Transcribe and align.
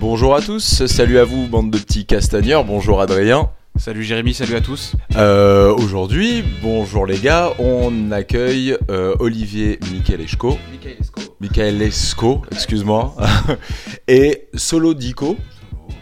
Bonjour 0.00 0.36
à 0.36 0.40
tous, 0.40 0.86
salut 0.86 1.18
à 1.18 1.24
vous, 1.24 1.48
bande 1.48 1.72
de 1.72 1.78
petits 1.78 2.06
castagneurs. 2.06 2.64
Bonjour 2.64 3.00
Adrien. 3.00 3.50
Salut 3.76 4.04
Jérémy, 4.04 4.32
salut 4.32 4.54
à 4.54 4.60
tous. 4.60 4.94
Euh, 5.16 5.74
Aujourd'hui, 5.74 6.44
bonjour 6.62 7.04
les 7.04 7.18
gars, 7.18 7.52
on 7.58 8.12
accueille 8.12 8.76
euh, 8.90 9.16
Olivier 9.18 9.80
Michelesco. 9.92 10.56
Michelesco, 11.40 12.42
excuse-moi. 12.52 13.16
et 14.08 14.48
Solo 14.54 14.94
Dico. 14.94 15.36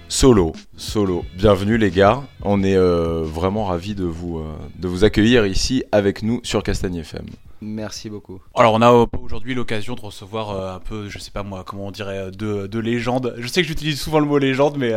Solo, 0.08 0.52
solo. 0.76 1.24
Bienvenue 1.34 1.78
les 1.78 1.90
gars. 1.90 2.22
On 2.42 2.62
est 2.62 2.76
euh, 2.76 3.22
vraiment 3.24 3.64
ravis 3.64 3.94
de 3.94 4.04
vous, 4.04 4.38
euh, 4.38 4.44
de 4.78 4.88
vous 4.88 5.04
accueillir 5.04 5.46
ici 5.46 5.84
avec 5.90 6.22
nous 6.22 6.40
sur 6.44 6.62
Castagne 6.62 6.96
FM. 6.96 7.26
Merci 7.62 8.10
beaucoup. 8.10 8.40
Alors 8.54 8.74
on 8.74 8.82
a 8.82 8.92
euh, 8.92 9.06
aujourd'hui 9.22 9.54
l'occasion 9.54 9.94
de 9.94 10.00
recevoir 10.00 10.50
euh, 10.50 10.74
un 10.74 10.78
peu, 10.80 11.08
je 11.08 11.18
sais 11.18 11.30
pas 11.30 11.42
moi, 11.42 11.64
comment 11.64 11.86
on 11.86 11.90
dirait, 11.90 12.18
euh, 12.18 12.30
de, 12.30 12.66
de 12.66 12.78
légendes. 12.78 13.34
Je 13.38 13.46
sais 13.48 13.62
que 13.62 13.68
j'utilise 13.68 14.00
souvent 14.00 14.18
le 14.20 14.26
mot 14.26 14.38
légende, 14.38 14.76
mais 14.76 14.92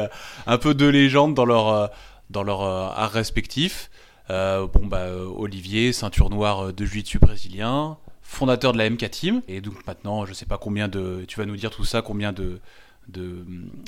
un 0.45 0.57
peu 0.57 0.73
de 0.73 0.85
légendes 0.85 1.33
dans 1.33 1.45
leur, 1.45 1.89
dans 2.29 2.43
leur 2.43 2.61
art 2.61 3.11
respectif. 3.11 3.89
Bon 4.29 4.85
bah 4.85 5.07
Olivier, 5.37 5.91
ceinture 5.93 6.29
noire 6.29 6.71
de 6.73 6.85
jiu-jitsu 6.85 7.17
brésilien, 7.19 7.97
fondateur 8.21 8.73
de 8.73 8.77
la 8.77 8.89
MK 8.89 9.09
Team. 9.09 9.41
Et 9.47 9.61
donc 9.61 9.87
maintenant, 9.87 10.25
je 10.25 10.33
sais 10.33 10.45
pas 10.45 10.57
combien 10.57 10.87
de, 10.87 11.25
tu 11.27 11.39
vas 11.39 11.45
nous 11.45 11.55
dire 11.55 11.71
tout 11.71 11.85
ça, 11.85 12.01
combien 12.01 12.31
de 12.33 12.43
de- 12.43 12.59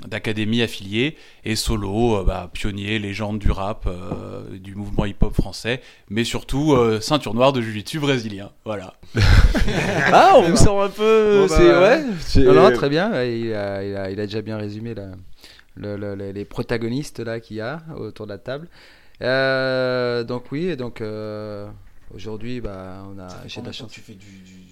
d'académies 0.07 0.61
affiliées 0.61 1.15
et 1.45 1.55
solo, 1.55 2.17
euh, 2.17 2.23
bah, 2.23 2.49
pionnier, 2.53 2.99
légende 2.99 3.39
du 3.39 3.51
rap, 3.51 3.85
euh, 3.87 4.57
du 4.57 4.75
mouvement 4.75 5.05
hip-hop 5.05 5.33
français, 5.33 5.81
mais 6.09 6.23
surtout 6.23 6.73
euh, 6.73 6.99
ceinture 7.01 7.33
noire 7.33 7.53
de 7.53 7.61
jiu-jitsu 7.61 7.99
brésilien. 7.99 8.51
Voilà. 8.65 8.95
Ah, 10.13 10.33
on 10.37 10.41
vous 10.49 10.55
sent 10.57 10.69
un 10.69 10.89
peu. 10.89 11.39
Bon, 11.41 11.47
bah, 11.47 11.55
c'est 11.57 11.77
ouais. 11.77 12.03
c'est- 12.19 12.43
Non, 12.43 12.53
non, 12.53 12.71
très 12.71 12.89
bien. 12.89 13.23
Il 13.23 13.53
a, 13.53 13.83
il 13.83 13.95
a- 13.95 14.09
il 14.11 14.19
a 14.19 14.25
déjà 14.25 14.41
bien 14.41 14.57
résumé 14.57 14.93
la- 14.93 15.11
le- 15.75 15.95
le- 15.95 16.15
le- 16.15 16.31
les 16.31 16.45
protagonistes 16.45 17.19
là 17.19 17.39
qu'il 17.39 17.57
y 17.57 17.61
a 17.61 17.81
autour 17.97 18.25
de 18.27 18.31
la 18.31 18.37
table. 18.37 18.67
Euh, 19.21 20.23
donc 20.23 20.51
oui, 20.51 20.75
donc 20.75 20.99
euh, 21.01 21.67
aujourd'hui, 22.13 22.59
bah, 22.61 23.05
on 23.15 23.19
a, 23.19 23.27
j'ai 23.47 23.61
de 23.61 23.67
la 23.67 23.71
chance. 23.71 23.91
fais 23.93 24.13
du, 24.13 24.25
jiu-jitsu 24.25 24.70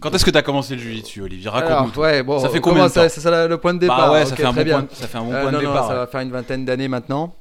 Quand 0.00 0.14
est-ce 0.14 0.24
que 0.24 0.30
tu 0.30 0.36
as 0.36 0.42
commencé 0.42 0.74
le 0.76 0.80
jiu-jitsu, 0.82 1.22
Olivier? 1.22 1.48
Raconte-nous. 1.48 2.02
Ouais, 2.02 2.22
bon, 2.22 2.38
Ça 2.38 2.48
fait 2.48 2.58
on 2.58 2.62
combien 2.62 2.86
de 2.88 2.92
temps? 2.92 3.08
C'est 3.08 3.20
ça 3.20 3.48
le 3.48 3.58
point 3.58 3.74
de 3.74 3.80
départ. 3.80 3.98
Bah 3.98 4.12
ouais, 4.12 4.26
ça, 4.26 4.36
fait 4.36 4.44
un 4.44 4.52
bon 4.52 4.62
bien. 4.62 4.82
point, 4.84 4.88
ça 4.96 5.08
fait 5.08 5.18
un 5.18 5.24
bon 5.24 5.32
Euh, 5.32 5.42
point 5.42 5.50
non, 5.52 5.58
de 5.58 5.64
non, 5.64 5.70
départ. 5.72 5.84
ça 5.86 5.90
ouais. 5.92 5.96
va 5.96 6.06
faire 6.06 6.20
une 6.20 6.30
vingtaine 6.30 6.64
d'années 6.64 6.88
maintenant. 6.88 7.34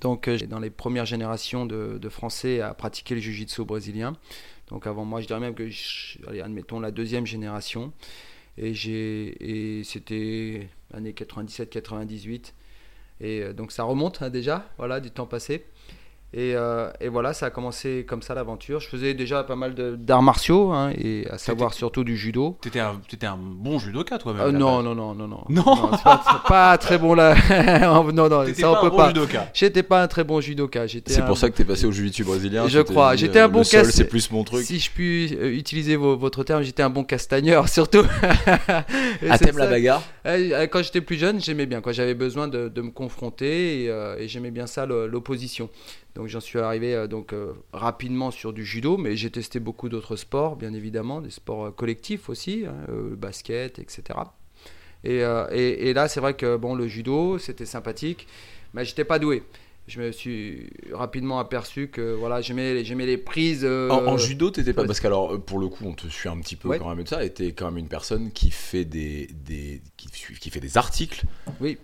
Donc, 0.00 0.28
euh, 0.28 0.36
j'ai 0.36 0.46
dans 0.46 0.58
les 0.58 0.70
premières 0.70 1.06
générations 1.06 1.66
de, 1.66 1.98
de 2.00 2.08
Français 2.08 2.60
à 2.60 2.72
pratiquer 2.74 3.14
le 3.14 3.20
jiu-jitsu 3.20 3.64
brésilien. 3.64 4.14
Donc, 4.68 4.86
avant 4.86 5.04
moi, 5.04 5.20
je 5.20 5.26
dirais 5.26 5.40
même 5.40 5.54
que, 5.54 5.68
je- 5.68 6.18
allez, 6.28 6.40
admettons 6.40 6.80
la 6.80 6.90
deuxième 6.90 7.26
génération. 7.26 7.92
Et, 8.58 8.70
et 8.70 9.84
c'était 9.84 10.68
années 10.94 11.12
97-98. 11.12 12.52
Et 13.20 13.40
euh, 13.42 13.52
donc, 13.52 13.72
ça 13.72 13.84
remonte 13.84 14.22
hein, 14.22 14.30
déjà, 14.30 14.66
voilà, 14.78 15.00
du 15.00 15.10
temps 15.10 15.26
passé. 15.26 15.66
Et, 16.38 16.52
euh, 16.54 16.90
et 17.00 17.08
voilà, 17.08 17.32
ça 17.32 17.46
a 17.46 17.50
commencé 17.50 18.04
comme 18.06 18.20
ça 18.20 18.34
l'aventure. 18.34 18.78
Je 18.80 18.88
faisais 18.88 19.14
déjà 19.14 19.42
pas 19.42 19.56
mal 19.56 19.74
d'arts 19.74 20.20
martiaux, 20.22 20.70
hein, 20.70 20.92
et 20.94 21.26
à 21.30 21.38
savoir 21.38 21.72
surtout 21.72 22.04
du 22.04 22.14
judo. 22.14 22.58
T'étais 22.60 22.80
un, 22.80 23.00
t'étais 23.08 23.24
un 23.24 23.38
bon 23.38 23.78
judoka, 23.78 24.18
toi-même. 24.18 24.42
Euh, 24.42 24.48
à 24.48 24.52
non, 24.52 24.82
non, 24.82 24.94
non, 24.94 25.14
non, 25.14 25.26
non. 25.28 25.44
Non. 25.48 25.64
c'est 25.96 26.02
pas, 26.04 26.42
pas 26.46 26.76
très 26.76 26.98
bon 26.98 27.14
là. 27.14 27.34
non, 28.12 28.28
non, 28.28 28.44
T'étais 28.44 28.60
ça 28.60 28.70
on 28.70 28.74
pas 28.74 28.78
un 28.80 28.82
peut 28.82 28.90
bon 28.90 28.96
pas. 28.98 29.08
judoka. 29.08 29.48
J'étais 29.54 29.82
pas 29.82 30.02
un 30.02 30.08
très 30.08 30.24
bon 30.24 30.42
judoka. 30.42 30.86
C'est 30.86 31.18
un- 31.20 31.22
pour 31.22 31.38
ça 31.38 31.48
que 31.48 31.56
t'es 31.56 31.64
passé 31.64 31.86
au 31.86 31.90
jiu-jitsu 31.92 32.24
brésilien. 32.24 32.68
Je 32.68 32.80
crois. 32.80 33.16
J'étais 33.16 33.40
un 33.40 33.48
bon 33.48 33.60
le 33.60 33.64
sol, 33.64 33.82
casse- 33.84 33.92
c'est 33.94 34.04
plus 34.08 34.30
mon 34.30 34.44
truc. 34.44 34.62
Si 34.66 34.78
je 34.78 34.90
puis 34.90 35.34
euh, 35.40 35.50
utiliser 35.56 35.96
vo- 35.96 36.18
votre 36.18 36.44
terme, 36.44 36.62
j'étais 36.62 36.82
un 36.82 36.90
bon 36.90 37.02
castagneur 37.04 37.66
surtout. 37.70 38.04
C'est 39.22 39.38
t'aimes 39.38 39.56
la 39.58 39.66
bagarre 39.68 40.02
Quand 40.70 40.82
j'étais 40.82 41.00
plus 41.00 41.16
jeune, 41.16 41.40
j'aimais 41.40 41.64
bien. 41.64 41.80
J'avais 41.92 42.14
besoin 42.14 42.46
de, 42.48 42.68
de 42.68 42.82
me 42.82 42.90
confronter 42.90 43.84
et, 43.84 43.90
euh, 43.90 44.16
et 44.18 44.28
j'aimais 44.28 44.50
bien 44.50 44.66
ça, 44.66 44.84
l'opposition. 44.86 45.70
Donc 46.16 46.26
j'en 46.28 46.40
suis 46.40 46.58
arrivé 46.58 46.94
euh, 46.94 47.06
donc 47.06 47.32
euh, 47.32 47.52
rapidement 47.72 48.30
sur 48.30 48.52
du 48.52 48.64
judo, 48.64 48.96
mais 48.96 49.16
j'ai 49.16 49.30
testé 49.30 49.60
beaucoup 49.60 49.88
d'autres 49.88 50.16
sports, 50.16 50.56
bien 50.56 50.72
évidemment, 50.72 51.20
des 51.20 51.30
sports 51.30 51.66
euh, 51.66 51.70
collectifs 51.70 52.28
aussi, 52.28 52.64
hein, 52.66 52.74
le 52.88 53.14
basket, 53.16 53.78
etc. 53.78 54.02
Et, 55.04 55.18
et- 55.52 55.88
et 55.90 55.92
là, 55.94 56.08
c'est 56.08 56.18
vrai 56.20 56.34
que 56.34 56.56
bon, 56.56 56.74
le 56.74 56.88
judo, 56.88 57.38
c'était 57.38 57.66
sympathique, 57.66 58.26
mais 58.74 58.84
j'étais 58.84 59.04
pas 59.04 59.18
doué. 59.20 59.44
Je 59.88 60.00
me 60.00 60.10
suis 60.10 60.68
rapidement 60.92 61.38
aperçu 61.38 61.86
que 61.86 62.12
voilà, 62.14 62.40
j'aimais, 62.40 62.82
j'aimais 62.84 63.06
les 63.06 63.18
prises. 63.18 63.60
euh, 63.64 63.88
En, 63.90 64.04
en 64.06 64.16
judo, 64.18 64.50
t'étais 64.50 64.72
pas. 64.72 64.84
Parce 64.84 64.98
qu'alors, 64.98 65.40
pour 65.40 65.60
le 65.60 65.68
coup, 65.68 65.84
on 65.86 65.92
te 65.92 66.08
suit 66.08 66.28
un 66.28 66.38
petit 66.40 66.56
peu 66.56 66.66
Ouais. 66.70 66.78
quand 66.80 66.88
même 66.92 67.04
de 67.04 67.08
ça. 67.08 67.24
Et 67.24 67.30
t'es 67.32 67.52
quand 67.52 67.66
même 67.66 67.78
une 67.78 67.86
personne 67.88 68.32
qui 68.32 68.50
fait 68.50 68.84
des, 68.84 69.28
des, 69.44 69.80
qui, 69.96 70.50
fait 70.50 70.58
des 70.58 70.76
articles 70.76 71.24
Oui. 71.60 71.78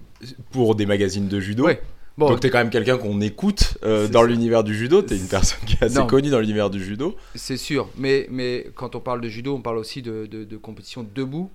pour 0.50 0.74
des 0.74 0.84
magazines 0.86 1.28
de 1.28 1.38
judo. 1.38 1.66
Ouais. 1.66 1.80
Bon, 2.18 2.28
Donc 2.28 2.40
t'es 2.40 2.50
quand 2.50 2.58
même 2.58 2.70
quelqu'un 2.70 2.98
qu'on 2.98 3.20
écoute 3.22 3.78
euh, 3.84 4.06
dans 4.06 4.22
l'univers 4.22 4.64
du 4.64 4.74
judo. 4.74 5.00
T'es 5.00 5.16
une 5.16 5.28
personne 5.28 5.60
qui 5.66 5.74
est 5.74 5.82
assez 5.84 5.98
Non. 5.98 6.06
connue 6.06 6.28
dans 6.30 6.40
l'univers 6.40 6.68
du 6.68 6.82
judo. 6.84 7.16
C'est 7.34 7.56
sûr, 7.56 7.88
mais, 7.96 8.26
mais 8.30 8.70
quand 8.74 8.94
on 8.94 9.00
parle 9.00 9.20
de 9.22 9.28
judo, 9.28 9.54
on 9.54 9.62
parle 9.62 9.78
aussi 9.78 10.02
de, 10.02 10.26
de, 10.26 10.44
de 10.44 10.56
compétition 10.58 11.06
debout. 11.14 11.50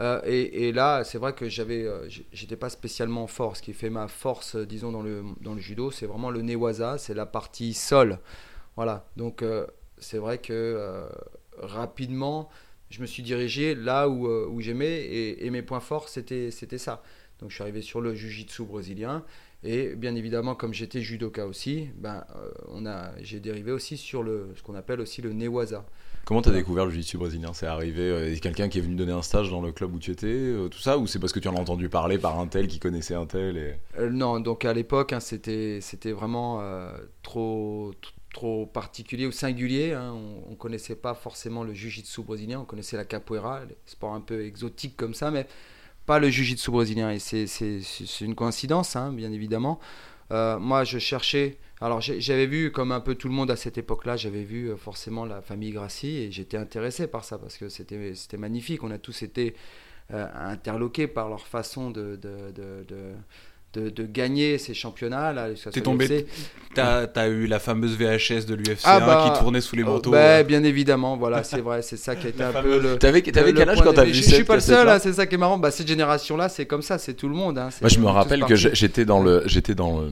Euh, 0.00 0.20
et, 0.24 0.66
et 0.68 0.72
là, 0.72 1.04
c'est 1.04 1.18
vrai 1.18 1.32
que 1.34 1.48
j'avais, 1.48 1.84
euh, 1.84 2.08
j'étais 2.32 2.56
pas 2.56 2.70
spécialement 2.70 3.28
fort. 3.28 3.56
Ce 3.56 3.62
qui 3.62 3.72
fait 3.72 3.90
ma 3.90 4.08
force, 4.08 4.56
disons, 4.56 4.90
dans 4.90 5.02
le, 5.02 5.22
dans 5.40 5.54
le 5.54 5.60
judo, 5.60 5.92
c'est 5.92 6.06
vraiment 6.06 6.30
le 6.30 6.42
newaza, 6.42 6.98
c'est 6.98 7.14
la 7.14 7.26
partie 7.26 7.72
sol. 7.74 8.18
Voilà, 8.74 9.06
donc 9.16 9.42
euh, 9.42 9.64
c'est 9.98 10.18
vrai 10.18 10.38
que 10.38 11.06
rapidement, 11.60 12.48
je 12.90 13.00
me 13.00 13.06
suis 13.06 13.22
dirigé 13.22 13.74
là 13.76 14.08
où, 14.08 14.26
où 14.26 14.60
j'aimais 14.60 14.96
et, 15.02 15.46
et 15.46 15.50
mes 15.50 15.62
points 15.62 15.78
forts, 15.80 16.08
c'était, 16.08 16.50
c'était 16.50 16.78
ça. 16.78 17.02
Donc 17.40 17.50
je 17.50 17.54
suis 17.54 17.62
arrivé 17.62 17.82
sur 17.82 18.00
le 18.00 18.14
jiu-jitsu 18.14 18.64
brésilien. 18.64 19.24
Et 19.66 19.96
bien 19.96 20.14
évidemment, 20.14 20.54
comme 20.54 20.74
j'étais 20.74 21.00
judoka 21.00 21.46
aussi, 21.46 21.88
ben, 21.96 22.24
euh, 22.36 22.50
on 22.68 22.84
a, 22.84 23.12
j'ai 23.22 23.40
dérivé 23.40 23.72
aussi 23.72 23.96
sur 23.96 24.22
le, 24.22 24.50
ce 24.56 24.62
qu'on 24.62 24.74
appelle 24.74 25.00
aussi 25.00 25.22
le 25.22 25.32
newaza. 25.32 25.86
Comment 26.26 26.42
t'as 26.42 26.52
découvert 26.52 26.84
le 26.84 26.90
jiu-jitsu 26.90 27.18
brésilien? 27.18 27.52
C'est 27.54 27.66
arrivé 27.66 28.02
euh, 28.02 28.36
quelqu'un 28.40 28.68
qui 28.68 28.78
est 28.78 28.82
venu 28.82 28.94
donner 28.94 29.12
un 29.12 29.22
stage 29.22 29.50
dans 29.50 29.60
le 29.62 29.72
club 29.72 29.94
où 29.94 29.98
tu 29.98 30.10
étais, 30.10 30.26
euh, 30.26 30.68
tout 30.68 30.78
ça, 30.78 30.98
ou 30.98 31.06
c'est 31.06 31.18
parce 31.18 31.32
que 31.32 31.40
tu 31.40 31.48
en 31.48 31.56
as 31.56 31.60
entendu 31.60 31.88
parler 31.88 32.18
par 32.18 32.38
un 32.38 32.46
tel 32.46 32.66
qui 32.66 32.78
connaissait 32.78 33.14
un 33.14 33.26
tel 33.26 33.56
et... 33.56 33.74
Euh, 33.98 34.10
non, 34.10 34.40
donc 34.40 34.64
à 34.64 34.72
l'époque, 34.72 35.12
hein, 35.12 35.20
c'était, 35.20 35.80
c'était 35.80 36.12
vraiment 36.12 36.60
euh, 36.60 36.96
trop, 37.22 37.92
trop 38.32 38.66
particulier 38.66 39.26
ou 39.26 39.32
singulier. 39.32 39.92
hein. 39.92 40.14
On 40.46 40.50
ne 40.50 40.56
connaissait 40.56 40.96
pas 40.96 41.14
forcément 41.14 41.62
le 41.62 41.72
jiu-jitsu 41.74 42.22
brésilien, 42.22 42.60
on 42.60 42.64
connaissait 42.64 42.96
la 42.96 43.04
capoeira, 43.04 43.64
les 43.64 43.76
sports 43.86 44.14
un 44.14 44.20
peu 44.20 44.44
exotiques 44.44 44.96
comme 44.96 45.14
ça, 45.14 45.30
mais 45.30 45.46
pas 46.06 46.18
le 46.18 46.28
jiu-jitsu 46.28 46.70
brésilien. 46.70 47.10
Et 47.10 47.18
c'est, 47.18 48.20
une 48.20 48.34
coïncidence, 48.34 48.96
hein, 48.96 49.12
bien 49.12 49.32
évidemment. 49.32 49.78
Euh, 50.32 50.58
moi, 50.58 50.84
je 50.84 50.98
cherchais. 50.98 51.58
Alors, 51.80 52.00
j'avais 52.00 52.46
vu, 52.46 52.70
comme 52.72 52.92
un 52.92 53.00
peu 53.00 53.14
tout 53.14 53.28
le 53.28 53.34
monde 53.34 53.50
à 53.50 53.56
cette 53.56 53.78
époque-là, 53.78 54.16
j'avais 54.16 54.44
vu 54.44 54.70
euh, 54.70 54.76
forcément 54.76 55.24
la 55.24 55.42
famille 55.42 55.72
Grassi 55.72 56.16
et 56.16 56.32
j'étais 56.32 56.56
intéressé 56.56 57.06
par 57.06 57.24
ça 57.24 57.38
parce 57.38 57.56
que 57.56 57.68
c'était, 57.68 58.14
magnifique. 58.38 58.82
On 58.84 58.90
a 58.90 58.98
tous 58.98 59.22
été 59.22 59.54
euh, 60.12 60.26
interloqués 60.34 61.06
par 61.06 61.28
leur 61.28 61.46
façon 61.46 61.90
de, 61.90 62.16
de, 62.16 62.52
de, 62.52 63.12
de- 63.74 63.90
de 63.90 64.06
gagner 64.06 64.58
ces 64.58 64.72
championnats. 64.74 65.32
Là, 65.32 65.48
T'es 65.72 65.80
tombé-. 65.80 66.26
T'as, 66.74 67.06
t'as 67.06 67.28
eu 67.28 67.46
la 67.46 67.58
fameuse 67.60 67.96
VHS 67.96 68.46
de 68.46 68.54
l'UFC 68.54 68.80
Ah 68.84 68.96
1 68.96 69.06
bah, 69.06 69.30
qui 69.32 69.38
tournait 69.38 69.60
sous 69.60 69.76
les 69.76 69.82
Oh, 69.84 69.92
manteaux. 69.92 70.10
bah, 70.10 70.18
euh. 70.18 70.42
bien 70.42 70.64
évidemment, 70.64 71.16
voilà, 71.16 71.44
c'est 71.44 71.60
vrai, 71.60 71.82
c'est 71.82 71.96
ça 71.96 72.16
qui 72.16 72.26
a 72.26 72.30
été 72.30 72.42
un 72.42 72.50
fameuse- 72.50 72.82
peu 72.82 72.88
le. 72.92 72.98
T'avais, 72.98 73.22
quel 73.22 73.68
âge 73.68 73.80
quand 73.82 73.92
t'as 73.92 74.04
vu 74.04 74.12
je, 74.14 74.22
suis 74.22 74.42
pas 74.44 74.56
le 74.56 74.60
seul, 74.60 74.88
hein, 74.88 74.98
c'est 75.00 75.12
ça 75.12 75.26
qui 75.26 75.34
est 75.36 75.38
marrant. 75.38 75.58
Bah, 75.58 75.70
cette 75.70 75.86
génération-là, 75.88 76.48
c'est 76.48 76.66
comme 76.66 76.82
ça, 76.82 76.98
c'est 76.98 77.14
tout 77.14 77.28
le 77.28 77.34
monde. 77.34 77.58
hein, 77.58 77.68
Moi, 77.80 77.88
je 77.88 77.98
me 78.00 78.06
rappelle 78.08 78.44
que 78.44 78.56
j'étais 78.56 79.04
dans 79.04 79.22
le, 79.22 79.42
j'étais 79.46 79.74
dans 79.74 80.00
le, 80.00 80.10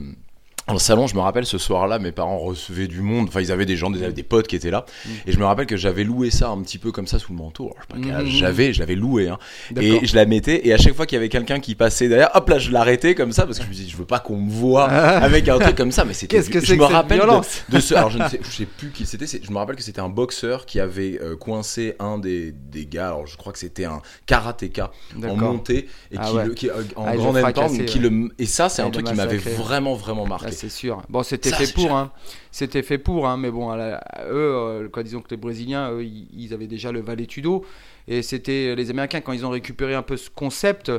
dans 0.67 0.73
le 0.73 0.79
salon. 0.79 1.07
Je 1.07 1.15
me 1.15 1.19
rappelle 1.21 1.45
ce 1.45 1.57
soir-là, 1.57 1.99
mes 1.99 2.11
parents 2.11 2.37
recevaient 2.37 2.87
du 2.87 3.01
monde. 3.01 3.27
Enfin, 3.29 3.41
ils 3.41 3.51
avaient 3.51 3.65
des 3.65 3.75
gens, 3.77 3.89
des, 3.89 4.11
des 4.11 4.23
potes 4.23 4.47
qui 4.47 4.55
étaient 4.55 4.71
là. 4.71 4.85
Mm. 5.05 5.09
Et 5.27 5.31
je 5.31 5.39
me 5.39 5.45
rappelle 5.45 5.65
que 5.65 5.77
j'avais 5.77 6.03
loué 6.03 6.31
ça 6.31 6.49
un 6.49 6.61
petit 6.61 6.77
peu 6.77 6.91
comme 6.91 7.07
ça 7.07 7.19
sous 7.19 7.31
le 7.33 7.37
manteau. 7.37 7.65
Alors, 7.65 7.75
je 7.77 7.81
sais 7.95 8.01
pas 8.01 8.07
quel 8.07 8.15
âge 8.15 8.33
Mhm. 8.33 8.39
j'avais, 8.39 8.73
je 8.73 8.79
l'avais 8.79 8.95
loué. 8.95 9.27
Hein. 9.29 9.37
Et 9.79 10.05
je 10.05 10.15
la 10.15 10.25
mettais. 10.25 10.65
Et 10.67 10.73
à 10.73 10.77
chaque 10.77 10.93
fois 10.95 11.05
qu'il 11.05 11.15
y 11.15 11.19
avait 11.19 11.29
quelqu'un 11.29 11.59
qui 11.59 11.75
passait 11.75 12.07
derrière, 12.07 12.29
hop 12.33 12.47
là, 12.49 12.59
je 12.59 12.71
l'arrêtais 12.71 13.15
comme 13.15 13.31
ça 13.31 13.45
parce 13.45 13.57
que 13.59 13.63
je 13.65 13.69
me 13.69 13.73
disais, 13.73 13.89
je 13.89 13.97
veux 13.97 14.05
pas 14.05 14.19
qu'on 14.19 14.37
me 14.37 14.49
voit 14.51 14.85
avec 14.89 15.47
un 15.49 15.59
truc 15.59 15.75
comme 15.75 15.91
ça. 15.91 16.05
Mais 16.05 16.13
c'était. 16.13 16.37
Qu'est-ce 16.37 16.49
que 16.49 16.59
je 16.59 16.65
c'est 16.65 16.73
me 16.77 16.87
que 16.87 16.91
rappelle 16.93 17.19
de- 17.19 17.23
violence 17.23 17.63
de 17.69 17.79
ce. 17.79 17.93
Alors, 17.95 18.09
je 18.09 18.17
ne 18.19 18.27
sais, 18.29 18.39
je 18.43 18.49
sais 18.49 18.65
plus 18.65 18.89
qui 18.91 19.05
c'était. 19.05 19.25
Je 19.25 19.51
me 19.51 19.57
rappelle 19.57 19.75
que 19.75 19.83
c'était 19.83 19.99
un 20.01 20.09
boxeur 20.09 20.65
qui 20.65 20.79
avait 20.79 21.19
euh, 21.21 21.35
coincé 21.35 21.95
un 21.99 22.17
des, 22.17 22.51
des 22.53 22.85
gars. 22.85 23.07
Alors, 23.07 23.27
je 23.27 23.37
crois 23.37 23.51
que 23.53 23.59
c'était 23.59 23.85
un 23.85 24.01
karatéka 24.25 24.91
en 25.23 25.35
montée 25.35 25.87
et 26.11 26.15
Ah 26.17 26.27
qui, 26.29 26.35
ouais. 26.35 26.45
le- 26.45 26.53
qui, 26.53 26.69
euh, 26.69 26.73
en 26.95 27.05
Ah, 27.05 27.15
grand 27.15 27.35
endpoint, 27.35 27.69
qui 27.85 27.99
le 27.99 28.29
et 28.39 28.45
ça 28.45 28.69
c'est 28.69 28.81
Ah, 28.81 28.85
un 28.85 28.91
truc 28.91 29.05
qui 29.05 29.13
m'avait 29.13 29.37
vraiment 29.37 29.93
vraiment 29.95 30.25
marqué. 30.25 30.52
C'est 30.53 30.69
sûr. 30.69 31.01
Bon, 31.09 31.23
c'était 31.23 31.51
fait 31.51 31.67
pour, 31.73 31.95
hein. 31.97 32.11
C'était 32.51 32.83
fait 32.83 32.97
pour, 32.97 33.27
hein. 33.27 33.37
Mais 33.37 33.51
bon, 33.51 33.69
à 33.69 33.77
la- 33.77 33.97
à 33.97 34.25
eux, 34.27 34.33
euh, 34.55 34.89
quoi, 34.89 35.03
disons 35.03 35.21
que 35.21 35.29
les 35.31 35.37
Brésiliens, 35.37 35.91
eux, 35.91 36.03
ils, 36.03 36.27
ils 36.33 36.53
avaient 36.53 36.67
déjà 36.67 36.91
le 36.91 37.01
Valetudo. 37.01 37.65
Et 38.07 38.21
c'était 38.21 38.75
les 38.75 38.89
Américains, 38.89 39.21
quand 39.21 39.33
ils 39.33 39.45
ont 39.45 39.49
récupéré 39.49 39.95
un 39.95 40.01
peu 40.01 40.17
ce 40.17 40.29
concept 40.29 40.91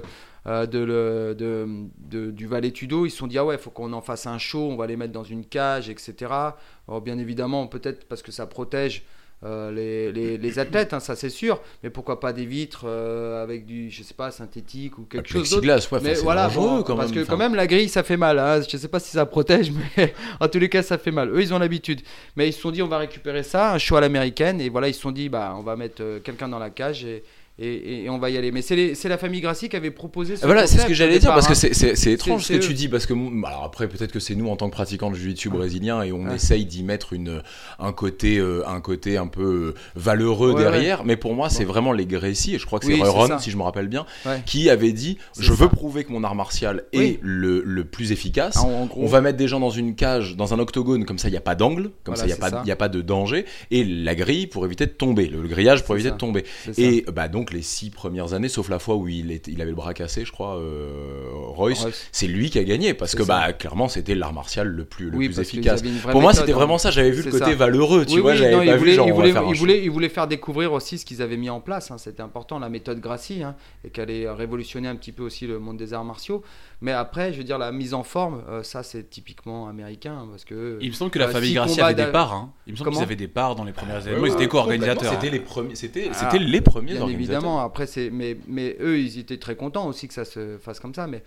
euh, 0.46 0.66
de 0.66 0.78
le, 0.78 1.34
de, 1.34 1.66
de- 1.98 2.30
du 2.30 2.46
Valetudo, 2.46 3.06
ils 3.06 3.10
se 3.10 3.16
sont 3.18 3.26
dit, 3.26 3.38
ah 3.38 3.44
ouais, 3.44 3.54
il 3.54 3.60
faut 3.60 3.70
qu'on 3.70 3.92
en 3.92 4.00
fasse 4.02 4.26
un 4.26 4.38
show, 4.38 4.60
on 4.70 4.76
va 4.76 4.86
les 4.86 4.96
mettre 4.96 5.12
dans 5.12 5.24
une 5.24 5.44
cage, 5.44 5.88
etc. 5.88 6.56
Alors, 6.88 7.00
bien 7.00 7.18
évidemment, 7.18 7.66
peut-être 7.66 8.06
parce 8.08 8.22
que 8.22 8.32
ça 8.32 8.46
protège 8.46 9.04
euh, 9.44 9.70
les, 9.70 10.10
les, 10.12 10.38
les 10.38 10.58
athlètes, 10.58 10.94
hein, 10.94 11.00
ça 11.00 11.16
c'est 11.16 11.28
sûr. 11.30 11.60
Mais 11.82 11.90
pourquoi 11.90 12.18
pas 12.18 12.32
des 12.32 12.46
vitres 12.46 12.84
euh, 12.86 13.42
avec 13.42 13.66
du, 13.66 13.90
je 13.90 14.02
sais 14.02 14.14
pas, 14.14 14.30
synthétique 14.30 14.98
ou 14.98 15.02
quelque 15.02 15.28
chose 15.28 15.50
d'autre. 15.50 15.92
Ouais, 15.92 16.00
Mais 16.02 16.14
voilà, 16.14 16.44
dangereux 16.44 16.78
bon, 16.78 16.82
quand 16.82 16.96
parce 16.96 17.12
même. 17.12 17.24
que 17.24 17.30
quand 17.30 17.36
même 17.36 17.54
la 17.54 17.66
grille 17.66 17.88
ça 17.88 18.02
fait 18.02 18.16
mal. 18.16 18.38
Hein. 18.38 18.62
Je 18.66 18.76
sais 18.76 18.88
pas 18.88 19.00
si 19.00 19.10
ça 19.10 19.26
protège, 19.26 19.70
mais 19.96 20.14
en 20.40 20.48
tous 20.48 20.58
les 20.58 20.68
cas 20.68 20.82
ça 20.82 20.96
fait 20.98 21.10
mal. 21.10 21.30
Eux 21.30 21.42
ils 21.42 21.52
ont 21.52 21.58
l'habitude. 21.58 22.00
Mais 22.36 22.48
ils 22.48 22.52
se 22.52 22.60
sont 22.60 22.70
dit 22.70 22.82
on 22.82 22.88
va 22.88 22.98
récupérer 22.98 23.42
ça, 23.42 23.74
un 23.74 23.78
show 23.78 23.96
à 23.96 24.00
l'américaine, 24.00 24.60
et 24.60 24.68
voilà 24.68 24.88
ils 24.88 24.94
se 24.94 25.00
sont 25.00 25.12
dit 25.12 25.28
bah 25.28 25.54
on 25.58 25.62
va 25.62 25.76
mettre 25.76 26.02
euh, 26.02 26.20
quelqu'un 26.20 26.48
dans 26.48 26.58
la 26.58 26.70
cage 26.70 27.04
et, 27.04 27.22
et, 27.58 28.04
et 28.04 28.10
on 28.10 28.18
va 28.18 28.30
y 28.30 28.36
aller. 28.36 28.50
Mais 28.50 28.62
c'est 28.62 29.08
la 29.08 29.18
famille 29.18 29.40
Grassi 29.40 29.68
qui 29.68 29.76
avait 29.76 29.90
proposé. 29.90 30.36
Ce 30.36 30.44
Voilà, 30.44 30.66
c'est 30.66 30.78
ce 30.78 30.86
que 30.86 30.94
j'allais 30.94 31.18
dire 31.18 31.32
parce 31.32 31.46
que 31.48 31.54
c'est- 31.54 32.10
étrange 32.12 32.44
ce 32.44 32.52
que 32.54 32.58
tu 32.58 32.74
dis 32.74 32.88
parce 32.88 33.06
que 33.06 33.14
bon, 33.14 33.42
alors 33.44 33.64
après 33.64 33.88
peut-être 33.88 34.12
que 34.12 34.20
c'est 34.20 34.34
nous 34.34 34.48
en 34.48 34.56
tant 34.56 34.66
que 34.68 34.74
pratiquants 34.74 35.10
de 35.10 35.16
jiu-jitsu 35.16 35.50
brésilien 35.50 36.02
et 36.02 36.12
on 36.12 36.24
Ouais. 36.26 36.34
essaye 36.36 36.64
d'y 36.64 36.82
mettre 36.82 37.12
une 37.12 37.42
un 37.78 37.92
côté 37.92 38.38
euh, 38.38 38.62
un 38.66 38.80
côté 38.80 39.16
un 39.16 39.26
peu 39.26 39.42
euh, 39.42 39.74
valeureux 39.94 40.52
Ouais, 40.54 40.62
derrière 40.62 41.04
mais 41.04 41.16
pour 41.16 41.34
moi 41.34 41.48
c'est 41.50 41.64
vraiment 41.64 41.92
les 41.92 42.06
Gracie 42.06 42.54
et 42.54 42.58
je 42.58 42.66
crois 42.66 42.78
que 42.78 42.86
c'est 42.86 42.94
Oui, 42.94 43.02
Ron 43.02 43.38
si 43.38 43.50
je 43.50 43.56
me 43.56 43.62
rappelle 43.62 43.88
bien 43.88 44.06
qui 44.46 44.70
avait 44.70 44.92
dit 44.92 45.18
je 45.38 45.52
veux 45.52 45.68
prouver 45.68 46.04
que 46.04 46.12
mon 46.12 46.24
art 46.24 46.34
martial 46.34 46.84
est 46.92 46.98
Oui. 46.98 47.18
le, 47.22 47.62
le 47.64 47.84
plus 47.84 48.12
efficace 48.12 48.56
gros, 48.56 48.88
on 48.96 49.06
va 49.06 49.20
mettre 49.20 49.38
des 49.38 49.48
gens 49.48 49.60
dans 49.60 49.70
une 49.70 49.94
cage, 49.94 50.36
dans 50.36 50.54
un 50.54 50.58
octogone, 50.58 51.04
comme 51.04 51.18
ça 51.18 51.28
il 51.28 51.32
n'y 51.32 51.36
a 51.36 51.40
pas 51.42 51.54
d'angle, 51.54 51.90
comme 52.04 52.14
Voilà, 52.14 52.18
ça 52.20 52.24
il 52.24 52.28
n'y 52.28 52.32
a, 52.32 52.36
pas- 52.36 52.50
ça. 52.50 52.62
il 52.64 52.68
y 52.68 52.72
a 52.72 52.76
pas 52.76 52.88
de 52.88 53.00
danger, 53.02 53.44
et 53.70 53.84
la 53.84 54.14
grille 54.14 54.46
pour 54.46 54.64
éviter 54.64 54.86
de 54.86 54.90
tomber, 54.92 55.26
le, 55.26 55.42
le 55.42 55.48
grillage 55.48 55.84
pour 55.84 55.94
éviter 55.94 56.10
de 56.10 56.16
tomber. 56.16 56.44
Et 56.78 57.04
bah, 57.14 57.28
donc 57.28 57.43
les 57.52 57.62
six 57.62 57.90
premières 57.90 58.32
années, 58.34 58.48
sauf 58.48 58.68
la 58.68 58.78
fois 58.78 58.96
où 58.96 59.08
il, 59.08 59.30
avait 59.60 59.70
le 59.70 59.74
bras 59.74 59.94
cassé, 59.94 60.24
je 60.24 60.32
crois, 60.32 60.56
euh, 60.56 61.28
Royce, 61.32 61.82
Royce. 61.82 62.08
c'est 62.12 62.26
lui 62.26 62.50
qui 62.50 62.58
a 62.58 62.64
gagné, 62.64 62.94
parce 62.94 63.14
que 63.14 63.24
ça. 63.24 63.46
bah, 63.46 63.52
clairement 63.52 63.88
c'était 63.88 64.14
l'art 64.14 64.32
martial 64.32 64.68
le 64.68 64.84
plus, 64.84 65.10
le 65.10 65.16
Oui, 65.16 65.26
plus 65.28 65.36
parce 65.36 65.48
qu'ils 65.48 65.58
efficace. 65.60 65.82
Pour 66.10 66.20
moi 66.22 66.32
c'était 66.32 66.52
hein. 66.52 66.56
vraiment 66.56 66.78
ça, 66.78 66.90
j'avais 66.90 67.10
vu 67.10 67.22
le 67.22 67.30
côté 67.30 67.44
ça. 67.50 67.54
valeureux, 67.54 68.04
tu 68.06 68.14
Oui, 68.16 68.20
vois, 68.20 68.32
oui, 68.32 68.38
j'avais 68.38 68.56
pas 68.56 68.64
il 68.64 68.72
vu 68.72 68.78
voulait, 68.78 68.92
genre 68.94 69.06
il 69.08 69.12
on 69.12 69.14
va 69.16 69.20
voulait, 69.20 69.32
faire 69.32 69.42
un 69.42 69.48
il 69.48 69.54
show. 69.54 69.60
voulait, 69.60 69.82
il 69.84 69.90
voulait 69.90 70.08
faire 70.08 70.26
découvrir 70.26 70.72
aussi 70.72 70.98
ce 70.98 71.04
qu'ils 71.04 71.22
avaient 71.22 71.36
mis 71.36 71.50
en 71.50 71.60
place. 71.60 71.90
hein. 71.90 71.98
C'était 71.98 72.22
important, 72.22 72.58
la 72.58 72.68
méthode 72.68 73.00
Gracie, 73.00 73.42
hein, 73.42 73.54
et 73.84 73.90
qu'elle 73.90 74.04
allait 74.10 74.28
révolutionner 74.30 74.88
un 74.88 74.96
petit 74.96 75.12
peu 75.12 75.22
aussi 75.22 75.46
le 75.46 75.58
monde 75.58 75.76
des 75.76 75.92
arts 75.94 76.04
martiaux. 76.04 76.42
Mais 76.84 76.92
après, 76.92 77.32
je 77.32 77.38
veux 77.38 77.44
dire, 77.44 77.56
la 77.56 77.72
mise 77.72 77.94
en 77.94 78.02
forme, 78.02 78.42
euh, 78.46 78.62
ça 78.62 78.82
c'est 78.82 79.08
typiquement 79.08 79.68
américain, 79.68 80.18
hein, 80.20 80.28
parce 80.30 80.44
que. 80.44 80.76
Il 80.82 80.88
me 80.90 80.92
semble 80.94 81.10
que 81.10 81.18
la 81.18 81.28
Euh, 81.28 81.32
famille 81.32 81.54
combats 81.54 81.86
avait 81.86 81.94
des 81.94 82.12
parts. 82.12 82.34
hein. 82.34 82.52
Il 82.66 82.72
me 82.72 82.76
semble 82.76 82.90
qu'ils 82.90 83.02
avaient 83.02 83.16
des 83.16 83.26
parts 83.26 83.54
dans 83.56 83.64
les 83.64 83.72
premiers 83.72 83.96
événements. 83.96 84.20
ouais, 84.22 84.28
Ils 84.28 84.34
étaient 84.34 84.48
co-organisateurs. 84.48 85.12
C'était 85.14 85.30
les 85.30 85.40
premiers, 85.40 85.74
c'était, 85.76 86.08
Ah, 86.10 86.14
c'était 86.14 86.38
les 86.44 86.60
premiers 86.60 86.92
Bien 86.92 87.00
organisateurs. 87.00 87.36
évidemment, 87.38 87.60
après, 87.60 87.86
c'est, 87.86 88.10
mais, 88.10 88.36
mais 88.46 88.76
eux, 88.80 88.98
ils 88.98 89.18
étaient 89.18 89.38
très 89.38 89.56
contents 89.56 89.86
aussi 89.88 90.08
que 90.08 90.14
ça 90.14 90.26
se 90.26 90.58
fasse 90.58 90.78
comme 90.78 90.92
ça. 90.94 91.06
Mais 91.06 91.22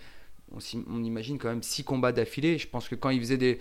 on, 0.52 1.02
imagine 1.02 1.38
quand 1.38 1.48
même 1.48 1.62
six 1.62 1.84
combats 1.84 2.12
d'affilée. 2.12 2.58
Je 2.58 2.68
pense 2.68 2.88
que 2.88 2.94
quand 2.94 3.10
ils 3.10 3.20
faisaient 3.20 3.36
des, 3.36 3.58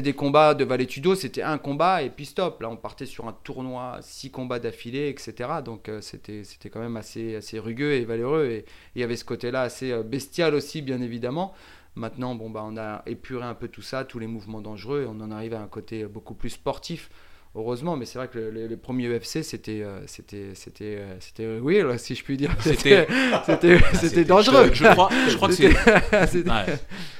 des 0.00 0.12
combats 0.12 0.54
de 0.54 0.64
Valetudo, 0.64 1.14
c'était 1.14 1.42
un 1.42 1.58
combat 1.58 2.02
et 2.02 2.10
puis 2.10 2.26
stop. 2.26 2.60
Là, 2.60 2.70
on 2.70 2.76
partait 2.76 3.06
sur 3.06 3.28
un 3.28 3.36
tournoi, 3.44 3.98
six 4.00 4.30
combats 4.30 4.58
d'affilée, 4.58 5.08
etc. 5.08 5.50
Donc 5.64 5.88
euh, 5.88 6.00
c'était, 6.00 6.42
quand 6.70 6.80
même 6.80 6.96
assez, 6.96 7.38
rugueux 7.54 7.92
et 7.92 8.04
valeureux. 8.04 8.46
Et 8.46 8.64
il 8.94 9.00
y 9.00 9.04
avait 9.04 9.16
ce 9.16 9.24
côté-là 9.24 9.62
assez 9.62 9.92
euh, 9.92 10.02
bestial 10.02 10.54
aussi, 10.54 10.82
bien 10.82 11.00
évidemment. 11.00 11.54
Maintenant, 11.94 12.34
bon, 12.34 12.48
bah, 12.48 12.64
on 12.64 12.76
a 12.76 13.02
épuré 13.06 13.44
un 13.44 13.54
peu 13.54 13.68
tout 13.68 13.82
ça, 13.82 14.04
tous 14.04 14.18
les 14.18 14.26
mouvements 14.26 14.62
dangereux, 14.62 15.02
et 15.02 15.06
on 15.06 15.20
en 15.20 15.30
arrive 15.30 15.52
à 15.54 15.60
un 15.60 15.68
côté 15.68 16.06
beaucoup 16.06 16.34
plus 16.34 16.50
sportif. 16.50 17.10
Heureusement, 17.54 17.96
mais 17.96 18.06
c'est 18.06 18.18
vrai 18.18 18.28
que 18.28 18.38
le, 18.38 18.50
le- 18.50 18.66
le 18.66 18.76
premier 18.78 19.08
UFC, 19.08 19.42
c'était, 19.42 19.82
euh, 19.82 20.00
c'était, 20.06 20.52
c'était, 20.54 20.96
euh, 20.98 21.16
c'était 21.20 21.46
real, 21.62 21.98
si 21.98 22.14
je 22.14 22.24
puis 22.24 22.38
dire. 22.38 22.50
C'était- 22.60 23.06
c'était, 23.44 23.78
c'était 23.92 24.24
dangereux. 24.24 24.70
Je 24.72 24.84
crois, 24.86 25.10
je 25.28 25.36
crois 25.36 25.48
que 25.48 25.54
c'est. 25.54 25.70
C'était- 26.28 26.48
Ouais. 26.50 26.64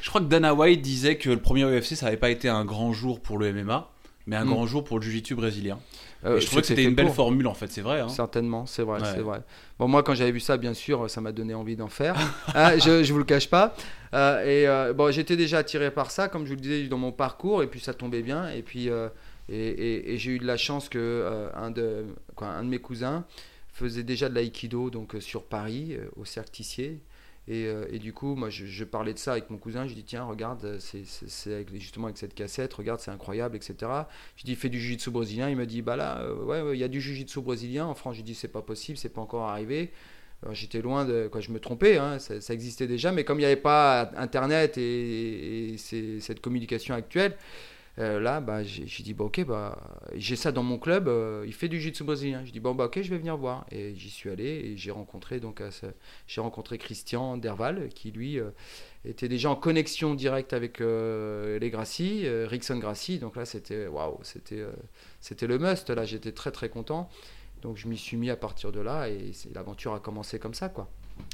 Je 0.01 0.09
crois 0.09 0.23
que 0.23 0.27
Dana 0.27 0.55
White 0.55 0.81
disait 0.81 1.17
que 1.17 1.29
le 1.29 1.37
premier 1.39 1.65
UFC, 1.65 1.97
ça 1.97 2.07
n'avait 2.07 2.17
pas 2.17 2.31
été 2.31 2.49
un 2.49 2.65
grand 2.65 2.95
jour 2.95 3.21
pour 3.21 3.37
le 3.37 3.53
MMA, 3.53 3.91
mais 4.27 4.37
un 4.37 4.45
Mm. 4.47 4.49
grand 4.49 4.67
jour 4.67 4.85
pour 4.85 4.99
le 4.99 5.05
jiu-jitsu 5.05 5.35
brésilien. 5.35 5.79
Euh, 6.25 6.39
je 6.41 6.47
trouvais 6.47 6.61
que 6.63 6.69
c'était 6.69 6.85
une 6.85 6.95
belle 6.95 7.11
formule 7.11 7.47
en 7.49 7.55
fait, 7.55 7.67
c'est 7.71 7.81
vrai. 7.83 8.01
hein. 8.01 8.09
Certainement, 8.09 8.65
c'est 8.65 8.85
vrai, 8.85 9.01
Ouais. 9.03 9.09
c'est 9.13 9.21
vrai. 9.23 9.41
Bon, 9.79 9.87
moi, 9.89 10.03
quand 10.05 10.15
j'avais 10.15 10.31
vu 10.31 10.39
ça, 10.41 10.57
bien 10.57 10.73
sûr, 10.73 11.11
ça 11.11 11.21
m'a 11.21 11.33
donné 11.33 11.53
envie 11.53 11.77
d'en 11.77 11.89
faire. 11.89 12.15
Hein, 12.55 12.79
je, 12.79 13.03
je 13.03 13.13
vous 13.13 13.19
le 13.19 13.25
cache 13.25 13.51
pas. 13.51 13.75
Euh, 14.15 14.41
et 14.45 14.67
euh, 14.69 14.93
bon, 14.95 15.11
j'étais 15.13 15.37
déjà 15.37 15.59
attiré 15.59 15.91
par 15.91 16.11
ça, 16.11 16.29
comme 16.29 16.45
je 16.45 16.51
vous 16.51 16.55
le 16.55 16.61
disais 16.61 16.85
dans 16.89 16.97
mon 16.99 17.13
parcours, 17.13 17.63
et 17.63 17.67
puis 17.67 17.81
ça 17.81 17.93
tombait 17.93 18.23
bien. 18.23 18.49
Et 18.51 18.63
puis, 18.63 18.89
euh, 18.89 19.09
et, 19.53 20.17
j'ai 20.19 20.33
eu 20.33 20.39
de 20.39 20.47
la 20.47 20.57
chance 20.57 20.89
que 20.89 20.99
euh, 20.99 21.51
un 21.55 21.71
de, 21.71 22.07
un 22.39 22.65
de 22.65 22.69
mes 22.69 22.79
cousins 22.79 23.27
faisait 23.69 24.03
déjà 24.03 24.29
de 24.29 24.35
l'aïkido, 24.35 24.91
donc 24.91 25.15
euh, 25.15 25.21
sur 25.21 25.45
Paris, 25.45 25.93
euh, 25.93 26.09
au 26.17 26.25
Cercle 26.25 26.51
Tissier. 26.51 27.01
Et, 27.49 27.99
du 27.99 28.13
coup, 28.13 28.37
moi, 28.37 28.51
je, 28.51 28.85
parlais 28.85 29.13
de 29.13 29.19
ça 29.19 29.33
avec 29.33 29.51
mon 29.51 29.59
cousin. 29.59 29.89
Je 29.89 29.95
dis 29.95 30.05
tiens, 30.05 30.23
regarde, 30.23 30.79
c'est 30.79 31.03
justement 31.75 32.07
avec 32.07 32.17
cette 32.17 32.35
cassette, 32.35 32.73
regarde, 32.73 33.01
c'est 33.01 33.11
incroyable, 33.11 33.57
etc. 33.57 33.75
Je 34.37 34.45
dis 34.45 34.55
fais 34.55 34.69
du 34.69 34.81
jiu-jitsu 34.81 35.11
brésilien. 35.11 35.51
Il 35.51 35.57
me 35.57 35.67
dit 35.67 35.83
bah 35.83 35.97
là, 35.97 36.33
ouais, 36.35 36.63
il 36.77 36.79
y 36.79 36.85
a 36.85 36.89
du 36.89 37.01
jiu-jitsu 37.01 37.41
brésilien 37.41 37.85
en 37.87 37.95
France. 37.95 38.15
Je 38.15 38.23
dis 38.23 38.37
c'est 38.37 38.47
pas 38.47 38.63
possible, 38.63 38.97
c'est 38.97 39.09
pas 39.09 39.21
encore 39.21 39.49
arrivé. 39.49 39.91
J'étais 40.53 40.83
loin 40.83 41.05
de 41.05 41.29
je 41.41 41.51
me 41.51 41.59
trompais, 41.59 41.99
hein, 41.99 42.21
ça, 42.21 42.55
existait 42.55 42.87
déjà, 42.87 43.11
mais 43.11 43.25
comme 43.25 43.39
il 43.39 43.43
n'y 43.43 43.47
avait 43.47 43.57
pas 43.57 44.13
Internet 44.17 44.79
et, 44.79 45.75
cette 45.79 46.41
communication 46.41 46.95
actuelle, 46.95 47.37
euh, 47.99 48.21
là, 48.21 48.41
bah, 48.41 48.63
j'ai 48.63 49.03
dit, 49.03 49.13
bah, 49.13 49.25
ok, 49.25 49.45
bah, 49.45 49.79
j'ai 50.15 50.37
ça 50.37 50.51
dans 50.51 50.63
mon 50.63 50.79
club, 50.79 51.09
euh, 51.09 51.45
il 51.47 51.53
fait 51.53 51.69
du 51.69 51.79
jiu-jitsu 51.79 52.05
brésilien. 52.05 52.45
Je 52.45 52.53
dis, 52.53 52.61
bon, 52.61 52.75
bah, 52.75 52.87
ok, 52.87 53.03
je 53.03 53.11
vais 53.11 53.19
venir 53.19 53.37
voir. 53.37 53.67
Et 53.71 53.95
j'y 53.95 54.11
suis 54.11 54.31
allé 54.31 54.45
et 54.45 54.77
j'ai 54.77 54.91
rencontré, 54.91 55.41
donc, 55.41 55.63
j'ai 56.27 56.41
rencontré 56.41 56.79
Christian 56.79 57.37
Derval, 57.37 57.89
qui 57.91 58.11
lui 58.11 58.39
euh, 58.39 58.51
était 59.05 59.29
déjà 59.29 59.51
en 59.51 59.57
connexion 59.57 60.15
directe 60.15 60.53
avec 60.53 60.81
les 60.81 61.71
Gracie, 61.71 62.27
Rickson 62.29 62.79
Gracie. 62.79 63.19
Donc 63.19 63.37
là, 63.37 63.45
c'était, 63.45 63.87
waouh, 63.87 64.19
c'était, 64.23 64.65
c'était 65.21 65.47
le 65.47 65.59
must. 65.59 65.91
Là, 65.91 66.05
j'étais 66.05 66.33
très, 66.33 66.51
très 66.51 66.69
content. 66.69 67.11
Donc 67.63 67.77
je 67.77 67.87
m'y 67.87 67.97
suis 67.97 68.17
mis 68.17 68.29
à 68.29 68.37
partir 68.37 68.73
de 68.73 68.81
là 68.81 69.09
et 69.09 69.31
l'aventure 69.55 69.95
a 69.95 70.01
commencé 70.01 70.39
comme 70.39 70.55
ça, 70.55 70.69
quoi. 70.69 70.89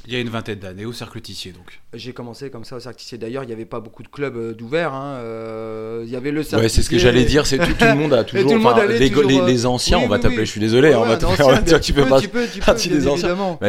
Il 0.06 0.14
y 0.14 0.16
a 0.16 0.20
une 0.20 0.30
vingtaine 0.30 0.58
d'années 0.58 0.86
au 0.86 0.92
cercle 0.94 1.20
Tissier 1.20 1.52
donc. 1.52 1.80
J'ai 1.92 2.14
commencé 2.14 2.48
comme 2.50 2.64
ça 2.64 2.76
au 2.76 2.80
Cercle 2.80 2.98
Tissier. 2.98 3.18
D'ailleurs, 3.18 3.42
il 3.44 3.48
n'y 3.48 3.52
avait 3.52 3.66
pas 3.66 3.80
beaucoup 3.80 4.02
de 4.02 4.08
clubs 4.08 4.36
euh, 4.36 4.54
d'ouverts. 4.54 4.94
hein. 4.94 5.16
Euh, 5.16 6.02
Il 6.06 6.10
y 6.10 6.16
avait 6.16 6.30
le 6.30 6.42
Cercle 6.42 6.62
Ouais, 6.62 6.68
c'est 6.70 6.80
ce 6.82 6.88
que 6.88 6.96
j'allais 6.96 7.24
dire, 7.24 7.44
c'est 7.46 7.58
tout, 7.58 7.74
tout 7.74 7.84
le 7.84 7.94
monde 7.94 8.14
a 8.14 8.24
toujours, 8.24 8.46
tout 8.50 8.56
le 8.56 8.58
monde 8.62 8.72
enfin, 8.72 8.82
allait 8.84 8.98
les, 8.98 9.10
toujours, 9.10 9.28
les- 9.28 9.38
euh, 9.40 9.46
les 9.46 9.66
anciens, 9.66 9.98
oui, 9.98 10.04
on 10.06 10.08
va 10.08 10.16
oui, 10.16 10.22
t'appeler, 10.22 10.38
oui. 10.40 10.46
je 10.46 10.50
suis 10.50 10.60
désolé, 10.60 10.94
on 10.94 11.04
va 11.04 11.16
t'appeler, 11.18 11.32
ancien, 11.42 11.44
on 11.46 11.50
va 11.50 11.60
dire, 11.60 11.80
tu 11.80 11.92
peux 11.92 12.06
pas 12.06 12.20
tu 12.22 12.28
peux, 12.28 12.46
tu 12.46 12.60
peux, 12.60 12.74
des 12.88 13.06
anciens. 13.08 13.34
Bah, 13.34 13.68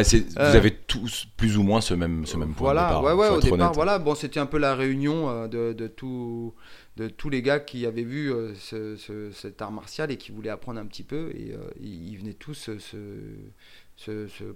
vous 0.50 0.56
avez 0.56 0.70
tous 0.70 1.26
plus 1.36 1.58
ou 1.58 1.62
moins 1.62 1.82
ce 1.82 1.92
même, 1.92 2.24
ce 2.24 2.38
même 2.38 2.54
point 2.54 2.72
de 2.72 2.78
Voilà, 2.78 2.86
départ. 2.88 3.04
ouais, 3.04 3.12
ouais, 3.12 3.28
au 3.28 3.40
départ, 3.40 3.58
honnête. 3.60 3.74
voilà. 3.74 3.98
Bon, 3.98 4.14
c'était 4.14 4.40
un 4.40 4.46
peu 4.46 4.58
la 4.58 4.74
réunion 4.74 5.28
euh, 5.28 5.46
de, 5.46 5.74
de, 5.74 5.88
tout- 5.88 6.54
de 6.96 7.08
tous 7.08 7.28
les 7.28 7.42
gars 7.42 7.60
qui 7.60 7.84
avaient 7.84 8.02
vu 8.02 8.32
euh, 8.32 8.54
ce- 8.58 8.96
ce- 8.96 9.30
cet 9.32 9.60
art 9.60 9.72
martial 9.72 10.10
et 10.10 10.16
qui 10.16 10.32
voulaient 10.32 10.48
apprendre 10.50 10.80
un 10.80 10.86
petit 10.86 11.02
peu. 11.04 11.30
Et 11.34 11.52
euh, 11.52 11.58
ils 11.82 12.08
ils 12.12 12.16
venaient 12.18 12.32
tous 12.32 12.70
euh, 12.70 12.78
se, 12.78 12.96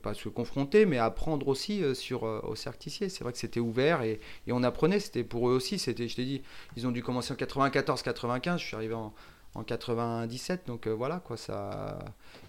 pas 0.02 0.14
se 0.14 0.28
confronter, 0.28 0.86
mais 0.86 0.98
apprendre 0.98 1.48
aussi 1.48 1.82
euh, 1.82 1.94
sur, 1.94 2.24
euh, 2.24 2.40
au 2.44 2.54
cercle 2.54 2.78
Tissier. 2.78 3.08
C'est 3.08 3.24
vrai 3.24 3.32
que 3.32 3.38
c'était 3.38 3.60
ouvert 3.60 4.02
et, 4.02 4.20
et 4.46 4.52
on 4.52 4.62
apprenait. 4.62 5.00
C'était 5.00 5.24
pour 5.24 5.48
eux 5.48 5.54
aussi. 5.54 5.78
C'était, 5.78 6.08
je 6.08 6.16
t'ai 6.16 6.24
dit, 6.24 6.42
ils 6.76 6.86
ont 6.86 6.90
dû 6.90 7.02
commencer 7.02 7.32
en 7.32 7.36
94-95. 7.36 8.58
Je 8.58 8.64
suis 8.64 8.76
arrivé 8.76 8.94
en, 8.94 9.12
en 9.54 9.64
97. 9.64 10.66
Donc 10.66 10.86
euh, 10.86 10.90
voilà, 10.90 11.20
quoi. 11.20 11.36
Ça... 11.36 11.98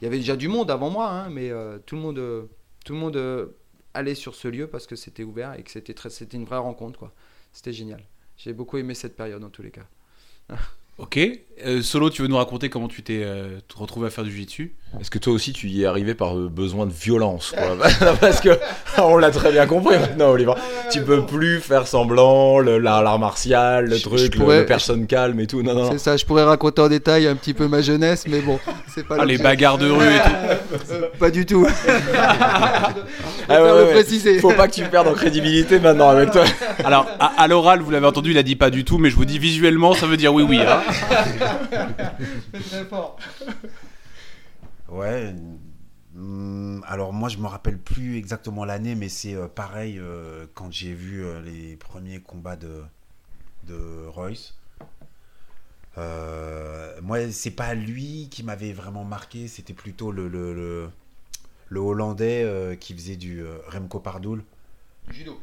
Il 0.01 0.05
y 0.05 0.07
avait 0.07 0.17
déjà 0.17 0.35
du 0.35 0.47
monde 0.47 0.71
avant 0.71 0.89
moi, 0.89 1.09
hein, 1.09 1.29
mais 1.29 1.51
tout 1.85 1.95
le 1.95 2.01
monde, 2.01 2.49
tout 2.85 2.93
le 2.93 2.99
monde 2.99 3.53
allait 3.93 4.15
sur 4.15 4.35
ce 4.35 4.47
lieu 4.47 4.67
parce 4.67 4.87
que 4.87 4.95
c'était 4.95 5.23
ouvert 5.23 5.53
et 5.53 5.63
que 5.63 5.71
c'était, 5.71 5.93
très, 5.93 6.09
c'était 6.09 6.37
une 6.37 6.45
vraie 6.45 6.57
rencontre, 6.57 6.99
quoi. 6.99 7.13
C'était 7.53 7.73
génial. 7.73 8.03
J'ai 8.37 8.53
beaucoup 8.53 8.77
aimé 8.77 8.93
cette 8.93 9.15
période 9.15 9.43
en 9.43 9.49
tous 9.49 9.61
les 9.61 9.71
cas. 9.71 9.85
Ok. 10.97 11.19
Euh, 11.65 11.81
Solo, 11.81 12.09
tu 12.09 12.21
veux 12.21 12.27
nous 12.27 12.35
raconter 12.35 12.67
comment 12.69 12.89
tu 12.89 13.01
t'es 13.01 13.21
euh, 13.23 13.59
retrouvé 13.77 14.07
à 14.07 14.09
faire 14.09 14.25
du 14.25 14.29
jiu-jitsu 14.31 14.73
Est-ce 14.99 15.09
que 15.09 15.17
toi 15.19 15.31
aussi 15.31 15.53
tu 15.53 15.67
y 15.69 15.83
es 15.83 15.85
arrivé 15.85 16.13
par 16.13 16.37
euh, 16.37 16.49
besoin 16.49 16.85
de 16.85 16.91
violence 16.91 17.53
quoi? 17.57 17.77
Parce 18.19 18.41
que 18.41 18.49
on 18.97 19.15
l'a 19.15 19.31
très 19.31 19.53
bien 19.53 19.65
compris 19.65 19.97
maintenant, 19.97 20.31
Oliver. 20.31 20.51
Tu 20.91 21.01
peux 21.01 21.25
plus 21.25 21.61
faire 21.61 21.87
semblant, 21.87 22.59
le- 22.59 22.77
l'art 22.77 23.03
l'art 23.03 23.19
martial, 23.19 23.85
le 23.85 23.95
Je- 23.95 24.01
truc, 24.03 24.17
je 24.19 24.23
le- 24.25 24.29
pourrais- 24.31 24.59
le 24.59 24.65
personne 24.65 25.07
calme 25.07 25.39
et 25.39 25.47
tout. 25.47 25.63
Non, 25.63 25.73
non, 25.73 25.83
non. 25.83 25.91
C'est 25.93 25.97
ça, 25.97 26.17
je 26.17 26.25
pourrais 26.25 26.43
raconter 26.43 26.81
en 26.81 26.89
détail 26.89 27.25
un 27.25 27.35
petit 27.37 27.53
peu 27.53 27.69
ma 27.69 27.81
jeunesse, 27.81 28.25
mais 28.27 28.41
bon, 28.41 28.59
c'est 28.93 29.07
pas 29.07 29.15
Ah, 29.19 29.25
les 29.25 29.37
bagarres 29.37 29.77
de 29.77 29.89
rue 29.89 30.03
et 30.05 30.19
tout. 30.19 30.95
Pas 31.19 31.31
du 31.31 31.45
tout. 31.45 31.65
Ah 32.17 32.93
ouais, 33.49 33.57
ouais, 33.61 33.71
ouais. 33.71 33.91
préciser. 33.93 34.39
Faut 34.39 34.51
pas 34.51 34.67
que 34.67 34.73
tu 34.73 34.83
perdes 34.83 35.07
en 35.07 35.13
crédibilité 35.13 35.79
maintenant 35.79 36.09
avec 36.09 36.31
toi. 36.31 36.43
Alors, 36.83 37.07
à, 37.19 37.41
à 37.41 37.47
l'oral, 37.47 37.79
vous 37.81 37.91
l'avez 37.91 38.05
entendu, 38.07 38.31
il 38.31 38.37
a 38.37 38.43
dit 38.43 38.55
pas 38.57 38.69
du 38.69 38.83
tout, 38.83 38.97
mais 38.97 39.09
je 39.09 39.15
vous 39.15 39.23
dis 39.25 39.39
visuellement, 39.39 39.93
ça 39.93 40.05
veut 40.05 40.17
dire 40.17 40.33
oui, 40.33 40.43
oui. 40.47 40.59
hein. 40.59 40.81
très 42.69 42.85
fort. 42.85 43.17
Ouais. 44.87 45.33
hum, 46.15 46.83
alors 46.87 47.13
moi 47.13 47.29
je 47.29 47.37
me 47.37 47.47
rappelle 47.47 47.79
plus 47.79 48.17
exactement 48.17 48.65
l'année, 48.65 48.95
mais 48.95 49.09
c'est 49.09 49.33
euh, 49.35 49.47
pareil 49.47 49.97
euh, 49.99 50.45
quand 50.53 50.71
j'ai 50.71 50.93
vu 50.93 51.23
euh, 51.23 51.41
les 51.41 51.75
premiers 51.77 52.21
combats 52.21 52.55
de, 52.55 52.83
de 53.67 54.07
Royce. 54.07 54.55
Euh, 55.97 56.99
moi 57.01 57.31
c'est 57.31 57.51
pas 57.51 57.73
lui 57.73 58.27
qui 58.29 58.43
m'avait 58.43 58.73
vraiment 58.73 59.05
marqué, 59.05 59.47
c'était 59.47 59.73
plutôt 59.73 60.11
le, 60.11 60.27
le, 60.27 60.53
le, 60.53 60.89
le 61.69 61.79
Hollandais 61.79 62.77
qui 62.79 62.93
faisait 62.93 63.15
du 63.15 63.43
Remco 63.67 63.99
Pardoul. 63.99 64.43
Judo. 65.09 65.39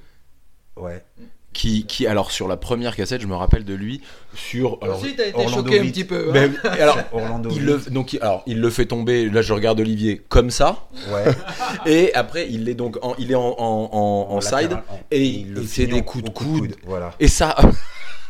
Ouais. 0.76 1.04
Qui, 1.52 1.85
qui, 1.87 2.06
alors 2.06 2.30
sur 2.30 2.49
la 2.49 2.56
première 2.56 2.97
cassette, 2.97 3.21
je 3.21 3.26
me 3.26 3.35
rappelle 3.35 3.64
de 3.64 3.75
lui 3.75 4.00
sur. 4.35 4.78
Alors, 4.80 4.97
Ensuite, 4.97 5.16
t'as 5.16 5.26
été 5.26 5.37
Orlando 5.37 5.56
choqué 5.64 5.78
un 5.78 5.82
Witt. 5.82 5.92
petit 5.94 6.04
peu. 6.04 6.28
hein. 6.28 6.32
ben, 6.32 6.54
alors, 6.64 6.99
Orlando. 7.12 7.50
il 7.52 7.64
le, 7.64 7.78
donc, 7.90 8.16
alors, 8.21 8.42
il 8.47 8.61
le 8.61 8.71
fait 8.71 8.87
tomber. 8.87 9.28
Là, 9.28 9.42
je 9.42 9.52
regarde 9.52 9.78
Olivier 9.80 10.23
comme 10.28 10.50
ça, 10.50 10.87
Ouais. 11.12 11.25
et 11.87 12.14
après, 12.14 12.49
il 12.50 12.68
est 12.68 12.75
donc, 12.75 12.97
en, 13.02 13.14
il 13.18 13.30
est 13.30 13.35
en, 13.37 13.54
en, 13.59 13.88
en- 13.92 14.35
en 14.35 14.40
side, 14.40 14.52
latéral, 14.71 14.82
et 15.11 15.23
il 15.25 15.54
il 15.59 15.66
fait 15.66 15.87
des 15.87 16.02
coups 16.02 16.25
de 16.25 16.30
coup 16.30 16.44
coude. 16.59 16.75
Voilà. 16.87 17.12
Et 17.21 17.28
ça, 17.28 17.54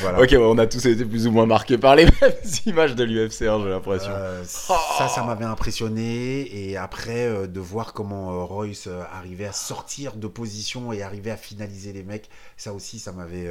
voilà. 0.00 0.20
ok, 0.20 0.30
ouais, 0.30 0.36
on 0.36 0.58
a 0.58 0.66
tous 0.66 0.84
été 0.86 1.04
plus 1.04 1.26
ou 1.26 1.30
moins 1.30 1.46
marqués 1.46 1.78
par 1.78 1.96
les 1.96 2.04
mêmes 2.20 2.32
images 2.66 2.94
de 2.94 3.04
l'UFC, 3.04 3.42
hein, 3.42 3.60
j'ai 3.62 3.70
l'impression. 3.70 4.10
Euh, 4.10 4.42
ça, 4.44 5.08
ça 5.08 5.24
m'avait 5.24 5.44
impressionné. 5.44 6.68
Et 6.68 6.76
après, 6.76 7.26
euh, 7.26 7.46
de 7.46 7.60
voir 7.60 7.92
comment 7.92 8.32
euh, 8.32 8.44
Royce 8.44 8.88
arrivait 9.12 9.46
à 9.46 9.52
sortir 9.52 10.16
de 10.16 10.26
position 10.26 10.92
et 10.92 11.02
arrivait 11.02 11.30
à 11.30 11.36
finaliser 11.36 11.92
les 11.92 12.02
mecs, 12.02 12.28
ça 12.56 12.72
aussi, 12.72 12.98
ça 12.98 13.12
m'avait 13.12 13.50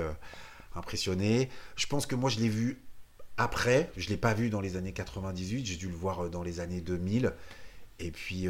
impressionné. 0.75 1.50
Je 1.75 1.88
pense 1.88 2.06
que 2.06 2.15
moi, 2.15 2.29
je 2.29 2.39
l'ai 2.39 2.50
vu 2.50 2.84
après. 3.38 3.91
Je 3.98 4.10
l'ai 4.10 4.17
pas 4.17 4.34
vu 4.34 4.50
dans 4.50 4.62
les 4.62 4.77
années 4.77 4.94
98. 4.94 5.65
J'ai 5.65 5.75
dû 5.75 5.88
le 5.88 5.96
voir 5.96 6.29
dans 6.29 6.44
les 6.44 6.60
années 6.60 6.82
2000. 6.82 7.34
Et 8.00 8.12
puis, 8.12 8.48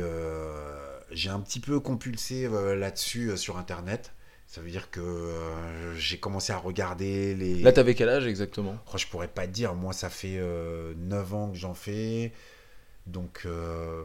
j'ai 1.11 1.29
un 1.29 1.39
petit 1.39 1.59
peu 1.59 1.79
compulsé 1.79 2.49
là-dessus 2.75 3.37
sur 3.37 3.57
Internet. 3.57 4.11
Ça 4.47 4.61
veut 4.61 4.69
dire 4.69 4.89
que 4.89 5.01
euh, 5.01 5.95
j'ai 5.97 6.17
commencé 6.17 6.53
à 6.53 6.57
regarder 6.57 7.35
les. 7.35 7.55
Là, 7.61 7.73
t'avais 7.73 7.95
quel 7.95 8.07
âge 8.09 8.25
exactement? 8.27 8.77
Oh, 8.93 8.97
je 8.97 9.05
pourrais 9.05 9.27
pas 9.27 9.45
te 9.45 9.51
dire. 9.51 9.75
Moi, 9.75 9.91
ça 9.91 10.09
fait 10.09 10.37
euh, 10.37 10.93
9 10.97 11.33
ans 11.33 11.49
que 11.51 11.57
j'en 11.57 11.73
fais. 11.73 12.31
Donc, 13.07 13.41
euh, 13.45 14.03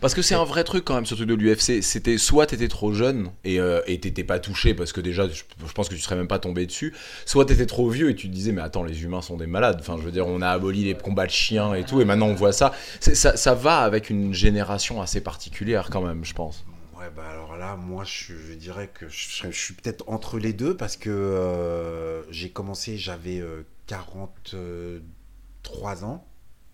Parce 0.00 0.14
que 0.14 0.22
c'est 0.22 0.34
un 0.34 0.44
vrai 0.44 0.64
truc 0.64 0.84
quand 0.84 0.94
même, 0.94 1.06
ce 1.06 1.14
truc 1.14 1.28
de 1.28 1.34
l'UFC. 1.34 1.82
C'était 1.82 2.16
soit 2.18 2.46
t'étais 2.46 2.68
trop 2.68 2.92
jeune 2.92 3.30
et 3.44 3.60
euh, 3.60 3.80
et 3.86 4.00
t'étais 4.00 4.24
pas 4.24 4.38
touché 4.38 4.74
parce 4.74 4.92
que 4.92 5.00
déjà, 5.02 5.28
je, 5.28 5.42
je 5.66 5.72
pense 5.72 5.88
que 5.88 5.94
tu 5.94 6.00
serais 6.00 6.16
même 6.16 6.28
pas 6.28 6.38
tombé 6.38 6.66
dessus. 6.66 6.94
Soit 7.26 7.44
t'étais 7.44 7.66
trop 7.66 7.88
vieux 7.90 8.10
et 8.10 8.14
tu 8.14 8.28
te 8.28 8.32
disais, 8.32 8.52
mais 8.52 8.62
attends, 8.62 8.84
les 8.84 9.02
humains 9.02 9.22
sont 9.22 9.36
des 9.36 9.46
malades. 9.46 9.78
Enfin, 9.80 9.96
je 9.98 10.02
veux 10.02 10.12
dire, 10.12 10.26
on 10.26 10.40
a 10.40 10.48
aboli 10.48 10.84
les 10.84 10.94
combats 10.94 11.26
de 11.26 11.30
chiens 11.30 11.74
et 11.74 11.84
tout, 11.84 12.00
et 12.00 12.04
maintenant 12.06 12.28
on 12.28 12.34
voit 12.34 12.52
Ça, 12.52 12.72
ça 13.00 13.54
va 13.54 13.78
avec 13.78 14.08
une 14.08 14.32
génération 14.32 15.02
assez 15.02 15.20
particulière 15.20 15.88
quand 15.90 16.02
même, 16.02 16.24
je 16.24 16.32
pense. 16.34 16.64
Ouais, 17.02 17.10
bah 17.14 17.28
alors 17.28 17.56
là, 17.56 17.76
moi, 17.76 18.04
je, 18.04 18.34
je 18.34 18.54
dirais 18.54 18.90
que 18.92 19.08
je, 19.08 19.50
suis 19.50 19.74
peut-être 19.74 20.04
entre 20.06 20.38
les 20.38 20.52
deux 20.52 20.76
parce 20.76 20.96
que 20.96 21.10
euh, 21.10 22.30
j'ai 22.30 22.50
commencé, 22.50 22.98
j'avais 22.98 23.40
euh, 23.40 23.66
43 23.86 26.04
ans, 26.04 26.26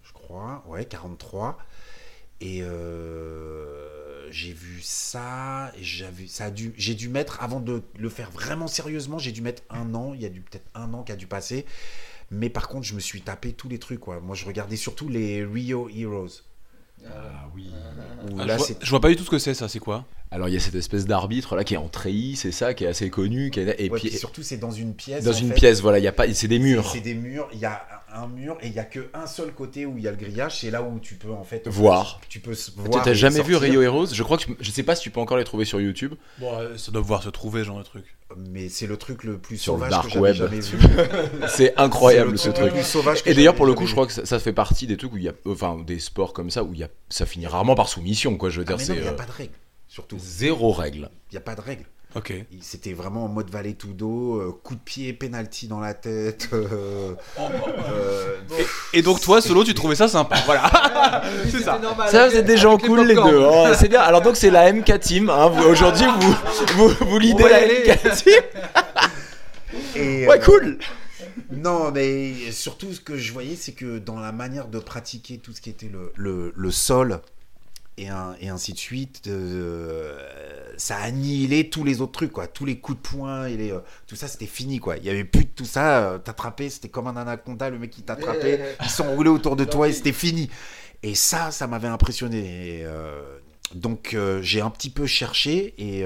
je 0.03 0.13
crois. 0.13 0.65
Ouais, 0.67 0.85
43. 0.85 1.59
Et 2.41 2.63
euh, 2.63 4.31
j'ai 4.31 4.53
vu 4.53 4.81
ça, 4.81 5.73
et 5.77 5.83
j'avais, 5.83 6.29
ça 6.29 6.45
a 6.47 6.51
dû, 6.51 6.73
j'ai 6.77 6.95
dû 6.95 7.09
mettre, 7.09 7.43
avant 7.43 7.61
de 7.61 7.83
le 7.99 8.09
faire 8.09 8.31
vraiment 8.31 8.69
sérieusement, 8.69 9.19
j'ai 9.19 9.33
dû 9.33 9.43
mettre 9.43 9.63
un 9.71 9.95
an, 9.95 10.15
il 10.15 10.23
y 10.23 10.27
a 10.27 10.29
dû 10.29 10.41
peut-être 10.41 10.69
un 10.75 10.95
an 10.95 11.03
qui 11.03 11.11
a 11.13 11.17
dû 11.17 11.27
passer. 11.27 11.67
Mais 12.31 12.51
par 12.51 12.69
contre, 12.69 12.87
je 12.87 12.95
me 12.95 13.01
suis 13.01 13.23
tapé 13.23 13.55
tous 13.55 13.69
les 13.69 13.79
trucs, 13.79 14.01
quoi. 14.01 14.21
Moi, 14.21 14.37
je 14.37 14.45
regardais 14.45 14.77
surtout 14.77 15.09
les 15.09 15.43
Rio 15.45 15.89
Heroes. 15.89 16.43
Ah 17.07 17.49
oui. 17.55 17.73
Ah, 18.39 18.45
là, 18.45 18.53
je, 18.53 18.59
vois, 18.59 18.67
c'est 18.67 18.85
je 18.85 18.91
vois 18.91 19.01
pas 19.01 19.09
du 19.09 19.17
tout 19.17 19.25
ce 19.25 19.31
que 19.31 19.39
c'est, 19.39 19.55
ça, 19.55 19.69
c'est 19.69 19.79
quoi? 19.79 20.05
Alors 20.31 20.49
il 20.49 20.55
y 20.55 20.57
a 20.57 20.61
cette 20.61 20.75
espèce 20.75 21.07
d'arbitre 21.07 21.57
là 21.57 21.65
qui 21.65 21.75
est 21.75 21.79
en 21.79 21.89
treillis, 21.89 22.37
c'est 22.37 22.53
ça, 22.53 22.75
qui 22.75 22.85
est 22.85 22.89
assez 22.89 23.09
connu, 23.09 23.51
qui 23.51 23.61
est- 23.61 23.81
et 23.81 23.91
Ouais, 23.91 23.99
puis 23.99 24.11
puis 24.11 24.19
surtout, 24.19 24.43
c'est 24.43 24.59
dans 24.59 24.71
une 24.71 24.95
pièce. 24.95 25.25
dans 25.25 25.33
en 25.33 25.39
une 25.39 25.49
fait. 25.49 25.55
pièce, 25.55 25.81
voilà, 25.81 25.99
il 25.99 26.05
y 26.05 26.09
a 26.09 26.13
pas, 26.13 26.33
c'est 26.35 26.49
des 26.49 26.59
murs. 26.59 26.91
C'est 26.93 27.01
des 27.01 27.15
murs. 27.15 27.49
Il 27.53 27.59
y 27.59 27.65
a 27.65 27.83
un 28.13 28.27
mur 28.27 28.57
et 28.63 28.67
il 28.69 28.73
y 28.75 28.79
a 28.79 28.85
que 28.85 29.09
un 29.15 29.27
seul 29.27 29.53
côté 29.53 29.87
où 29.87 29.97
il 29.97 30.05
y 30.05 30.09
a 30.09 30.11
le 30.11 30.17
grillage. 30.17 30.61
C'est 30.61 30.71
là 30.71 30.83
où 30.83 30.99
tu 30.99 31.15
peux 31.15 31.31
en 31.33 31.45
fait 31.45 31.67
Voir. 31.69 32.21
Tu 32.29 32.41
peux 32.41 32.55
Tu 32.55 32.71
voir. 32.77 33.03
t'as 33.05 33.11
et 33.13 33.15
jamais 33.15 33.43
vu. 33.43 33.57
Rio 33.57 33.81
Heroes? 33.83 34.09
Je 34.13 34.23
crois 34.23 34.37
que 34.39 34.45
je 34.61 34.71
sais 34.71 34.83
pas 34.83 34.95
si 34.97 35.03
tu 35.03 35.11
peux 35.11 35.21
encore 35.21 35.37
les 35.39 35.45
trouver 35.45 35.65
sur 35.65 35.81
YouTube. 35.81 36.15
Bon, 36.39 36.53
euh, 36.59 36.77
ça 36.77 36.91
doit 36.93 37.01
pouvoir 37.03 37.23
se 37.23 37.31
trouver, 37.31 37.65
genre 37.65 37.79
de 37.79 37.85
truc. 37.85 38.05
Mais 38.37 38.69
c'est 38.69 38.87
le 38.87 38.99
truc 38.99 39.25
le 39.25 39.39
plus 39.39 39.57
Sur 39.57 39.75
le 39.75 39.79
sauvage 39.79 39.91
dark 39.91 40.13
que 40.13 40.19
web. 40.19 40.35
jamais 40.35 40.61
vu. 40.61 40.77
C'est 41.49 41.75
incroyable 41.79 42.39
ce 42.39 42.49
le 42.49 42.55
truc. 42.55 42.67
le 42.67 42.73
plus 42.73 42.83
sauvage 42.83 43.23
que 43.23 43.31
Et 43.31 43.35
d'ailleurs, 43.35 43.55
pour 43.55 43.65
le 43.65 43.73
coup, 43.73 43.87
je 43.87 43.93
crois 43.93 44.07
que 44.07 44.13
ça, 44.13 44.27
ça 44.27 44.39
fait 44.39 44.53
partie 44.53 44.87
des 44.87 44.99
trucs 44.99 45.15
où 45.15 45.17
il 45.17 45.23
y 45.25 45.29
a, 45.31 45.33
enfin, 45.47 45.79
des 45.87 45.99
sports 45.99 46.35
comme 46.35 46.51
ça 46.51 46.63
où 46.63 46.75
il 46.75 46.81
y 46.81 46.85
a, 46.85 46.89
ça 47.09 47.25
finit 47.25 47.47
rarement 47.47 47.75
par 47.75 47.89
soumission, 47.89 48.37
quoi. 48.37 48.51
Je 48.51 48.61
veux. 48.61 48.67
Ah, 48.69 48.75
dire, 48.75 48.77
mais 48.77 48.83
non, 48.83 48.87
c'est 48.87 48.97
il 48.97 49.03
n'y 49.03 49.09
a 49.09 49.13
euh, 49.13 49.15
pas 49.17 49.25
de 49.25 49.33
règle. 49.33 49.53
Surtout, 49.99 50.17
zéro 50.21 50.71
règle. 50.71 51.11
il 51.31 51.35
n'y 51.35 51.39
a 51.39 51.41
pas 51.41 51.57
de 51.57 51.61
règle. 51.61 51.85
Ok. 52.15 52.33
C'était 52.61 52.93
vraiment 52.93 53.25
en 53.25 53.29
mode 53.29 53.51
valet 53.51 53.73
tout 53.73 53.93
dos, 53.93 54.37
euh, 54.37 54.53
coup 54.63 54.77
de 54.77 54.81
pied, 54.81 55.13
penalty 55.13 55.67
dans 55.67 55.81
la 55.81 55.93
tête. 55.93 56.49
euh, 56.53 57.15
euh, 57.41 58.37
Et 58.95 59.03
donc, 59.03 59.21
toi, 59.21 59.41
solo, 59.43 59.65
tu 59.65 59.75
trouvais 59.75 59.97
ça 59.97 60.07
sympa 60.07 60.37
Voilà. 60.47 60.71
c'est 61.51 61.63
ça. 61.65 61.79
normal. 61.81 62.09
Ça, 62.11 62.23
avec- 62.25 62.37
c'est 62.37 62.43
des 62.45 62.57
gens 62.57 62.79
cool 62.79 63.01
les 63.09 63.15
deux. 63.17 63.45
hein. 63.45 63.75
C'est 63.75 63.89
bien. 63.89 64.01
Alors 64.01 64.23
donc, 64.23 64.37
c'est 64.37 64.51
la 64.51 64.73
MK 64.73 65.01
Team. 65.01 65.31
hein. 65.31 65.49
Vous- 65.49 65.65
Aujourd'hui, 65.65 66.07
vous, 66.21 66.35
vous, 66.77 67.07
vous 67.07 67.19
lidez 67.19 67.43
va 67.43 67.61
y 67.67 67.87
la. 67.89 67.95
MK 67.97 68.15
Team. 68.15 68.43
et, 69.97 70.27
Ouais, 70.29 70.39
euh, 70.41 70.45
cool. 70.45 70.79
Non, 71.51 71.91
mais 71.93 72.33
surtout 72.53 72.93
ce 72.93 73.01
que 73.01 73.17
je 73.17 73.33
voyais, 73.33 73.57
c'est 73.57 73.73
que 73.73 73.99
dans 73.99 74.21
la 74.21 74.31
manière 74.33 74.69
de 74.69 74.79
pratiquer 74.79 75.39
tout 75.39 75.53
ce 75.53 75.61
qui 75.61 75.71
était 75.71 75.91
le, 75.93 76.13
le, 76.17 76.53
le 76.57 76.71
sol 76.71 77.21
et, 77.99 78.09
un- 78.09 78.35
et 78.41 78.49
ainsi 78.49 78.73
de 78.73 78.79
suite, 78.79 79.23
euh, 79.27 80.19
ça 80.77 80.97
a 80.99 81.03
annihilé 81.03 81.71
tous 81.71 81.85
les 81.85 82.01
autres 82.01 82.13
trucs, 82.13 82.33
quoi. 82.33 82.47
Tous 82.47 82.65
les 82.65 82.79
coups 82.79 82.99
de 82.99 83.03
poing 83.03 83.47
et 83.47 83.57
les, 83.57 83.73
euh, 83.73 83.81
tout 84.07 84.17
ça, 84.17 84.29
c'était 84.29 84.47
fini, 84.47 84.79
quoi. 84.79 84.97
Il 84.97 85.05
y 85.05 85.11
avait 85.11 85.25
plus 85.25 85.45
de 85.45 85.51
tout 85.51 85.65
ça. 85.65 86.13
euh, 86.13 86.19
T'attrapais, 86.19 86.71
c'était 86.71 86.89
comme 86.89 87.07
un 87.07 87.17
anaconda, 87.17 87.71
le 87.71 87.79
mec 87.79 87.91
qui 87.91 88.03
t'attrapait, 88.03 88.77
ils 88.83 88.91
s'enroulaient 88.91 89.31
autour 89.31 89.57
de 89.57 89.65
toi 89.65 89.89
et 89.89 89.93
c'était 89.93 90.13
fini. 90.13 90.49
Et 91.03 91.15
ça, 91.15 91.51
ça 91.51 91.67
m'avait 91.67 91.89
impressionné. 91.89 92.81
Et, 92.81 92.85
euh, 92.85 93.39
donc, 93.75 94.15
euh, 94.15 94.41
j'ai 94.43 94.61
un 94.61 94.71
petit 94.71 94.91
peu 94.91 95.07
cherché 95.07 95.75
et. 95.79 96.05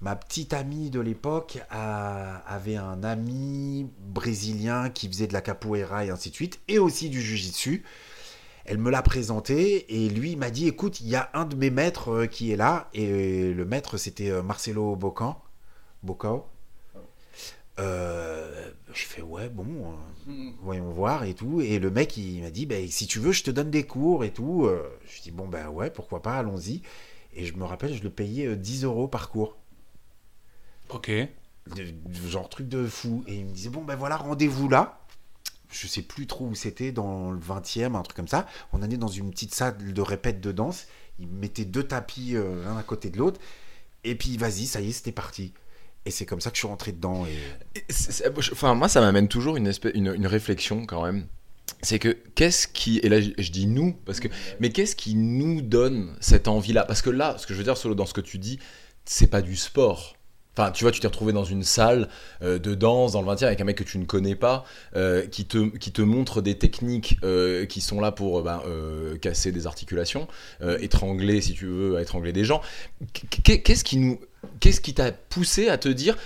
Ma 0.00 0.16
petite 0.16 0.52
amie 0.52 0.90
de 0.90 1.00
l'époque 1.00 1.58
avait 1.70 2.76
un 2.76 3.02
ami 3.04 3.86
brésilien 4.00 4.90
qui 4.90 5.08
faisait 5.08 5.26
de 5.26 5.32
la 5.32 5.40
capoeira 5.40 6.04
et 6.04 6.10
ainsi 6.10 6.28
de 6.30 6.34
suite, 6.34 6.60
et 6.68 6.78
aussi 6.78 7.08
du 7.08 7.22
jujitsu. 7.22 7.84
Elle 8.66 8.78
me 8.78 8.90
l'a 8.90 9.02
présenté 9.02 10.04
et 10.04 10.08
lui 10.08 10.32
il 10.32 10.38
m'a 10.38 10.50
dit 10.50 10.66
écoute, 10.68 11.00
il 11.00 11.08
y 11.08 11.16
a 11.16 11.30
un 11.34 11.44
de 11.44 11.54
mes 11.56 11.70
maîtres 11.70 12.10
euh, 12.12 12.26
qui 12.26 12.50
est 12.50 12.56
là, 12.56 12.88
et 12.94 13.52
le 13.52 13.64
maître 13.64 13.96
c'était 13.98 14.30
euh, 14.30 14.42
Marcelo 14.42 14.96
Bocan. 14.96 15.40
Bocao. 16.02 16.46
Euh, 17.80 18.70
je 18.92 19.02
fais 19.04 19.22
ouais, 19.22 19.48
bon, 19.48 19.66
euh, 19.66 20.30
Mm. 20.30 20.52
voyons 20.62 20.90
voir 20.90 21.24
et 21.24 21.34
tout. 21.34 21.60
Et 21.60 21.78
le 21.78 21.90
mec 21.90 22.16
il 22.16 22.42
m'a 22.42 22.50
dit 22.50 22.66
ben, 22.66 22.88
si 22.88 23.06
tu 23.06 23.18
veux, 23.18 23.32
je 23.32 23.42
te 23.42 23.50
donne 23.50 23.70
des 23.70 23.84
cours 23.84 24.24
et 24.24 24.30
tout. 24.32 24.64
Euh, 24.66 24.88
je 25.06 25.20
dis 25.22 25.30
bon, 25.30 25.48
ben 25.48 25.68
ouais, 25.68 25.90
pourquoi 25.90 26.22
pas, 26.22 26.36
allons-y. 26.38 26.82
Et 27.34 27.44
je 27.46 27.54
me 27.56 27.64
rappelle, 27.64 27.92
je 27.94 28.02
le 28.02 28.10
payais 28.10 28.46
euh, 28.46 28.56
10 28.56 28.84
euros 28.84 29.08
par 29.08 29.28
cours 29.28 29.56
Ok. 30.90 31.10
de- 31.10 31.28
de- 31.74 32.28
genre 32.28 32.48
truc 32.48 32.68
de 32.68 32.86
fou. 32.86 33.24
Et 33.26 33.34
il 33.36 33.46
me 33.46 33.52
disait, 33.52 33.70
bon, 33.70 33.82
ben 33.82 33.96
voilà, 33.96 34.16
rendez-vous 34.16 34.68
là. 34.68 35.00
Je 35.74 35.88
sais 35.88 36.02
plus 36.02 36.26
trop 36.26 36.46
où 36.46 36.54
c'était, 36.54 36.92
dans 36.92 37.32
le 37.32 37.38
20e, 37.38 37.96
un 37.96 38.02
truc 38.02 38.16
comme 38.16 38.28
ça. 38.28 38.46
On 38.72 38.82
allait 38.82 38.96
dans 38.96 39.08
une 39.08 39.30
petite 39.30 39.54
salle 39.54 39.76
de 39.92 40.00
répète 40.00 40.40
de 40.40 40.52
danse. 40.52 40.86
Il 41.18 41.28
mettait 41.28 41.64
deux 41.64 41.82
tapis 41.82 42.36
euh, 42.36 42.64
l'un 42.64 42.76
à 42.76 42.82
côté 42.84 43.10
de 43.10 43.18
l'autre. 43.18 43.40
Et 44.04 44.14
puis, 44.14 44.36
vas-y, 44.36 44.66
ça 44.66 44.80
y 44.80 44.90
est, 44.90 44.92
c'était 44.92 45.12
parti. 45.12 45.52
Et 46.06 46.10
c'est 46.10 46.26
comme 46.26 46.40
ça 46.40 46.50
que 46.50 46.56
je 46.56 46.60
suis 46.60 46.68
rentré 46.68 46.92
dedans. 46.92 47.26
Et... 47.26 47.84
Enfin, 48.52 48.74
moi, 48.74 48.88
ça 48.88 49.00
m'amène 49.00 49.26
toujours 49.26 49.56
une, 49.56 49.66
espèce, 49.66 49.92
une, 49.94 50.14
une 50.14 50.26
réflexion 50.26 50.86
quand 50.86 51.02
même. 51.02 51.26
C'est 51.82 51.98
que 51.98 52.16
qu'est-ce 52.34 52.68
qui 52.68 52.98
et 52.98 53.08
là 53.08 53.20
je, 53.20 53.50
dis 53.50 53.66
nous 53.66 53.94
parce 54.04 54.20
que 54.20 54.28
mais 54.60 54.70
qu'est-ce 54.70 54.96
qui 54.96 55.14
nous 55.14 55.60
donne 55.62 56.14
cette 56.20 56.46
envie-là? 56.46 56.84
Parce 56.84 57.02
que 57.02 57.10
là, 57.10 57.36
ce 57.38 57.46
que 57.46 57.54
je 57.54 57.58
veux 57.58 57.64
dire 57.64 57.76
solo 57.76 57.94
dans 57.94 58.06
ce 58.06 58.14
que 58.14 58.20
tu 58.20 58.38
dis, 58.38 58.58
c'est 59.04 59.26
pas 59.26 59.42
du 59.42 59.56
sport. 59.56 60.16
Enfin, 60.56 60.70
tu 60.70 60.84
vois, 60.84 60.92
tu 60.92 61.00
t'es 61.00 61.06
retrouvé 61.08 61.32
dans 61.32 61.44
une 61.44 61.64
salle 61.64 62.08
euh, 62.42 62.58
de 62.58 62.74
danse 62.74 63.12
dans 63.12 63.22
le 63.22 63.26
20e 63.28 63.44
avec 63.46 63.60
un 63.60 63.64
mec 63.64 63.76
que 63.76 63.82
tu 63.84 63.98
ne 63.98 64.04
connais 64.04 64.36
pas, 64.36 64.64
euh, 64.94 65.26
qui, 65.26 65.44
te, 65.46 65.76
qui 65.78 65.90
te 65.90 66.00
montre 66.02 66.42
des 66.42 66.56
techniques 66.56 67.18
euh, 67.24 67.66
qui 67.66 67.80
sont 67.80 68.00
là 68.00 68.12
pour 68.12 68.42
euh, 68.48 69.16
casser 69.18 69.50
des 69.52 69.66
articulations, 69.66 70.28
étrangler, 70.80 71.40
si 71.40 71.54
tu 71.54 71.66
veux, 71.66 72.00
étrangler 72.00 72.32
des 72.32 72.44
gens. 72.44 72.60
Qu- 73.12 73.58
Qu'est-ce 73.62 73.84
qui 73.84 73.96
nous, 73.96 74.20
qu'est-ce 74.60 74.80
qui 74.80 74.94
t'a 74.94 75.10
poussé 75.12 75.68
à 75.68 75.78
te 75.78 75.88
dire 75.88 76.16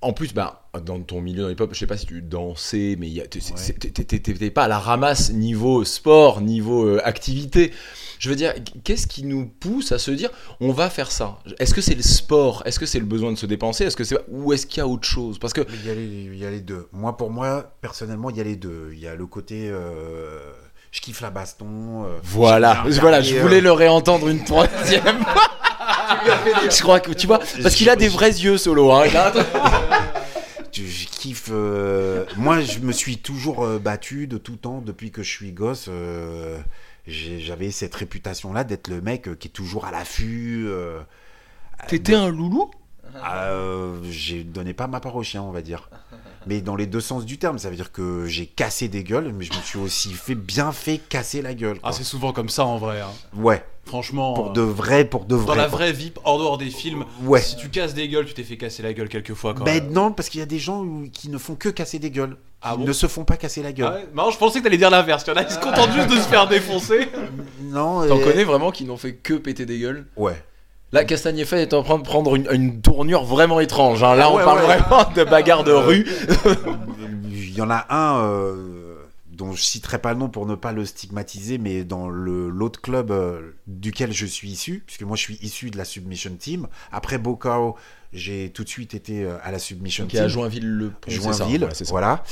en 0.00 0.12
plus, 0.12 0.32
bah, 0.32 0.68
dans 0.84 1.00
ton 1.00 1.20
milieu 1.20 1.42
dans 1.42 1.48
hip-hop, 1.48 1.70
je 1.72 1.78
sais 1.80 1.86
pas 1.88 1.96
si 1.96 2.06
tu 2.06 2.22
dansais, 2.22 2.96
mais 2.98 3.08
c'est- 3.40 3.52
Ouais. 3.52 4.50
pas 4.50 4.64
à 4.64 4.68
la 4.68 4.78
ramasse 4.78 5.30
niveau 5.32 5.84
sport, 5.84 6.40
niveau 6.40 6.84
euh, 6.86 7.00
activité. 7.04 7.72
Je 8.20 8.28
veux 8.30 8.36
dire, 8.36 8.52
qu'est-ce 8.84 9.06
qui 9.08 9.24
nous 9.24 9.46
pousse 9.46 9.90
à 9.92 9.98
se 9.98 10.10
dire, 10.12 10.30
on 10.60 10.70
va 10.72 10.88
faire 10.90 11.10
ça? 11.10 11.38
Est-ce 11.58 11.74
que 11.74 11.80
c'est 11.80 11.94
le 11.94 12.02
sport? 12.02 12.62
Est-ce 12.64 12.78
que 12.78 12.86
c'est 12.86 12.98
le 13.00 13.06
besoin 13.06 13.32
de 13.32 13.36
se 13.38 13.46
dépenser? 13.46 13.84
Est-ce 13.84 13.96
que 13.96 14.04
c'est 14.04 14.18
ou 14.28 14.52
est-ce 14.52 14.66
qu'il 14.66 14.78
y 14.78 14.80
a 14.82 14.86
autre 14.86 15.06
chose? 15.08 15.38
Parce 15.38 15.52
que 15.52 15.62
Il 15.72 15.86
y, 15.86 15.90
a 15.90 15.94
les, 15.94 16.04
il 16.04 16.36
y 16.38 16.44
a 16.46 16.50
les 16.50 16.60
deux. 16.60 16.88
Moi, 16.92 17.16
pour 17.16 17.30
moi, 17.30 17.72
personnellement, 17.80 18.30
il 18.30 18.36
y 18.36 18.40
a 18.40 18.44
les 18.44 18.56
deux. 18.56 18.90
Il 18.92 18.98
y 19.00 19.06
a 19.08 19.14
le 19.16 19.26
côté. 19.26 19.68
euh, 19.70 20.38
je 20.90 21.00
kiffe 21.00 21.20
la 21.20 21.30
baston. 21.30 22.04
euh, 22.04 22.18
voilà, 22.22 22.84
voilà, 23.00 23.20
je 23.20 23.36
voulais 23.36 23.60
le 23.60 23.72
réentendre 23.72 24.28
une 24.28 24.42
troisième. 24.44 25.02
je 26.70 26.82
crois 26.82 26.98
que 27.00 27.12
tu 27.12 27.26
vois, 27.26 27.38
parce 27.62 27.74
qu'il 27.74 27.88
a 27.90 27.94
des 27.96 28.08
vrais 28.08 28.30
yeux 28.30 28.58
solo. 28.58 28.90
Hein. 28.92 29.04
Il 29.10 29.16
a 29.16 29.28
un 29.28 29.30
truc- 29.30 29.46
Je, 30.72 31.06
kiffe. 31.06 31.48
euh, 31.50 32.24
moi, 32.36 32.60
je 32.60 32.78
me 32.80 32.92
suis 32.92 33.18
toujours 33.18 33.64
euh, 33.64 33.78
battu 33.78 34.26
de 34.26 34.38
tout 34.38 34.56
temps 34.56 34.80
depuis 34.80 35.10
que 35.10 35.22
je 35.22 35.30
suis 35.30 35.52
gosse. 35.52 35.86
euh, 35.88 36.58
J'avais 37.06 37.70
cette 37.70 37.94
réputation-là 37.94 38.64
d'être 38.64 38.88
le 38.88 39.00
mec 39.00 39.38
qui 39.38 39.48
est 39.48 39.52
toujours 39.52 39.84
à 39.86 39.90
l'affût. 39.90 40.64
euh, 40.68 41.00
T'étais 41.88 42.14
un 42.14 42.28
loulou? 42.28 42.70
Euh, 43.16 43.98
j'ai 44.10 44.44
donné 44.44 44.74
pas 44.74 44.86
ma 44.86 45.00
part 45.00 45.16
au 45.16 45.22
chien, 45.22 45.42
on 45.42 45.50
va 45.50 45.62
dire. 45.62 45.88
Mais 46.46 46.60
dans 46.60 46.76
les 46.76 46.86
deux 46.86 47.00
sens 47.00 47.24
du 47.24 47.38
terme, 47.38 47.58
ça 47.58 47.68
veut 47.70 47.76
dire 47.76 47.90
que 47.92 48.26
j'ai 48.26 48.46
cassé 48.46 48.88
des 48.88 49.02
gueules, 49.04 49.32
mais 49.32 49.44
je 49.44 49.52
me 49.52 49.60
suis 49.62 49.78
aussi 49.78 50.12
fait 50.12 50.34
bien 50.34 50.72
fait 50.72 50.98
casser 50.98 51.42
la 51.42 51.54
gueule. 51.54 51.76
Ah, 51.78 51.88
quoi. 51.88 51.92
c'est 51.92 52.04
souvent 52.04 52.32
comme 52.32 52.48
ça 52.48 52.64
en 52.64 52.78
vrai. 52.78 53.00
hein. 53.00 53.10
ouais, 53.34 53.64
Franchement. 53.88 54.34
pour 54.34 54.50
euh, 54.50 54.52
de 54.52 54.60
vrai, 54.60 55.04
pour 55.04 55.24
de 55.24 55.34
vrai. 55.34 55.46
Dans 55.46 55.54
la 55.54 55.62
quoi. 55.68 55.78
vraie 55.78 55.92
vie, 55.92 56.12
hors 56.24 56.38
dehors 56.38 56.58
des 56.58 56.70
films, 56.70 57.04
Ouais. 57.24 57.40
si 57.40 57.56
tu 57.56 57.68
casses 57.70 57.94
des 57.94 58.08
gueules, 58.08 58.26
tu 58.26 58.34
t'es 58.34 58.42
fait 58.44 58.56
casser 58.56 58.82
la 58.82 58.92
gueule 58.92 59.08
quelques 59.08 59.34
fois 59.34 59.54
quand 59.54 59.64
Ben 59.64 59.82
même. 59.82 59.92
non, 59.92 60.12
parce 60.12 60.28
qu'il 60.28 60.40
y 60.40 60.42
a 60.42 60.46
des 60.46 60.58
gens 60.58 60.84
qui 61.12 61.28
ne 61.30 61.38
font 61.38 61.54
que 61.56 61.68
casser 61.70 61.98
des 61.98 62.10
gueules. 62.10 62.36
Ah 62.62 62.72
Ils 62.74 62.80
bon 62.80 62.86
ne 62.86 62.92
se 62.92 63.06
font 63.06 63.24
pas 63.24 63.36
casser 63.36 63.62
la 63.62 63.72
gueule. 63.72 63.88
Ah 63.90 63.96
ouais 63.96 64.08
Marrant, 64.12 64.30
je 64.30 64.38
pensais 64.38 64.58
que 64.58 64.64
t'allais 64.64 64.76
dire 64.78 64.90
l'inverse. 64.90 65.24
Il 65.26 65.30
y 65.30 65.32
en 65.32 65.36
a 65.36 65.44
qui 65.44 65.54
se 65.54 65.58
contentent 65.60 65.92
juste 65.92 66.10
de 66.10 66.16
se 66.16 66.28
faire 66.28 66.46
défoncer. 66.48 67.08
Non. 67.62 68.06
T'en 68.06 68.18
euh, 68.18 68.24
connais 68.24 68.44
vraiment 68.44 68.70
qui 68.70 68.84
n'ont 68.84 68.96
fait 68.96 69.14
que 69.14 69.34
péter 69.34 69.64
des 69.66 69.78
gueules? 69.78 70.06
Ouais. 70.16 70.42
Là, 70.92 71.04
Castagnefa 71.04 71.58
est 71.58 71.74
en 71.74 71.82
train 71.82 71.98
de 71.98 72.02
prendre 72.02 72.34
une, 72.34 72.48
une 72.50 72.80
tournure 72.80 73.22
vraiment 73.24 73.60
étrange. 73.60 74.02
hein. 74.02 74.14
Là, 74.14 74.28
Ah 74.28 74.32
on 74.32 74.38
parle 74.38 74.58
ouais. 74.60 74.76
vraiment 74.78 75.04
de 75.14 75.22
bagarre 75.24 75.62
de 75.64 75.72
rue. 75.72 76.06
Il 77.30 77.54
y 77.54 77.60
en 77.62 77.70
a 77.70 77.86
un 77.90 78.22
euh, 78.24 78.87
dont 79.38 79.52
je 79.52 79.62
citerai 79.62 79.98
pas 80.00 80.12
le 80.12 80.18
nom 80.18 80.28
pour 80.28 80.44
ne 80.46 80.56
pas 80.56 80.72
le 80.72 80.84
stigmatiser, 80.84 81.56
mais 81.58 81.84
dans 81.84 82.08
le 82.10 82.50
l'autre 82.50 82.80
club 82.82 83.10
euh, 83.12 83.52
duquel 83.68 84.12
je 84.12 84.26
suis 84.26 84.48
issu, 84.50 84.82
puisque 84.84 85.02
moi 85.04 85.16
je 85.16 85.22
suis 85.22 85.38
issu 85.40 85.70
de 85.70 85.78
la 85.78 85.84
Submission 85.84 86.32
Team. 86.36 86.66
Après 86.92 87.18
Bocao, 87.18 87.76
j'ai 88.12 88.50
tout 88.50 88.64
de 88.64 88.68
suite 88.68 88.94
été 88.94 89.22
euh, 89.22 89.36
à 89.44 89.52
la 89.52 89.58
Submission 89.60 90.06
Qui 90.06 90.16
est 90.16 90.18
Team. 90.18 90.24
à 90.26 90.28
Joinville-le-Pont. 90.28 91.10
Joinville, 91.10 91.68
ça. 91.72 91.84
voilà. 91.88 92.24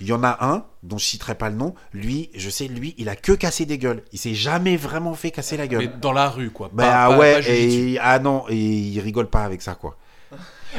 Il 0.00 0.06
y 0.06 0.12
en 0.12 0.22
a 0.24 0.44
un 0.44 0.64
dont 0.82 0.98
je 0.98 1.04
citerai 1.06 1.34
pas 1.36 1.48
le 1.50 1.56
nom. 1.56 1.74
Lui, 1.92 2.30
je 2.34 2.50
sais, 2.50 2.68
lui, 2.68 2.94
il 2.98 3.08
a 3.08 3.16
que 3.16 3.32
cassé 3.32 3.64
des 3.64 3.78
gueules. 3.78 4.02
Il 4.12 4.18
s'est 4.18 4.34
jamais 4.34 4.76
vraiment 4.76 5.14
fait 5.14 5.30
casser 5.30 5.56
la 5.56 5.66
gueule. 5.66 5.80
Mais 5.90 6.00
dans 6.00 6.12
la 6.12 6.28
rue, 6.28 6.50
quoi. 6.50 6.70
Bah 6.72 6.84
Pas- 7.08 7.18
ouais, 7.18 7.34
pas 7.34 7.40
jujitsu. 7.42 7.78
et 7.94 7.98
ah 8.00 8.18
non, 8.18 8.44
et 8.48 8.56
il 8.56 9.00
rigole 9.00 9.28
pas 9.30 9.44
avec 9.44 9.62
ça 9.62 9.74
quoi. 9.74 9.96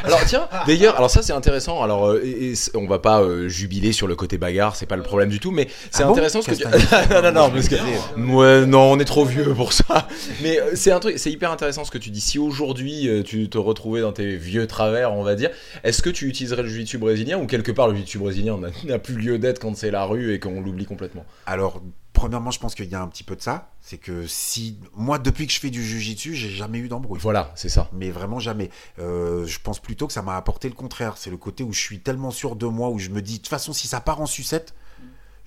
Alors 0.03 0.19
tiens, 0.27 0.47
d'ailleurs, 0.67 0.95
alors 0.97 1.09
ça 1.09 1.23
c'est 1.23 1.33
intéressant. 1.33 1.81
Alors 1.81 2.07
euh, 2.09 2.21
et- 2.23 2.49
et 2.51 2.55
c- 2.55 2.69
on 2.75 2.85
va 2.85 2.99
pas 2.99 3.21
euh, 3.21 3.47
jubiler 3.47 3.91
sur 3.93 4.05
le 4.05 4.15
côté 4.15 4.37
bagarre, 4.37 4.75
c'est 4.75 4.85
pas 4.85 4.95
le 4.97 5.01
problème 5.01 5.29
du 5.29 5.39
tout, 5.39 5.49
mais 5.49 5.67
c'est 5.89 6.03
Ah 6.03 6.07
bon 6.07 6.11
intéressant 6.11 6.41
ce 6.43 6.51
que 6.51 6.55
tu... 6.55 6.63
Non 7.13 7.21
non 7.23 7.31
non, 7.31 7.49
parce 7.49 7.67
que 7.67 7.75
ouais 8.21 8.65
non, 8.67 8.91
on 8.91 8.99
est 8.99 9.05
trop 9.05 9.25
vieux 9.25 9.53
pour 9.55 9.73
ça. 9.73 10.07
Mais 10.43 10.59
euh, 10.59 10.71
c'est 10.75 10.91
un 10.91 10.99
truc, 10.99 11.17
c'est 11.17 11.31
hyper 11.31 11.51
intéressant 11.51 11.83
ce 11.83 11.89
que 11.89 11.97
tu 11.97 12.11
dis. 12.11 12.21
Si 12.21 12.37
aujourd'hui 12.37 13.07
euh, 13.07 13.23
tu 13.23 13.49
te 13.49 13.57
retrouvais 13.57 14.01
dans 14.01 14.11
tes 14.11 14.35
vieux 14.35 14.67
travers, 14.67 15.13
on 15.13 15.23
va 15.23 15.33
dire, 15.35 15.49
est-ce 15.83 16.03
que 16.03 16.09
tu 16.11 16.27
utiliserais 16.27 16.61
le 16.63 16.69
jiu-jitsu 16.69 16.99
brésilien 16.99 17.39
ou 17.39 17.47
quelque 17.47 17.71
part 17.71 17.87
le 17.87 17.95
jiu-jitsu 17.95 18.19
brésilien 18.19 18.57
n'a- 18.57 18.67
n'a 18.85 18.99
plus 18.99 19.15
lieu 19.15 19.39
d'être 19.39 19.57
quand 19.59 19.75
c'est 19.75 19.89
la 19.89 20.03
rue 20.03 20.33
et 20.33 20.39
qu'on 20.39 20.61
l'oublie 20.61 20.85
complètement? 20.85 21.25
Alors, 21.47 21.81
premièrement, 22.17 22.51
je 22.51 22.59
pense 22.59 22.75
qu'il 22.75 22.89
y 22.89 22.95
a 22.95 23.01
un 23.01 23.07
petit 23.07 23.23
peu 23.23 23.35
de 23.35 23.41
ça. 23.41 23.71
C'est 23.81 23.97
que 23.97 24.27
si. 24.27 24.77
Moi, 24.95 25.19
depuis 25.19 25.47
que 25.47 25.53
je 25.53 25.59
fais 25.59 25.69
du 25.69 25.83
jujitsu, 25.85 26.33
j'ai 26.35 26.49
jamais 26.49 26.79
eu 26.79 26.87
d'embrouille. 26.89 27.19
Voilà, 27.21 27.51
c'est 27.55 27.69
ça. 27.69 27.89
Mais 27.93 28.09
vraiment 28.11 28.39
jamais. 28.39 28.69
Euh, 28.99 29.45
je 29.45 29.59
pense 29.59 29.79
plutôt 29.79 30.07
que 30.07 30.13
ça 30.13 30.21
m'a 30.21 30.35
apporté 30.35 30.67
le 30.67 30.75
contraire. 30.75 31.13
C'est 31.17 31.29
le 31.29 31.37
côté 31.37 31.63
où 31.63 31.71
je 31.71 31.79
suis 31.79 31.99
tellement 32.01 32.31
sûr 32.31 32.55
de 32.55 32.65
moi, 32.65 32.89
où 32.89 32.99
je 32.99 33.09
me 33.09 33.21
dis, 33.21 33.33
de 33.33 33.37
toute 33.37 33.47
façon, 33.47 33.71
si 33.71 33.87
ça 33.87 34.01
part 34.01 34.19
en 34.19 34.25
sucette, 34.25 34.73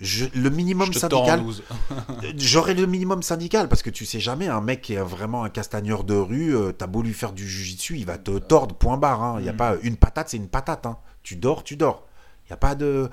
je, 0.01 0.25
le 0.35 0.49
minimum 0.49 0.91
Je 0.95 0.99
syndical, 0.99 1.43
12. 1.43 1.63
euh, 1.91 2.33
j'aurai 2.39 2.73
le 2.73 2.87
minimum 2.87 3.23
syndical 3.23 3.69
parce 3.69 3.83
que 3.83 3.91
tu 3.91 4.07
sais 4.07 4.19
jamais, 4.19 4.49
un 4.49 4.63
mec 4.63 4.81
qui 4.81 4.95
est 4.95 5.03
vraiment 5.03 5.45
un 5.45 5.51
castagneur 5.51 6.05
de 6.05 6.15
rue, 6.15 6.57
euh, 6.57 6.73
t'as 6.73 6.87
beau 6.87 7.03
lui 7.03 7.13
faire 7.13 7.33
du 7.33 7.47
jujitsu, 7.47 7.99
il 7.99 8.07
va 8.07 8.17
te 8.17 8.39
tordre, 8.39 8.75
point 8.75 8.97
barre. 8.97 9.23
hein. 9.23 9.37
Il 9.41 9.45
y 9.45 9.51
a 9.51 9.53
Mm. 9.53 9.57
pas 9.59 9.75
une 9.83 9.97
patate, 9.97 10.31
c'est 10.31 10.39
une 10.39 10.49
patate. 10.49 10.87
hein. 10.87 10.97
Tu 11.23 11.37
dors, 11.37 11.63
tu 11.65 11.77
dors. 11.77 12.07
Il 12.47 12.49
n'y 12.49 12.55
a 12.55 12.57
pas 12.57 12.75
de. 12.75 13.11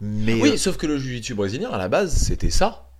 Mais. 0.00 0.32
euh, 0.32 0.42
Oui, 0.42 0.58
sauf 0.58 0.76
que 0.76 0.86
le 0.86 0.98
jiu-jitsu 0.98 1.34
brésilien 1.34 1.70
à 1.70 1.78
la 1.78 1.88
base 1.88 2.14
c'était 2.14 2.50
ça. 2.50 2.90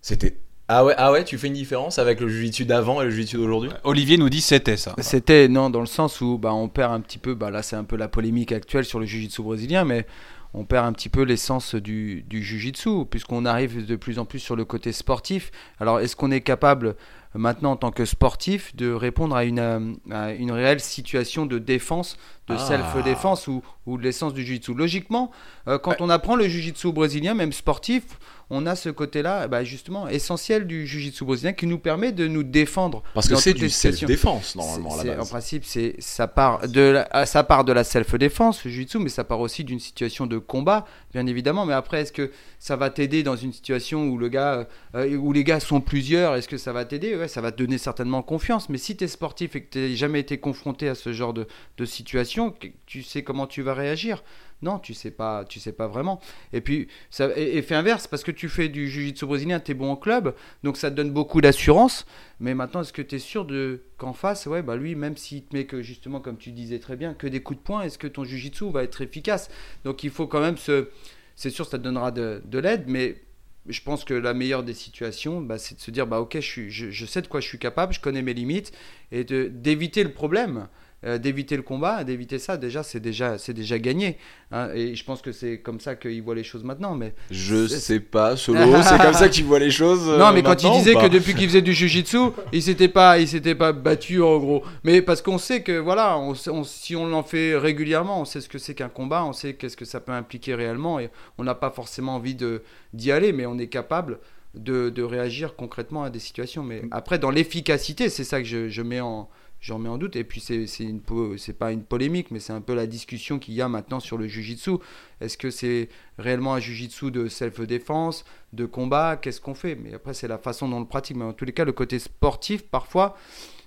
C'était 0.00 0.38
ah 0.68 0.84
ouais 0.84 0.94
ah 0.98 1.12
ouais, 1.12 1.24
tu 1.24 1.38
fais 1.38 1.46
une 1.46 1.52
différence 1.52 1.98
avec 2.00 2.20
le 2.20 2.28
jiu-jitsu 2.28 2.64
d'avant 2.64 3.00
et 3.00 3.04
le 3.04 3.10
jiu-jitsu 3.10 3.36
d'aujourd'hui? 3.36 3.70
Olivier 3.84 4.18
nous 4.18 4.28
dit 4.28 4.40
c'était 4.40 4.76
ça. 4.76 4.94
C'était 4.98 5.46
non 5.48 5.70
dans 5.70 5.80
le 5.80 5.86
sens 5.86 6.20
où 6.20 6.38
bah, 6.38 6.52
on 6.52 6.68
perd 6.68 6.92
un 6.92 7.00
petit 7.00 7.18
peu, 7.18 7.34
bah, 7.34 7.50
là 7.50 7.62
c'est 7.62 7.76
un 7.76 7.84
peu 7.84 7.96
la 7.96 8.08
polémique 8.08 8.50
actuelle 8.52 8.84
sur 8.84 8.98
le 8.98 9.06
jiu-jitsu 9.06 9.42
brésilien, 9.42 9.84
mais 9.84 10.06
on 10.54 10.64
perd 10.64 10.86
un 10.86 10.92
petit 10.92 11.08
peu 11.08 11.22
l'essence 11.22 11.74
du, 11.76 12.22
du 12.22 12.42
jiu-jitsu 12.42 13.04
puisqu'on 13.08 13.44
arrive 13.44 13.86
de 13.86 13.96
plus 13.96 14.18
en 14.18 14.24
plus 14.24 14.40
sur 14.40 14.56
le 14.56 14.64
côté 14.64 14.90
sportif. 14.92 15.52
Alors 15.78 16.00
est-ce 16.00 16.16
qu'on 16.16 16.30
est 16.32 16.40
capable 16.40 16.88
euh, 16.88 16.94
maintenant 17.36 17.72
en 17.72 17.76
tant 17.76 17.90
que 17.90 18.04
sportif 18.04 18.74
de 18.76 18.92
répondre 18.92 19.34
à 19.36 19.44
une, 19.44 19.58
euh, 19.58 19.80
à 20.10 20.32
une 20.32 20.52
réelle 20.52 20.80
situation 20.80 21.46
de 21.46 21.58
défense, 21.58 22.16
de 22.48 22.54
Ah. 22.54 22.58
self-défense 22.58 23.46
ou, 23.48 23.62
ou 23.86 23.98
de 23.98 24.02
l'essence 24.02 24.32
du 24.34 24.42
jiu-jitsu 24.44 24.74
Logiquement, 24.74 25.30
euh, 25.68 25.78
quand 25.78 25.96
on 26.00 26.08
apprend 26.10 26.36
le 26.36 26.48
jiu-jitsu 26.48 26.92
brésilien, 26.92 27.34
même 27.34 27.52
sportif, 27.52 28.04
on 28.50 28.64
a 28.66 28.76
ce 28.76 28.88
côté-là 28.90 29.48
bah, 29.48 29.64
justement 29.64 30.06
essentiel 30.08 30.66
du 30.66 30.86
jiu-jitsu 30.86 31.24
brésilien 31.24 31.52
qui 31.52 31.66
nous 31.66 31.78
permet 31.78 32.12
de 32.12 32.28
nous 32.28 32.42
défendre. 32.44 33.02
Parce 33.14 33.28
que 33.28 33.34
c'est 33.36 33.54
du 33.54 33.68
self-défense 33.68 34.54
normalement 34.54 34.90
à 34.90 34.92
C'est- 34.92 34.96
la 34.98 35.12
c'est- 35.12 35.18
base. 35.18 35.26
En 35.26 35.30
principe, 35.30 35.64
ça 35.98 36.28
part 36.28 36.68
de 36.68 36.80
la, 36.80 37.08
ah, 37.10 37.26
ça 37.26 37.42
part 37.42 37.64
de 37.64 37.72
la 37.72 37.82
self-défense, 37.84 38.64
le 38.64 38.70
jiu-jitsu, 38.70 38.98
mais 38.98 39.08
ça 39.08 39.24
part 39.24 39.40
aussi 39.40 39.64
d'une 39.64 39.80
situation 39.80 40.26
de 40.26 40.38
combat, 40.38 40.86
bien 41.12 41.26
évidemment. 41.26 41.66
Mais 41.66 41.74
après, 41.74 42.02
est-ce 42.02 42.12
que 42.12 42.30
ça 42.58 42.76
va 42.76 42.90
t'aider 42.90 43.22
dans 43.22 43.36
une 43.36 43.52
situation 43.52 44.04
où 44.08 44.16
le 44.18 44.28
gars, 44.28 44.68
euh, 44.94 45.16
où 45.16 45.32
les 45.32 45.42
gars 45.44 45.60
sont 45.60 45.80
plusieurs 45.80 46.36
Est-ce 46.36 46.48
que 46.48 46.56
ça 46.58 46.72
va 46.72 46.84
t'aider? 46.84 47.16
Ouais, 47.16 47.28
ça 47.28 47.40
va 47.40 47.50
te 47.52 47.56
donner 47.62 47.78
certainement 47.78 48.22
confiance. 48.22 48.68
Mais 48.68 48.78
si 48.78 48.96
tu 48.96 49.04
es 49.04 49.08
sportif 49.08 49.56
et 49.56 49.62
que 49.64 49.70
tu 49.70 49.78
n'as 49.78 49.94
jamais 49.96 50.20
été 50.20 50.38
confronté 50.38 50.88
à 50.88 50.94
ce 50.94 51.12
genre 51.12 51.34
de, 51.34 51.46
de 51.78 51.84
situation, 51.84 52.54
tu 52.86 53.02
sais 53.02 53.22
comment 53.24 53.46
tu 53.46 53.62
vas 53.62 53.74
réagir 53.74 54.22
non, 54.62 54.78
tu 54.78 54.94
sais 54.94 55.10
pas, 55.10 55.44
tu 55.44 55.60
sais 55.60 55.72
pas 55.72 55.86
vraiment. 55.86 56.20
Et 56.52 56.60
puis, 56.60 56.88
ça, 57.10 57.28
et, 57.36 57.58
et 57.58 57.62
fait 57.62 57.74
inverse, 57.74 58.06
parce 58.06 58.24
que 58.24 58.30
tu 58.30 58.48
fais 58.48 58.68
du 58.68 58.88
jiu-jitsu 58.88 59.26
brésilien, 59.26 59.60
tu 59.60 59.72
es 59.72 59.74
bon 59.74 59.90
en 59.90 59.96
club, 59.96 60.34
donc 60.62 60.76
ça 60.76 60.90
te 60.90 60.96
donne 60.96 61.10
beaucoup 61.10 61.40
d'assurance. 61.40 62.06
Mais 62.40 62.54
maintenant, 62.54 62.80
est-ce 62.80 62.92
que 62.92 63.02
tu 63.02 63.16
es 63.16 63.18
sûr 63.18 63.44
de 63.44 63.82
qu'en 63.98 64.12
face, 64.12 64.46
ouais, 64.46 64.62
bah 64.62 64.76
lui, 64.76 64.94
même 64.94 65.16
s'il 65.16 65.44
te 65.44 65.54
met 65.54 65.66
que 65.66 65.82
justement, 65.82 66.20
comme 66.20 66.38
tu 66.38 66.52
disais 66.52 66.78
très 66.78 66.96
bien, 66.96 67.14
que 67.14 67.26
des 67.26 67.40
coups 67.40 67.58
de 67.58 67.64
poing, 67.64 67.82
est-ce 67.82 67.98
que 67.98 68.06
ton 68.06 68.24
jiu-jitsu 68.24 68.70
va 68.70 68.82
être 68.82 69.00
efficace? 69.02 69.50
Donc 69.84 70.04
il 70.04 70.10
faut 70.10 70.26
quand 70.26 70.40
même 70.40 70.56
se. 70.56 70.88
C'est 71.34 71.50
sûr, 71.50 71.66
ça 71.66 71.78
te 71.78 71.82
donnera 71.82 72.10
de, 72.12 72.42
de 72.46 72.58
l'aide, 72.58 72.84
mais 72.86 73.22
je 73.68 73.80
pense 73.82 74.04
que 74.04 74.14
la 74.14 74.32
meilleure 74.32 74.62
des 74.62 74.74
situations, 74.74 75.40
bah, 75.40 75.58
c'est 75.58 75.74
de 75.74 75.80
se 75.80 75.90
dire, 75.90 76.06
bah 76.06 76.20
ok, 76.20 76.36
je, 76.36 76.40
suis, 76.40 76.70
je, 76.70 76.90
je 76.90 77.06
sais 77.06 77.20
de 77.20 77.26
quoi 77.26 77.40
je 77.40 77.48
suis 77.48 77.58
capable, 77.58 77.92
je 77.92 78.00
connais 78.00 78.22
mes 78.22 78.34
limites, 78.34 78.72
et 79.12 79.24
d'éviter 79.24 80.02
le 80.02 80.12
problème. 80.12 80.68
Euh, 81.04 81.18
d'éviter 81.18 81.56
le 81.56 81.62
combat, 81.62 82.04
d'éviter 82.04 82.38
ça, 82.38 82.56
déjà 82.56 82.82
c'est 82.82 83.00
déjà 83.00 83.36
c'est 83.38 83.52
déjà 83.52 83.78
gagné. 83.78 84.16
hein. 84.50 84.70
et 84.74 84.94
je 84.94 85.04
pense 85.04 85.20
que 85.20 85.30
c'est 85.30 85.58
comme 85.60 85.78
ça 85.78 85.94
qu'il 85.94 86.22
voit 86.22 86.34
les 86.34 86.42
choses 86.42 86.64
maintenant. 86.64 86.94
Mais 86.94 87.14
Je 87.30 87.66
sais 87.66 88.00
pas, 88.00 88.36
Solo, 88.36 88.60
c'est 88.82 88.98
comme 88.98 89.12
ça 89.12 89.28
que 89.28 89.34
tu 89.34 89.42
vois 89.42 89.58
les 89.58 89.70
choses. 89.70 90.08
euh, 90.08 90.18
non, 90.18 90.32
mais 90.32 90.42
quand 90.42 90.62
il 90.62 90.70
disait 90.72 90.94
que 90.94 91.08
depuis 91.08 91.34
qu'il 91.34 91.46
faisait 91.48 91.60
du 91.62 91.74
jujitsu, 91.74 92.18
il 92.52 92.62
s'était 92.62 92.88
pas, 92.88 93.18
il 93.18 93.28
s'était 93.28 93.54
pas 93.54 93.72
battu 93.72 94.22
en 94.22 94.38
gros. 94.38 94.62
Mais 94.84 95.02
parce 95.02 95.20
qu'on 95.22 95.38
sait 95.38 95.62
que 95.62 95.78
voilà, 95.78 96.18
on, 96.18 96.34
sait- 96.34 96.50
on- 96.50 96.64
si 96.64 96.96
on 96.96 97.06
l'en 97.06 97.22
fait 97.22 97.56
régulièrement, 97.56 98.20
on 98.20 98.24
sait 98.24 98.40
ce 98.40 98.48
que 98.48 98.58
c'est 98.58 98.74
qu'un 98.74 98.88
combat, 98.88 99.24
on 99.24 99.32
sait 99.34 99.54
qu'est-ce 99.54 99.76
que 99.76 99.84
ça 99.84 100.00
peut 100.00 100.12
impliquer 100.12 100.54
réellement, 100.54 100.98
et 100.98 101.10
on 101.38 101.44
n'a 101.44 101.54
pas 101.54 101.70
forcément 101.70 102.14
envie 102.16 102.34
de 102.34 102.62
d'y 102.94 103.12
aller, 103.12 103.32
mais 103.32 103.44
on 103.46 103.58
est 103.58 103.66
capable 103.68 104.18
de, 104.54 104.88
de 104.88 105.02
réagir 105.02 105.54
concrètement 105.56 106.04
à 106.04 106.08
des 106.10 106.18
situations. 106.20 106.62
Mais 106.62 106.80
après, 106.90 107.18
dans 107.18 107.30
l'efficacité, 107.30 108.08
c'est 108.08 108.24
ça 108.24 108.40
que 108.40 108.46
je, 108.48 108.68
je 108.70 108.80
mets 108.82 109.00
en 109.02 109.28
je 109.60 109.72
remets 109.72 109.88
en 109.88 109.98
doute. 109.98 110.16
Et 110.16 110.24
puis 110.24 110.40
c'est 110.40 110.66
c'est 110.66 110.84
une 110.84 111.00
po- 111.00 111.36
c'est 111.36 111.52
pas 111.52 111.72
une 111.72 111.82
polémique, 111.82 112.30
mais 112.30 112.40
c'est 112.40 112.52
un 112.52 112.60
peu 112.60 112.74
la 112.74 112.86
discussion 112.86 113.38
qu'il 113.38 113.54
y 113.54 113.62
a 113.62 113.68
maintenant 113.68 114.00
sur 114.00 114.18
le 114.18 114.26
jujitsu. 114.28 114.72
Est-ce 115.20 115.36
que 115.38 115.50
c'est 115.50 115.88
réellement 116.18 116.54
un 116.54 116.60
jujitsu 116.60 117.10
de 117.10 117.28
self-défense, 117.28 118.24
de 118.52 118.66
combat? 118.66 119.16
Qu'est-ce 119.16 119.40
qu'on 119.40 119.54
fait? 119.54 119.74
Mais 119.74 119.94
après, 119.94 120.14
c'est 120.14 120.28
la 120.28 120.38
façon 120.38 120.68
dont 120.68 120.76
on 120.76 120.80
le 120.80 120.86
pratique. 120.86 121.16
Mais 121.16 121.24
en 121.24 121.32
tous 121.32 121.44
les 121.44 121.52
cas, 121.52 121.64
le 121.64 121.72
côté 121.72 121.98
sportif, 121.98 122.62
parfois, 122.64 123.16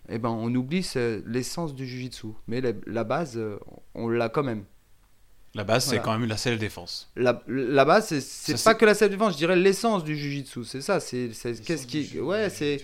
eh 0.09 0.17
ben, 0.19 0.29
on 0.29 0.53
oublie 0.55 0.83
c'est 0.83 1.21
l'essence 1.25 1.75
du 1.75 1.85
jujitsu. 1.85 2.27
Mais 2.47 2.61
la, 2.61 2.71
la 2.87 3.03
base, 3.03 3.37
euh, 3.37 3.57
on 3.95 4.07
l'a 4.09 4.29
quand 4.29 4.43
même. 4.43 4.63
La 5.55 5.63
base, 5.63 5.85
c'est 5.85 5.99
quand 5.99 6.17
même 6.17 6.29
la 6.29 6.37
self-défense. 6.37 7.11
La, 7.15 7.43
la 7.47 7.83
base, 7.83 8.07
c'est- 8.09 8.21
c'est 8.21 8.55
Ça, 8.55 8.69
pas 8.71 8.75
que 8.75 8.85
la 8.85 8.93
self-défense, 8.93 9.33
je 9.33 9.37
dirais 9.39 9.55
l'essence 9.55 10.03
du 10.03 10.15
jujitsu. 10.15 10.63
C'est 10.63 10.81
ça. 10.81 10.99
C'est- 10.99 11.29
qu'est-ce 11.65 11.87
qui. 11.87 12.19
Ouais, 12.19 12.49
c'est. 12.51 12.79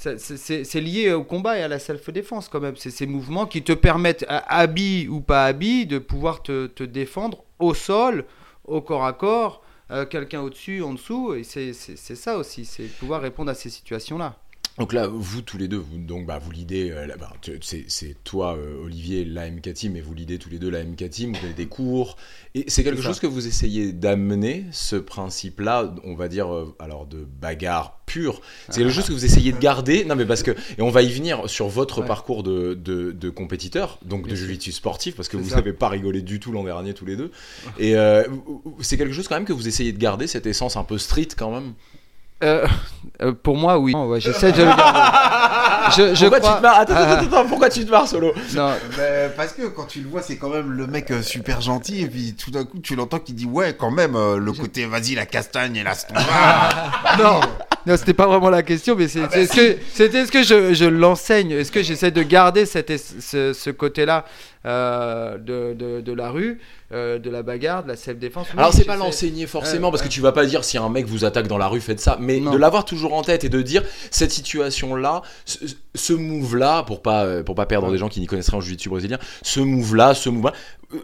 C'est- 0.00 0.80
lié 0.80 1.12
au 1.12 1.24
combat 1.24 1.58
et 1.58 1.62
à 1.62 1.68
la 1.68 1.78
self-défense 1.78 2.48
quand 2.48 2.60
même. 2.60 2.76
C'est 2.76 2.90
ces 2.90 3.06
mouvements 3.06 3.46
qui 3.46 3.62
te 3.62 3.72
permettent, 3.72 4.24
habillé 4.28 5.08
ou 5.08 5.20
pas 5.20 5.44
habillé, 5.44 5.84
de 5.84 5.98
pouvoir 5.98 6.42
te, 6.42 6.82
défendre 6.84 7.44
au 7.58 7.74
sol, 7.74 8.24
au 8.64 8.80
corps 8.80 9.04
à 9.04 9.12
corps, 9.12 9.62
euh, 9.90 10.06
quelqu'un 10.06 10.40
au-dessus, 10.40 10.82
en 10.82 10.94
dessous. 10.94 11.34
Et 11.34 11.44
c'est 11.44 11.72
ça 11.74 12.38
aussi, 12.38 12.64
c'est 12.64 12.84
pouvoir 12.84 13.20
répondre 13.20 13.50
à 13.50 13.54
ces 13.54 13.68
situations-là. 13.70 14.36
Donc 14.80 14.94
là, 14.94 15.06
vous 15.06 15.42
tous 15.42 15.58
les 15.58 15.68
deux, 15.68 15.76
vous, 15.76 15.98
donc 15.98 16.24
bah, 16.24 16.38
vous 16.42 16.50
l'idée, 16.50 16.90
c'est 17.60 17.84
c'est 17.88 18.16
toi, 18.24 18.56
euh, 18.56 18.82
Olivier, 18.82 19.26
la 19.26 19.50
MK 19.50 19.74
Team, 19.74 19.94
et 19.94 20.00
vous 20.00 20.14
l'idée 20.14 20.38
tous 20.38 20.48
les 20.48 20.58
deux 20.58 20.70
la 20.70 20.82
MK 20.82 21.10
Team, 21.10 21.34
vous 21.34 21.44
avez 21.44 21.52
des 21.52 21.66
cours, 21.66 22.16
et 22.54 22.64
c'est 22.68 22.82
quelque 22.82 23.02
chose 23.02 23.20
que 23.20 23.26
vous 23.26 23.46
essayez 23.46 23.92
d'amener, 23.92 24.64
ce 24.72 24.96
principe-là, 24.96 25.94
on 26.04 26.14
va 26.14 26.28
dire, 26.28 26.52
euh, 26.52 26.74
alors 26.78 27.04
de 27.04 27.26
bagarre 27.40 28.00
pure, 28.06 28.40
c'est 28.70 28.80
quelque 28.80 28.92
chose 28.94 29.06
que 29.06 29.12
vous 29.12 29.26
essayez 29.26 29.52
de 29.52 29.58
garder, 29.58 30.06
non 30.06 30.16
mais 30.16 30.24
parce 30.24 30.42
que, 30.42 30.52
et 30.52 30.80
on 30.80 30.88
va 30.90 31.02
y 31.02 31.12
venir 31.12 31.48
sur 31.50 31.68
votre 31.68 32.00
Ouais. 32.00 32.06
parcours 32.06 32.42
de, 32.42 32.72
de, 32.72 33.12
de 33.12 33.28
compétiteur, 33.28 33.98
donc 34.02 34.24
Bien 34.24 34.32
de 34.32 34.36
jiu-jitsu 34.36 34.72
sportif, 34.72 35.14
parce 35.14 35.28
que 35.28 35.36
vous 35.36 35.50
n'avez 35.50 35.74
pas 35.74 35.90
rigolé 35.90 36.22
du 36.22 36.40
tout 36.40 36.52
l'an 36.52 36.64
dernier 36.64 36.94
tous 36.94 37.04
les 37.04 37.16
deux, 37.16 37.30
et 37.78 37.96
euh, 37.96 38.24
c'est 38.80 38.96
quelque 38.96 39.12
chose 39.12 39.28
quand 39.28 39.34
même 39.36 39.44
que 39.44 39.52
vous 39.52 39.68
essayez 39.68 39.92
de 39.92 39.98
garder, 39.98 40.26
cette 40.26 40.46
essence 40.46 40.78
un 40.78 40.84
peu 40.84 40.96
street 40.96 41.28
quand 41.36 41.52
même? 41.52 41.74
Euh, 42.42 42.66
euh, 43.22 43.32
pour 43.32 43.56
moi, 43.56 43.78
oui. 43.78 43.92
Ouais, 43.94 44.20
J'essaie 44.20 44.52
de 44.52 44.62
le 44.62 44.68
garder. 44.68 44.98
Je, 45.96 46.14
je 46.14 46.26
pourquoi 46.26 46.38
crois- 46.40 46.50
tu 46.52 46.56
te 46.58 46.62
marres 46.62 46.78
Attends, 46.80 46.94
Ah, 46.96 47.02
attends, 47.14 47.26
attends, 47.26 47.46
pourquoi 47.48 47.68
tu 47.68 47.84
te 47.84 47.90
marres, 47.90 48.06
Solo 48.06 48.32
non, 48.54 48.70
Mais 48.96 49.28
parce 49.36 49.52
que 49.54 49.66
quand 49.66 49.86
tu 49.86 50.00
le 50.00 50.08
vois, 50.08 50.22
c'est 50.22 50.36
quand 50.36 50.48
même 50.50 50.70
le 50.70 50.86
mec 50.86 51.10
euh, 51.10 51.20
super 51.20 51.60
gentil, 51.60 52.02
et 52.02 52.06
puis 52.06 52.34
tout 52.34 52.50
d'un 52.52 52.64
coup, 52.64 52.78
tu 52.78 52.94
l'entends 52.94 53.18
qui 53.18 53.32
dit 53.32 53.46
Ouais, 53.46 53.74
quand 53.76 53.90
même, 53.90 54.12
le 54.36 54.52
côté 54.52 54.86
vas-y, 54.86 55.14
la 55.16 55.26
castagne 55.26 55.74
et 55.76 55.82
la 55.82 55.94
stompa. 55.94 56.20
non, 57.18 57.40
non, 57.86 57.96
c'était 57.96 58.14
pas 58.14 58.26
vraiment 58.26 58.50
la 58.50 58.62
question, 58.62 58.94
mais 58.96 59.08
c'est- 59.08 59.20
c'est- 59.32 59.42
est-ce 59.42 59.52
que, 59.56 60.16
est-ce 60.16 60.30
que 60.30 60.42
je, 60.44 60.74
je 60.74 60.84
l'enseigne 60.84 61.50
Est-ce 61.52 61.72
que 61.72 61.82
j'essaie 61.82 62.10
de 62.12 62.22
garder 62.22 62.66
cet 62.66 62.90
es- 62.90 62.98
ce, 62.98 63.52
ce 63.52 63.70
côté-là? 63.70 64.24
Euh, 64.66 65.38
de, 65.38 65.74
de, 65.74 66.00
de 66.00 66.12
la 66.12 66.30
rue, 66.30 66.60
euh, 66.92 67.18
de 67.18 67.30
la 67.30 67.42
bagarre, 67.42 67.82
de 67.82 67.88
la 67.88 67.96
self-défense. 67.96 68.48
Alors 68.56 68.72
c'est 68.72 68.84
pas 68.84 68.96
l'enseigner 68.96 69.46
forcément 69.46 69.88
Ouais, 69.88 69.92
parce 69.92 70.02
que 70.02 70.08
tu 70.08 70.20
vas 70.20 70.32
pas 70.32 70.44
dire 70.44 70.64
si 70.64 70.76
un 70.76 70.88
mec 70.88 71.06
vous 71.06 71.24
attaque 71.24 71.46
dans 71.46 71.56
la 71.58 71.66
rue 71.68 71.80
faites 71.80 72.00
ça, 72.00 72.18
mais 72.20 72.40
Non. 72.40 72.50
de 72.50 72.56
l'avoir 72.58 72.84
toujours 72.84 73.14
en 73.14 73.22
tête 73.22 73.44
et 73.44 73.48
de 73.48 73.62
dire 73.62 73.82
cette 74.10 74.32
situation 74.32 74.96
là, 74.96 75.22
ce, 75.44 75.58
ce 75.94 76.12
move 76.12 76.56
là 76.56 76.82
pour 76.82 77.00
pas 77.02 77.24
euh, 77.24 77.42
pour 77.42 77.54
pas 77.54 77.66
perdre 77.66 77.90
des 77.90 77.98
gens 77.98 78.08
qui 78.08 78.20
n'y 78.20 78.26
connaissent 78.26 78.50
rien 78.50 78.58
en 78.58 78.60
jiu-jitsu 78.60 78.88
brésilien, 78.90 79.18
ce 79.42 79.60
move 79.60 79.94
là, 79.96 80.14
ce 80.14 80.28
move 80.28 80.44
là, 80.46 80.52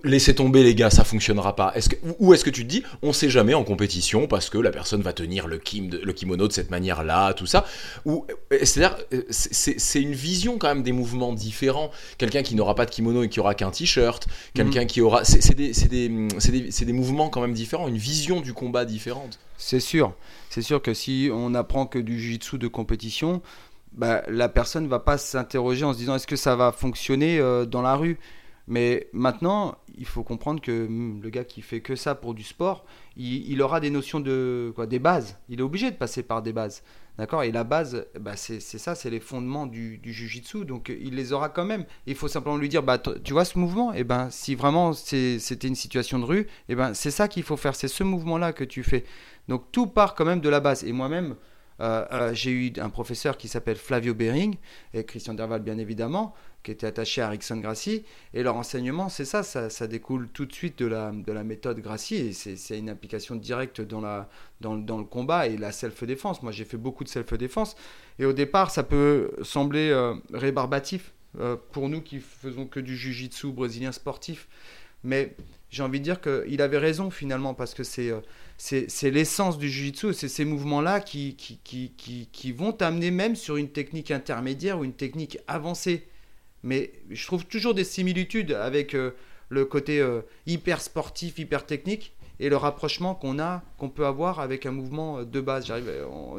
laissez 0.02 0.34
tomber 0.34 0.62
les 0.64 0.74
gars, 0.74 0.90
ça 0.90 1.04
fonctionnera 1.04 1.54
pas. 1.54 1.72
Est-ce 1.76 1.88
que 1.88 1.96
ou 2.18 2.34
est-ce 2.34 2.44
que 2.44 2.50
tu 2.50 2.64
te 2.64 2.68
dis 2.68 2.82
on 3.02 3.12
sait 3.12 3.30
jamais 3.30 3.54
en 3.54 3.62
compétition 3.64 4.26
parce 4.26 4.50
que 4.50 4.58
la 4.58 4.70
personne 4.70 5.00
va 5.02 5.12
tenir 5.12 5.46
le 5.46 5.58
kim 5.58 5.88
de- 5.88 5.98
le 5.98 6.12
kimono 6.12 6.48
de 6.48 6.52
cette 6.52 6.70
manière 6.70 7.04
là, 7.04 7.32
tout 7.34 7.46
ça 7.46 7.64
ou 8.04 8.26
euh, 8.52 8.58
c'est-à-dire 8.62 8.96
euh, 9.12 9.22
c'est- 9.30 10.00
une 10.02 10.12
vision 10.12 10.58
quand 10.58 10.68
même 10.68 10.82
des 10.82 10.92
mouvements 10.92 11.32
différents. 11.32 11.90
Quelqu'un 12.18 12.42
qui 12.42 12.54
n'aura 12.56 12.74
pas 12.74 12.84
de 12.86 12.90
kimono 12.90 13.22
et 13.22 13.28
qui 13.28 13.38
aura 13.40 13.54
qu'un 13.54 13.70
t-shirt, 13.70 14.26
quelqu'un 14.54 14.80
Mhm. 14.82 14.86
qui 14.86 15.00
aura 15.00 15.24
c'est 15.24 15.40
c'est 15.42 15.54
des 15.54 15.72
c'est 15.72 15.88
des, 15.88 16.10
c'est 16.38 16.52
des 16.52 16.70
c'est 16.70 16.84
des 16.84 16.92
mouvements 16.92 17.28
quand 17.28 17.40
même 17.40 17.54
différents, 17.54 17.86
une 17.88 17.96
vision 17.98 18.40
du 18.40 18.52
combat 18.52 18.84
différente. 18.84 19.38
C'est 19.56 19.80
sûr. 19.80 20.12
C'est 20.50 20.62
sûr 20.62 20.82
que 20.82 20.94
si 20.94 21.30
on 21.32 21.54
apprend 21.54 21.86
que 21.86 21.98
du 21.98 22.18
jiu-jitsu 22.20 22.58
de 22.58 22.68
compétition, 22.68 23.40
bah, 23.92 24.22
la 24.28 24.48
personne 24.48 24.86
va 24.88 24.98
pas 24.98 25.16
s'interroger 25.16 25.84
en 25.84 25.92
se 25.92 25.98
disant 25.98 26.16
est-ce 26.16 26.26
que 26.26 26.36
ça 26.36 26.56
va 26.56 26.72
fonctionner 26.72 27.38
euh, 27.38 27.64
dans 27.64 27.82
la 27.82 27.94
rue? 27.96 28.18
Mais 28.68 29.08
maintenant, 29.12 29.76
il 29.96 30.06
faut 30.06 30.24
comprendre 30.24 30.60
que 30.60 30.86
hum, 30.86 31.20
le 31.22 31.30
gars 31.30 31.44
qui 31.44 31.62
fait 31.62 31.80
que 31.80 31.96
ça 31.96 32.14
pour 32.14 32.34
du 32.34 32.42
sport, 32.42 32.84
il, 33.16 33.60
aura 33.62 33.80
des 33.80 33.90
notions 33.90 34.20
de 34.20 34.72
quoi, 34.74 34.86
des 34.86 34.98
bases. 34.98 35.38
Il 35.48 35.60
est 35.60 35.62
obligé 35.62 35.90
de 35.90 35.96
passer 35.96 36.22
par 36.22 36.42
des 36.42 36.52
bases. 36.52 36.82
D'accord? 37.18 37.44
Et 37.44 37.52
la 37.52 37.64
base, 37.64 38.06
bah, 38.20 38.36
c'est 38.36 38.60
ça, 38.60 38.94
c'est 38.94 39.08
les 39.08 39.20
fondements 39.20 39.66
du, 39.66 39.96
du 39.98 40.12
jujitsu. 40.12 40.64
Donc 40.64 40.92
il 41.00 41.14
les 41.14 41.32
aura 41.32 41.48
quand 41.48 41.64
même. 41.64 41.86
Il 42.06 42.14
faut 42.14 42.28
simplement 42.28 42.56
lui 42.56 42.68
dire, 42.68 42.82
bah, 42.82 42.98
tu 42.98 43.32
vois 43.32 43.46
ce 43.46 43.58
mouvement? 43.58 43.92
Et 43.94 44.04
ben, 44.04 44.28
si 44.30 44.54
vraiment 44.54 44.92
c'était 44.92 45.68
une 45.68 45.74
situation 45.74 46.18
de 46.18 46.24
rue, 46.24 46.46
et 46.68 46.74
ben, 46.74 46.92
c'est 46.92 47.10
ça 47.10 47.28
qu'il 47.28 47.42
faut 47.42 47.56
faire. 47.56 47.74
C'est 47.74 47.88
ce 47.88 48.04
mouvement-là 48.04 48.52
que 48.52 48.64
tu 48.64 48.82
fais. 48.82 49.04
Donc 49.48 49.72
tout 49.72 49.86
part 49.86 50.14
quand 50.14 50.24
même 50.24 50.40
de 50.40 50.48
la 50.48 50.60
base. 50.60 50.84
Et 50.84 50.92
moi-même, 50.92 51.36
euh, 51.80 52.04
euh, 52.10 52.34
j'ai 52.34 52.50
eu 52.50 52.72
un 52.78 52.88
professeur 52.88 53.36
qui 53.36 53.48
s'appelle 53.48 53.76
Flavio 53.76 54.14
Bering, 54.14 54.56
et 54.94 55.04
Christian 55.04 55.34
Derval 55.34 55.62
bien 55.62 55.78
évidemment, 55.78 56.34
qui 56.62 56.70
était 56.70 56.86
attaché 56.86 57.22
à 57.22 57.28
Rickson 57.28 57.58
Gracie. 57.58 58.04
Et 58.34 58.42
leur 58.42 58.56
enseignement, 58.56 59.08
c'est 59.08 59.24
ça, 59.24 59.42
ça, 59.42 59.86
découle 59.86 60.28
tout 60.28 60.46
de 60.46 60.52
suite 60.52 60.78
de 60.78 60.86
la, 60.86 61.12
de 61.12 61.32
la 61.32 61.44
méthode 61.44 61.78
Gracie, 61.80 62.16
et 62.16 62.32
c'est 62.32 62.78
une 62.78 62.88
application 62.88 63.36
directe 63.36 63.80
dans, 63.80 64.00
le- 64.00 65.04
combat 65.04 65.46
et 65.46 65.56
la 65.56 65.72
self-défense. 65.72 66.42
Moi, 66.42 66.52
j'ai 66.52 66.64
fait 66.64 66.76
beaucoup 66.76 67.04
de 67.04 67.08
self-défense, 67.08 67.76
et 68.18 68.24
au 68.24 68.32
départ, 68.32 68.70
ça 68.70 68.82
peut 68.82 69.30
sembler 69.42 69.90
euh, 69.90 70.14
rébarbatif 70.32 71.12
pour 71.70 71.90
nous 71.90 72.00
qui 72.00 72.18
faisons 72.18 72.66
que 72.66 72.80
du 72.80 72.96
jiu-jitsu 72.96 73.48
brésilien 73.52 73.92
sportif. 73.92 74.48
Mais 75.04 75.36
j'ai 75.68 75.82
envie 75.82 75.98
de 75.98 76.04
dire 76.04 76.22
qu'il 76.22 76.62
avait 76.62 76.78
raison 76.78 77.10
finalement, 77.10 77.52
parce 77.52 77.74
que 77.74 77.84
c'est... 77.84 78.10
c'est 78.58 79.10
l'essence 79.10 79.58
du 79.58 79.68
jiu-jitsu, 79.68 80.14
c'est 80.14 80.28
ces 80.28 80.44
mouvements-là 80.44 81.00
qui, 81.00 81.36
vont 82.56 82.72
t'amener 82.72 83.10
même 83.10 83.36
sur 83.36 83.56
une 83.56 83.68
technique 83.68 84.10
intermédiaire 84.10 84.78
ou 84.78 84.84
une 84.84 84.94
technique 84.94 85.38
avancée. 85.46 86.06
Mais 86.62 86.92
je 87.10 87.26
trouve 87.26 87.44
toujours 87.44 87.74
des 87.74 87.84
similitudes 87.84 88.52
avec 88.52 88.94
euh, 88.94 89.12
le 89.50 89.66
côté 89.66 90.00
euh, 90.00 90.22
hyper 90.46 90.80
sportif, 90.80 91.38
hyper 91.38 91.66
technique 91.66 92.16
et 92.40 92.48
le 92.48 92.56
rapprochement 92.56 93.14
qu'on 93.14 93.38
a, 93.38 93.62
qu'on 93.78 93.88
peut 93.88 94.06
avoir 94.06 94.40
avec 94.40 94.66
un 94.66 94.72
mouvement 94.72 95.18
euh, 95.18 95.24
de 95.24 95.40
base. 95.40 95.70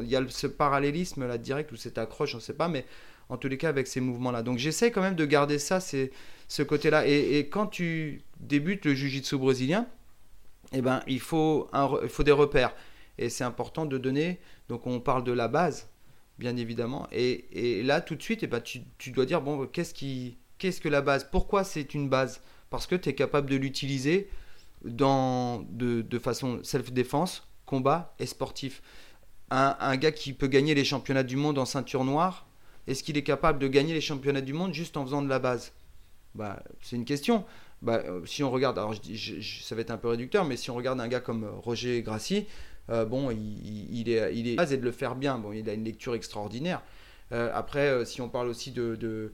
Il 0.02 0.08
y 0.08 0.16
a 0.16 0.22
ce 0.28 0.46
parallélisme 0.46 1.26
là 1.26 1.38
direct 1.38 1.72
ou 1.72 1.76
cette 1.76 1.98
accroche, 1.98 2.34
on 2.34 2.38
ne 2.38 2.42
sait 2.42 2.52
pas, 2.52 2.68
mais 2.68 2.84
en 3.30 3.36
tous 3.36 3.48
les 3.48 3.56
cas 3.56 3.68
avec 3.68 3.86
ces 3.86 4.00
mouvements-là. 4.00 4.42
Donc 4.42 4.58
j'essaie 4.58 4.90
quand 4.90 5.02
même 5.02 5.16
de 5.16 5.24
garder 5.24 5.58
ça, 5.58 5.80
ce 5.80 6.62
côté-là. 6.62 7.06
Et, 7.06 7.38
et 7.38 7.48
quand 7.48 7.68
tu 7.68 8.22
débutes 8.40 8.84
le 8.84 8.94
jiu-jitsu 8.94 9.38
brésilien, 9.38 9.86
eh 10.72 10.82
ben, 10.82 11.02
il, 11.06 11.20
faut 11.20 11.70
il 12.02 12.08
faut 12.08 12.22
des 12.22 12.32
repères. 12.32 12.74
Et 13.18 13.30
c'est 13.30 13.44
important 13.44 13.86
de 13.86 13.98
donner. 13.98 14.38
Donc, 14.68 14.86
on 14.86 15.00
parle 15.00 15.24
de 15.24 15.32
la 15.32 15.48
base, 15.48 15.88
bien 16.38 16.56
évidemment. 16.56 17.08
Et, 17.10 17.78
et 17.78 17.82
là, 17.82 18.00
tout 18.00 18.14
de 18.14 18.22
suite, 18.22 18.42
eh 18.42 18.46
ben, 18.46 18.60
tu, 18.60 18.82
tu 18.98 19.10
dois 19.10 19.26
dire 19.26 19.40
bon, 19.40 19.66
qu'est-ce, 19.66 19.94
qui, 19.94 20.38
qu'est-ce 20.58 20.80
que 20.80 20.88
la 20.88 21.02
base? 21.02 21.28
Pourquoi 21.30 21.64
c'est 21.64 21.94
une 21.94 22.08
base? 22.08 22.40
Parce 22.70 22.86
que 22.86 22.94
tu 22.94 23.08
es 23.08 23.14
capable 23.14 23.50
de 23.50 23.56
l'utiliser 23.56 24.28
dans, 24.84 25.62
de, 25.70 26.02
de 26.02 26.18
façon 26.18 26.60
self-défense, 26.62 27.48
combat 27.66 28.14
et 28.18 28.26
sportif. 28.26 28.82
Un, 29.50 29.76
un 29.80 29.96
gars 29.96 30.12
qui 30.12 30.32
peut 30.32 30.46
gagner 30.46 30.74
les 30.74 30.84
championnats 30.84 31.22
du 31.22 31.36
monde 31.36 31.58
en 31.58 31.64
ceinture 31.64 32.04
noire, 32.04 32.46
est-ce 32.86 33.02
qu'il 33.02 33.16
est 33.16 33.22
capable 33.22 33.58
de 33.58 33.68
gagner 33.68 33.94
les 33.94 34.00
championnats 34.00 34.40
du 34.42 34.52
monde 34.52 34.74
juste 34.74 34.96
en 34.96 35.04
faisant 35.04 35.22
de 35.22 35.28
la 35.28 35.38
base? 35.38 35.72
Bah, 36.34 36.62
C'est 36.82 36.96
une 36.96 37.04
question 37.04 37.44
bah, 37.82 38.02
euh, 38.04 38.26
si 38.26 38.42
on 38.42 38.50
regarde, 38.50 38.78
alors 38.78 38.94
ça 38.94 39.74
va 39.74 39.80
être 39.80 39.90
un 39.90 39.98
peu 39.98 40.08
réducteur, 40.08 40.44
mais 40.44 40.56
si 40.56 40.70
on 40.70 40.74
regarde 40.74 41.00
un 41.00 41.08
gars 41.08 41.20
comme 41.20 41.44
euh, 41.44 41.50
Roger 41.50 42.02
Grassi, 42.02 42.46
euh, 42.90 43.04
bon, 43.04 43.30
il, 43.30 44.08
est, 44.08 44.34
il 44.34 44.48
est 44.48 44.76
de 44.76 44.84
le 44.84 44.92
faire 44.92 45.14
bien. 45.14 45.38
Bon, 45.38 45.52
il 45.52 45.68
a 45.68 45.74
une 45.74 45.84
lecture 45.84 46.14
extraordinaire. 46.14 46.82
Après, 47.30 48.06
si 48.06 48.22
on 48.22 48.30
parle 48.30 48.48
aussi 48.48 48.70
de 48.70 49.30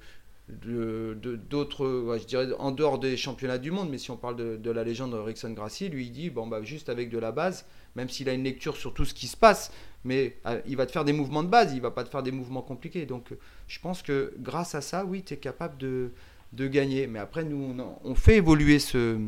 d'autres, 0.48 2.18
je 2.20 2.24
dirais 2.26 2.48
en 2.58 2.72
dehors 2.72 2.98
des 2.98 3.16
championnats 3.16 3.58
du 3.58 3.70
monde, 3.70 3.88
mais 3.88 3.98
si 3.98 4.10
on 4.10 4.16
parle 4.16 4.60
de, 4.60 4.70
la 4.72 4.82
légende 4.82 5.12
de 5.12 5.16
Rickson 5.16 5.52
Gracie, 5.52 5.88
lui 5.88 6.06
il 6.06 6.10
dit 6.10 6.30
bon 6.30 6.48
bah 6.48 6.60
juste 6.64 6.88
avec 6.88 7.08
de 7.08 7.18
la 7.18 7.30
base, 7.30 7.66
même 7.94 8.08
s'il 8.08 8.28
a 8.28 8.32
une 8.32 8.42
lecture 8.42 8.76
sur 8.76 8.92
tout 8.92 9.04
ce 9.04 9.14
qui 9.14 9.28
se 9.28 9.36
passe, 9.36 9.70
mais 10.02 10.36
il 10.66 10.76
va 10.76 10.86
te 10.86 10.90
faire 10.90 11.04
des 11.04 11.12
mouvements 11.12 11.44
de 11.44 11.48
base, 11.48 11.72
il 11.72 11.80
va 11.80 11.92
pas 11.92 12.02
te 12.02 12.08
faire 12.08 12.24
des 12.24 12.32
mouvements 12.32 12.62
compliqués. 12.62 13.06
Donc 13.06 13.32
je 13.68 13.78
pense 13.78 14.02
que 14.02 14.34
grâce 14.40 14.74
à 14.74 14.80
ça, 14.80 15.04
oui, 15.04 15.22
tu 15.22 15.34
es 15.34 15.36
capable 15.36 15.78
de, 15.78 16.10
de 16.54 16.68
gagner. 16.68 17.06
Mais 17.06 17.18
après, 17.18 17.44
nous, 17.44 17.76
on, 18.04 18.14
fait 18.14 18.36
évoluer 18.36 18.78
ce, 18.78 19.18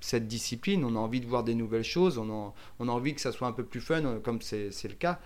cette 0.00 0.26
discipline, 0.26 0.84
on 0.84 0.96
a 0.96 0.98
envie 0.98 1.20
de 1.20 1.26
voir 1.26 1.44
des 1.44 1.54
nouvelles 1.54 1.84
choses, 1.84 2.18
on 2.18 2.52
a, 2.80 2.92
envie 2.92 3.14
que 3.14 3.20
ça 3.20 3.32
soit 3.32 3.48
un 3.48 3.52
peu 3.52 3.64
plus 3.64 3.80
fun, 3.80 4.20
comme 4.22 4.40
c'est 4.42 4.70
le 4.84 4.94
cas. 4.94 5.20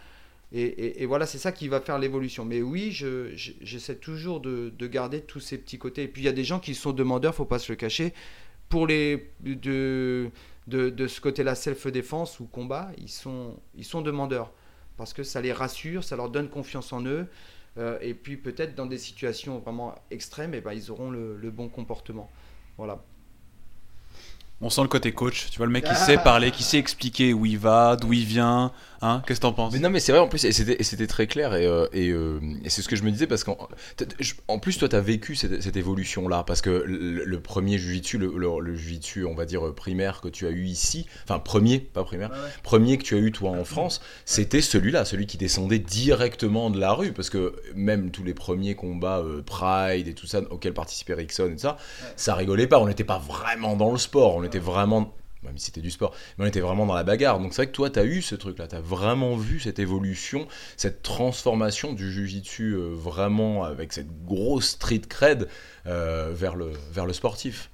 Et, 0.53 1.05
voilà, 1.07 1.27
c'est 1.27 1.39
ça 1.39 1.53
qui 1.53 1.69
va 1.69 1.81
faire 1.81 1.99
l'évolution. 1.99 2.45
Mais 2.45 2.63
oui, 2.63 2.93
je- 2.93 3.35
je- 3.35 3.53
j'essaie 3.61 3.97
toujours 3.97 4.41
de, 4.41 4.73
de 4.79 4.87
garder 4.87 5.21
tous 5.21 5.41
ces 5.41 5.59
petits 5.59 5.79
côtés. 5.79 6.05
Et 6.05 6.09
puis, 6.09 6.23
il 6.23 6.25
y 6.25 6.29
a 6.29 6.33
des 6.33 6.45
gens 6.45 6.61
qui 6.61 6.75
sont 6.75 6.93
demandeurs, 6.93 7.35
faut 7.35 7.45
pas 7.45 7.59
se 7.59 7.73
le 7.73 7.77
cacher. 7.77 8.15
Pour 8.69 8.87
les 8.87 9.31
de, 9.41 10.31
de, 10.67 10.91
de 10.91 11.07
ce 11.07 11.21
côté-là, 11.21 11.55
self-défense 11.55 12.41
ou 12.41 12.47
combat, 12.47 12.91
ils 12.99 13.09
sont, 13.09 13.57
ils 13.77 13.85
sont 13.85 14.03
demandeurs. 14.03 14.53
Parce 14.97 15.13
que 15.13 15.23
ça 15.23 15.41
les 15.41 15.53
rassure, 15.53 16.05
ça 16.05 16.17
leur 16.17 16.31
donne 16.31 16.49
confiance 16.49 16.93
en 16.93 17.05
eux. 17.05 17.27
Euh, 17.79 17.99
et 18.01 18.15
puis 18.15 18.37
peut-être 18.37 18.75
dans 18.75 18.87
des 18.87 18.99
situations 18.99 19.59
vraiment 19.59 19.95
extrêmes, 20.11 20.55
et 20.55 20.61
ben, 20.61 20.73
ils 20.73 20.91
auront 20.91 21.11
le, 21.11 21.37
le 21.37 21.51
bon 21.51 21.69
comportement. 21.69 22.31
Voilà. 22.79 23.03
On 24.63 24.71
sent 24.71 24.83
le 24.83 24.89
côté 24.89 25.13
coach, 25.13 25.51
tu 25.51 25.59
vois, 25.59 25.67
le 25.67 25.73
mec 25.73 25.85
qui 25.85 25.95
sait 26.07 26.17
parler, 26.17 26.51
qui 26.51 26.63
sait 26.63 26.79
expliquer 26.79 27.35
où 27.35 27.45
il 27.45 27.59
va, 27.59 27.97
d'où 27.97 28.13
il 28.15 28.25
vient, 28.25 28.73
hein, 29.03 29.23
qu'est-ce 29.27 29.41
que 29.41 29.47
t'en 29.47 29.53
penses? 29.53 29.73
Mais 29.73 29.79
non, 29.79 29.91
mais 29.91 30.01
c'est 30.01 30.13
vrai 30.13 30.21
en 30.21 30.29
plus, 30.29 30.45
et 30.45 30.53
c'était, 30.53 30.77
et 30.79 30.83
c'était 30.83 31.07
très 31.07 31.27
clair, 31.27 31.55
et, 31.55 31.67
euh, 31.67 31.87
et, 31.93 32.11
euh, 32.11 32.41
et 32.65 32.71
c'est 32.71 32.83
ce 32.83 32.89
que 32.89 32.97
je 32.97 33.03
me 33.03 33.11
disais, 33.11 33.27
parce 33.27 33.45
qu'en 33.45 33.57
en 34.49 34.59
plus, 34.59 34.79
toi, 34.79 34.89
tu 34.89 34.97
as 34.97 35.01
vécu 35.01 35.35
cette, 35.35 35.63
cette 35.63 35.77
évolution-là, 35.77 36.45
parce 36.45 36.61
que 36.61 36.71
le, 36.71 37.25
le 37.25 37.41
premier 37.41 37.79
jujitsu, 37.79 38.19
le, 38.19 38.33
le, 38.37 38.49
le 38.61 38.75
jujitsu, 38.75 39.25
on 39.25 39.35
va 39.35 39.45
dire, 39.45 39.75
primaire 39.75 40.21
que 40.21 40.29
tu 40.29 40.47
as 40.47 40.51
eu 40.51 40.65
ici, 40.65 41.07
enfin, 41.25 41.39
premier, 41.39 41.81
pas 41.81 42.05
primaire, 42.05 42.31
premier 42.63 42.99
que 42.99 43.03
tu 43.03 43.15
as 43.15 43.19
eu, 43.19 43.33
toi, 43.33 43.51
en 43.51 43.65
France, 43.65 44.01
c'était 44.25 44.61
celui-là, 44.61 45.05
celui 45.05 45.27
qui 45.27 45.37
descendait 45.37 45.79
directement 45.79 46.71
de 46.71 46.79
la 46.79 46.93
rue, 46.93 47.13
parce 47.13 47.31
que 47.31 47.55
même 47.75 48.11
tous 48.11 48.25
les 48.25 48.35
premiers 48.35 48.75
combats 48.75 49.19
euh, 49.19 49.43
Pride 49.43 50.09
et 50.09 50.15
tout 50.15 50.27
ça, 50.27 50.41
auxquels 50.51 50.75
participait 50.75 51.15
Rickson 51.15 51.47
et 51.49 51.53
tout 51.53 51.59
ça, 51.59 51.77
ça 52.17 52.35
rigolait 52.35 52.67
pas, 52.67 52.79
on 52.79 52.87
n'était 52.87 53.05
pas 53.05 53.19
vraiment 53.19 53.77
dans 53.77 53.93
le 53.93 53.99
sport, 53.99 54.37
on 54.37 54.45
était 54.45 54.59
vraiment 54.59 55.15
même 55.43 55.59
si 55.59 55.67
c'était 55.67 55.81
du 55.81 55.91
sport, 55.91 56.15
mais 56.37 56.45
on 56.45 56.49
était 56.49 56.61
vraiment 56.61 56.87
dans 56.87 56.95
la 56.95 57.05
bagarre. 57.05 57.39
Donc 57.39 57.53
c'est 57.53 57.63
vrai 57.63 57.67
que 57.67 57.77
toi, 57.77 57.91
tu 57.91 57.99
as 57.99 58.05
eu 58.05 58.23
ce 58.23 58.35
truc-là, 58.35 58.67
tu 58.69 58.77
as 58.77 58.81
vraiment 58.81 59.37
vu 59.37 59.61
cette 59.61 59.79
évolution, 59.79 60.47
cette 60.77 61.03
transformation 61.03 61.93
du 61.93 62.13
jujitsu 62.13 62.73
euh, 62.73 62.89
vraiment 62.93 63.65
avec 63.65 63.93
cette 63.93 64.25
grosse 64.25 64.71
street 64.71 65.03
cred 65.09 65.49
euh, 65.87 66.33
vers, 66.35 66.57
le, 66.57 66.73
vers 66.93 67.07
le 67.07 67.13
sportif? 67.13 67.71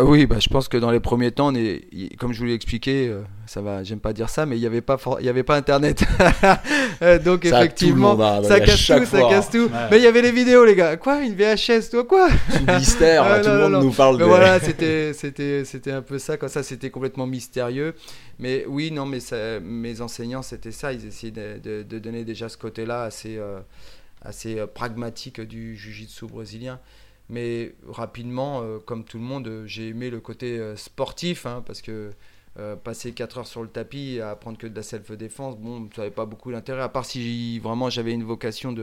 Ah 0.00 0.04
Oui, 0.04 0.24
bah, 0.24 0.36
je 0.40 0.48
pense 0.48 0.66
que 0.68 0.78
dans 0.78 0.90
les 0.90 0.98
premiers 1.00 1.30
temps, 1.30 1.48
on 1.48 1.54
est, 1.54 1.82
y- 1.92 2.08
comme 2.16 2.32
je 2.32 2.38
vous 2.38 2.46
l'ai 2.46 2.54
expliqué, 2.54 3.08
euh, 3.08 3.20
ça 3.46 3.60
va, 3.60 3.82
j'aime 3.84 4.00
pas 4.00 4.14
dire 4.14 4.30
ça, 4.30 4.46
mais 4.46 4.56
il 4.56 4.60
n'y 4.60 4.66
avait 4.66 4.80
pas, 4.80 4.96
il 5.20 5.26
y 5.26 5.28
avait 5.28 5.42
pas 5.42 5.56
Internet. 5.56 6.04
Euh, 7.02 7.18
Donc 7.18 7.44
Ça, 7.44 7.50
tout 7.50 7.56
le 7.56 7.64
effectivement, 7.64 8.10
monde 8.16 8.22
a- 8.22 8.42
ça 8.44 8.60
casse 8.60 8.86
tout, 8.86 9.04
ça 9.06 9.20
casse 9.28 9.50
tout. 9.50 9.64
Ouais. 9.64 9.88
Mais 9.90 9.96
il 9.98 10.02
y 10.02 10.06
avait 10.06 10.20
les 10.22 10.32
vidéos, 10.32 10.64
les 10.66 10.74
gars. 10.76 10.96
Quoi, 10.98 11.22
une 11.22 11.34
VHS, 11.34 11.88
toi 11.90 12.04
quoi? 12.04 12.28
Mystère, 12.78 13.22
Ah, 13.26 13.40
tout 13.40 13.48
non, 13.48 13.54
le 13.54 13.60
monde 13.62 13.72
non, 13.72 13.82
nous 13.84 13.90
parle 13.92 14.16
Mais 14.16 14.22
de. 14.24 14.28
voilà, 14.28 14.60
c'était, 14.60 15.12
c'était, 15.14 15.64
c'était 15.64 15.92
un 15.92 16.02
peu 16.02 16.18
ça. 16.18 16.36
Quand 16.36 16.48
ça, 16.48 16.62
c'était 16.62 16.90
complètement 16.90 17.26
mystérieux. 17.26 17.94
Mais 18.38 18.64
oui, 18.68 18.90
non, 18.90 19.06
mais 19.06 19.20
ça- 19.20 19.60
mes 19.60 20.00
enseignants, 20.02 20.42
c'était 20.42 20.72
ça. 20.72 20.92
Ils 20.92 21.06
essayaient 21.06 21.32
de, 21.32 21.58
de- 21.62 21.82
de 21.82 21.98
donner 21.98 22.24
déjà 22.24 22.48
ce 22.50 22.58
côté-là 22.58 23.04
assez, 23.04 23.36
euh, 23.38 23.60
assez 24.22 24.58
euh, 24.58 24.66
pragmatique 24.66 25.40
du 25.40 25.76
jiu-jitsu 25.76 26.26
brésilien. 26.26 26.78
Mais 27.30 27.76
rapidement, 27.86 28.60
euh, 28.60 28.78
comme 28.84 29.04
tout 29.04 29.16
le 29.16 29.22
monde, 29.22 29.46
euh, 29.46 29.64
j'ai 29.64 29.88
aimé 29.88 30.10
le 30.10 30.18
côté 30.18 30.58
euh, 30.58 30.74
sportif, 30.74 31.46
hein, 31.46 31.62
parce 31.64 31.80
que 31.80 32.10
passer 32.84 33.12
4 33.12 33.38
heures 33.38 33.46
sur 33.46 33.62
le 33.62 33.70
tapis 33.70 34.20
à 34.20 34.32
apprendre 34.32 34.58
que 34.58 34.66
de 34.66 34.76
la 34.76 34.82
self-défense, 34.82 35.56
bon, 35.56 35.88
ça 35.96 36.02
n'avait 36.02 36.14
pas 36.14 36.26
beaucoup 36.26 36.52
d'intérêt, 36.52 36.82
à 36.82 36.90
part 36.90 37.06
si 37.06 37.58
vraiment 37.60 37.88
j'avais 37.88 38.12
une 38.12 38.24
vocation 38.24 38.74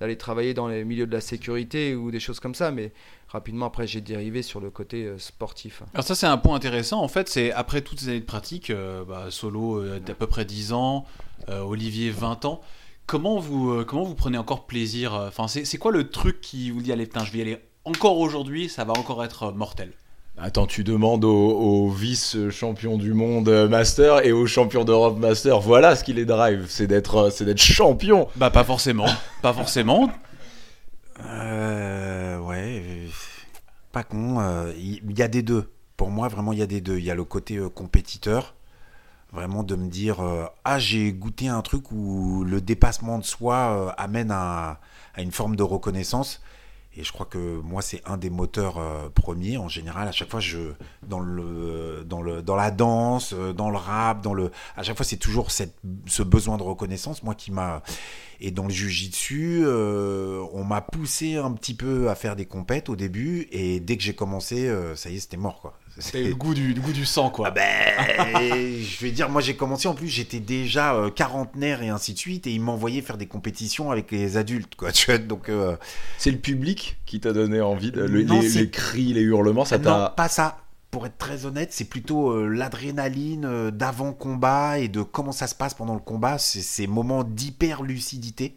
d'aller 0.00 0.16
travailler 0.16 0.54
dans 0.54 0.68
les 0.68 0.84
milieux 0.84 1.06
de 1.06 1.12
la 1.12 1.20
sécurité 1.20 1.94
ou 1.94 2.10
des 2.10 2.20
choses 2.20 2.40
comme 2.40 2.54
ça. 2.54 2.70
Mais 2.70 2.92
rapidement, 3.28 3.66
après, 3.66 3.86
j'ai 3.86 4.00
dérivé 4.00 4.40
sur 4.40 4.58
le 4.60 4.70
côté 4.70 5.12
sportif. 5.18 5.82
Alors 5.92 6.06
ça 6.06 6.14
c'est 6.14 6.26
un 6.26 6.38
point 6.38 6.54
intéressant 6.54 7.02
en 7.02 7.08
fait, 7.08 7.28
c'est 7.28 7.52
après 7.52 7.82
toutes 7.82 8.00
ces 8.00 8.08
années 8.08 8.20
de 8.20 8.24
pratique, 8.24 8.72
bah, 9.06 9.26
Solo 9.28 9.82
euh, 9.82 10.00
d'à 10.00 10.14
peu 10.14 10.28
près 10.28 10.46
10 10.46 10.72
ans, 10.72 11.04
Olivier 11.48 12.10
20 12.10 12.46
ans, 12.46 12.62
comment 13.06 13.38
vous, 13.38 13.84
comment 13.84 14.04
vous 14.04 14.14
prenez 14.14 14.38
encore 14.38 14.66
plaisir 14.66 15.12
Enfin 15.12 15.46
c'est 15.48 15.78
quoi 15.78 15.92
le 15.92 16.08
truc 16.08 16.40
qui 16.40 16.70
vous 16.70 16.80
dit 16.80 16.92
allez 16.92 17.04
putain 17.04 17.24
je 17.24 17.32
vais 17.32 17.38
y 17.38 17.42
aller 17.42 17.58
encore 17.86 18.18
aujourd'hui, 18.18 18.68
ça 18.68 18.84
va 18.84 18.92
encore 18.92 19.24
être 19.24 19.44
euh, 19.44 19.52
mortel 19.52 19.92
Attends, 20.38 20.66
tu 20.66 20.84
demandes 20.84 21.24
au, 21.24 21.30
au 21.30 21.88
vice-champion 21.88 22.98
du 22.98 23.14
monde 23.14 23.48
euh, 23.48 23.70
Master 23.70 24.22
et 24.26 24.32
au 24.32 24.46
champion 24.46 24.84
d'Europe 24.84 25.18
Master. 25.18 25.60
Voilà 25.60 25.96
ce 25.96 26.04
qui 26.04 26.12
les 26.12 26.26
drive, 26.26 26.66
c'est 26.68 26.86
d'être, 26.86 27.16
euh, 27.16 27.30
c'est 27.30 27.46
d'être 27.46 27.62
champion. 27.62 28.28
Bah 28.36 28.50
pas 28.50 28.62
forcément, 28.64 29.06
pas 29.40 29.54
forcément. 29.54 30.10
Euh, 31.24 32.38
ouais, 32.40 32.82
pas 33.92 34.04
con. 34.04 34.36
Il 34.76 35.18
y, 35.18 35.22
a 35.22 35.28
des 35.28 35.40
deux. 35.40 35.72
Pour 35.96 36.10
moi, 36.10 36.28
vraiment, 36.28 36.52
il 36.52 36.58
y 36.58 36.62
a 36.62 36.66
des 36.66 36.82
deux. 36.82 36.98
Il 36.98 37.04
y 37.04 37.10
a 37.10 37.14
le 37.14 37.24
côté 37.24 37.56
euh, 37.56 37.70
compétiteur. 37.70 38.54
Vraiment 39.32 39.62
de 39.62 39.74
me 39.74 39.88
dire 39.88 40.18
Ah, 40.64 40.78
j'ai 40.78 41.12
goûté 41.12 41.48
un 41.48 41.62
truc 41.62 41.90
où 41.92 42.44
le 42.44 42.60
dépassement 42.60 43.18
de 43.18 43.24
soi 43.24 43.94
amène 43.98 44.30
à, 44.30 44.80
à 45.14 45.22
une 45.22 45.32
forme 45.32 45.56
de 45.56 45.62
reconnaissance. 45.62 46.42
Et 46.96 47.04
je 47.04 47.12
crois 47.12 47.26
que 47.26 47.60
moi, 47.60 47.82
c'est 47.82 48.00
un 48.06 48.16
des 48.16 48.30
moteurs 48.30 48.78
euh, 48.78 49.08
premiers. 49.10 49.58
En 49.58 49.68
général, 49.68 50.08
à 50.08 50.12
chaque 50.12 50.30
fois, 50.30 50.40
je 50.40 50.72
dans 51.06 51.20
le 51.20 52.04
dans 52.06 52.22
le 52.22 52.42
dans 52.42 52.56
la 52.56 52.70
danse, 52.70 53.34
euh, 53.34 53.52
dans 53.52 53.70
le 53.70 53.76
rap, 53.76 54.22
dans 54.22 54.34
le 54.34 54.50
à 54.76 54.82
chaque 54.82 54.96
fois, 54.96 55.04
c'est 55.04 55.18
toujours 55.18 55.50
cette, 55.50 55.76
ce 56.06 56.22
besoin 56.22 56.56
de 56.56 56.62
reconnaissance, 56.62 57.22
moi 57.22 57.34
qui 57.34 57.52
m'a 57.52 57.82
et 58.40 58.50
dans 58.50 58.64
le 58.64 58.70
jujitsu, 58.70 59.62
euh, 59.64 60.44
on 60.52 60.64
m'a 60.64 60.80
poussé 60.80 61.36
un 61.36 61.52
petit 61.52 61.74
peu 61.74 62.10
à 62.10 62.14
faire 62.14 62.36
des 62.36 62.46
compètes 62.46 62.88
au 62.88 62.96
début, 62.96 63.48
et 63.50 63.80
dès 63.80 63.96
que 63.96 64.02
j'ai 64.02 64.14
commencé, 64.14 64.68
euh, 64.68 64.94
ça 64.94 65.10
y 65.10 65.16
est, 65.16 65.20
c'était 65.20 65.36
mort, 65.36 65.60
quoi. 65.60 65.78
C'est 65.98 66.22
le 66.24 66.34
goût 66.34 66.52
du, 66.54 66.74
le 66.74 66.80
goût 66.80 66.92
du 66.92 67.06
sang 67.06 67.30
quoi. 67.30 67.48
Ah 67.48 67.50
ben, 67.50 67.64
je 68.82 69.00
vais 69.00 69.10
dire, 69.10 69.28
moi 69.30 69.40
j'ai 69.40 69.56
commencé 69.56 69.88
en 69.88 69.94
plus, 69.94 70.08
j'étais 70.08 70.40
déjà 70.40 70.94
euh, 70.94 71.10
quarantenaire 71.10 71.82
et 71.82 71.88
ainsi 71.88 72.12
de 72.12 72.18
suite, 72.18 72.46
et 72.46 72.52
ils 72.52 72.60
m'envoyaient 72.60 73.00
faire 73.02 73.16
des 73.16 73.26
compétitions 73.26 73.90
avec 73.90 74.10
les 74.10 74.36
adultes, 74.36 74.74
quoi. 74.76 74.92
Tu 74.92 75.06
vois, 75.06 75.18
donc 75.18 75.48
euh, 75.48 75.76
C'est 76.18 76.30
le 76.30 76.38
public 76.38 76.98
qui 77.06 77.20
t'a 77.20 77.32
donné 77.32 77.60
envie, 77.60 77.90
de, 77.92 78.02
le- 78.02 78.22
Non, 78.24 78.40
les, 78.40 78.48
les 78.48 78.70
cris, 78.70 79.12
les 79.12 79.22
hurlements, 79.22 79.64
ça 79.64 79.78
non, 79.78 79.84
t'a. 79.84 80.14
pas 80.16 80.28
ça. 80.28 80.58
Pour 80.90 81.04
être 81.06 81.18
très 81.18 81.44
honnête, 81.44 81.72
c'est 81.72 81.84
plutôt 81.84 82.30
euh, 82.30 82.46
l'adrénaline 82.48 83.44
euh, 83.44 83.70
d'avant 83.70 84.12
combat 84.12 84.78
et 84.78 84.88
de 84.88 85.02
comment 85.02 85.32
ça 85.32 85.46
se 85.46 85.54
passe 85.54 85.74
pendant 85.74 85.94
le 85.94 86.00
combat, 86.00 86.38
c'est 86.38 86.62
ces 86.62 86.86
moments 86.86 87.22
d'hyper 87.24 87.82
lucidité 87.82 88.56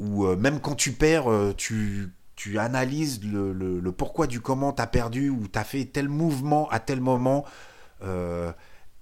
où 0.00 0.26
euh, 0.26 0.36
même 0.36 0.60
quand 0.60 0.74
tu 0.74 0.92
perds, 0.92 1.30
euh, 1.30 1.54
tu 1.56 2.08
tu 2.38 2.56
analyses 2.60 3.20
le, 3.24 3.90
pourquoi 3.90 4.28
du 4.28 4.40
comment 4.40 4.72
t'as 4.72 4.86
perdu 4.86 5.28
ou 5.28 5.48
t'as 5.48 5.64
fait 5.64 5.84
tel 5.86 6.08
mouvement 6.08 6.68
à 6.70 6.78
tel 6.78 7.00
moment 7.00 7.44
euh, 8.04 8.52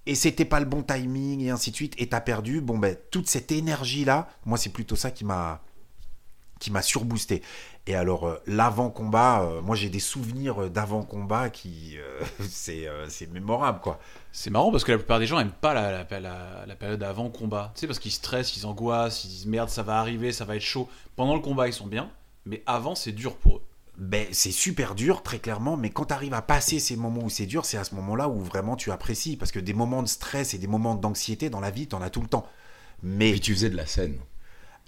et 0.07 0.15
c'était 0.15 0.43
pas 0.43 0.59
le 0.59 0.65
bon 0.65 0.81
timing 0.81 1.41
et 1.41 1.51
ainsi 1.51 1.69
de 1.69 1.75
suite 1.75 1.93
et 1.99 2.09
t'as 2.09 2.19
perdu. 2.21 2.61
Bon 2.61 2.79
ben 2.79 2.97
toute 3.11 3.29
cette 3.29 3.51
énergie 3.51 4.05
là, 4.05 4.27
moi 4.45 4.57
c'est 4.57 4.71
plutôt 4.71 4.95
ça 4.95 5.11
qui 5.11 5.23
m'a 5.23 5.61
qui 6.59 6.71
m'a 6.71 6.81
surboosté. 6.81 7.43
Et 7.85 7.93
alors 7.93 8.27
euh, 8.27 8.41
l'avant 8.47 8.89
combat, 8.89 9.43
euh, 9.43 9.61
moi 9.61 9.75
j'ai 9.75 9.89
des 9.89 9.99
souvenirs 9.99 10.71
d'avant 10.71 11.03
combat 11.03 11.51
qui 11.51 11.95
c'est 12.49 12.87
mémorable 13.31 13.81
quoi. 13.81 13.99
C'est 14.31 14.49
marrant 14.49 14.71
parce 14.71 14.83
que 14.83 14.93
la 14.93 14.97
plupart 14.97 15.19
des 15.19 15.27
gens 15.27 15.37
aiment 15.39 15.51
pas 15.51 15.75
la- 15.75 16.03
la 16.65 16.75
période 16.75 17.03
avant 17.03 17.29
combat. 17.29 17.71
Tu 17.75 17.81
sais, 17.81 17.87
parce 17.87 17.99
qu'ils 17.99 18.11
stressent, 18.11 18.57
ils 18.57 18.65
angoissent, 18.65 19.25
ils 19.25 19.29
disent 19.29 19.45
merde, 19.45 19.69
ça 19.69 19.83
va 19.83 19.99
arriver, 19.99 20.31
ça 20.31 20.43
va 20.45 20.55
être 20.55 20.61
chaud. 20.63 20.89
Pendant 21.15 21.35
le 21.35 21.41
combat, 21.41 21.67
ils 21.67 21.73
sont 21.73 21.85
bien, 21.87 22.09
mais 22.47 22.63
avant, 22.65 22.95
c'est 22.95 23.11
dur 23.11 23.35
pour 23.35 23.57
eux. 23.57 23.61
Ben, 23.97 24.27
c'est 24.31 24.51
super 24.51 24.93
dur, 24.93 25.23
très 25.23 25.39
clairement, 25.39 25.75
mais 25.75 25.89
quand 25.89 26.05
tu 26.05 26.13
arrives 26.13 26.35
à 26.35 26.41
passer 26.43 26.79
ces 26.79 26.95
moments 26.95 27.23
où 27.23 27.29
c'est 27.31 27.47
dur, 27.47 27.65
c'est 27.65 27.77
à 27.77 27.83
ce 27.83 27.95
moment-là 27.95 28.29
où 28.29 28.39
vraiment 28.41 28.75
tu 28.75 28.91
apprécies. 28.91 29.37
Parce 29.37 29.51
que 29.51 29.59
des 29.59 29.73
moments 29.73 30.03
de 30.03 30.07
stress 30.07 30.53
et 30.53 30.59
des 30.59 30.67
moments 30.67 30.93
d'anxiété 30.95 31.49
dans 31.49 31.59
la 31.59 31.71
vie, 31.71 31.87
t'en 31.87 32.01
as 32.03 32.11
tout 32.11 32.21
le 32.21 32.27
temps. 32.27 32.45
Mais 33.01 33.31
Puis 33.31 33.39
tu 33.39 33.53
faisais 33.55 33.69
de 33.71 33.75
la 33.75 33.87
scène. 33.87 34.17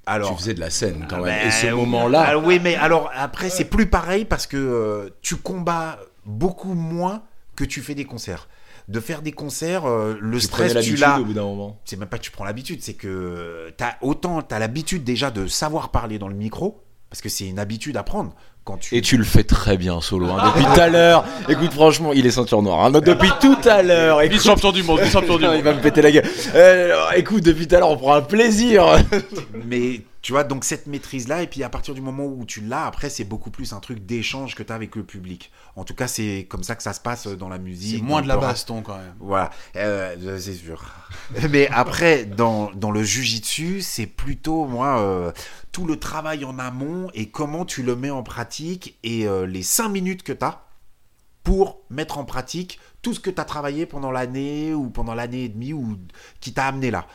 alors. 0.06 0.30
tu 0.32 0.38
faisais 0.38 0.54
de 0.54 0.60
la 0.60 0.70
scène 0.70 1.08
quand 1.10 1.18
Ah 1.18 1.22
même. 1.26 1.40
ben, 1.42 1.48
Et 1.48 1.52
ce 1.52 1.66
oui. 1.68 1.72
moment-là, 1.74 2.26
Ah 2.30 2.38
oui, 2.38 2.60
mais 2.62 2.76
alors 2.76 3.10
après, 3.16 3.50
c'est 3.50 3.66
plus 3.66 3.88
pareil 3.88 4.26
parce 4.26 4.46
que 4.46 4.58
euh, 4.58 5.10
tu 5.24 5.36
combats 5.38 6.00
beaucoup 6.26 6.74
moins 6.76 7.24
que 7.56 7.64
tu 7.64 7.82
fais 7.82 7.96
des 7.96 8.06
concerts. 8.06 8.48
De 8.90 9.00
faire 9.00 9.22
des 9.24 9.32
concerts, 9.32 9.86
euh, 9.86 10.18
le 10.20 10.38
tu 10.40 10.46
stress, 10.46 10.70
tu 10.70 10.76
l'habitude 10.76 11.00
l'as. 11.00 11.20
au 11.20 11.26
bout 11.26 11.34
d'un 11.34 11.44
moment. 11.44 11.80
c'est 11.86 11.98
même 11.98 12.10
pas 12.10 12.18
que 12.20 12.24
tu 12.24 12.32
prends 12.32 12.46
l'habitude, 12.46 12.82
c'est 12.84 12.94
que 12.96 13.72
t'as 13.78 13.96
autant 14.02 14.42
t'as 14.44 14.58
l'habitude 14.60 15.04
déjà 15.04 15.30
de 15.32 15.46
savoir 15.48 15.90
parler 15.90 16.18
dans 16.20 16.28
le 16.28 16.34
micro 16.36 16.84
parce 17.10 17.22
que 17.22 17.30
c'est 17.30 17.46
une 17.48 17.60
habitude 17.60 17.98
à 17.98 18.04
prendre 18.04 18.32
quand 18.66 18.78
tu 18.78 18.96
Et 18.96 19.02
tu 19.02 19.18
le 19.18 19.24
fais 19.24 19.44
très 19.44 19.78
bien 19.78 20.00
solo. 20.02 20.28
hein. 20.28 20.52
Depuis 20.56 20.64
tout 20.74 20.80
à 20.80 20.88
l'heure, 20.90 21.24
écoute 21.48 21.72
franchement, 21.74 22.12
il 22.14 22.26
est 22.26 22.32
ceinture 22.32 22.62
noire. 22.62 22.86
hein. 22.86 22.92
Depuis 22.92 23.32
tout 23.42 23.58
à 23.68 23.82
l'heure, 23.82 24.22
écoute, 24.22 24.42
champion 24.42 24.72
du 24.72 24.84
monde, 24.84 25.00
champion 25.06 25.38
du 25.38 25.46
il 25.58 25.64
va 25.64 25.74
me 25.74 25.82
péter 25.82 26.02
la 26.02 26.12
gueule. 26.12 26.26
Euh, 26.56 26.94
écoute, 27.16 27.44
depuis 27.44 27.68
tout 27.68 27.76
à 27.76 27.80
l'heure, 27.80 27.90
on 27.90 27.98
prend 27.98 28.14
un 28.14 28.22
plaisir. 28.22 28.86
mais 29.66 30.02
tu 30.22 30.34
vois 30.34 30.44
donc 30.44 30.66
cette 30.66 30.88
maîtrise 30.88 31.28
là 31.28 31.42
et 31.42 31.48
puis 31.48 31.64
à 31.64 31.70
partir 31.70 31.94
du 31.94 32.02
moment 32.02 32.26
où 32.26 32.46
tu 32.46 32.62
l'as 32.62 32.86
après 32.86 33.10
c'est 33.10 33.24
beaucoup 33.24 33.52
plus 33.52 33.74
un 33.74 33.80
truc 33.80 34.06
d'échange 34.06 34.56
que 34.56 34.64
tu 34.64 34.72
as 34.72 34.76
avec 34.76 34.96
le 34.96 35.04
public. 35.04 35.52
En 35.76 35.84
tout 35.84 35.94
cas, 35.94 36.08
c'est 36.08 36.46
comme 36.50 36.64
ça 36.64 36.76
que 36.76 36.84
ça 36.84 36.94
se 36.94 37.00
passe 37.00 37.28
dans 37.28 37.50
la 37.50 37.58
musique. 37.58 38.00
C'est 38.00 38.04
moins 38.04 38.22
de 38.22 38.28
la 38.28 38.38
baston 38.38 38.82
quand 38.82 38.98
même. 38.98 39.16
Voilà, 39.20 39.50
euh, 39.76 40.38
c'est 40.40 40.54
sûr. 40.54 40.84
Mais 41.50 41.68
après, 41.70 42.26
dans, 42.26 42.72
dans 42.72 42.92
le 42.92 43.04
jujitsu, 43.04 43.82
c'est 43.82 44.06
plutôt, 44.06 44.66
moi, 44.66 45.00
euh, 45.00 45.32
tout 45.72 45.86
le 45.86 45.98
travail 45.98 46.44
en 46.44 46.60
amont 46.60 47.10
et 47.14 47.30
comment 47.30 47.66
tu 47.66 47.84
le 47.84 47.96
mets 47.96 48.10
en 48.10 48.24
pratique 48.24 48.98
et 49.04 49.28
euh, 49.28 49.46
les 49.46 49.64
5 49.64 49.90
minutes 49.90 50.24
que 50.24 50.34
tu 50.34 50.44
as 50.44 50.66
pour 51.44 51.82
mettre 51.90 52.18
en 52.18 52.26
pratique 52.26 52.80
tout 53.02 53.14
ce 53.14 53.20
que 53.20 53.30
tu 53.30 53.40
as 53.40 53.46
travaillé 53.46 53.86
pendant 53.86 54.12
l'année 54.12 54.74
ou 54.74 54.90
pendant 54.90 55.16
l'année 55.16 55.46
et 55.46 55.50
demie 55.50 55.74
ou 55.74 55.98
qui 56.42 56.54
t'a 56.54 56.66
amené 56.66 56.92
là. 56.92 57.08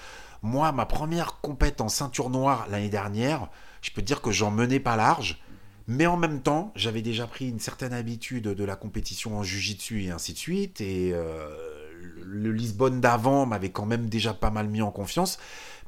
Moi, 0.44 0.72
ma 0.72 0.84
première 0.84 1.40
compète 1.40 1.80
en 1.80 1.88
ceinture 1.88 2.28
noire 2.28 2.66
l'année 2.70 2.90
dernière, 2.90 3.48
je 3.80 3.90
peux 3.90 4.02
te 4.02 4.06
dire 4.06 4.20
que 4.20 4.30
j'en 4.30 4.50
menais 4.50 4.78
pas 4.78 4.94
large. 4.94 5.42
Mais 5.86 6.04
en 6.04 6.18
même 6.18 6.42
temps, 6.42 6.70
j'avais 6.76 7.00
déjà 7.00 7.26
pris 7.26 7.48
une 7.48 7.60
certaine 7.60 7.94
habitude 7.94 8.48
de 8.48 8.64
la 8.64 8.76
compétition 8.76 9.38
en 9.38 9.42
jujitsu 9.42 10.04
et 10.04 10.10
ainsi 10.10 10.34
de 10.34 10.38
suite. 10.38 10.82
Et 10.82 11.12
euh, 11.14 11.48
le 12.22 12.52
Lisbonne 12.52 13.00
d'avant 13.00 13.46
m'avait 13.46 13.70
quand 13.70 13.86
même 13.86 14.10
déjà 14.10 14.34
pas 14.34 14.50
mal 14.50 14.68
mis 14.68 14.82
en 14.82 14.90
confiance. 14.90 15.38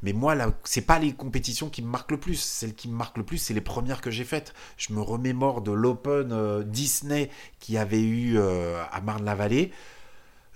Mais 0.01 0.15
moi, 0.15 0.35
là, 0.35 0.51
c'est 0.65 0.87
pas 0.87 0.99
les 0.99 1.13
compétitions 1.13 1.69
qui 1.69 1.83
me 1.83 1.89
marquent 1.89 2.13
le 2.13 2.21
plus. 2.21 2.37
Celles 2.37 2.75
qui 2.75 2.89
me 2.89 2.97
marquent 2.97 3.19
le 3.19 3.25
plus, 3.25 3.37
c'est 3.37 3.55
les 3.55 3.61
premières 3.61 4.01
que 4.01 4.11
j'ai 4.11 4.25
faites. 4.25 4.55
Je 4.79 4.95
me 4.95 5.03
remémore 5.03 5.61
de 5.61 5.73
l'Open 5.73 6.33
euh, 6.33 6.63
Disney 6.63 7.31
qui 7.61 7.77
avait 7.77 8.03
eu 8.03 8.39
euh, 8.39 8.83
à 8.91 9.03
Marne-la-Vallée. 9.03 9.71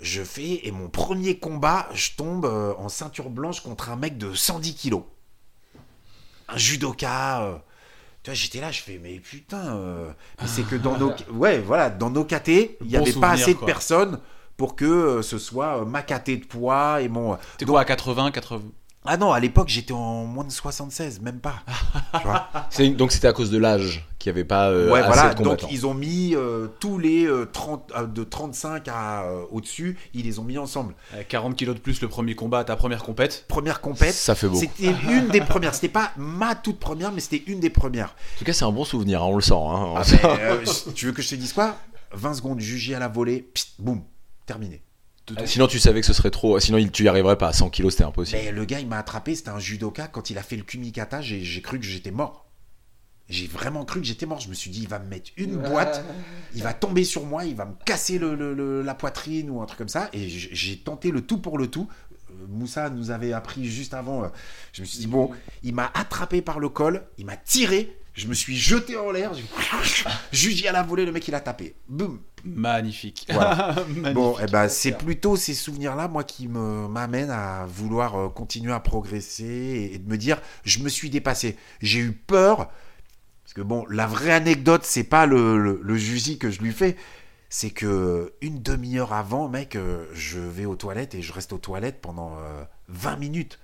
Je 0.01 0.23
fais, 0.23 0.67
et 0.67 0.71
mon 0.71 0.89
premier 0.89 1.39
combat, 1.39 1.89
je 1.93 2.11
tombe 2.17 2.47
euh, 2.47 2.73
en 2.79 2.89
ceinture 2.89 3.29
blanche 3.31 3.61
contre 3.61 3.91
un 3.91 3.97
mec 3.97 4.17
de 4.17 4.35
110 4.35 4.75
kilos. 4.75 5.03
Un 6.49 6.57
judoka. 6.57 7.43
euh, 7.43 7.59
tu 8.23 8.31
vois, 8.31 8.35
j'étais 8.35 8.61
là, 8.61 8.71
je 8.71 8.81
fais, 8.83 8.99
mais 9.03 9.19
putain, 9.19 9.77
euh, 9.77 10.11
mais 10.41 10.47
c'est 10.47 10.63
que 10.63 10.77
dans 10.77 10.99
nos, 10.99 11.13
ouais, 11.33 11.59
voilà, 11.59 11.89
dans 11.89 12.11
nos 12.11 12.25
KT, 12.25 12.49
il 12.49 12.77
n'y 12.83 12.97
Bon 12.97 13.03
avait 13.03 13.13
pas 13.15 13.31
assez 13.31 13.55
de 13.55 13.61
personnes 13.61 14.21
pour 14.59 14.77
que 14.77 14.85
euh, 14.85 15.23
ce 15.23 15.39
soit 15.39 15.81
euh, 15.81 15.85
ma 15.87 16.03
KT 16.03 16.31
de 16.41 16.45
poids 16.45 17.01
et 17.01 17.09
mon. 17.09 17.39
T'es 17.57 17.65
quoi 17.65 17.81
à 17.81 17.85
80, 17.87 18.31
80 18.31 18.63
Ah 19.07 19.17
non, 19.17 19.33
à 19.33 19.41
l'époque, 19.41 19.69
j'étais 19.69 19.95
en 19.95 20.27
moins 20.27 20.45
de 20.45 20.51
76, 20.53 21.21
même 21.23 21.41
pas. 21.41 21.55
Tu 22.21 22.27
vois 22.27 22.49
C'est- 22.69 22.89
Donc 22.91 23.13
c'était 23.13 23.29
à 23.29 23.33
cause 23.33 23.51
de 23.51 23.57
l'âge 23.57 24.07
qu'il 24.19 24.31
n'y 24.31 24.37
avait 24.39 24.45
pas 24.45 24.69
euh, 24.69 24.91
ouais, 24.91 25.01
assez 25.01 25.07
voilà. 25.13 25.35
de 25.35 25.43
Donc 25.43 25.71
ils 25.71 25.87
ont 25.87 25.95
mis 25.95 26.35
euh, 26.35 26.67
tous 26.81 26.99
les 26.99 27.25
euh, 27.25 27.49
30, 27.51 27.93
euh, 27.97 28.07
de 28.07 28.25
35 28.25 28.89
à 28.89 29.23
euh, 29.23 29.45
au-dessus, 29.51 29.97
ils 30.13 30.25
les 30.27 30.39
ont 30.39 30.45
mis 30.45 30.59
ensemble. 30.59 30.95
Euh, 31.15 31.23
40 31.27 31.57
kilos 31.57 31.75
de 31.77 31.81
plus 31.81 32.03
le 32.03 32.09
premier 32.09 32.35
combat, 32.35 32.63
ta 32.65 32.77
première 32.77 33.03
compète. 33.03 33.47
Première 33.49 33.81
compète. 33.81 34.13
Ça 34.15 34.35
fait 34.35 34.49
beaucoup. 34.49 34.61
C'était 34.61 34.95
une 35.11 35.29
des 35.29 35.41
premières. 35.41 35.75
C'était 35.75 35.89
pas 35.89 36.13
ma 36.19 36.55
toute 36.55 36.79
première, 36.79 37.11
mais 37.11 37.21
c'était 37.21 37.43
une 37.47 37.61
des 37.61 37.71
premières. 37.71 38.09
En 38.37 38.39
tout 38.41 38.45
cas, 38.45 38.53
c'est 38.53 38.65
un 38.67 38.73
bon 38.73 38.85
souvenir, 38.85 39.23
hein, 39.23 39.27
on 39.31 39.37
le 39.37 39.41
sent. 39.43 39.55
hein. 39.55 39.95
Ah, 39.97 40.03
mais, 40.13 40.19
euh, 40.25 40.65
tu 40.95 41.07
veux 41.07 41.13
que 41.13 41.23
je 41.23 41.31
te 41.31 41.35
dise 41.37 41.55
quoi? 41.55 41.77
20 42.13 42.35
secondes, 42.35 42.61
juger 42.61 42.95
à 42.95 42.99
la 42.99 43.09
volée, 43.09 43.49
pst, 43.55 43.71
boum, 43.79 44.03
terminé. 44.45 44.83
Ah, 45.37 45.47
Sinon, 45.47 45.67
tu 45.69 45.79
savais 45.79 46.01
que 46.01 46.07
ce 46.07 46.13
serait 46.13 46.31
trop. 46.31 46.59
Sinon, 46.59 46.79
il- 46.79 46.91
tu 46.91 47.05
y 47.05 47.09
arriverais 47.09 47.39
pas. 47.39 47.49
À 47.49 47.53
100 47.53 47.71
kilos, 47.71 47.93
c'était 47.93 48.05
impossible. 48.05 48.39
Mais 48.43 48.51
le 48.53 48.65
gars, 48.65 48.81
il 48.81 48.89
m'a 48.89 48.99
attrapé, 48.99 49.35
c'était 49.35 49.51
un 49.51 49.59
judoka. 49.61 50.09
Quand 50.09 50.31
il 50.31 50.39
a 50.39 50.43
fait 50.43 50.57
le 50.57 50.63
kumikata, 50.65 51.21
j'ai 51.23 51.63
cru 51.63 51.79
que 51.79 51.85
j'étais 51.87 52.11
mort. 52.11 52.47
J'ai 53.29 53.47
vraiment 53.47 53.85
cru 53.85 54.01
que 54.01 54.07
j'étais 54.07 54.27
mort. 54.27 54.41
Je 54.41 54.49
me 54.49 54.55
suis 54.55 54.73
dit, 54.73 54.81
il 54.83 54.89
va 54.89 54.99
me 54.99 55.07
mettre 55.09 55.31
une 55.37 55.57
boîte, 55.57 56.05
il 56.57 56.65
va 56.65 56.73
tomber 56.75 57.05
sur 57.05 57.25
moi, 57.27 57.45
il 57.45 57.55
va 57.55 57.65
me 57.65 57.75
casser 57.85 58.19
le- 58.19 58.35
le- 58.35 58.55
le- 58.55 58.83
la 58.83 58.95
poitrine 58.97 59.51
ou 59.51 59.63
un 59.63 59.67
truc 59.67 59.79
comme 59.79 59.89
ça. 59.89 60.09
Et 60.13 60.29
j'ai 60.29 60.79
tenté 60.79 61.13
le 61.13 61.21
tout 61.21 61.39
pour 61.39 61.57
le 61.57 61.69
tout. 61.69 61.89
Euh, 62.31 62.47
Moussa 62.49 62.91
nous 62.91 63.13
avait 63.13 63.33
appris 63.33 63.67
juste 63.67 63.95
avant. 63.95 64.25
euh, 64.25 64.29
Je 64.73 64.81
me 64.83 64.87
suis 64.87 64.99
dit, 64.99 65.07
bon, 65.07 65.31
il 65.63 65.75
m'a 65.75 65.93
attrapé 65.95 66.43
par 66.43 66.59
le 66.59 66.69
col, 66.71 67.05
il 67.19 67.27
m'a 67.27 67.37
tiré, 67.37 67.97
je 68.21 68.29
me 68.29 68.35
suis 68.35 68.57
jeté 68.57 68.97
en 68.97 69.11
l'air, 69.11 69.33
j'ai- 69.35 69.45
Jugi 70.33 70.69
à 70.69 70.73
la 70.73 70.83
volée, 70.83 71.05
le 71.07 71.13
mec, 71.13 71.27
il 71.27 71.35
a 71.35 71.41
tapé. 71.41 71.75
Boum. 71.89 72.21
Magnifique. 72.45 73.27
Voilà. 73.31 73.75
Magnifique. 73.89 74.13
Bon, 74.15 74.37
eh 74.43 74.47
ben, 74.47 74.69
c'est 74.69 74.97
plutôt 74.97 75.37
ces 75.37 75.55
souvenirs-là, 75.55 76.09
moi, 76.09 76.25
qui 76.25 76.49
me 76.49 76.87
m'amènent 76.89 77.31
à 77.31 77.67
vouloir 77.67 78.17
euh, 78.17 78.29
continuer 78.29 78.73
à 78.73 78.81
progresser 78.81 79.45
et, 79.45 79.95
et 79.95 79.99
de 79.99 80.09
me 80.09 80.17
dire, 80.19 80.41
je 80.65 80.81
me 80.81 80.89
suis 80.89 81.11
dépassé. 81.11 81.57
J'ai 81.81 82.01
eu 82.01 82.13
peur, 82.13 82.71
parce 83.45 83.55
que 83.55 83.63
bon, 83.63 83.85
la 83.89 84.07
vraie 84.07 84.33
anecdote, 84.33 84.83
c'est 84.85 85.05
pas 85.05 85.27
le, 85.27 85.59
le, 85.59 85.81
le 85.83 86.37
que 86.39 86.51
je 86.51 86.61
lui 86.61 86.73
fais, 86.73 86.97
c'est 87.49 87.71
que 87.71 88.33
une 88.43 88.63
demi-heure 88.63 89.13
avant, 89.13 89.49
mec, 89.49 89.77
euh, 89.77 90.07
je 90.13 90.39
vais 90.39 90.67
aux 90.67 90.77
toilettes 90.77 91.15
et 91.15 91.23
je 91.23 91.33
reste 91.33 91.53
aux 91.53 91.59
toilettes 91.59 92.01
pendant 92.01 92.37
euh, 92.39 92.63
20 92.89 93.17
minutes. 93.17 93.59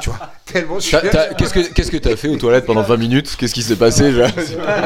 Tu 0.00 0.10
vois, 0.10 0.30
tellement 0.44 0.78
je 0.80 0.86
suis... 0.86 0.96
Qu'est-ce 1.38 1.54
que 1.54 1.72
qu'est-ce 1.72 1.90
que 1.90 1.96
t'as 1.96 2.16
fait 2.16 2.28
aux 2.28 2.36
toilettes 2.36 2.66
pendant 2.66 2.82
20 2.82 2.96
minutes? 2.96 3.36
Qu'est-ce 3.36 3.54
qui 3.54 3.62
s'est 3.62 3.76
passé 3.76 4.10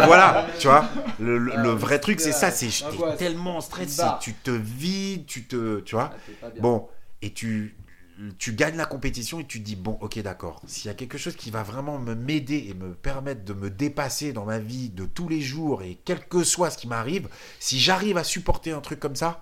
voilà, 0.06 0.46
tu 0.58 0.66
vois, 0.68 0.88
le, 1.20 1.38
le- 1.38 1.56
le 1.56 1.70
vrai 1.70 1.98
truc, 1.98 2.20
c'est 2.20 2.32
ça, 2.32 2.50
c'est 2.50 2.68
t'es 2.68 3.16
tellement 3.16 3.56
en 3.56 3.60
stress, 3.60 3.88
c'est 3.90 4.02
Barre. 4.02 4.18
tu 4.18 4.34
te 4.34 4.50
vides, 4.50 5.26
tu 5.26 5.44
te, 5.44 5.80
tu 5.80 5.94
vois, 5.94 6.12
Ah. 6.42 6.48
Bon, 6.60 6.88
et 7.22 7.32
tu, 7.32 7.76
tu 8.38 8.52
gagnes 8.52 8.76
la 8.76 8.84
compétition 8.86 9.40
et 9.40 9.44
tu 9.44 9.60
te 9.60 9.64
dis, 9.64 9.76
bon, 9.76 9.96
ok, 10.00 10.18
d'accord, 10.20 10.60
s'il 10.66 10.86
y 10.86 10.90
a 10.90 10.94
quelque 10.94 11.18
chose 11.18 11.34
qui 11.36 11.50
va 11.50 11.62
vraiment 11.62 11.98
me 11.98 12.14
m'aider 12.14 12.66
et 12.70 12.74
me 12.74 12.92
permettre 12.94 13.44
de 13.44 13.54
me 13.54 13.70
dépasser 13.70 14.32
dans 14.32 14.44
ma 14.44 14.58
vie 14.58 14.90
de 14.90 15.04
tous 15.06 15.28
les 15.28 15.40
jours 15.40 15.82
et 15.82 15.98
quel 16.04 16.20
que 16.26 16.44
soit 16.44 16.70
ce 16.70 16.78
qui 16.78 16.86
m'arrive, 16.88 17.28
si 17.58 17.80
j'arrive 17.80 18.16
à 18.18 18.24
supporter 18.24 18.72
un 18.72 18.80
truc 18.80 19.00
comme 19.00 19.16
ça, 19.16 19.40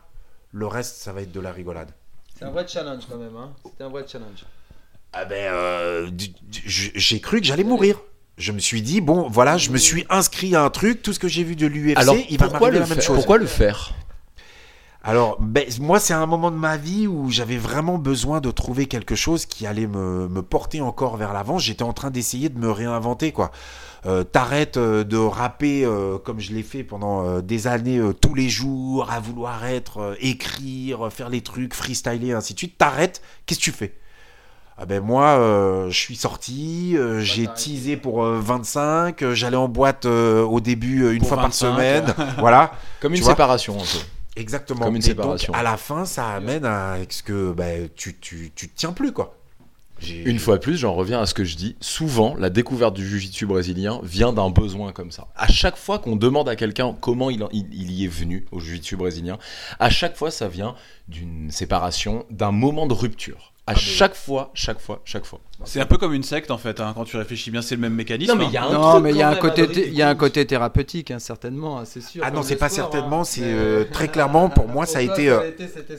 le 0.53 0.67
reste, 0.67 0.97
ça 1.03 1.13
va 1.13 1.23
être 1.23 1.33
de 1.33 1.41
la 1.41 1.53
rigolade. 1.53 1.91
C'est 2.39 2.45
un 2.45 2.51
vrai 2.51 2.67
challenge 2.67 3.05
quand 3.11 3.19
même. 3.19 3.37
Hein. 3.37 3.53
C'était 3.65 3.85
un 3.85 3.89
vrai 3.89 4.05
challenge. 4.07 4.45
Ah 5.13 5.25
ben, 5.25 5.53
euh, 5.53 6.11
j'ai 6.65 7.21
cru 7.21 7.41
que 7.41 7.47
j'allais 7.47 7.65
mourir. 7.65 8.01
Je 8.39 8.51
me 8.53 8.59
suis 8.59 8.81
dit, 8.81 9.01
bon, 9.03 9.29
voilà, 9.29 9.59
je 9.59 9.71
me 9.71 9.77
suis 9.77 10.07
inscrit 10.09 10.57
à 10.57 10.63
un 10.63 10.71
truc, 10.71 11.03
tout 11.03 11.13
ce 11.13 11.19
que 11.19 11.29
j'ai 11.29 11.45
vu 11.45 11.55
de 11.55 11.67
l'UFC, 11.67 12.27
il 12.31 12.39
va 12.39 12.47
pourquoi 12.49 12.71
m'arriver 12.71 12.71
le, 12.71 12.79
la 12.81 12.87
même 12.87 12.95
faire 12.95 13.03
chose. 13.05 13.17
pourquoi 13.17 13.37
le 13.37 13.47
faire 13.47 13.93
Alors, 15.05 15.37
ben, 15.39 15.67
moi, 15.81 16.01
c'est 16.01 16.15
un 16.15 16.25
moment 16.25 16.51
de 16.51 16.57
ma 16.57 16.79
vie 16.79 17.07
où 17.07 17.31
j'avais 17.31 17.59
vraiment 17.59 17.99
besoin 17.99 18.41
de 18.41 18.51
trouver 18.51 18.87
quelque 18.87 19.15
chose 19.15 19.45
qui 19.45 19.67
allait 19.67 19.87
me, 19.87 20.29
me 20.29 20.41
porter 20.41 20.81
encore 20.81 21.19
vers 21.19 21.35
l'avant. 21.35 21.59
J'étais 21.59 21.83
en 21.83 21.93
train 21.93 22.11
d'essayer 22.11 22.49
de 22.49 22.59
me 22.59 22.71
réinventer, 22.71 23.33
quoi. 23.33 23.53
Euh, 24.07 24.25
T'arrêtes 24.25 24.79
euh, 24.79 25.05
de 25.05 25.19
rapper 25.19 25.85
euh, 25.85 26.19
comme 26.19 26.41
je 26.41 26.53
l'ai 26.53 26.63
fait 26.65 26.83
pendant 26.85 27.25
euh, 27.25 27.41
des 27.43 27.67
années, 27.67 28.01
tous 28.21 28.35
les 28.35 28.49
jours, 28.49 29.11
à 29.11 29.21
vouloir 29.21 29.67
être, 29.67 30.17
écrire, 30.21 31.13
faire 31.13 31.29
les 31.29 31.43
trucs, 31.43 31.75
freestyler, 31.75 32.33
ainsi 32.33 32.55
de 32.55 32.59
suite. 32.59 32.79
T'arrêtes, 32.79 33.21
qu'est-ce 33.45 33.61
que 33.61 33.65
tu 33.65 33.73
fais? 33.73 33.95
Ah 34.79 34.87
ben 34.87 35.01
moi, 35.03 35.39
euh, 35.39 35.91
je 35.91 35.97
suis 35.99 36.17
sorti, 36.17 36.93
euh, 36.97 37.21
j'ai 37.21 37.45
t'arrêter. 37.45 37.63
teasé 37.73 37.97
pour 37.97 38.25
euh, 38.25 38.41
25, 38.41 39.23
euh, 39.23 39.35
j'allais 39.35 39.57
en 39.57 39.69
boîte 39.69 40.07
euh, 40.07 40.43
au 40.43 40.61
début 40.61 41.05
euh, 41.05 41.13
une 41.13 41.21
Pour 41.21 41.29
fois 41.29 41.37
25, 41.43 41.67
par 41.69 41.77
semaine, 41.77 42.15
voilà. 42.39 42.73
Comme 43.01 43.15
une 43.15 43.23
séparation 43.23 43.75
un 43.77 43.83
peu. 43.83 43.99
Exactement. 44.35 44.81
Comme 44.87 44.97
une 44.97 45.03
Et 45.03 45.09
donc, 45.15 45.17
séparation. 45.39 45.53
à 45.55 45.63
la 45.63 45.77
fin, 45.77 46.05
ça 46.05 46.29
amène 46.31 46.65
à 46.65 46.97
ce 47.09 47.23
que 47.23 47.53
bah, 47.53 47.65
tu, 47.97 48.17
tu, 48.19 48.51
tu 48.55 48.69
te 48.69 48.77
tiens 48.77 48.93
plus, 48.93 49.13
quoi. 49.13 49.37
J'ai- 50.01 50.29
Une 50.29 50.39
fois 50.41 50.57
de 50.57 50.63
plus, 50.63 50.77
j'en 50.79 50.95
reviens 50.95 51.21
à 51.21 51.27
ce 51.27 51.35
que 51.35 51.45
je 51.45 51.55
dis. 51.55 51.77
Souvent, 51.81 52.35
la 52.37 52.51
découverte 52.51 52.95
du 52.95 53.07
jiu-jitsu 53.09 53.47
brésilien 53.47 54.01
vient 54.03 54.33
d'un 54.33 54.51
besoin 54.51 54.91
comme 54.91 55.13
ça. 55.13 55.29
À 55.37 55.47
chaque 55.47 55.77
fois 55.77 56.01
qu'on 56.01 56.17
demande 56.17 56.49
à 56.49 56.57
quelqu'un 56.57 56.97
comment 57.01 57.31
il, 57.31 57.45
en- 57.45 57.49
il- 57.53 57.69
il 57.73 57.93
y 57.93 58.05
est 58.07 58.09
venu 58.09 58.47
au 58.51 58.59
jiu-jitsu 58.59 58.97
brésilien, 58.97 59.39
à 59.79 59.91
chaque 59.91 60.17
fois, 60.17 60.31
ça 60.33 60.49
vient 60.49 60.75
d'une 61.07 61.51
séparation, 61.53 62.25
d'un 62.31 62.51
moment 62.51 62.87
de 62.87 62.95
rupture. 62.95 63.52
À 63.65 63.77
chaque 63.77 64.17
fois, 64.17 64.51
chaque 64.55 64.81
fois, 64.81 65.01
chaque 65.05 65.25
fois. 65.25 65.41
C'est 65.65 65.81
un 65.81 65.87
peu 65.87 65.97
comme 65.97 66.13
une 66.13 66.25
secte 66.25 66.51
en 66.51 66.59
fait, 66.59 66.81
hein, 66.81 66.93
quand 66.97 67.05
tu 67.05 67.17
réfléchis 67.17 67.53
bien, 67.53 67.63
c'est 67.63 67.77
le 67.77 67.81
même 67.81 67.95
mécanisme. 67.95 68.33
hein. 68.41 68.51
a 68.57 68.73
Non, 68.73 69.01
mais 69.01 69.11
il 69.11 69.17
y 69.17 69.23
a 69.23 69.29
un 69.29 69.37
côté, 69.37 69.69
il 69.87 69.95
y 69.95 70.03
a 70.03 70.09
un 70.09 70.15
côté 70.17 70.45
thérapeutique, 70.47 71.13
hein, 71.13 71.21
certainement, 71.21 71.79
hein, 71.79 71.85
c'est 71.85 72.01
sûr. 72.03 72.25
Ah 72.27 72.33
non, 72.33 72.43
c'est 72.43 72.57
pas 72.57 72.69
certainement, 72.69 73.21
hein. 73.21 73.25
c'est 73.25 73.43
Mais- 73.43 73.53
euh, 73.53 73.85
très 73.93 74.09
clairement, 74.09 74.49
pour 74.49 74.67
moi, 74.67 74.85
ça 74.85 74.99
a 74.99 75.03
été. 75.03 75.29
euh, 75.29 75.53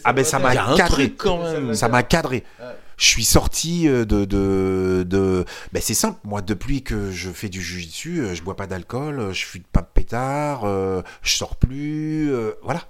ah 0.04 0.12
ben, 0.12 0.26
ça 0.26 0.40
m'a 0.40 0.54
cadré. 0.76 1.12
quand 1.12 1.42
même. 1.42 1.74
Ça 1.74 1.88
m'a 1.88 2.04
cadré. 2.04 2.44
Ouais. 2.60 2.66
Je 2.98 3.08
suis 3.08 3.24
sorti 3.24 3.88
euh, 3.88 4.04
de. 4.06 4.26
de, 4.26 5.04
de... 5.08 5.46
Ben, 5.72 5.82
c'est 5.82 5.94
simple, 5.94 6.20
moi, 6.26 6.42
depuis 6.42 6.84
que 6.84 7.12
je 7.12 7.30
fais 7.32 7.48
du 7.50 7.62
jujitsu, 7.62 8.20
euh, 8.20 8.36
je 8.36 8.44
bois 8.44 8.56
pas 8.58 8.68
d'alcool, 8.68 9.20
euh, 9.20 9.34
je 9.34 9.46
fume 9.46 9.64
pas 9.72 9.82
de 9.82 9.88
pétard, 9.94 10.66
euh, 10.66 11.02
je 11.22 11.32
sors 11.34 11.56
plus. 11.56 12.30
euh, 12.32 12.52
voilà. 12.62 12.82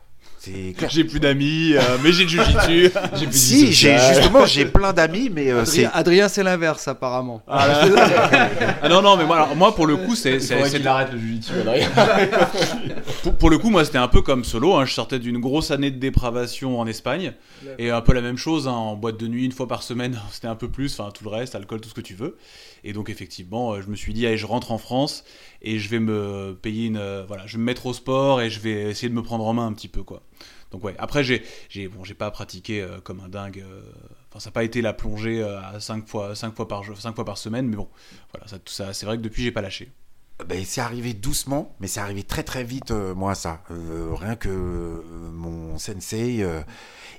C'est 0.46 0.74
clair. 0.78 0.90
J'ai 0.90 1.06
plus 1.06 1.22
d'amis, 1.22 1.72
euh, 1.74 1.80
mais 2.04 2.12
j'ai 2.12 2.24
le 2.24 2.30
jujitsu. 2.30 2.92
J'ai 3.16 3.26
plus 3.26 3.26
de 3.28 3.32
vie 3.32 3.40
Si, 3.40 3.72
j'ai 3.72 3.98
justement, 3.98 4.46
j'ai 4.46 4.66
plein 4.66 4.92
d'amis, 4.92 5.32
mais 5.34 5.50
euh, 5.50 5.64
c'est. 5.64 5.86
Adrien, 5.94 6.28
c'est 6.28 6.44
l'inverse, 6.44 6.86
apparemment. 6.90 7.42
ah 7.48 8.90
non, 8.90 9.02
non, 9.02 9.16
mais 9.16 9.24
moi, 9.24 9.38
alors, 9.38 9.56
moi 9.56 9.74
pour 9.74 9.88
le 9.88 9.96
coup, 9.96 10.16
c'est. 10.16 10.34
Il 10.34 10.42
faudrait 10.42 10.70
qu'il 10.70 10.86
arrête 10.86 11.14
le 11.14 11.18
jiu-jitsu, 11.20 11.54
Adrien. 11.62 11.88
Pour, 13.24 13.36
pour 13.38 13.50
le 13.50 13.58
coup, 13.58 13.70
moi, 13.70 13.86
c'était 13.86 13.98
un 13.98 14.10
peu 14.10 14.22
comme 14.22 14.44
solo. 14.44 14.76
hein. 14.76 14.86
Je 14.86 14.94
sortais 14.94 15.18
d'une 15.18 15.40
grosse 15.40 15.72
année 15.72 15.92
de 15.92 15.98
dépravation 15.98 16.78
en 16.80 16.86
Espagne. 16.86 17.34
Et 17.80 17.90
un 17.90 18.02
peu 18.02 18.12
la 18.14 18.22
même 18.22 18.38
chose, 18.38 18.68
hein, 18.68 18.72
en 18.74 18.96
boîte 18.98 19.18
de 19.18 19.28
nuit, 19.28 19.46
une 19.46 19.52
fois 19.54 19.68
par 19.68 19.82
semaine, 19.82 20.20
c'était 20.32 20.48
un 20.48 20.56
peu 20.58 20.70
plus. 20.70 21.00
Enfin, 21.00 21.10
tout 21.12 21.24
le 21.24 21.30
reste, 21.30 21.56
alcool, 21.56 21.80
tout 21.80 21.88
ce 21.90 21.94
que 21.94 22.02
tu 22.02 22.16
veux. 22.16 22.38
Et 22.84 22.92
donc, 22.92 23.10
effectivement, 23.10 23.74
euh, 23.74 23.82
je 23.82 23.88
me 23.90 23.96
suis 23.96 24.14
dit, 24.14 24.28
allez, 24.28 24.38
je 24.38 24.46
rentre 24.46 24.72
en 24.74 24.78
France 24.78 25.24
et 25.62 25.80
je 25.80 25.90
vais 25.90 26.00
me 26.00 26.58
payer 26.62 26.88
une. 26.88 26.98
euh, 26.98 27.24
voilà, 27.26 27.48
je 27.48 27.54
vais 27.54 27.60
me 27.60 27.66
mettre 27.66 27.86
au 27.86 27.94
sport 27.94 28.42
et 28.42 28.50
je 28.50 28.60
vais 28.60 28.90
essayer 28.92 29.08
de 29.10 29.16
me 29.16 29.24
prendre 29.24 29.46
en 29.48 29.54
main 29.54 29.66
un 29.68 29.74
petit 29.74 29.88
peu, 29.88 30.04
quoi. 30.04 30.22
Donc, 30.72 30.84
ouais. 30.84 30.96
Après, 30.98 31.24
j'ai 31.24 31.44
j'ai 31.70 31.88
bon, 31.88 32.04
j'ai 32.04 32.16
pas 32.16 32.30
pratiqué 32.30 32.82
euh, 32.82 33.00
comme 33.02 33.22
un 33.22 33.30
dingue. 33.30 33.64
Enfin, 34.30 34.40
ça 34.40 34.50
n'a 34.50 34.54
pas 34.54 34.64
été 34.66 34.82
la 34.82 34.92
plongée 34.92 35.42
à 35.44 35.80
5 35.80 36.08
fois, 36.08 36.36
cinq 36.36 36.56
fois, 36.56 36.68
par, 36.68 36.84
jour- 36.84 37.00
cinq 37.00 37.16
fois 37.16 37.24
par 37.24 37.38
semaine, 37.38 37.68
mais 37.68 37.76
bon, 37.78 37.88
voilà, 38.34 38.48
ça, 38.48 38.58
tout 38.60 38.74
ça, 38.74 38.92
c'est 38.92 39.06
vrai 39.06 39.16
que 39.18 39.22
depuis, 39.22 39.44
j'ai 39.44 39.52
pas 39.52 39.62
lâché. 39.62 39.92
Ben, 40.48 40.64
c'est 40.66 40.82
arrivé 40.82 41.14
doucement, 41.14 41.76
mais 41.80 41.88
c'est 41.88 42.00
arrivé 42.00 42.24
très 42.24 42.44
très 42.44 42.64
vite, 42.64 42.92
euh, 42.92 43.14
moi, 43.16 43.36
ça. 43.36 43.64
Euh, 43.72 44.10
rien 44.14 44.36
que 44.36 44.50
euh, 44.50 45.02
mon 45.32 45.78
sensei, 45.78 46.42
euh, 46.42 46.62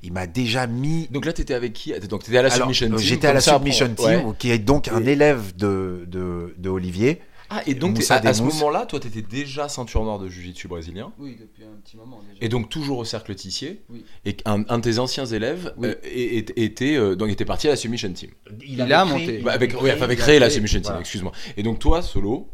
il 0.02 0.12
m'a 0.12 0.26
déjà 0.26 0.66
mis. 0.66 1.08
Donc 1.10 1.24
là, 1.24 1.32
t'étais 1.32 1.54
avec 1.54 1.72
qui? 1.72 1.92
Donc 2.08 2.24
t'étais 2.24 2.38
à 2.38 2.42
la 2.42 2.52
Alors, 2.52 2.68
submission 2.68 2.88
team. 2.88 2.98
J'étais 2.98 3.26
à 3.28 3.32
la 3.32 3.40
ça, 3.40 3.54
submission 3.54 3.88
team, 3.94 4.26
ouais. 4.26 4.34
qui 4.38 4.50
est 4.50 4.58
donc 4.58 4.88
un 4.88 5.04
élève 5.04 5.54
de, 5.56 6.04
de, 6.06 6.54
de 6.58 6.68
Olivier. 6.68 7.20
Ah, 7.50 7.60
et 7.66 7.74
donc 7.74 8.02
à, 8.08 8.14
à 8.14 8.34
ce 8.34 8.42
moment-là, 8.42 8.86
toi, 8.86 8.98
t'étais 8.98 9.20
déjà 9.20 9.68
ceinture 9.68 10.02
noire 10.02 10.18
de 10.18 10.28
jiu-jitsu 10.28 10.66
brésilien. 10.66 11.12
Oui, 11.18 11.36
depuis 11.38 11.62
un 11.62 11.78
petit 11.84 11.96
moment 11.96 12.20
déjà. 12.26 12.44
Et 12.44 12.48
donc 12.48 12.70
toujours 12.70 12.98
au 12.98 13.04
cercle 13.04 13.34
Tissier. 13.34 13.84
Oui. 13.90 14.04
Et 14.24 14.36
un, 14.46 14.64
un 14.68 14.78
de 14.78 14.82
tes 14.82 14.98
anciens 14.98 15.26
élèves 15.26 15.72
Oui. 15.76 15.88
euh, 15.88 15.94
était, 16.02 16.96
euh, 16.96 17.14
donc 17.14 17.28
était 17.28 17.44
parti 17.44 17.68
à 17.68 17.70
la 17.70 17.76
submission 17.76 18.10
team. 18.12 18.30
Il 18.66 18.80
a 18.80 19.04
monté. 19.04 19.38
Bah, 19.38 19.52
avec, 19.52 19.74
oui, 19.80 19.90
enfin, 19.92 20.04
avec 20.04 20.18
il 20.18 20.22
créé 20.22 20.38
la 20.38 20.46
créé, 20.46 20.54
submission 20.54 20.80
team, 20.80 20.84
voilà. 20.86 21.00
excuse-moi. 21.00 21.32
Et 21.58 21.62
donc 21.62 21.78
toi, 21.78 22.00
solo, 22.00 22.48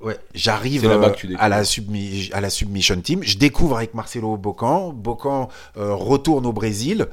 Ouais, 0.00 0.18
j'arrive 0.34 0.82
euh, 0.84 1.00
à 1.38 1.48
la, 1.48 1.62
submi- 1.62 2.30
à 2.32 2.40
la 2.40 2.50
submission 2.50 3.00
team. 3.00 3.20
Je 3.22 3.38
découvre 3.38 3.76
avec 3.78 3.94
Marcelo 3.94 4.36
Bocan. 4.36 4.92
Bocan 4.92 5.48
euh, 5.78 5.94
retourne 5.94 6.44
au 6.46 6.52
Brésil. 6.52 7.06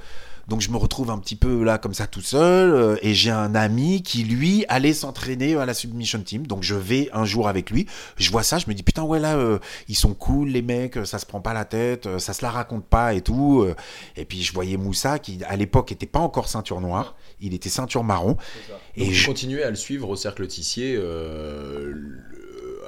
Donc 0.49 0.59
je 0.59 0.69
me 0.71 0.75
retrouve 0.75 1.09
un 1.09 1.19
petit 1.19 1.37
peu 1.37 1.63
là 1.63 1.77
comme 1.77 1.93
ça 1.93 2.05
tout 2.05 2.19
seul. 2.21 2.69
euh, 2.73 2.97
et 3.01 3.13
j'ai 3.13 3.29
un 3.31 3.55
ami 3.55 4.03
qui 4.03 4.25
lui 4.25 4.65
allait 4.67 4.91
s'entraîner 4.91 5.55
à 5.55 5.65
la 5.65 5.73
submission 5.73 6.19
team. 6.21 6.45
Donc 6.45 6.63
je 6.63 6.75
vais 6.75 7.09
un 7.13 7.23
jour 7.23 7.47
avec 7.47 7.69
lui. 7.71 7.85
Je 8.17 8.29
vois 8.29 8.43
ça, 8.43 8.57
je 8.57 8.65
me 8.67 8.73
dis 8.73 8.83
putain 8.83 9.03
ouais 9.03 9.21
là 9.21 9.37
euh, 9.37 9.59
ils 9.87 9.95
sont 9.95 10.13
cool 10.13 10.49
les 10.49 10.61
mecs, 10.61 10.97
ça 11.05 11.17
se 11.19 11.25
prend 11.25 11.39
pas 11.39 11.53
la 11.53 11.63
tête, 11.63 12.07
euh, 12.07 12.19
ça 12.19 12.33
se 12.33 12.41
la 12.43 12.51
raconte 12.51 12.83
pas 12.85 13.13
et 13.13 13.21
tout. 13.21 13.65
Et 14.17 14.25
puis 14.25 14.43
je 14.43 14.51
voyais 14.51 14.75
Moussa 14.75 15.17
qui 15.17 15.39
à 15.47 15.55
l'époque 15.55 15.93
était 15.93 16.05
pas 16.05 16.19
encore 16.19 16.49
ceinture 16.49 16.81
noire, 16.81 17.15
il 17.39 17.53
était 17.53 17.69
ceinture 17.69 18.03
marron. 18.03 18.35
et 18.97 19.13
je 19.13 19.25
continuais 19.25 19.63
à 19.63 19.69
le 19.69 19.77
suivre 19.77 20.09
au 20.09 20.17
cercle 20.17 20.45
Tissier 20.47 20.99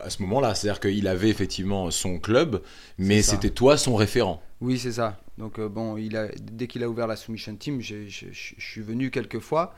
à 0.06 0.10
ce 0.10 0.22
moment-là. 0.22 0.56
C'est-à-dire 0.56 0.80
qu'il 0.80 1.08
avait 1.08 1.30
effectivement 1.30 1.92
son 1.92 2.20
club, 2.20 2.62
mais 2.98 3.22
c'était 3.22 3.50
toi 3.50 3.78
son 3.78 3.96
référent. 3.96 4.42
Oui, 4.62 4.80
c'est 4.80 4.94
ça. 4.94 5.20
Donc 5.38 5.60
euh, 5.60 5.68
bon, 5.68 5.98
il 5.98 6.16
a, 6.16 6.28
dès 6.30 6.68
qu'il 6.68 6.84
a 6.84 6.90
ouvert 6.90 7.08
la 7.08 7.16
submission 7.16 7.56
team, 7.56 7.82
je 7.82 8.06
suis 8.32 8.82
venu 8.82 9.12
quelques 9.12 9.40
fois 9.40 9.76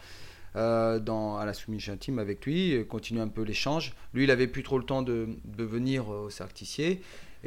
euh, 0.56 1.00
dans, 1.00 1.38
à 1.38 1.46
la 1.46 1.54
submission 1.54 1.98
team 1.98 2.20
avec 2.20 2.46
lui, 2.46 2.74
euh, 2.74 2.84
continuer 2.84 3.22
un 3.22 3.28
peu 3.28 3.42
l'échange. 3.42 3.94
Lui, 4.14 4.24
il 4.26 4.32
avait 4.32 4.48
plus 4.48 4.64
trop 4.64 4.78
le 4.78 4.84
temps 4.84 5.02
de, 5.02 5.30
de 5.46 5.64
venir 5.64 6.10
au. 6.10 6.30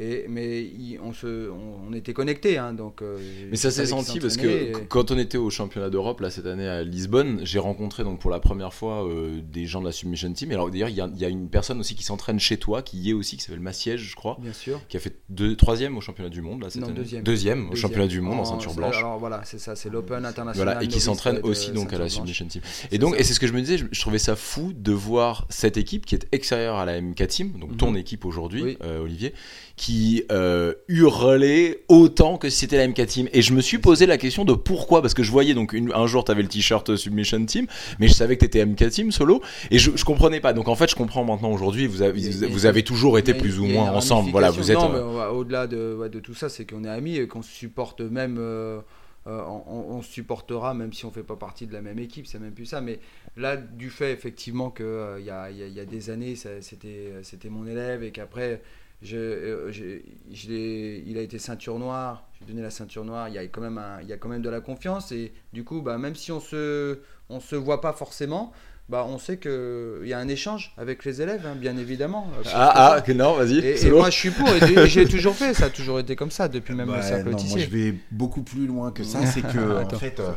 Et, 0.03 0.25
mais 0.27 0.61
il- 0.61 0.99
on, 1.03 1.13
se, 1.13 1.49
on, 1.51 1.89
on 1.89 1.93
était 1.93 2.13
connectés. 2.13 2.57
Hein, 2.57 2.73
donc, 2.73 3.01
euh, 3.03 3.19
Mais 3.51 3.55
ça 3.55 3.69
s'est 3.69 3.85
senti 3.85 4.19
parce 4.19 4.35
que 4.35 4.47
et- 4.47 4.71
quand 4.89 5.11
on 5.11 5.17
était 5.19 5.37
au 5.37 5.49
championnat 5.51 5.89
d'Europe 5.91 6.21
là 6.21 6.31
cette 6.31 6.47
année 6.47 6.67
à 6.67 6.81
Lisbonne, 6.81 7.41
j'ai 7.43 7.59
rencontré 7.59 8.03
donc 8.03 8.19
pour 8.19 8.31
la 8.31 8.39
première 8.39 8.73
fois 8.73 9.07
euh, 9.07 9.41
des 9.43 9.67
gens 9.67 9.79
de 9.79 9.85
la 9.85 9.91
Submission 9.91 10.33
Team. 10.33 10.51
Et 10.51 10.55
alors 10.55 10.71
d'ailleurs 10.71 10.89
il 10.89 10.95
y, 10.95 11.01
a- 11.01 11.09
il 11.13 11.19
y 11.21 11.25
a 11.25 11.29
une 11.29 11.49
personne 11.49 11.79
aussi 11.79 11.93
qui 11.93 12.03
s'entraîne 12.03 12.39
chez 12.39 12.57
toi, 12.57 12.81
qui 12.81 12.97
y 12.97 13.11
est 13.11 13.13
aussi, 13.13 13.37
qui 13.37 13.43
s'appelle 13.43 13.59
Massiège, 13.61 14.01
je 14.01 14.15
crois, 14.15 14.37
Bien 14.41 14.53
sûr. 14.53 14.81
qui 14.89 14.97
a 14.97 14.99
fait 14.99 15.17
deux, 15.29 15.55
troisième 15.55 15.95
au 15.97 16.01
championnat 16.01 16.29
du 16.29 16.41
monde 16.41 16.63
là 16.63 16.69
cette 16.71 16.81
Non, 16.81 16.87
année. 16.87 16.97
deuxième. 16.97 17.21
au 17.21 17.25
Deuxième. 17.25 17.75
championnat 17.75 18.07
du 18.07 18.21
monde 18.21 18.39
en, 18.39 18.45
ceinture 18.45 18.73
blanche. 18.73 18.97
Alors 18.97 19.19
voilà, 19.19 19.41
c'est 19.45 19.59
ça, 19.59 19.75
c'est 19.75 19.89
l'Open 19.91 20.25
international. 20.25 20.55
Voilà, 20.73 20.83
et 20.83 20.87
qui 20.87 20.99
s'entraîne 20.99 21.39
aussi 21.43 21.71
donc 21.71 21.93
à 21.93 21.99
la. 21.99 22.09
Submission 22.09 22.45
Team. 22.47 22.61
Et 22.91 22.97
donc, 22.97 23.15
et 23.19 23.23
c'est 23.23 23.33
ce 23.33 23.39
que 23.39 23.47
je 23.47 23.53
me 23.53 23.59
disais, 23.61 23.77
je, 23.77 23.85
je 23.91 24.01
trouvais 24.01 24.17
ça 24.19 24.35
fou 24.35 24.73
de 24.75 24.91
voir 24.91 25.45
cette 25.49 25.77
équipe 25.77 26.05
qui 26.05 26.15
est 26.15 26.27
extérieure 26.31 26.75
à 26.75 26.85
la 26.85 26.99
MK 27.01 27.27
Team, 27.27 27.51
donc 27.59 27.77
ton 27.77 27.91
Mhm. 27.91 27.97
équipe 27.97 28.25
aujourd'hui, 28.25 28.63
Oui. 28.63 28.77
euh, 28.83 28.99
Olivier, 29.03 29.33
qui 29.77 29.90
euh, 30.31 30.73
hurlait 30.87 31.83
autant 31.87 32.37
que 32.37 32.49
si 32.49 32.59
c'était 32.59 32.77
la 32.77 32.87
MK 32.87 33.05
Team. 33.05 33.27
Et 33.33 33.41
je 33.41 33.53
me 33.53 33.61
suis 33.61 33.77
posé 33.77 34.05
la 34.05 34.17
question 34.17 34.45
de 34.45 34.53
pourquoi, 34.53 35.01
parce 35.01 35.13
que 35.13 35.23
je 35.23 35.31
voyais 35.31 35.53
donc 35.53 35.73
une- 35.73 35.91
un 35.93 36.07
jour 36.07 36.23
tu 36.23 36.31
avais 36.31 36.41
le 36.41 36.47
t-shirt 36.47 36.95
Submission 36.95 37.43
Team, 37.45 37.67
mais 37.99 38.07
je 38.07 38.13
savais 38.13 38.35
que 38.35 38.41
tu 38.41 38.45
étais 38.45 38.65
MK 38.65 38.89
Team 38.89 39.11
solo, 39.11 39.41
et 39.69 39.79
je, 39.79 39.91
je 39.95 40.05
comprenais 40.05 40.39
pas. 40.39 40.53
Donc 40.53 40.67
en 40.67 40.75
fait, 40.75 40.89
je 40.89 40.95
comprends 40.95 41.23
maintenant 41.23 41.51
aujourd'hui, 41.51 41.87
vous 41.87 42.01
avez, 42.01 42.29
vous, 42.47 42.65
avez 42.65 42.83
toujours 42.83 43.17
été 43.17 43.33
plus 43.33 43.59
ou 43.59 43.65
moins 43.65 43.91
ensemble. 43.91 44.31
Voilà, 44.31 44.49
vous 44.51 44.71
êtes. 44.71 44.77
euh, 44.77 45.29
au-delà 45.29 45.67
de, 45.67 45.95
ouais, 45.99 46.09
de 46.09 46.19
tout 46.19 46.33
ça, 46.33 46.49
c'est 46.49 46.65
qu'on 46.65 46.83
est 46.83 46.89
amis 46.89 47.17
et 47.17 47.27
qu'on 47.27 47.41
se 47.41 47.51
supporte 47.51 48.01
même. 48.01 48.37
euh, 48.39 48.79
euh, 49.27 49.39
on, 49.67 49.97
on 49.97 50.01
se 50.01 50.11
supportera 50.11 50.73
même 50.73 50.93
si 50.93 51.05
on 51.05 51.11
fait 51.11 51.21
pas 51.21 51.35
partie 51.35 51.67
de 51.67 51.73
la 51.73 51.81
même 51.83 51.99
équipe, 51.99 52.25
c'est 52.25 52.39
même 52.39 52.53
plus 52.53 52.65
ça. 52.65 52.81
Mais 52.81 52.97
là, 53.37 53.55
du 53.55 53.91
fait 53.91 54.11
effectivement 54.13 54.71
que 54.71 54.81
euh, 54.83 55.19
il 55.19 55.25
y, 55.27 55.29
a, 55.29 55.51
y 55.51 55.61
a- 55.61 55.67
il 55.67 55.73
y 55.75 55.79
a 55.79 55.85
des 55.85 56.09
années, 56.09 56.35
c'était 56.35 57.49
mon 57.49 57.67
élève 57.67 58.01
et 58.03 58.09
qu'après, 58.09 58.61
je, 59.01 59.17
euh, 59.17 59.71
je 59.71 60.49
l'ai- 60.49 61.03
il 61.07 61.17
a 61.17 61.21
été 61.21 61.39
ceinture 61.39 61.79
noire. 61.79 62.27
J'ai 62.39 62.45
donné 62.45 62.61
la 62.61 62.69
ceinture 62.71 63.03
noire. 63.05 63.29
Il 63.29 63.35
y 63.35 63.37
a 63.37 63.43
quand 63.47 63.61
même 63.61 63.77
un- 63.77 63.99
il 64.01 64.07
y 64.07 64.13
a 64.13 64.17
quand 64.17 64.29
même 64.29 64.41
de 64.41 64.49
la 64.49 64.61
confiance 64.61 65.11
et 65.11 65.31
du 65.53 65.63
coup, 65.63 65.81
bah, 65.81 65.97
même 65.97 66.15
si 66.15 66.31
on 66.31 66.39
se 66.39 66.99
on 67.29 67.39
se 67.39 67.55
voit 67.55 67.81
pas 67.81 67.93
forcément. 67.93 68.51
Bah, 68.89 69.05
on 69.07 69.17
sait 69.17 69.37
qu'il 69.37 70.01
y 70.05 70.11
a 70.11 70.19
un 70.19 70.27
échange 70.27 70.73
avec 70.77 71.05
les 71.05 71.21
élèves, 71.21 71.45
hein, 71.45 71.55
bien 71.55 71.77
évidemment. 71.77 72.27
euh, 72.37 72.43
que. 72.43 72.49
Ah, 72.53 73.01
ah, 73.07 73.13
non, 73.13 73.35
vas-y. 73.35 73.59
Et, 73.59 73.87
et 73.87 73.91
moi 73.91 74.09
je 74.09 74.17
suis 74.17 74.31
pour, 74.31 74.49
et 74.49 74.87
j'ai 74.87 75.05
toujours 75.07 75.33
fait, 75.33 75.53
ça 75.53 75.65
a 75.65 75.69
toujours 75.69 75.99
été 75.99 76.17
comme 76.17 76.31
ça 76.31 76.49
depuis 76.49 76.73
même 76.75 76.89
Bah, 76.89 76.97
le 76.97 77.01
cercle 77.01 77.29
non, 77.29 77.37
moi 77.41 77.57
je 77.59 77.67
vais 77.67 77.95
beaucoup 78.11 78.41
plus 78.43 78.67
loin 78.67 78.91
que 78.91 79.03
ça. 79.03 79.25
C'est 79.25 79.43
que 79.43 79.85
en 79.85 79.89
fait, 79.97 80.19
euh, 80.19 80.31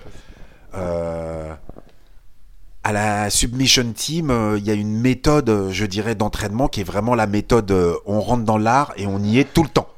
euh, 0.74 1.54
à 2.84 2.92
la 2.92 3.30
submission 3.30 3.92
team, 3.92 4.30
euh, 4.30 4.58
il 4.58 4.64
y 4.66 4.70
a 4.70 4.74
une 4.74 5.00
méthode, 5.00 5.48
euh, 5.48 5.70
je 5.72 5.86
dirais, 5.86 6.14
d'entraînement 6.14 6.68
qui 6.68 6.80
est 6.82 6.84
vraiment 6.84 7.14
la 7.14 7.26
méthode. 7.26 7.70
euh, 7.70 7.94
on 8.06 8.20
rentre 8.20 8.44
dans 8.44 8.58
l'art 8.58 8.92
et 8.96 9.06
on 9.06 9.18
y 9.20 9.38
est 9.38 9.52
tout 9.52 9.62
le 9.62 9.70
temps. 9.70 9.88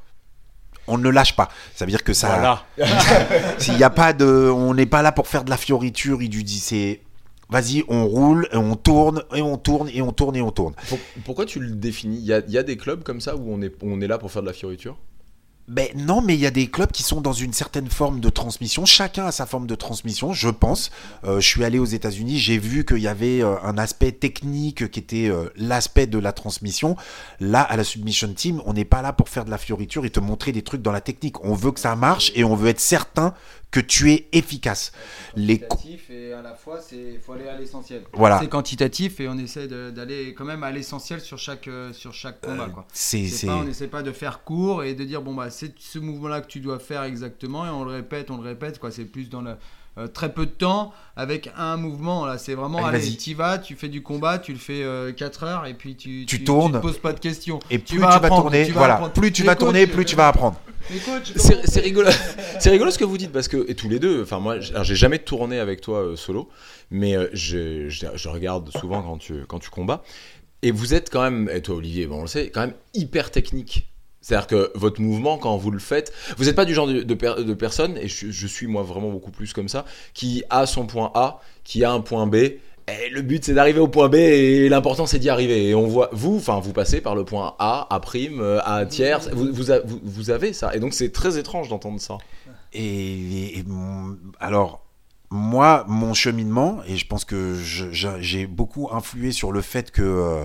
On 0.86 0.96
ne 0.98 1.08
lâche 1.10 1.34
pas. 1.34 1.48
Ça 1.74 1.84
veut 1.84 1.90
dire 1.90 2.04
que 2.04 2.12
ça. 2.12 2.28
Voilà. 2.28 2.64
S'il 3.58 3.74
n'y 3.76 3.82
a 3.82 3.90
pas 3.90 4.12
de, 4.12 4.24
on 4.24 4.72
n'est 4.72 4.86
pas 4.86 5.02
là 5.02 5.10
pour 5.10 5.26
faire 5.26 5.42
de 5.42 5.50
la 5.50 5.56
fioriture. 5.56 6.22
Il 6.22 6.30
lui 6.32 6.44
dit 6.44 6.60
c'est, 6.60 7.00
vas-y, 7.50 7.82
on 7.88 8.06
roule 8.06 8.48
et 8.52 8.56
on 8.56 8.76
tourne 8.76 9.24
et 9.34 9.42
on 9.42 9.56
tourne 9.58 9.88
et 9.92 10.00
on 10.00 10.12
tourne 10.12 10.36
et 10.36 10.42
on 10.42 10.52
tourne. 10.52 10.74
Pour- 10.88 10.98
pourquoi 11.24 11.44
tu 11.44 11.58
le 11.58 11.70
définis? 11.72 12.18
Il 12.18 12.24
y 12.24 12.52
y 12.52 12.58
a 12.58 12.62
des 12.62 12.76
clubs 12.76 13.02
comme 13.02 13.20
ça 13.20 13.34
où 13.36 13.52
on 13.52 13.60
est, 13.62 13.74
on 13.82 14.00
est 14.00 14.06
là 14.06 14.16
pour 14.18 14.30
faire 14.30 14.42
de 14.42 14.46
la 14.46 14.52
fioriture? 14.52 14.96
Ben 15.68 15.88
non, 15.96 16.22
mais 16.22 16.34
il 16.34 16.40
y 16.40 16.46
a 16.46 16.52
des 16.52 16.68
clubs 16.68 16.92
qui 16.92 17.02
sont 17.02 17.20
dans 17.20 17.32
une 17.32 17.52
certaine 17.52 17.90
forme 17.90 18.20
de 18.20 18.28
transmission. 18.28 18.86
Chacun 18.86 19.26
a 19.26 19.32
sa 19.32 19.46
forme 19.46 19.66
de 19.66 19.74
transmission, 19.74 20.32
je 20.32 20.48
pense. 20.48 20.92
Euh, 21.24 21.40
je 21.40 21.46
suis 21.46 21.64
allé 21.64 21.80
aux 21.80 21.84
États-Unis, 21.84 22.38
j'ai 22.38 22.56
vu 22.56 22.84
qu'il 22.84 22.98
y 22.98 23.08
avait 23.08 23.42
euh, 23.42 23.56
un 23.64 23.76
aspect 23.76 24.12
technique 24.12 24.88
qui 24.92 25.00
était 25.00 25.28
euh, 25.28 25.48
l'aspect 25.56 26.06
de 26.06 26.20
la 26.20 26.32
transmission. 26.32 26.96
Là, 27.40 27.62
à 27.62 27.76
la 27.76 27.82
Submission 27.82 28.32
Team, 28.32 28.62
on 28.64 28.74
n'est 28.74 28.84
pas 28.84 29.02
là 29.02 29.12
pour 29.12 29.28
faire 29.28 29.44
de 29.44 29.50
la 29.50 29.58
fioriture 29.58 30.04
et 30.04 30.10
te 30.10 30.20
montrer 30.20 30.52
des 30.52 30.62
trucs 30.62 30.82
dans 30.82 30.92
la 30.92 31.00
technique. 31.00 31.44
On 31.44 31.54
veut 31.54 31.72
que 31.72 31.80
ça 31.80 31.96
marche 31.96 32.30
et 32.36 32.44
on 32.44 32.54
veut 32.54 32.68
être 32.68 32.80
certain 32.80 33.34
que 33.76 33.80
tu 33.86 34.10
es 34.10 34.26
efficace. 34.32 34.90
Les 35.36 35.58
co- 35.58 35.66
Quantitatif 35.66 36.08
et 36.10 36.32
à 36.32 36.40
la 36.40 36.54
fois, 36.54 36.80
c'est 36.80 37.18
faut 37.24 37.32
aller 37.34 37.46
à 37.48 37.58
l'essentiel. 37.58 38.04
Voilà. 38.14 38.38
C'est 38.40 38.48
quantitatif 38.48 39.20
et 39.20 39.28
on 39.28 39.36
essaie 39.36 39.68
d'aller 39.68 40.32
quand 40.32 40.46
même 40.46 40.62
à 40.62 40.70
l'essentiel 40.70 41.20
sur 41.20 41.36
chaque 41.38 41.68
euh, 41.68 41.92
sur 41.92 42.14
chaque 42.14 42.40
combat. 42.40 42.68
Quoi. 42.70 42.86
c'est 42.92 43.26
C'est 43.26 43.36
c'est- 43.36 43.46
pas, 43.48 43.56
on 43.56 43.64
n'essaie 43.64 43.88
pas 43.88 44.02
de 44.02 44.12
faire 44.12 44.44
court 44.44 44.82
et 44.82 44.94
de 44.94 45.04
dire 45.04 45.20
bon 45.20 45.34
bah 45.34 45.50
c'est 45.50 45.74
ce 45.78 45.98
mouvement-là 45.98 46.40
que 46.40 46.46
tu 46.46 46.60
dois 46.60 46.78
faire 46.78 47.02
exactement 47.02 47.66
et 47.66 47.68
on 47.68 47.84
le 47.84 47.90
répète, 47.90 48.30
on 48.30 48.38
le 48.38 48.48
répète 48.48 48.78
quoi. 48.78 48.90
C'est 48.90 49.04
plus 49.04 49.28
dans 49.28 49.42
le 49.42 49.56
euh, 49.98 50.06
très 50.08 50.32
peu 50.32 50.46
de 50.46 50.50
temps 50.50 50.92
avec 51.16 51.50
un 51.56 51.76
mouvement 51.76 52.26
là. 52.26 52.38
C'est 52.38 52.54
vraiment 52.54 52.78
Allez, 52.84 52.98
allez, 52.98 53.06
vas-y. 53.06 53.16
tu 53.16 53.34
vas, 53.34 53.58
tu 53.58 53.74
fais 53.76 53.88
du 53.88 54.02
combat, 54.02 54.38
tu 54.38 54.52
le 54.52 54.58
fais 54.58 54.84
4 55.16 55.44
heures 55.44 55.66
et 55.66 55.74
puis 55.74 55.96
tu 55.96 56.24
Tu 56.26 56.44
tournes. 56.44 56.72
te 56.74 56.78
poses 56.78 56.98
pas 56.98 57.12
de 57.12 57.20
questions. 57.20 57.58
et 57.70 57.78
tu 57.78 57.84
plus 57.84 57.96
tu 57.96 57.98
vas 58.00 58.14
apprendre, 58.14 58.42
tourner, 58.42 58.66
tu 58.66 58.72
vas 58.72 58.78
voilà, 58.78 58.94
apprendre. 58.94 59.12
plus 59.12 59.32
tu 59.32 59.42
vas 59.44 59.56
tourner, 59.56 59.86
plus 59.86 60.02
euh, 60.02 60.04
tu 60.04 60.16
vas 60.16 60.28
apprendre. 60.28 60.60
C'est 61.36 61.80
rigolo, 61.80 62.10
c'est 62.60 62.70
rigolo 62.70 62.90
ce 62.90 62.98
que 62.98 63.04
vous 63.04 63.18
dites 63.18 63.32
parce 63.32 63.48
que 63.48 63.64
et 63.68 63.74
tous 63.74 63.88
les 63.88 63.98
deux, 63.98 64.22
enfin 64.22 64.38
moi, 64.38 64.60
j'ai 64.60 64.94
jamais 64.94 65.18
tourné 65.18 65.58
avec 65.58 65.80
toi 65.80 65.98
euh, 66.00 66.16
solo, 66.16 66.48
mais 66.90 67.16
euh, 67.16 67.28
je, 67.32 67.88
je- 67.88 68.06
je 68.14 68.28
regarde 68.28 68.70
souvent 68.78 69.02
quand 69.02 69.18
tu 69.18 69.44
quand 69.48 69.58
tu 69.58 69.70
combats 69.70 70.02
et 70.62 70.70
vous 70.70 70.94
êtes 70.94 71.10
quand 71.10 71.22
même, 71.22 71.50
et 71.52 71.60
toi 71.62 71.76
Olivier, 71.76 72.06
bon 72.06 72.18
on 72.18 72.22
le 72.22 72.26
sait, 72.28 72.50
quand 72.50 72.60
même 72.60 72.74
hyper 72.94 73.30
technique. 73.30 73.88
C'est-à-dire 74.26 74.48
que 74.48 74.72
votre 74.74 75.00
mouvement, 75.00 75.38
quand 75.38 75.56
vous 75.56 75.70
le 75.70 75.78
faites, 75.78 76.12
vous 76.36 76.46
n'êtes 76.46 76.56
pas 76.56 76.64
du 76.64 76.74
genre 76.74 76.88
de, 76.88 77.02
de, 77.02 77.14
per- 77.14 77.44
de 77.44 77.54
personne, 77.54 77.96
et 77.96 78.08
je, 78.08 78.28
je 78.28 78.46
suis 78.48 78.66
moi 78.66 78.82
vraiment 78.82 79.08
beaucoup 79.10 79.30
plus 79.30 79.52
comme 79.52 79.68
ça, 79.68 79.84
qui 80.14 80.42
a 80.50 80.66
son 80.66 80.86
point 80.86 81.12
A, 81.14 81.38
qui 81.62 81.84
a 81.84 81.92
un 81.92 82.00
point 82.00 82.26
B, 82.26 82.34
et 82.34 82.58
le 83.12 83.22
but 83.22 83.44
c'est 83.44 83.54
d'arriver 83.54 83.78
au 83.78 83.86
point 83.86 84.08
B, 84.08 84.16
et 84.16 84.68
l'important 84.68 85.06
c'est 85.06 85.20
d'y 85.20 85.28
arriver. 85.30 85.68
Et 85.68 85.76
on 85.76 85.86
voit, 85.86 86.10
vous, 86.12 86.38
enfin 86.38 86.58
vous 86.58 86.72
passez 86.72 87.00
par 87.00 87.14
le 87.14 87.24
point 87.24 87.54
A, 87.60 87.86
A 87.88 88.00
prime, 88.00 88.42
A 88.64 88.84
tiers, 88.84 89.20
vous, 89.32 89.52
vous, 89.52 89.70
a- 89.70 89.78
vous- 89.84 90.00
vous 90.02 90.30
avez 90.30 90.52
ça. 90.52 90.74
Et 90.74 90.80
donc 90.80 90.92
c'est 90.92 91.12
très 91.12 91.38
étrange 91.38 91.68
d'entendre 91.68 92.00
ça. 92.00 92.18
Et, 92.72 93.58
et 93.60 93.62
mon- 93.64 94.16
alors, 94.40 94.84
moi, 95.30 95.84
mon 95.86 96.14
cheminement, 96.14 96.80
et 96.88 96.96
je 96.96 97.06
pense 97.06 97.24
que 97.24 97.54
j'ai 97.60 98.46
beaucoup 98.48 98.88
influé 98.92 99.30
sur 99.30 99.52
le 99.52 99.60
fait 99.60 99.92
que 99.92 100.02
euh, 100.02 100.44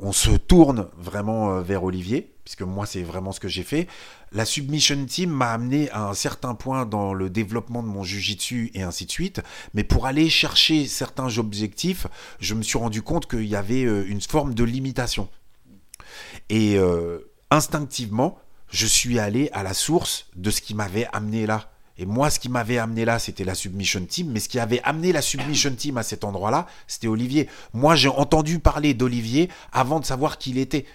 on 0.00 0.12
se 0.12 0.30
tourne 0.30 0.88
vraiment 0.96 1.52
euh, 1.52 1.62
vers 1.62 1.84
Olivier, 1.84 2.32
puisque 2.44 2.62
moi, 2.62 2.86
c'est 2.86 3.02
vraiment 3.02 3.32
ce 3.32 3.40
que 3.40 3.48
j'ai 3.48 3.62
fait. 3.62 3.86
La 4.32 4.44
submission 4.44 5.04
team 5.04 5.30
m'a 5.30 5.52
amené 5.52 5.90
à 5.90 6.08
un 6.08 6.14
certain 6.14 6.54
point 6.54 6.86
dans 6.86 7.12
le 7.12 7.28
développement 7.28 7.82
de 7.82 7.88
mon 7.88 8.02
jujitsu 8.02 8.70
et 8.74 8.82
ainsi 8.82 9.04
de 9.04 9.10
suite. 9.10 9.42
Mais 9.74 9.84
pour 9.84 10.06
aller 10.06 10.30
chercher 10.30 10.86
certains 10.86 11.38
objectifs, 11.38 12.06
je 12.40 12.54
me 12.54 12.62
suis 12.62 12.78
rendu 12.78 13.02
compte 13.02 13.28
qu'il 13.28 13.46
y 13.46 13.56
avait 13.56 13.84
euh, 13.84 14.04
une 14.06 14.20
forme 14.20 14.54
de 14.54 14.64
limitation. 14.64 15.28
Et 16.48 16.76
euh, 16.76 17.30
instinctivement, 17.50 18.38
je 18.70 18.86
suis 18.86 19.18
allé 19.18 19.50
à 19.52 19.62
la 19.62 19.74
source 19.74 20.28
de 20.34 20.50
ce 20.50 20.60
qui 20.60 20.74
m'avait 20.74 21.08
amené 21.12 21.46
là. 21.46 21.70
Et 22.02 22.06
moi, 22.06 22.30
ce 22.30 22.40
qui 22.40 22.48
m'avait 22.48 22.78
amené 22.78 23.04
là, 23.04 23.18
c'était 23.18 23.44
la 23.44 23.54
Submission 23.54 24.00
Team. 24.06 24.30
Mais 24.32 24.40
ce 24.40 24.48
qui 24.48 24.58
avait 24.58 24.80
amené 24.84 25.12
la 25.12 25.20
Submission 25.20 25.70
Team 25.76 25.98
à 25.98 26.02
cet 26.02 26.24
endroit-là, 26.24 26.66
c'était 26.86 27.08
Olivier. 27.08 27.46
Moi, 27.74 27.94
j'ai 27.94 28.08
entendu 28.08 28.58
parler 28.58 28.94
d'Olivier 28.94 29.50
avant 29.70 30.00
de 30.00 30.06
savoir 30.06 30.38
qui 30.38 30.50
il 30.52 30.58
était. 30.58 30.86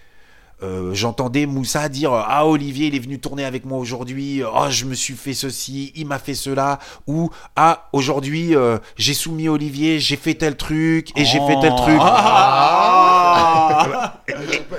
Euh, 0.63 0.93
J'entendais 0.95 1.45
Moussa 1.45 1.89
dire 1.89 2.11
Ah, 2.13 2.47
Olivier, 2.47 2.87
il 2.87 2.95
est 2.95 2.99
venu 2.99 3.19
tourner 3.19 3.45
avec 3.45 3.65
moi 3.65 3.77
aujourd'hui. 3.77 4.41
Oh, 4.43 4.65
je 4.69 4.85
me 4.85 4.95
suis 4.95 5.13
fait 5.13 5.33
ceci, 5.35 5.91
il 5.95 6.07
m'a 6.07 6.17
fait 6.17 6.33
cela. 6.33 6.79
Ou 7.05 7.29
Ah, 7.55 7.87
aujourd'hui, 7.93 8.55
euh, 8.55 8.79
j'ai 8.97 9.13
soumis 9.13 9.47
Olivier, 9.47 9.99
j'ai 9.99 10.15
fait 10.15 10.33
tel 10.33 10.55
truc 10.57 11.09
et 11.15 11.23
j'ai 11.25 11.39
fait 11.39 11.59
tel 11.61 11.75
truc. 11.75 11.99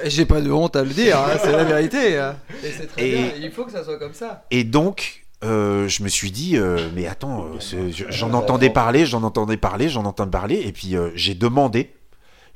J'ai 0.05 0.25
pas 0.25 0.41
de 0.41 0.51
honte 0.51 0.77
à 0.77 0.83
le 0.83 0.91
dire, 0.91 1.19
hein, 1.19 1.37
c'est 1.43 1.53
la 1.53 1.65
vérité. 1.65 2.19
hein. 2.19 2.37
Et 2.65 2.73
c'est 2.73 2.87
très 2.87 3.09
Et- 3.09 3.13
bien, 3.13 3.31
il 3.43 3.51
faut 3.51 3.65
que 3.65 3.73
ça 3.73 3.85
soit 3.85 3.99
comme 3.99 4.15
ça. 4.15 4.45
Et 4.51 4.65
donc, 4.65 5.26
euh, 5.45 5.87
je 5.89 6.03
me 6.03 6.09
suis 6.09 6.31
dit, 6.31 6.57
euh, 6.57 6.89
mais 6.95 7.07
attends, 7.07 7.45
euh, 7.45 7.59
je- 7.91 8.05
j'en 8.11 8.33
entendais 8.33 8.71
parler, 8.71 9.07
j'en 9.07 9.23
entendais 9.23 9.57
parler, 9.57 9.89
j'en 9.89 10.05
entendais 10.05 10.31
parler, 10.31 10.63
et 10.65 10.73
puis 10.73 10.97
euh, 10.97 11.11
j'ai 11.15 11.35
demandé, 11.35 11.93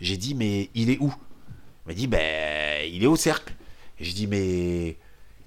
j'ai 0.01 0.16
dit, 0.16 0.35
mais 0.35 0.70
il 0.74 0.91
est 0.91 0.99
où? 1.01 1.12
Il 1.87 1.89
m'a 1.89 1.95
dit, 1.95 2.07
ben, 2.07 2.89
il 2.91 3.03
est 3.03 3.07
au 3.07 3.16
cercle. 3.16 3.55
Et 3.99 4.05
j'ai 4.05 4.12
dit, 4.12 4.26
mais. 4.26 4.97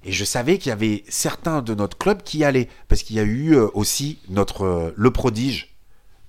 Et 0.05 0.11
je 0.11 0.25
savais 0.25 0.57
qu'il 0.57 0.69
y 0.69 0.73
avait 0.73 1.03
certains 1.07 1.61
de 1.61 1.73
notre 1.73 1.97
club 1.97 2.23
qui 2.23 2.43
allaient, 2.43 2.67
parce 2.89 3.03
qu'il 3.03 3.15
y 3.15 3.19
a 3.19 3.23
eu 3.23 3.55
aussi 3.55 4.19
notre 4.29 4.93
le 4.95 5.11
prodige 5.11 5.75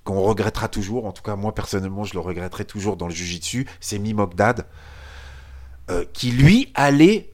qu'on 0.05 0.21
regrettera 0.21 0.69
toujours. 0.69 1.05
En 1.05 1.11
tout 1.11 1.21
cas, 1.23 1.35
moi 1.35 1.53
personnellement, 1.53 2.03
je 2.05 2.13
le 2.13 2.21
regretterai 2.21 2.63
toujours 2.65 2.95
dans 2.95 3.07
le 3.07 3.13
jujitsu. 3.13 3.67
C'est 3.81 3.99
Mimogdad, 3.99 4.65
euh, 5.91 6.05
qui 6.13 6.31
lui 6.31 6.71
allait 6.73 7.33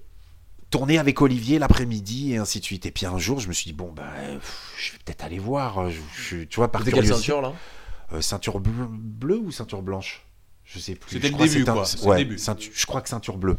tourner 0.72 0.97
avec 0.97 1.22
Olivier 1.22 1.59
l'après-midi 1.59 2.34
et 2.34 2.38
ainsi 2.38 2.59
de 2.59 2.65
suite. 2.65 2.86
Et 2.88 2.91
puis 2.91 3.05
un 3.05 3.19
jour, 3.19 3.39
je 3.39 3.47
me 3.47 3.53
suis 3.53 3.65
dit 3.65 3.74
bon 3.74 3.93
pff, 3.93 4.74
je 4.78 4.91
vais 4.93 4.97
peut-être 5.05 5.24
aller 5.24 5.38
voir. 5.39 5.89
Je, 5.89 5.99
je- 6.17 6.43
tu 6.45 6.55
vois, 6.55 6.72
par 6.72 6.82
quelle 6.95 7.05
ceinture 7.17 7.41
là 7.41 7.53
Euh, 8.13 8.22
ceinture 8.22 8.59
bleu- 8.59 8.88
bleue 8.89 9.38
ou 9.38 9.51
ceinture 9.51 9.82
blanche? 9.84 10.24
Je 10.65 10.80
sais 10.80 10.95
plus. 10.95 11.11
C'était 11.15 11.30
le 11.30 11.34
début, 11.59 11.69
un- 11.69 11.74
quoi. 11.74 11.86
Ouais, 12.09 12.17
début. 12.17 12.38
ceinture- 12.38 12.72
je 12.74 12.86
crois 12.86 13.01
que 13.01 13.09
ceinture 13.09 13.38
bleue. 13.38 13.57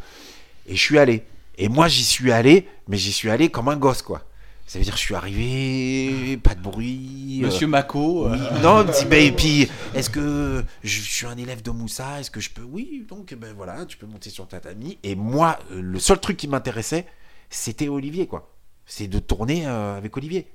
Et 0.67 0.75
je 0.75 0.81
suis 0.81 0.97
allé. 0.99 1.23
Et 1.57 1.69
moi, 1.69 1.87
j'y 1.87 2.03
suis 2.03 2.31
allé, 2.31 2.67
mais 2.87 2.97
j'y 2.97 3.11
suis 3.13 3.29
allé 3.29 3.49
comme 3.49 3.67
un 3.69 3.77
gosse, 3.77 4.01
quoi. 4.01 4.23
Ça 4.65 4.79
veut 4.79 4.85
dire, 4.85 4.95
je 4.95 5.01
suis 5.01 5.13
arrivé, 5.13 6.37
pas 6.37 6.55
de 6.55 6.61
bruit. 6.61 7.41
euh, 7.43 7.47
Monsieur 7.47 7.67
Mako. 7.67 8.27
euh, 8.27 8.61
non, 8.61 8.83
petit, 8.85 9.05
ben, 9.05 9.23
et 9.23 9.31
puis, 9.31 9.67
est-ce 9.93 10.09
que 10.09 10.63
je 10.83 11.01
suis 11.01 11.27
un 11.27 11.37
élève 11.37 11.61
de 11.61 11.69
Moussa 11.71 12.19
Est-ce 12.21 12.31
que 12.31 12.39
je 12.39 12.49
peux 12.49 12.63
Oui, 12.63 13.05
donc, 13.07 13.33
ben 13.35 13.53
voilà, 13.55 13.85
tu 13.85 13.97
peux 13.97 14.05
monter 14.07 14.29
sur 14.29 14.45
le 14.45 14.49
tatami. 14.49 14.97
Et 15.03 15.15
moi, 15.15 15.59
euh, 15.71 15.81
le 15.81 15.99
seul 15.99 16.19
truc 16.19 16.37
qui 16.37 16.47
m'intéressait, 16.47 17.05
c'était 17.49 17.89
Olivier, 17.89 18.25
quoi. 18.25 18.55
C'est 18.85 19.07
de 19.07 19.19
tourner 19.19 19.67
euh, 19.67 19.97
avec 19.97 20.15
Olivier. 20.17 20.47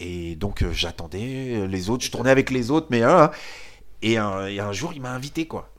Et 0.00 0.34
donc, 0.36 0.64
j'attendais 0.72 1.66
les 1.66 1.90
autres, 1.90 2.04
je 2.04 2.10
tournais 2.10 2.30
avec 2.30 2.50
les 2.50 2.70
autres, 2.70 2.86
mais 2.90 3.02
hein, 3.02 3.30
et, 4.02 4.18
un, 4.18 4.46
et 4.46 4.60
un 4.60 4.72
jour, 4.72 4.92
il 4.94 5.00
m'a 5.02 5.12
invité, 5.12 5.46
quoi. 5.46 5.71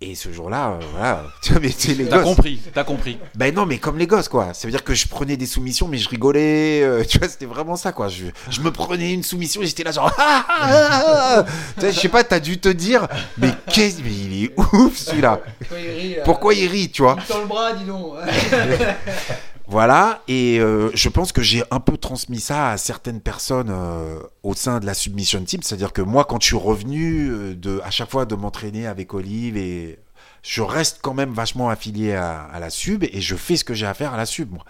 Et 0.00 0.14
ce 0.14 0.30
jour-là, 0.32 0.68
euh, 0.70 0.84
voilà, 0.92 1.24
tu 1.42 1.50
vois, 1.50 1.60
mais 1.60 1.70
tu 1.70 1.88
sais, 1.88 1.94
les 1.94 2.06
T'as 2.08 2.18
gosses. 2.18 2.36
compris, 2.36 2.60
t'as 2.72 2.84
compris. 2.84 3.18
Ben 3.34 3.52
non, 3.52 3.66
mais 3.66 3.78
comme 3.78 3.98
les 3.98 4.06
gosses, 4.06 4.28
quoi. 4.28 4.54
Ça 4.54 4.68
veut 4.68 4.70
dire 4.70 4.84
que 4.84 4.94
je 4.94 5.08
prenais 5.08 5.36
des 5.36 5.44
soumissions, 5.46 5.88
mais 5.88 5.98
je 5.98 6.08
rigolais. 6.08 6.82
euh, 6.84 7.02
tu 7.08 7.18
vois, 7.18 7.28
c'était 7.28 7.46
vraiment 7.46 7.74
ça, 7.74 7.90
quoi. 7.90 8.06
Je, 8.08 8.26
je 8.48 8.60
me 8.60 8.70
prenais 8.70 9.12
une 9.12 9.24
soumission 9.24 9.60
et 9.60 9.66
j'étais 9.66 9.82
là, 9.82 9.90
genre. 9.90 10.12
Ah, 10.20 10.44
ah, 10.48 10.64
ah, 10.70 11.34
ah. 11.38 11.44
Tu 11.74 11.80
sais, 11.80 11.92
je 11.92 11.98
sais 11.98 12.08
pas, 12.08 12.22
t'as 12.22 12.38
dû 12.38 12.58
te 12.60 12.68
dire, 12.68 13.08
mais 13.38 13.50
qu'est-ce. 13.72 14.00
Mais 14.02 14.10
il 14.12 14.44
est 14.44 14.52
ouf, 14.74 14.96
celui-là. 14.96 15.40
Pourquoi 15.58 15.78
il 15.80 15.90
rit, 15.98 16.16
Pourquoi 16.24 16.54
il 16.54 16.68
rit, 16.68 16.90
tu 16.90 17.02
vois? 17.02 17.16
Il 17.18 17.24
tend 17.26 17.40
le 17.40 17.46
bras, 17.46 17.72
dis 17.72 17.84
donc. 17.84 18.12
Voilà, 19.70 20.22
et 20.28 20.58
euh, 20.60 20.90
je 20.94 21.10
pense 21.10 21.30
que 21.32 21.42
j'ai 21.42 21.62
un 21.70 21.78
peu 21.80 21.98
transmis 21.98 22.40
ça 22.40 22.70
à 22.70 22.76
certaines 22.78 23.20
personnes 23.20 23.68
euh, 23.70 24.18
au 24.42 24.54
sein 24.54 24.80
de 24.80 24.86
la 24.86 24.94
Submission 24.94 25.44
Team. 25.44 25.62
C'est-à-dire 25.62 25.92
que 25.92 26.00
moi, 26.00 26.24
quand 26.24 26.40
je 26.40 26.46
suis 26.46 26.56
revenu 26.56 27.28
euh, 27.30 27.54
de, 27.54 27.78
à 27.84 27.90
chaque 27.90 28.10
fois 28.10 28.24
de 28.24 28.34
m'entraîner 28.34 28.86
avec 28.86 29.12
Olive, 29.12 29.58
et 29.58 29.98
je 30.42 30.62
reste 30.62 31.00
quand 31.02 31.12
même 31.12 31.32
vachement 31.34 31.68
affilié 31.68 32.14
à, 32.14 32.44
à 32.44 32.60
la 32.60 32.70
Sub 32.70 33.04
et 33.04 33.20
je 33.20 33.36
fais 33.36 33.56
ce 33.56 33.64
que 33.64 33.74
j'ai 33.74 33.84
à 33.84 33.92
faire 33.92 34.14
à 34.14 34.16
la 34.16 34.24
Sub. 34.24 34.50
Moi. 34.50 34.64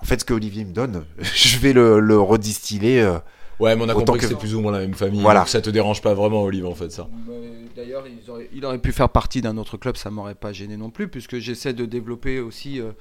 En 0.00 0.04
fait, 0.04 0.20
ce 0.20 0.24
que 0.24 0.34
Olivier 0.34 0.64
me 0.64 0.72
donne, 0.72 1.04
je 1.20 1.58
vais 1.58 1.72
le, 1.72 1.98
le 1.98 2.20
redistiller. 2.20 3.00
euh, 3.02 3.18
Ouais, 3.58 3.74
mais 3.74 3.82
on 3.82 3.88
a 3.88 3.92
Autant 3.96 4.12
compris 4.12 4.20
que, 4.20 4.26
que- 4.26 4.28
c'est 4.34 4.38
plus 4.38 4.54
ou 4.54 4.60
moins 4.60 4.70
la 4.70 4.78
même 4.78 4.94
famille. 4.94 5.20
Voilà. 5.20 5.40
donc 5.40 5.48
ça 5.48 5.60
te 5.60 5.68
dérange 5.70 6.00
pas 6.00 6.14
vraiment, 6.14 6.42
Olive, 6.44 6.64
en 6.64 6.76
fait, 6.76 6.92
ça. 6.92 7.08
D'ailleurs, 7.74 8.04
il 8.06 8.30
aurait, 8.30 8.48
il 8.54 8.64
aurait 8.64 8.78
pu 8.78 8.92
faire 8.92 9.08
partie 9.08 9.40
d'un 9.40 9.56
autre 9.56 9.76
club, 9.76 9.96
ça 9.96 10.10
m'aurait 10.10 10.36
pas 10.36 10.52
gêné 10.52 10.76
non 10.76 10.90
plus, 10.90 11.08
puisque 11.08 11.38
j'essaie 11.38 11.72
de 11.72 11.84
développer 11.84 12.38
aussi, 12.38 12.80
euh, 12.80 12.92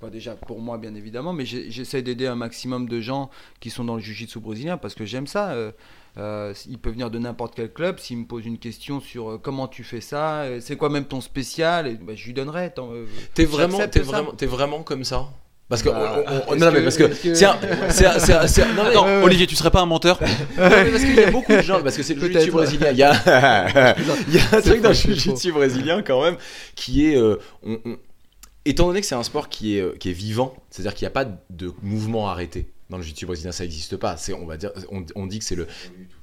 bah 0.00 0.10
déjà 0.10 0.32
pour 0.34 0.60
moi 0.60 0.76
bien 0.78 0.94
évidemment, 0.94 1.32
mais 1.32 1.44
j'essaie 1.46 2.02
d'aider 2.02 2.26
un 2.26 2.34
maximum 2.34 2.88
de 2.88 3.00
gens 3.00 3.30
qui 3.60 3.70
sont 3.70 3.84
dans 3.84 3.94
le 3.96 4.00
jiu-jitsu 4.02 4.40
brésilien, 4.40 4.76
parce 4.76 4.94
que 4.94 5.04
j'aime 5.04 5.26
ça. 5.26 5.50
euh, 5.52 5.72
euh, 6.18 6.54
il 6.68 6.78
peut 6.78 6.88
venir 6.90 7.10
de 7.10 7.18
n'importe 7.18 7.54
quel 7.56 7.70
club, 7.72 7.98
s'il 7.98 8.16
me 8.18 8.24
pose 8.24 8.46
une 8.46 8.56
question 8.58 9.00
sur 9.00 9.32
euh, 9.32 9.38
comment 9.38 9.68
tu 9.68 9.84
fais 9.84 10.00
ça, 10.00 10.42
euh, 10.42 10.60
c'est 10.60 10.76
quoi 10.76 10.88
même 10.88 11.04
ton 11.04 11.20
spécial, 11.20 11.86
et, 11.86 11.94
bah, 11.94 12.14
je 12.14 12.24
lui 12.24 12.32
donnerai. 12.32 12.72
euh, 12.78 13.04
T'es 13.34 13.44
vraiment, 13.44 13.78
vraiment, 14.02 14.32
t'es 14.32 14.46
vraiment 14.46 14.82
comme 14.82 15.04
ça? 15.04 15.26
Parce 15.68 15.82
que, 15.82 15.88
Bah, 15.88 16.22
on- 16.48 16.52
on- 16.52 16.56
non, 16.56 16.70
mais 16.72 16.80
parce 16.84 16.96
que, 16.96 17.34
un- 17.44 18.46
non, 18.94 19.24
Olivier, 19.24 19.46
tu 19.48 19.56
serais 19.56 19.70
pas 19.72 19.80
un 19.80 19.86
menteur? 19.86 20.20
Non, 20.22 20.28
mais 20.56 20.90
parce 20.90 21.02
qu'il 21.04 21.14
y 21.16 21.20
a 21.24 21.30
beaucoup 21.32 21.52
de 21.52 21.60
gens, 21.60 21.82
parce 21.82 21.96
que 21.96 22.02
c'est 22.04 22.14
le 22.14 22.20
jiu-jitsu 22.28 22.50
brésilien. 22.52 22.90
Il 22.92 22.98
y 22.98 23.02
a, 23.02 23.12
il 24.28 24.34
y 24.34 24.38
a 24.38 24.42
un 24.52 24.60
truc 24.60 24.80
dans 24.80 24.90
le 24.90 24.94
jiu-jitsu 24.94 25.52
brésilien 25.52 26.02
quand 26.02 26.22
même 26.22 26.36
qui 26.76 27.06
est. 27.06 27.16
euh, 27.16 27.36
on- 27.66 27.78
on- 27.84 27.96
étant 28.68 28.86
donné 28.86 29.00
que 29.00 29.06
c'est 29.06 29.14
un 29.14 29.22
sport 29.22 29.48
qui 29.48 29.76
est, 29.76 29.80
euh, 29.80 29.96
qui 29.98 30.10
est 30.10 30.14
vivant, 30.14 30.54
c'est-à-dire 30.70 30.94
qu'il 30.94 31.04
n'y 31.04 31.08
a 31.08 31.10
pas 31.10 31.24
de 31.50 31.72
mouvement 31.82 32.28
arrêté. 32.28 32.68
Dans 32.88 32.98
le 32.98 33.02
jiu-jitsu 33.02 33.26
brésilien, 33.26 33.50
ça 33.50 33.64
n'existe 33.64 33.96
pas. 33.96 34.16
C'est, 34.16 34.32
on 34.32 34.46
va 34.46 34.56
dire, 34.56 34.70
on, 34.92 35.04
on 35.16 35.26
dit 35.26 35.40
que 35.40 35.44
c'est 35.44 35.56
le, 35.56 35.66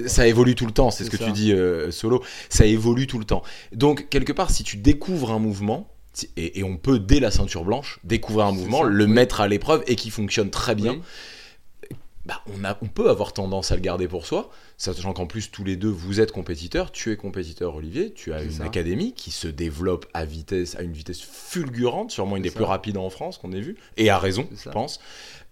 ça 0.05 0.27
évolue 0.27 0.55
tout 0.55 0.65
le 0.65 0.71
temps. 0.71 0.91
C'est 0.91 1.03
ce 1.03 1.09
que 1.09 1.17
ça. 1.17 1.25
tu 1.25 1.31
dis, 1.33 1.51
euh, 1.51 1.91
solo. 1.91 2.23
Ça 2.47 2.65
évolue 2.65 3.05
tout 3.05 3.19
le 3.19 3.25
temps. 3.25 3.43
Donc 3.73 4.07
quelque 4.09 4.31
part, 4.31 4.49
si 4.49 4.63
tu 4.63 4.77
découvres 4.77 5.31
un 5.31 5.39
mouvement, 5.39 5.89
et, 6.37 6.59
et 6.59 6.63
on 6.63 6.77
peut 6.77 6.99
dès 6.99 7.19
la 7.19 7.31
ceinture 7.31 7.65
blanche 7.65 7.99
découvrir 8.05 8.45
un 8.45 8.51
C'est 8.51 8.57
mouvement, 8.59 8.81
ça, 8.83 8.87
le 8.87 9.05
oui. 9.05 9.11
mettre 9.11 9.41
à 9.41 9.47
l'épreuve 9.49 9.83
et 9.87 9.95
qui 9.97 10.09
fonctionne 10.09 10.51
très 10.51 10.75
bien 10.75 10.93
Oui. 10.93 11.97
bah, 12.25 12.41
on, 12.57 12.63
a, 12.63 12.77
on 12.81 12.87
peut 12.87 13.09
avoir 13.09 13.33
tendance 13.33 13.71
à 13.71 13.75
le 13.75 13.81
garder 13.81 14.07
pour 14.07 14.25
soi, 14.25 14.49
sachant 14.91 15.13
qu'en 15.13 15.27
plus 15.27 15.49
tous 15.49 15.63
les 15.63 15.77
deux 15.77 15.89
vous 15.89 16.19
êtes 16.19 16.31
compétiteurs, 16.31 16.91
tu 16.91 17.11
es 17.11 17.15
compétiteur 17.15 17.75
Olivier, 17.75 18.11
tu 18.11 18.33
as 18.33 18.43
une 18.43 18.51
ça. 18.51 18.65
académie 18.65 19.13
qui 19.13 19.31
se 19.31 19.47
développe 19.47 20.05
à 20.13 20.25
vitesse, 20.25 20.75
à 20.75 20.81
une 20.81 20.91
vitesse 20.91 21.21
fulgurante, 21.21 22.11
sûrement 22.11 22.35
une 22.35 22.43
des 22.43 22.51
plus 22.51 22.65
rapides 22.65 22.97
en 22.97 23.09
France 23.09 23.37
qu'on 23.37 23.53
ait 23.53 23.61
vu, 23.61 23.77
et 23.95 24.09
à 24.09 24.17
raison, 24.17 24.47
je 24.61 24.69
pense. 24.69 24.99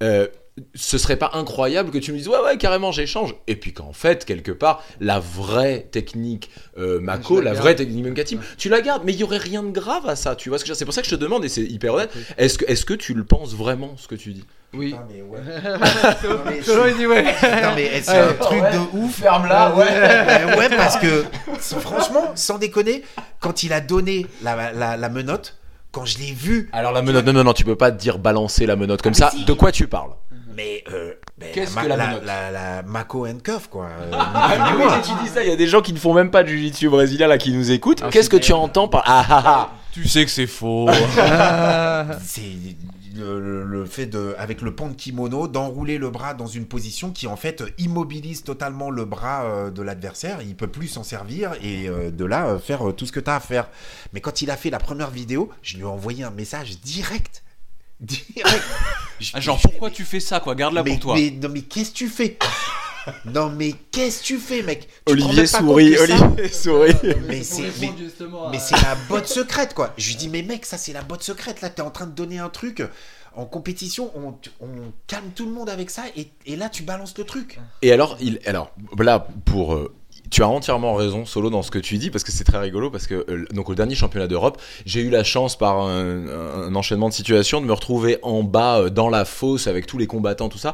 Euh, 0.03 0.27
ce 0.75 0.97
serait 0.97 1.15
pas 1.17 1.31
incroyable 1.33 1.91
que 1.91 1.97
tu 1.97 2.11
me 2.11 2.17
dises 2.17 2.27
ouais 2.27 2.39
ouais 2.43 2.57
carrément 2.57 2.91
j'échange 2.91 3.35
et 3.47 3.55
puis 3.55 3.73
qu'en 3.73 3.93
fait 3.93 4.25
quelque 4.25 4.51
part 4.51 4.83
la 4.99 5.19
vraie 5.19 5.87
technique 5.91 6.49
euh, 6.77 6.99
Mako 6.99 7.41
la 7.41 7.53
vraie 7.53 7.75
technique 7.75 8.03
Munkatim 8.05 8.39
tu 8.57 8.69
la 8.69 8.81
gardes 8.81 9.03
mais 9.05 9.13
il 9.13 9.19
y 9.19 9.23
aurait 9.23 9.37
rien 9.37 9.63
de 9.63 9.71
grave 9.71 10.07
à 10.07 10.15
ça 10.15 10.35
tu 10.35 10.49
vois 10.49 10.57
ce 10.57 10.63
que 10.63 10.67
je 10.67 10.71
veux 10.71 10.75
dire? 10.75 10.79
C'est 10.79 10.85
pour 10.85 10.93
ça 10.93 11.01
que 11.01 11.07
je 11.07 11.15
te 11.15 11.19
demande 11.21 11.43
et 11.45 11.49
c'est 11.49 11.63
hyper 11.63 11.93
honnête 11.93 12.11
est-ce 12.37 12.57
que 12.57 12.65
est-ce 12.69 12.85
que 12.85 12.93
tu 12.93 13.13
le 13.13 13.23
penses 13.23 13.53
vraiment 13.53 13.95
ce 13.97 14.07
que 14.07 14.15
tu 14.15 14.33
dis? 14.33 14.45
Oui. 14.73 14.91
Putain, 14.91 15.05
mais 15.13 15.21
ouais. 15.21 15.39
mais 16.45 16.61
Solo, 16.61 16.83
il 16.87 16.95
dit 16.95 17.05
ouais. 17.05 17.23
Non, 17.23 17.73
mais 17.75 18.01
c'est 18.01 18.17
un 18.17 18.31
truc 18.33 18.61
de 18.61 18.97
ouf. 18.97 19.15
Ferme 19.15 19.45
là, 19.47 19.75
ouais. 19.75 20.57
Ouais, 20.57 20.69
parce 20.69 20.95
que 20.97 21.25
franchement, 21.59 22.31
sans 22.35 22.57
déconner, 22.57 23.03
quand 23.41 23.63
il 23.63 23.73
a 23.73 23.81
donné 23.81 24.25
la, 24.41 24.71
la, 24.71 24.95
la 24.95 25.09
menotte, 25.09 25.57
quand 25.91 26.05
je 26.05 26.19
l'ai 26.19 26.31
vu, 26.31 26.69
Alors 26.71 26.93
la 26.93 27.01
menotte, 27.01 27.25
non, 27.25 27.33
non, 27.33 27.43
non, 27.43 27.51
tu 27.53 27.65
peux 27.65 27.75
pas 27.75 27.91
te 27.91 27.97
dire 27.99 28.17
balancer 28.17 28.65
la 28.65 28.77
menotte 28.77 29.01
comme 29.01 29.11
Ah, 29.17 29.19
ça. 29.19 29.29
mais 29.33 29.39
si. 29.39 29.45
De 29.45 29.51
quoi 29.51 29.73
tu 29.73 29.87
parles? 29.87 30.11
Mais, 30.55 30.83
euh, 30.91 31.13
ben, 31.37 31.49
Qu'est-ce 31.53 31.75
que 31.75 31.87
la 31.87 31.95
la, 31.95 32.07
menotte 32.07 32.25
la, 32.25 32.51
la 32.51 32.81
Mako 32.83 33.27
and 33.27 33.39
Cuff, 33.43 33.67
quoi. 33.67 33.87
Euh, 34.01 34.11
Ah 34.13 34.71
dis-moi. 34.71 35.01
tu 35.03 35.11
dis 35.23 35.29
ça, 35.29 35.43
il 35.43 35.49
y 35.49 35.53
a 35.53 35.55
des 35.55 35.67
gens 35.67 35.81
qui 35.81 35.93
ne 35.93 35.97
font 35.99 36.13
même 36.13 36.31
pas 36.31 36.43
de 36.43 36.49
jiu-jitsu 36.49 36.89
brésilien 36.89 37.27
là 37.27 37.37
qui 37.37 37.51
nous 37.51 37.71
écoutent. 37.71 38.01
Ah, 38.03 38.09
Qu'est-ce 38.11 38.29
que 38.29 38.37
tu 38.37 38.53
entends 38.53 38.87
par 38.87 39.03
ah 39.05 39.25
ah 39.29 39.43
ah 39.45 39.69
Tu 39.91 40.07
sais 40.07 40.25
que 40.25 40.31
c'est 40.31 40.47
faux. 40.47 40.89
c'est 42.23 42.41
le, 43.15 43.85
fait 43.85 44.05
de, 44.05 44.35
avec 44.37 44.61
le 44.61 44.73
pan 44.73 44.89
de 44.89 44.93
kimono, 44.93 45.47
d'enrouler 45.47 45.97
le 45.97 46.09
bras 46.09 46.33
dans 46.33 46.47
une 46.47 46.65
position 46.65 47.11
qui 47.11 47.27
en 47.27 47.35
fait 47.35 47.63
immobilise 47.77 48.43
totalement 48.43 48.89
le 48.89 49.05
bras 49.05 49.43
euh, 49.43 49.69
de 49.69 49.81
l'adversaire. 49.81 50.39
Il 50.41 50.55
peut 50.55 50.67
plus 50.67 50.87
s'en 50.87 51.03
servir 51.03 51.53
et 51.61 51.87
euh, 51.87 52.11
de 52.11 52.25
là 52.25 52.47
euh, 52.47 52.59
faire 52.59 52.93
tout 52.95 53.05
ce 53.05 53.11
que 53.11 53.19
tu 53.19 53.29
as 53.29 53.35
à 53.35 53.39
faire. 53.39 53.69
Mais 54.13 54.21
quand 54.21 54.41
il 54.41 54.51
a 54.51 54.57
fait 54.57 54.69
la 54.69 54.79
première 54.79 55.11
vidéo, 55.11 55.49
je 55.61 55.77
lui 55.77 55.83
ai 55.83 55.87
envoyé 55.87 56.23
un 56.23 56.31
message 56.31 56.79
direct. 56.81 57.43
Ah, 59.33 59.39
genre, 59.39 59.59
pourquoi 59.61 59.91
tu 59.91 60.03
fais 60.03 60.19
ça, 60.19 60.39
quoi? 60.39 60.55
Garde-la 60.55 60.81
mais, 60.83 60.91
pour 60.91 60.99
toi. 60.99 61.15
mais- 61.15 61.29
non 61.31 61.49
mais 61.49 61.61
qu'est-ce 61.61 61.91
que 61.91 61.95
tu 61.97 62.09
fais? 62.09 62.37
Non 63.25 63.49
mais 63.49 63.73
qu'est-ce 63.91 64.19
que 64.21 64.25
tu 64.25 64.37
fais 64.37 64.61
mec? 64.61 64.87
Tu 65.07 65.13
Olivier 65.13 65.35
même 65.41 65.47
pas 65.49 65.57
compte 65.57 65.67
sourit, 65.69 65.97
Olivier 65.97 66.47
sourit. 66.49 66.93
Mais 67.27 67.41
c'est 67.41 67.63
mais, 67.81 67.89
justement. 67.97 68.49
mais 68.51 68.59
c'est 68.59 68.79
la 68.79 68.93
botte 69.09 69.25
secrète, 69.27 69.73
quoi. 69.73 69.91
Je 69.97 70.07
lui 70.09 70.15
dis, 70.15 70.29
mais 70.29 70.43
mec, 70.43 70.65
ça 70.67 70.77
c'est 70.77 70.93
la 70.93 71.01
botte 71.01 71.23
secrète. 71.23 71.61
Là, 71.61 71.71
t'es 71.71 71.81
en 71.81 71.89
train 71.89 72.05
de 72.05 72.11
donner 72.11 72.37
un 72.37 72.49
truc. 72.49 72.83
En 73.35 73.45
compétition, 73.45 74.11
on, 74.15 74.35
on 74.63 74.93
calme 75.07 75.31
tout 75.33 75.45
le 75.47 75.51
monde 75.51 75.67
avec 75.69 75.89
ça. 75.89 76.03
Et, 76.15 76.29
et 76.45 76.55
là, 76.55 76.69
tu 76.69 76.83
balances 76.83 77.17
le 77.17 77.23
truc. 77.23 77.59
Et 77.81 77.91
alors, 77.91 78.17
il, 78.21 78.39
alors 78.45 78.71
là, 78.99 79.27
pour. 79.45 79.73
euh, 79.73 79.91
tu 80.31 80.43
as 80.43 80.47
entièrement 80.47 80.95
raison, 80.95 81.25
Solo, 81.25 81.49
dans 81.49 81.61
ce 81.61 81.69
que 81.69 81.77
tu 81.77 81.97
dis, 81.97 82.09
parce 82.09 82.23
que 82.23 82.31
c'est 82.31 82.45
très 82.45 82.57
rigolo, 82.57 82.89
parce 82.89 83.05
que 83.05 83.25
euh, 83.29 83.45
donc 83.51 83.69
au 83.69 83.75
dernier 83.75 83.95
championnat 83.95 84.27
d'Europe, 84.27 84.59
j'ai 84.85 85.01
eu 85.01 85.09
la 85.09 85.23
chance, 85.23 85.57
par 85.57 85.81
un, 85.81 86.73
enchaînement 86.73 87.09
de 87.09 87.13
situations, 87.13 87.59
de 87.59 87.65
me 87.65 87.73
retrouver 87.73 88.17
en 88.23 88.41
bas, 88.41 88.79
euh, 88.79 88.89
dans 88.89 89.09
la 89.09 89.25
fosse, 89.25 89.67
avec 89.67 89.85
tous 89.85 89.97
les 89.97 90.07
combattants, 90.07 90.49
tout 90.49 90.57
ça, 90.57 90.73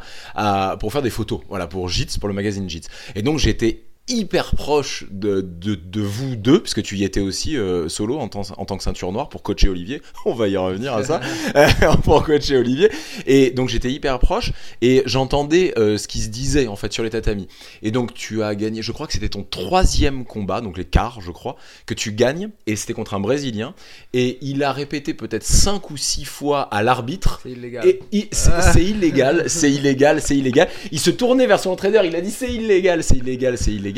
pour 0.79 0.93
faire 0.93 1.01
des 1.01 1.09
photos, 1.09 1.41
voilà, 1.49 1.67
pour 1.67 1.89
JITS, 1.89 2.19
pour 2.19 2.29
le 2.29 2.35
magazine 2.35 2.69
JITS. 2.69 2.87
Et 3.15 3.23
donc 3.23 3.39
j'étais 3.39 3.86
hyper 4.07 4.55
proche 4.55 5.05
de, 5.11 5.41
de, 5.41 5.75
de 5.75 6.01
vous 6.01 6.35
deux, 6.35 6.61
puisque 6.61 6.81
tu 6.81 6.95
y 6.95 7.03
étais 7.03 7.19
aussi 7.19 7.57
euh, 7.57 7.89
solo 7.89 8.17
en 8.17 8.27
tant, 8.27 8.41
en 8.57 8.65
tant 8.65 8.77
que 8.77 8.83
ceinture 8.83 9.11
noire 9.11 9.29
pour 9.29 9.43
coacher 9.43 9.69
Olivier. 9.69 10.01
On 10.25 10.33
va 10.33 10.47
y 10.47 10.57
revenir 10.57 10.93
à 10.93 11.03
ça. 11.03 11.19
pour 12.03 12.23
coacher 12.23 12.57
Olivier. 12.57 12.89
Et 13.25 13.51
donc 13.51 13.69
j'étais 13.69 13.91
hyper 13.91 14.19
proche 14.19 14.51
et 14.81 15.03
j'entendais 15.05 15.73
euh, 15.77 15.97
ce 15.97 16.07
qui 16.07 16.21
se 16.21 16.29
disait 16.29 16.67
en 16.67 16.75
fait 16.75 16.93
sur 16.93 17.03
les 17.03 17.09
tatamis. 17.09 17.47
Et 17.81 17.91
donc 17.91 18.13
tu 18.13 18.43
as 18.43 18.55
gagné, 18.55 18.81
je 18.81 18.91
crois 18.91 19.07
que 19.07 19.13
c'était 19.13 19.29
ton 19.29 19.43
troisième 19.43 20.25
combat, 20.25 20.61
donc 20.61 20.77
les 20.77 20.85
quarts, 20.85 21.19
je 21.21 21.31
crois, 21.31 21.57
que 21.85 21.93
tu 21.93 22.13
gagnes. 22.13 22.49
Et 22.65 22.75
c'était 22.75 22.93
contre 22.93 23.13
un 23.13 23.19
Brésilien. 23.19 23.73
Et 24.13 24.37
il 24.41 24.63
a 24.63 24.71
répété 24.71 25.13
peut-être 25.13 25.43
cinq 25.43 25.91
ou 25.91 25.97
six 25.97 26.25
fois 26.25 26.61
à 26.61 26.83
l'arbitre. 26.83 27.41
C'est 27.43 27.51
illégal. 27.51 27.93
C'est 28.31 28.61
c'est 28.73 28.83
illégal, 28.83 29.43
c'est 29.47 29.71
illégal, 29.71 30.21
c'est 30.21 30.37
illégal. 30.37 30.69
Il 30.91 30.99
se 30.99 31.09
tournait 31.09 31.47
vers 31.47 31.59
son 31.59 31.71
entraîneur, 31.71 32.05
il 32.05 32.15
a 32.15 32.21
dit 32.21 32.31
c'est 32.31 32.51
illégal, 32.51 33.03
c'est 33.03 33.17
illégal, 33.17 33.57
c'est 33.57 33.71
illégal. 33.71 33.96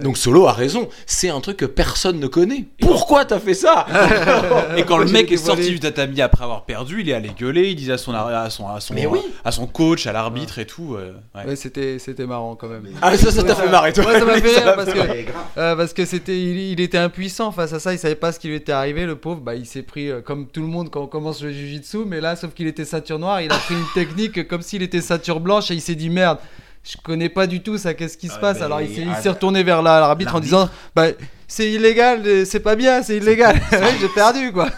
Donc 0.00 0.18
Solo 0.18 0.46
a 0.46 0.52
raison, 0.52 0.88
c'est 1.06 1.28
un 1.28 1.40
truc 1.40 1.56
que 1.58 1.64
personne 1.66 2.18
ne 2.18 2.26
connaît. 2.26 2.64
Pourquoi 2.80 3.24
t'as 3.24 3.38
fait 3.38 3.54
ça 3.54 3.86
Et 4.76 4.82
quand 4.84 4.98
le 4.98 5.06
mec 5.06 5.30
est 5.30 5.36
sorti 5.36 5.70
du 5.70 5.78
tatami 5.80 6.20
après 6.20 6.42
avoir 6.44 6.64
perdu, 6.64 7.00
il 7.02 7.08
est 7.08 7.14
allé 7.14 7.30
gueuler, 7.38 7.70
il 7.70 7.76
disait 7.76 7.92
à 7.92 7.98
son, 7.98 8.12
à 8.12 8.50
son, 8.50 8.68
à 8.68 8.80
son, 8.80 8.94
Mais 8.94 9.06
oui. 9.06 9.20
à 9.44 9.52
son 9.52 9.66
coach, 9.66 10.06
à 10.06 10.12
l'arbitre 10.12 10.58
et 10.58 10.66
tout. 10.66 10.94
euh, 10.96 11.12
ouais. 11.34 11.46
Ouais, 11.46 11.56
c'était 11.56 11.98
c'était 11.98 12.26
marrant 12.26 12.56
quand 12.56 12.68
même. 12.68 12.86
Ah 13.02 13.16
ça, 13.16 13.30
ça 13.30 13.42
t'a 13.44 13.54
fait 13.54 13.68
marrer 13.68 13.92
toi 13.92 14.04
Ouais, 14.06 14.18
ça 14.18 14.24
m'a 14.24 14.40
fait 14.40 14.48
Ça 14.54 14.60
rire 14.60 14.66
m'a 14.76 14.84
parce 14.84 14.90
fait 14.90 15.24
que, 15.24 15.60
euh, 15.60 15.76
parce 15.76 15.92
que 15.92 16.04
c'était, 16.04 16.38
il, 16.40 16.58
il 16.72 16.80
était 16.80 16.98
impuissant 16.98 17.52
face 17.52 17.72
à 17.72 17.78
ça, 17.78 17.92
il 17.92 17.98
savait 17.98 18.14
pas 18.16 18.32
ce 18.32 18.38
qui 18.40 18.48
lui 18.48 18.56
était 18.56 18.72
arrivé, 18.72 19.06
le 19.06 19.16
pauvre. 19.16 19.40
Bah, 19.40 19.54
il 19.54 19.66
s'est 19.66 19.82
pris 19.82 20.10
euh, 20.10 20.20
comme 20.20 20.46
tout 20.48 20.60
le 20.60 20.66
monde 20.68 20.90
quand 20.90 21.02
on 21.02 21.06
commence 21.06 21.42
le 21.42 21.52
jujitsu, 21.52 21.98
mais 22.06 22.20
là, 22.20 22.34
sauf 22.36 22.52
qu'il 22.54 22.66
était 22.66 22.84
ceinture 22.84 23.18
noire, 23.18 23.40
il 23.40 23.52
a 23.52 23.56
pris 23.58 23.74
une 23.74 23.86
technique 23.94 24.48
comme 24.48 24.62
s'il 24.62 24.82
était 24.82 25.00
ceinture 25.00 25.38
blanche 25.40 25.70
et 25.70 25.74
il 25.74 25.80
s'est 25.80 25.94
dit 25.94 26.10
merde. 26.10 26.38
Je 26.84 26.96
connais 27.02 27.28
pas 27.30 27.46
du 27.46 27.62
tout 27.62 27.78
ça, 27.78 27.94
qu'est-ce 27.94 28.18
qui 28.18 28.28
se 28.28 28.34
Ah, 28.36 28.40
passe. 28.40 28.60
Alors 28.60 28.80
il 28.82 28.94
s'est, 28.94 29.06
ah, 29.10 29.32
retourné 29.32 29.62
vers 29.62 29.80
la- 29.82 30.00
l'arbitre 30.00 30.34
en 30.34 30.40
disant 30.40 30.68
bah, 30.94 31.06
c'est 31.48 31.70
illégal, 31.70 32.22
euh, 32.26 32.44
c'est 32.44 32.60
pas 32.60 32.76
bien, 32.76 33.02
c'est 33.02 33.16
illégal. 33.16 33.60
J'ai 34.00 34.08
perdu 34.08 34.52
quoi. 34.52 34.70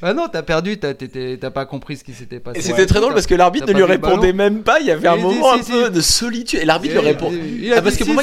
Bah 0.00 0.14
non, 0.14 0.28
t'as 0.30 0.42
perdu, 0.42 0.78
t'as 0.78 1.50
pas 1.50 1.66
compris 1.66 1.96
ce 1.96 2.04
qui 2.04 2.12
s'était 2.12 2.40
passé. 2.40 2.58
Et 2.58 2.62
c'était 2.62 2.86
très 2.86 3.00
drôle 3.00 3.14
parce 3.14 3.26
que 3.26 3.34
l'arbitre 3.34 3.66
ne 3.66 3.72
lui 3.72 3.78
le 3.78 3.84
répondait 3.84 4.32
même 4.32 4.62
pas. 4.62 4.80
Il 4.80 4.86
y 4.86 4.90
avait 4.90 5.08
un 5.08 5.16
moment 5.16 5.52
un 5.52 5.58
peu 5.58 5.90
de 5.90 6.00
solitude. 6.00 6.60
Et 6.60 6.64
l'arbitre 6.64 6.94
lui 6.94 7.00
répond. 7.00 7.32
Ah, 7.76 7.82
parce 7.82 7.96
que 7.96 8.04
pour 8.04 8.14
moi, 8.14 8.22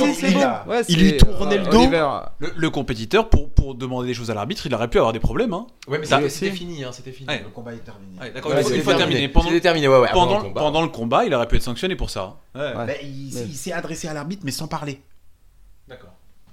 il- 0.88 1.00
lui 1.00 1.18
tournait 1.18 1.58
le 1.58 1.68
euh, 1.68 1.70
dos. 1.70 1.80
Oliver, 1.80 2.10
Le, 2.40 2.52
le 2.56 2.70
compétiteur, 2.70 3.30
pour, 3.30 3.50
demander 3.76 4.08
des 4.08 4.14
choses 4.14 4.32
à 4.32 4.34
l'arbitre, 4.34 4.66
il 4.66 4.74
aurait 4.74 4.88
pu 4.88 4.98
avoir 4.98 5.14
des 5.14 5.20
problèmes. 5.20 5.54
Hein. 5.54 5.68
Ouais, 5.88 6.00
mais 6.00 6.06
Ça- 6.06 6.20
c'était 6.30 6.52
fini. 6.52 6.84
hein, 6.84 6.90
C'était 6.92 7.12
fini. 7.12 7.28
Le 7.30 7.50
combat 7.50 7.74
est 7.74 7.78
terminé. 7.78 8.34
D'accord, 8.34 8.52
une 8.52 8.82
fois- 8.82 8.96
terminé. 8.96 9.28
Pendant, 9.28 9.48
C'était 9.50 9.62
terminé, 9.62 9.88
ouais, 9.88 10.00
ouais. 10.00 10.08
avant 10.10 10.22
pendant, 10.26 10.82
le 10.82 10.88
combat. 10.90 11.22
le 11.24 11.28
il 11.28 11.34
aurait 11.34 11.48
pu 11.48 11.56
être 11.58 11.64
sanctionné 11.64 11.96
pour 11.96 12.10
ça. 12.10 12.38
Ouais. 12.56 12.74
Bah, 12.74 12.88
il 13.04 13.32
s'est 13.56 13.72
adressé 13.72 14.08
à 14.08 14.14
l'arbitre, 14.14 14.42
mais 14.46 14.52
sans 14.52 14.68
parler. 14.68 15.02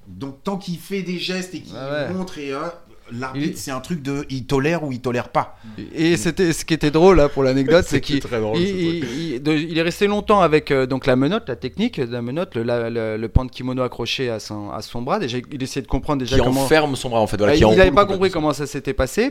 Donc, 0.06 0.42
tant 0.44 0.56
qu'il 0.56 0.78
fait 0.78 1.02
des 1.02 1.18
gestes 1.18 1.54
et 1.54 1.60
qu'il 1.60 1.74
ouais. 1.74 2.12
montre, 2.12 2.38
et 2.38 2.52
euh, 2.52 2.68
l'arbitre, 3.12 3.52
Il- 3.54 3.56
c'est 3.58 3.70
un 3.70 3.80
truc 3.80 4.02
de 4.02 4.24
il 4.30 4.44
tolère 4.46 4.84
ou 4.84 4.92
il 4.92 5.00
tolère 5.00 5.28
pas. 5.28 5.56
Et 5.94 6.16
c'était 6.16 6.52
ce 6.52 6.64
qui 6.64 6.74
était 6.74 6.90
drôle 6.90 7.16
là 7.16 7.28
pour 7.28 7.42
l'anecdote, 7.42 7.84
c'est 7.88 8.00
qu'il 8.00 8.16
C'était 8.16 8.28
très 8.28 8.40
drôle, 8.40 8.58
il, 8.58 9.78
est 9.78 9.82
resté 9.82 10.06
longtemps 10.06 10.40
avec 10.40 10.70
euh, 10.70 10.86
donc 10.86 11.06
la 11.06 11.16
menotte, 11.16 11.48
la 11.48 11.56
technique 11.56 12.00
de 12.00 12.12
la 12.12 12.22
menotte, 12.22 12.54
le, 12.54 12.62
la- 12.62 12.90
le, 12.90 13.16
le 13.16 13.28
pan 13.28 13.44
de 13.44 13.50
kimono 13.50 13.82
accroché 13.82 14.30
à 14.30 14.40
son, 14.40 14.70
à 14.70 14.82
son 14.82 15.02
bras. 15.02 15.18
Déjà, 15.18 15.38
il 15.52 15.62
essayait 15.62 15.82
de 15.82 15.86
comprendre 15.88 16.20
déjà 16.20 16.36
Qui 16.36 16.42
comment. 16.42 16.62
enferme 16.64 16.96
son 16.96 17.08
bras 17.10 17.20
en 17.20 17.26
fait. 17.26 17.36
Voilà, 17.36 17.52
Ah, 17.52 17.56
qui 17.56 17.62
il 17.62 17.76
n'avait 17.76 17.90
pas 17.90 18.06
compris 18.06 18.30
comment 18.30 18.52
ça 18.52 18.66
s'était 18.66 18.94
passé. 18.94 19.30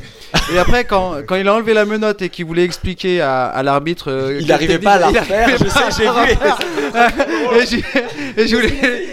Et 0.54 0.58
après, 0.58 0.86
quand, 0.86 1.16
quand 1.28 1.36
il 1.36 1.48
a 1.48 1.54
enlevé 1.56 1.74
la 1.74 1.86
menotte 1.86 2.22
et 2.22 2.30
qu'il 2.30 2.46
voulait 2.46 2.64
expliquer 2.66 3.22
à, 3.22 3.46
à 3.46 3.64
l'arbitre. 3.64 4.12
euh, 4.12 4.38
Il 4.40 4.48
n'arrivait 4.48 4.80
pas 4.80 4.94
à 4.94 5.00
la 5.00 5.08
refaire, 5.08 5.50
je 5.58 5.68
sais, 5.70 5.80
j'ai 5.98 6.04
vu. 6.06 6.38
et, 8.38 8.48
je, 8.48 8.56
voulais. 8.56 8.68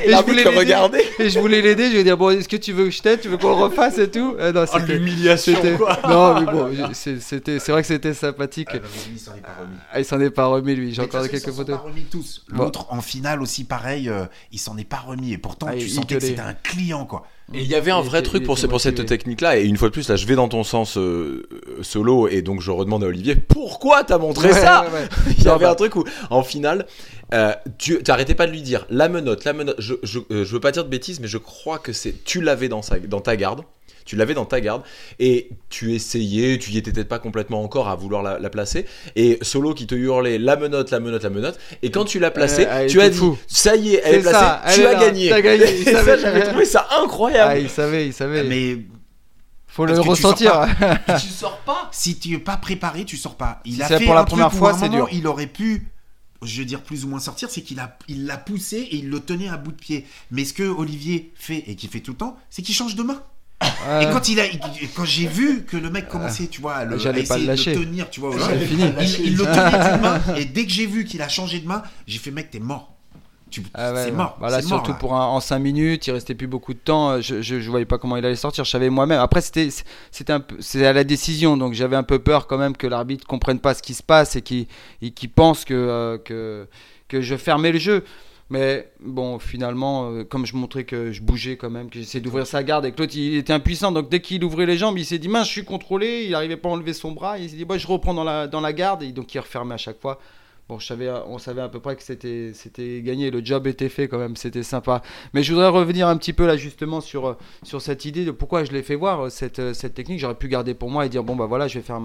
Et 0.05 0.07
je 0.07 0.11
L'arbitre 0.11 0.43
voulais 0.51 0.65
le 0.65 0.73
l'aider. 0.91 1.05
Et 1.19 1.31
je 1.31 1.39
voulais 1.39 1.61
l'aider. 1.63 1.87
Je 1.87 1.93
lui 1.93 1.99
ai 2.01 2.05
dit 2.05 2.13
Bon, 2.13 2.31
est-ce 2.31 2.49
que 2.49 2.57
tu 2.57 2.73
veux 2.73 2.85
que 2.85 2.91
je 2.91 3.03
t'aide 3.03 3.21
Tu 3.21 3.29
veux 3.29 3.37
qu'on 3.37 3.49
le 3.49 3.55
refasse 3.65 3.99
et 3.99 4.11
tout? 4.11 4.35
Non, 4.53 4.65
Oh, 4.75 4.79
l'humiliation, 4.87 5.55
c'était- 5.55 5.77
quoi. 5.77 5.99
Non, 6.09 6.41
mais 6.41 6.53
bon, 6.53 6.71
c'était, 6.93 7.59
c'est 7.59 7.73
vrai 7.73 7.83
que 7.83 7.89
c'était 7.89 8.15
sympathique. 8.15 8.69
Ah, 8.73 8.79
il 9.13 9.19
s'en 9.19 9.35
est 9.35 9.41
pas 9.41 9.55
remis. 9.61 9.77
Ah, 9.93 9.99
il 10.01 10.05
s'en 10.05 10.21
est 10.21 10.31
pas 10.31 10.47
remis 10.47 10.75
lui. 10.75 10.95
J'ai 10.95 11.03
encore 11.03 11.23
quelques 11.29 11.35
ils 11.35 11.51
s'en 11.51 11.57
photos. 11.57 11.77
sont 11.77 11.83
pas 11.83 11.89
remis 11.89 12.05
tous. 12.11 12.45
Bon. 12.51 12.65
L'autre 12.65 12.87
en 12.91 13.01
finale 13.01 13.43
aussi 13.43 13.65
pareil, 13.65 14.09
euh, 14.09 14.25
il 14.53 14.59
s'en 14.59 14.77
est 14.79 14.85
pas 14.85 14.99
remis 15.07 15.33
et 15.33 15.39
pourtant 15.39 15.67
Ah, 15.71 15.77
tu 15.77 15.89
sentais 15.89 16.17
que 16.17 16.21
c'était 16.21 16.41
un 16.41 16.55
client 16.55 17.05
quoi. 17.07 17.27
Et 17.55 17.61
il 17.61 17.67
y 17.67 17.75
avait 17.75 17.91
un 17.91 18.01
vrai 18.01 18.23
truc 18.23 18.45
pour, 18.45 18.57
pour 18.59 18.81
cette 18.81 19.05
technique-là. 19.05 19.59
Et 19.59 19.65
une 19.65 19.77
fois 19.77 19.89
de 19.89 19.93
plus, 19.93 20.09
là, 20.09 20.17
je 20.17 20.27
vais 20.27 20.37
dans 20.37 20.49
ton 20.49 20.65
sens 20.65 20.97
euh, 20.97 21.47
solo. 21.83 22.27
Et 22.29 22.41
donc, 22.41 22.63
je 22.63 22.71
redemande 22.71 23.05
à 23.05 23.09
Olivier 23.09 23.35
pourquoi 23.37 24.05
t'as 24.05 24.17
montré 24.17 24.53
Ouais, 24.53 24.61
ça? 24.61 24.85
ouais, 24.85 25.01
ouais. 25.01 25.09
Il 25.37 25.43
y 25.43 25.47
Non, 25.47 25.55
avait 25.55 25.65
bah. 25.67 25.73
un 25.73 25.75
truc 25.75 25.95
où, 25.97 26.05
en 26.31 26.43
finale, 26.43 26.87
euh, 27.35 27.53
tu 27.77 28.03
t'arrêtais 28.03 28.35
pas 28.35 28.47
de 28.47 28.53
lui 28.53 28.63
dire 28.63 28.87
la 28.89 29.09
menotte, 29.11 29.45
la 29.45 29.53
menotte. 29.53 29.77
Je, 29.81 29.95
je, 30.03 30.21
euh, 30.31 30.45
je 30.47 30.53
veux 30.53 30.61
pas 30.61 30.73
dire 30.73 30.85
de 30.85 30.89
bêtises, 30.89 31.21
mais 31.21 31.29
je 31.29 31.37
crois 31.37 31.79
que 31.79 31.93
c'est. 31.93 32.25
Tu 32.25 32.41
l'avais 32.41 32.69
dans, 32.69 32.81
sa- 32.81 32.99
dans 33.01 33.21
ta 33.21 33.37
garde. 33.37 33.63
Tu 34.05 34.17
l'avais 34.17 34.35
dans 34.35 34.45
ta 34.45 34.61
garde 34.61 34.83
et 35.19 35.51
tu 35.69 35.95
essayais, 35.95 36.59
tu 36.59 36.71
y 36.71 36.79
étais 36.79 36.93
peut-être 36.93 37.09
pas 37.09 37.19
complètement 37.19 37.63
encore 37.63 37.89
à 37.89 37.95
vouloir 37.95 38.23
la, 38.23 38.39
la 38.39 38.51
placer. 38.51 38.85
Et 39.17 39.39
Solo 39.43 39.75
qui 39.75 39.87
te 39.87 39.95
hurlait 39.95 40.39
la 40.39 40.57
menotte, 40.57 40.91
la 40.91 41.01
menotte, 41.01 41.23
la 41.23 41.31
menotte. 41.31 41.59
Et 41.83 41.91
quand 41.91 42.05
tu 42.05 42.19
l'as 42.19 42.31
placée, 42.31 42.67
Euh, 42.67 42.81
elle 42.83 42.91
tu 42.91 43.01
as 43.01 43.09
dit 43.11 43.19
fou. 43.19 43.39
ça 43.47 43.77
y 43.77 43.95
est, 43.95 44.03
elle 44.05 44.17
est 44.17 44.21
placée, 44.21 44.39
ça, 44.39 44.63
tu 44.75 44.85
as 44.87 44.93
là, 44.95 45.01
gagné. 45.01 45.29
t'as 45.29 45.41
gagné, 45.41 45.65
il 45.79 45.85
savait. 45.85 46.19
j'avais 46.19 46.43
trouvé 46.49 46.65
ça 46.65 46.87
Ah, 46.91 47.03
incroyable. 47.03 47.61
il 47.61 47.71
savait, 47.71 48.07
il 48.07 48.13
savait. 48.13 48.45
Mais 48.45 48.79
Faut 49.69 49.87
le 49.87 49.95
que 49.97 50.03
tu 50.03 50.09
ressentir. 50.09 50.67
tu 51.21 51.29
sors 51.29 51.59
pas. 51.61 51.89
si 51.93 52.19
tu 52.19 52.35
es 52.35 52.39
pas 52.39 52.57
préparé, 52.57 53.05
tu 53.05 53.17
sors 53.17 53.37
pas. 53.37 53.61
Il 53.65 53.75
Si 53.77 53.83
a 53.83 53.89
c'est 53.89 53.99
fait 53.99 54.05
pour 54.05 54.15
la 54.15 54.25
première 54.25 54.53
fois, 54.53 54.75
c'est 54.75 54.89
dur. 54.89 55.09
Il 55.13 55.27
aurait 55.27 55.47
pu 55.47 55.89
je 56.45 56.59
veux 56.59 56.65
dire 56.65 56.83
plus 56.83 57.05
ou 57.05 57.09
moins 57.09 57.21
sortir, 57.21 57.49
c'est 57.51 57.61
qu'il 57.63 57.79
a, 57.79 57.97
il 58.09 58.27
l'a 58.27 58.37
poussé 58.37 58.79
et 58.79 58.97
il 58.97 59.11
le 59.11 59.21
tenait 59.21 59.49
à 59.49 59.57
bout 59.57 59.71
de 59.71 59.77
pied. 59.77 60.05
Mais 60.33 60.45
ce 60.45 60.53
que 60.53 60.65
Olivier 60.65 61.31
fait 61.37 61.63
et 61.69 61.77
qu'il 61.77 61.89
fait 61.89 62.01
tout 62.01 62.11
le 62.11 62.17
temps, 62.17 62.37
c'est 62.51 62.63
qu'il 62.63 62.75
change 62.75 62.97
de 62.97 63.05
main. 63.05 63.23
Et 64.01 64.07
quand 64.13 64.29
il 64.29 64.41
a, 64.41 64.45
quand 64.95 65.05
j'ai 65.05 65.27
vu 65.27 65.65
que 65.65 65.77
le 65.77 65.91
mec 65.91 66.09
commençait, 66.09 66.47
tu 66.47 66.61
vois, 66.61 66.75
à 66.75 66.85
le, 66.85 66.95
à 67.07 67.13
le 67.13 67.23
de 67.23 67.75
tenir, 67.75 68.11
tu 68.11 68.21
vois, 68.21 68.31
J'avais 68.39 68.59
ouais, 68.59 68.67
fini. 68.67 68.85
il, 69.01 69.27
il 69.27 69.37
le 69.37 69.45
tenait 69.45 69.71
d'une 69.93 70.01
main. 70.01 70.21
Et 70.37 70.45
dès 70.45 70.65
que 70.65 70.71
j'ai 70.71 70.87
vu 70.87 71.05
qu'il 71.05 71.23
a 71.23 71.29
changé 71.29 71.61
de 71.61 71.67
main, 71.67 71.83
j'ai 72.07 72.19
fait 72.19 72.31
mec, 72.31 72.51
t'es 72.51 72.61
mort. 72.61 72.89
Tu, 73.51 73.63
Ah 73.75 73.93
ouais, 73.93 74.05
c'est 74.05 74.13
mort. 74.13 74.37
Voilà, 74.39 74.59
mort, 74.59 74.67
surtout 74.67 74.95
pour 74.95 75.15
un, 75.15 75.27
en 75.27 75.39
5 75.41 75.59
minutes, 75.59 76.07
il 76.07 76.13
restait 76.13 76.35
plus 76.35 76.47
beaucoup 76.47 76.73
de 76.73 76.79
temps. 76.79 77.21
Je, 77.21 77.43
je, 77.43 77.61
je 77.61 77.71
voyais 77.71 77.85
pas 77.85 77.99
comment 77.99 78.17
il 78.17 78.25
allait 78.25 78.35
sortir. 78.35 78.65
Je 78.65 78.71
savais 78.71 78.89
moi-même. 78.89 79.21
Après, 79.21 79.43
c'était, 79.43 79.69
c'était 80.11 80.33
un 80.33 80.41
peu, 80.41 80.57
c'est 80.61 80.87
à 80.87 80.93
la 80.95 81.05
décision, 81.05 81.59
donc 81.59 81.75
j'avais 81.75 81.97
un 81.97 82.03
peu 82.03 82.19
peur 82.19 82.47
quand 82.47 82.57
même 82.57 82.75
que 82.77 82.87
l'arbitre 82.87 83.27
comprenne 83.27 83.59
pas 83.59 83.75
ce 83.75 83.83
qui 83.83 83.93
se 83.93 84.03
passe 84.03 84.37
et 84.37 84.43
qu'il, 84.43 84.67
et 85.03 85.11
qu'il 85.11 85.29
pense 85.29 85.67
que, 85.67 85.75
euh, 85.75 86.17
que, 86.19 86.67
que 87.09 87.21
je 87.21 87.37
fermais 87.37 87.73
le 87.73 87.79
jeu. 87.79 88.05
Mais 88.51 88.93
bon, 89.01 89.39
finalement, 89.39 90.11
euh, 90.11 90.25
comme 90.25 90.45
je 90.45 90.55
montrais 90.57 90.85
que 90.85 91.11
je 91.11 91.23
bougeais 91.23 91.57
quand 91.57 91.71
même, 91.71 91.89
que 91.89 91.99
j'essayais 91.99 92.21
d'ouvrir 92.21 92.47
sa 92.47 92.63
garde 92.63 92.85
et 92.85 92.93
que 92.93 93.01
l'autre 93.01 93.17
il 93.17 93.37
était 93.37 93.53
impuissant, 93.53 93.93
donc 93.93 94.11
dès 94.11 94.21
qu'il 94.21 94.45
ouvrait 94.45 94.67
les 94.67 94.77
jambes, 94.77 94.99
il 94.99 95.07
s'est 95.07 95.19
dit 95.19 95.29
mince, 95.29 95.47
je 95.47 95.53
suis 95.53 95.65
contrôlé, 95.65 96.25
il 96.25 96.33
n'arrivait 96.33 96.57
pas 96.57 96.69
à 96.69 96.73
enlever 96.73 96.93
son 96.93 97.13
bras, 97.13 97.39
il 97.39 97.49
s'est 97.49 97.57
dit 97.57 97.67
je 97.77 97.87
reprends 97.87 98.15
dans 98.15 98.25
la, 98.25 98.47
dans 98.47 98.61
la 98.61 98.73
garde, 98.73 99.03
et 99.03 99.13
donc 99.13 99.35
il 99.35 99.39
refermait 99.39 99.75
à 99.75 99.79
chaque 99.79 100.01
fois. 100.01 100.19
Bon, 100.69 100.79
on 101.27 101.39
savait 101.39 101.61
à 101.61 101.69
peu 101.69 101.81
près 101.81 101.97
que 101.97 102.03
c'était, 102.03 103.03
gagné, 103.03 103.31
le 103.31 103.45
job 103.45 103.67
était 103.67 103.89
fait 103.89 104.07
quand 104.09 104.19
même, 104.19 104.37
c'était 104.37 104.63
sympa. 104.63 105.03
Mais 105.35 105.43
je 105.43 105.53
voudrais 105.53 105.69
revenir 105.69 106.07
un 106.07 106.17
petit 106.17 106.33
peu 106.33 106.47
là 106.47 106.57
justement 106.57 107.01
sur, 107.01 107.37
cette 107.81 108.05
idée 108.05 108.25
de 108.25 108.31
pourquoi 108.31 108.65
je 108.65 108.73
l'ai 108.73 108.83
fait 108.83 108.95
voir, 108.95 109.31
cette, 109.31 109.61
technique. 109.95 110.21
J'aurais 110.21 110.37
pu 110.37 110.49
garder 110.49 110.75
pour 110.75 110.91
moi 110.91 111.05
et 111.05 111.09
dire 111.09 111.25
bon 111.25 111.37
bah 111.37 111.47
voilà, 111.47 111.67
je 111.69 111.79
vais 111.79 111.85
faire 111.85 112.01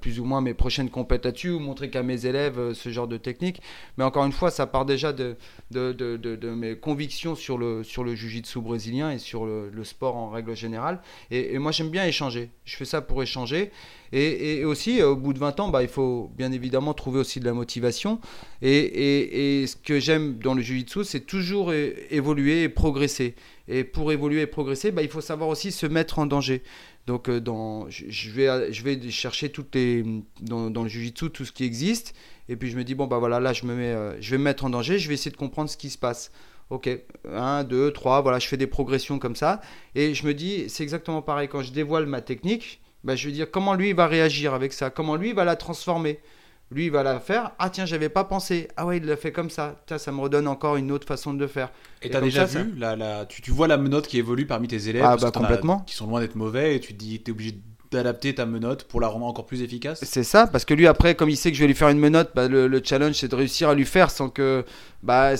plus 0.00 0.18
ou 0.18 0.24
moins 0.24 0.40
mes 0.40 0.54
prochaines 0.54 0.88
compètes 0.88 1.26
là-dessus 1.26 1.50
ou 1.50 1.58
montrer 1.58 1.90
qu'à 1.90 2.02
mes 2.02 2.24
élèves 2.24 2.58
euh, 2.58 2.74
ce 2.74 2.88
genre 2.88 3.06
de 3.06 3.18
technique. 3.18 3.60
Mais 3.98 4.04
encore 4.04 4.24
une 4.24 4.32
fois, 4.32 4.50
ça 4.50 4.66
part 4.66 4.86
déjà 4.86 5.12
de, 5.12 5.36
mes 5.70 6.76
convictions 6.76 7.34
sur 7.34 7.58
le, 7.58 7.84
sur 7.84 8.02
le 8.02 8.14
jiu-jitsu 8.14 8.60
brésilien 8.60 9.10
et 9.10 9.18
sur 9.18 9.44
le, 9.44 9.70
sport 9.84 10.16
en 10.16 10.30
règle 10.30 10.56
générale. 10.56 11.00
Et 11.30 11.58
moi 11.58 11.70
j'aime 11.70 11.90
bien 11.90 12.04
échanger. 12.06 12.50
Je 12.64 12.76
fais 12.76 12.84
ça 12.86 13.02
pour 13.02 13.22
échanger. 13.22 13.70
Et, 14.12 14.64
aussi, 14.64 15.00
euh, 15.00 15.10
au 15.10 15.16
bout 15.16 15.32
de 15.32 15.38
20 15.38 15.60
ans, 15.60 15.68
bah, 15.68 15.82
il 15.82 15.88
faut 15.88 16.30
bien 16.36 16.52
évidemment 16.52 16.94
trouver 16.94 17.20
aussi 17.20 17.40
de 17.40 17.44
la 17.44 17.52
motivation. 17.52 18.20
Et, 18.62 19.64
ce 19.66 19.76
que 19.76 20.00
j'aime 20.00 20.38
dans 20.38 20.54
le 20.54 20.62
jiu-jitsu, 20.62 21.04
c'est 21.04 21.26
toujours 21.26 21.72
évoluer 21.72 22.62
et 22.62 22.68
progresser. 22.68 23.34
Et 23.68 23.84
pour 23.84 24.12
évoluer 24.12 24.42
et 24.42 24.46
progresser, 24.46 24.90
bah, 24.90 25.02
il 25.02 25.08
faut 25.08 25.20
savoir 25.20 25.48
aussi 25.48 25.72
se 25.72 25.86
mettre 25.86 26.18
en 26.18 26.26
danger. 26.26 26.62
Donc, 27.08 27.30
euh, 27.30 27.40
je, 27.88 28.30
vais, 28.82 29.10
chercher 29.10 29.48
toutes 29.48 29.74
les, 29.74 30.04
dans, 30.42 30.68
le 30.68 30.88
jiu-jitsu 30.88 31.30
tout 31.30 31.46
ce 31.46 31.52
qui 31.52 31.64
existe. 31.64 32.14
Et 32.50 32.56
puis 32.56 32.70
je 32.70 32.76
me 32.76 32.84
dis, 32.84 32.94
bon, 32.94 33.06
bah 33.06 33.18
voilà, 33.18 33.40
là, 33.40 33.54
je, 33.54 33.62
euh, 33.66 34.14
vais 34.20 34.38
me 34.38 34.44
mettre 34.44 34.66
en 34.66 34.70
danger, 34.70 34.98
je 34.98 35.08
vais 35.08 35.14
essayer 35.14 35.30
de 35.30 35.36
comprendre 35.38 35.70
ce 35.70 35.78
qui 35.78 35.88
se 35.88 35.96
passe. 35.96 36.30
Ok, 36.68 36.90
1, 37.32 37.64
2, 37.64 37.92
3, 37.92 38.20
voilà, 38.20 38.38
je 38.38 38.46
fais 38.46 38.58
des 38.58 38.66
progressions 38.66 39.18
comme 39.18 39.36
ça. 39.36 39.62
Et 39.94 40.12
je 40.12 40.26
me 40.26 40.34
dis, 40.34 40.68
c'est 40.68 40.82
exactement 40.82 41.22
pareil, 41.22 41.48
quand 41.48 41.62
je 41.62 41.72
dévoile 41.72 42.04
ma 42.04 42.20
technique, 42.20 42.82
bah, 43.04 43.16
je 43.16 43.26
veux 43.28 43.32
dire 43.32 43.50
comment 43.50 43.74
lui 43.74 43.90
il 43.90 43.94
va 43.94 44.06
réagir 44.06 44.54
avec 44.54 44.72
ça, 44.72 44.90
comment 44.90 45.16
lui 45.16 45.30
il 45.30 45.34
va 45.34 45.44
la 45.44 45.56
transformer? 45.56 46.20
Lui 46.70 46.86
il 46.86 46.90
va 46.90 47.02
la 47.02 47.18
faire, 47.20 47.52
ah 47.58 47.70
tiens, 47.70 47.86
j'avais 47.86 48.10
pas 48.10 48.24
pensé, 48.24 48.68
ah 48.76 48.84
ouais, 48.86 48.98
il 48.98 49.04
l'a 49.06 49.16
fait 49.16 49.32
comme 49.32 49.48
ça, 49.50 49.76
tiens, 49.86 49.98
ça 49.98 50.12
me 50.12 50.20
redonne 50.20 50.46
encore 50.48 50.76
une 50.76 50.92
autre 50.92 51.06
façon 51.06 51.32
de 51.32 51.40
le 51.40 51.46
faire. 51.48 51.70
Et 52.02 52.08
Et 52.08 52.10
t'as 52.10 52.20
déjà 52.20 52.46
ça, 52.46 52.60
vu, 52.60 52.74
la, 52.76 52.94
la- 52.96 53.26
tu, 53.26 53.42
tu 53.42 53.50
vois 53.50 53.66
la 53.68 53.76
menotte 53.78 54.06
qui 54.06 54.18
évolue 54.18 54.46
parmi 54.46 54.68
tes 54.68 54.88
élèves 54.88 55.02
Ah, 55.04 55.10
parce 55.12 55.22
bah, 55.22 55.28
que 55.28 55.32
t'en 55.32 55.40
as- 55.44 55.48
complètement. 55.48 55.84
qui 55.86 55.94
sont 55.94 56.06
loin 56.06 56.20
d'être 56.20 56.34
mauvais 56.36 56.76
et 56.76 56.80
tu 56.80 56.92
te 56.92 56.98
dis 56.98 57.20
t'es 57.22 57.32
obligé 57.32 57.58
d'adapter 57.90 58.34
ta 58.34 58.44
menotte 58.46 58.84
pour 58.84 59.00
la 59.00 59.08
rendre 59.08 59.24
encore 59.26 59.46
plus 59.46 59.62
efficace? 59.62 60.00
C'est 60.04 60.22
ça, 60.22 60.46
parce 60.46 60.64
que 60.64 60.74
lui 60.74 60.86
après, 60.86 61.16
comme 61.16 61.28
il 61.28 61.36
sait 61.36 61.50
que 61.50 61.56
je 61.56 61.62
vais 61.62 61.66
lui 61.66 61.74
faire 61.74 61.88
une 61.88 61.98
menotte, 61.98 62.30
bah, 62.34 62.46
le, 62.46 62.68
le 62.68 62.80
challenge 62.84 63.14
c'est 63.16 63.26
de 63.28 63.34
réussir 63.34 63.68
à 63.68 63.74
lui 63.74 63.84
faire 63.84 64.10
sans 64.10 64.28
que, 64.28 64.64
bah, 65.02 65.32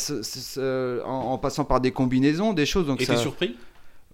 en 1.04 1.38
passant 1.38 1.64
par 1.64 1.80
des 1.80 1.92
combinaisons, 1.92 2.52
des 2.54 2.66
choses. 2.66 2.86
Donc 2.86 3.00
Et 3.00 3.04
ça, 3.04 3.14
t'es 3.14 3.18
surpris? 3.20 3.56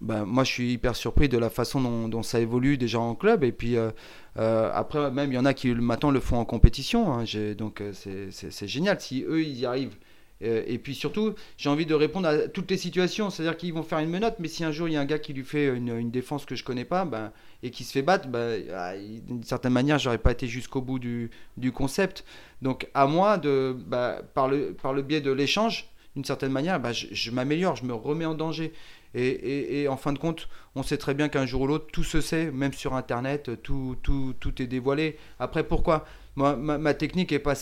Bah, 0.00 0.24
moi 0.24 0.44
je 0.44 0.50
suis 0.50 0.72
hyper 0.72 0.96
surpris 0.96 1.28
de 1.28 1.38
la 1.38 1.50
façon 1.50 2.08
dont, 2.08 2.22
ça 2.22 2.40
évolue 2.40 2.76
déjà 2.76 2.98
en 3.00 3.14
club. 3.14 3.44
Et 3.44 3.52
puis 3.52 3.76
euh, 3.76 3.90
euh, 4.38 4.70
après 4.74 5.10
même 5.10 5.32
il 5.32 5.34
y 5.34 5.38
en 5.38 5.44
a 5.44 5.54
qui 5.54 5.72
matin 5.74 6.10
le 6.10 6.20
font 6.20 6.38
en 6.38 6.44
compétition 6.44 7.12
hein. 7.12 7.24
Donc 7.56 7.80
euh, 7.80 7.92
c'est- 7.92 8.66
génial. 8.66 9.00
Si 9.00 9.24
eux 9.26 9.42
ils 9.42 9.58
y 9.58 9.66
arrivent 9.66 9.96
et 10.40 10.78
puis 10.78 10.94
surtout 10.94 11.34
j'ai 11.56 11.70
envie 11.70 11.86
de 11.86 11.94
répondre 11.94 12.28
à 12.28 12.48
toutes 12.48 12.70
les 12.70 12.76
situations. 12.76 13.30
C'est 13.30 13.42
à 13.44 13.46
dire 13.46 13.56
qu'ils 13.56 13.72
vont 13.72 13.82
faire 13.84 14.00
une 14.00 14.10
menotte 14.10 14.36
mais 14.40 14.48
si 14.48 14.64
un 14.64 14.72
jour 14.72 14.88
il 14.88 14.94
y 14.94 14.96
a 14.96 15.00
un 15.00 15.04
gars 15.06 15.18
qui 15.18 15.32
lui 15.32 15.44
fait 15.44 15.68
une, 15.74 16.10
défense 16.10 16.44
que 16.44 16.54
je 16.54 16.64
connais 16.64 16.84
pas 16.84 17.04
ben, 17.06 17.32
et 17.62 17.70
qui 17.70 17.84
se 17.84 17.92
fait 17.92 18.02
battre 18.02 18.28
ben, 18.28 18.62
ah, 18.74 18.94
il- 18.96 19.24
d'une 19.24 19.44
certaine 19.44 19.72
manière 19.72 19.98
j'aurais 19.98 20.18
pas 20.18 20.32
été 20.32 20.46
jusqu'au 20.46 20.82
bout 20.82 20.98
du, 20.98 21.30
du 21.56 21.72
concept. 21.72 22.24
Donc 22.60 22.88
à 22.94 23.06
moi 23.06 23.38
de 23.38 23.74
bah, 23.86 24.20
par, 24.34 24.48
le, 24.48 24.74
par 24.74 24.92
le 24.92 25.02
biais 25.02 25.20
de 25.22 25.30
l'échange 25.32 25.88
d'une 26.14 26.24
certaine 26.24 26.52
manière 26.52 26.78
bah, 26.80 26.92
je, 26.92 27.06
je 27.12 27.30
m'améliore 27.30 27.76
je 27.76 27.84
me 27.84 27.94
remets 27.94 28.26
en 28.26 28.34
danger 28.34 28.72
et, 29.14 29.26
et- 29.28 29.82
et 29.82 29.88
en 29.88 29.96
fin 29.96 30.12
de 30.12 30.18
compte, 30.18 30.48
on 30.74 30.82
sait 30.82 30.96
très 30.98 31.14
bien 31.14 31.28
qu'un 31.28 31.46
jour 31.46 31.62
ou 31.62 31.66
l'autre, 31.66 31.86
tout 31.92 32.04
se 32.04 32.20
sait, 32.20 32.50
même 32.50 32.72
sur 32.72 32.94
Internet, 32.94 33.50
tout, 33.62 33.96
tout, 34.02 34.34
tout 34.40 34.60
est 34.62 34.66
dévoilé. 34.66 35.16
Après, 35.38 35.62
pourquoi? 35.64 36.04
Moi, 36.36 36.56
ma, 36.56 36.78
ma 36.78 36.94
technique 36.94 37.30
est 37.32 37.38
pas, 37.38 37.54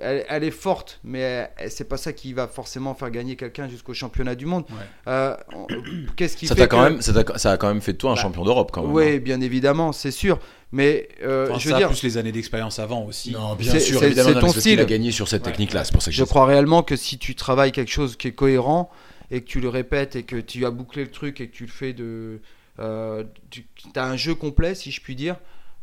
elle, 0.00 0.24
elle 0.28 0.44
est 0.44 0.50
forte, 0.50 1.00
mais 1.04 1.50
elle- 1.56 1.70
c'est 1.70 1.84
pas 1.88 1.96
ça 1.96 2.12
qui 2.12 2.32
va 2.34 2.46
forcément 2.48 2.94
faire 2.94 3.10
gagner 3.10 3.36
quelqu'un 3.36 3.68
jusqu'au 3.68 3.94
championnat 3.94 4.34
du 4.34 4.46
monde. 4.46 4.64
Ouais. 4.70 4.76
Euh, 5.08 5.36
Qu'est-ce 6.16 6.36
qui 6.36 6.46
Ça, 6.46 6.54
fait 6.54 6.62
t'a 6.62 6.66
quand 6.68 6.84
que- 6.84 6.90
même, 6.90 7.00
ça, 7.02 7.50
a 7.52 7.56
quand 7.56 7.68
même 7.68 7.80
fait 7.80 7.92
de 7.94 7.98
toi 7.98 8.10
un 8.12 8.14
Bah, 8.14 8.20
champion 8.20 8.44
d'Europe 8.44 8.70
quand 8.72 8.82
même. 8.82 8.92
Oui, 8.92 9.18
bien 9.20 9.40
évidemment, 9.40 9.92
c'est 9.92 10.10
sûr. 10.10 10.38
Mais 10.74 11.08
euh, 11.22 11.48
Enfin, 11.50 11.58
je 11.58 11.66
veux 11.68 11.72
ça, 11.72 11.78
dire, 11.78 11.88
plus 11.88 12.02
les 12.02 12.16
années 12.16 12.32
d'expérience 12.32 12.78
avant 12.78 13.04
aussi. 13.04 13.32
Non, 13.32 13.54
bien 13.56 13.70
C'est- 13.72 13.80
sûr, 13.80 13.98
c'est- 14.00 14.06
évidemment. 14.06 14.28
c'est 14.30 14.34
non, 14.36 14.40
ton 14.40 14.46
a 14.46 14.60
style. 14.60 14.84
gagné 14.86 15.10
sur 15.10 15.28
cette 15.28 15.44
Ouais. 15.44 15.50
technique-là, 15.52 15.84
c'est 15.84 15.92
pour 15.92 16.00
ça 16.02 16.10
que 16.10 16.16
je 16.16 16.24
crois 16.24 16.46
réellement 16.46 16.82
que 16.82 16.96
si 16.96 17.18
tu 17.18 17.34
travailles 17.34 17.72
quelque 17.72 17.90
chose 17.92 18.16
qui 18.16 18.28
est 18.28 18.32
cohérent 18.32 18.90
et 19.32 19.40
que 19.42 19.46
tu 19.46 19.60
le 19.60 19.68
répètes 19.68 20.16
et 20.16 20.22
que 20.24 20.36
tu 20.36 20.64
as 20.66 20.70
bouclé 20.70 21.02
le 21.04 21.10
truc 21.10 21.40
et 21.40 21.48
que 21.48 21.56
tu 21.56 21.64
le 21.66 21.72
fais 21.72 21.94
de. 21.94 22.40
euh, 22.78 23.24
tu 23.50 23.66
as 23.96 24.04
un 24.06 24.16
jeu 24.16 24.36
complet, 24.36 24.76
si 24.76 24.92
je 24.92 25.00
puis 25.02 25.16
dire. 25.16 25.36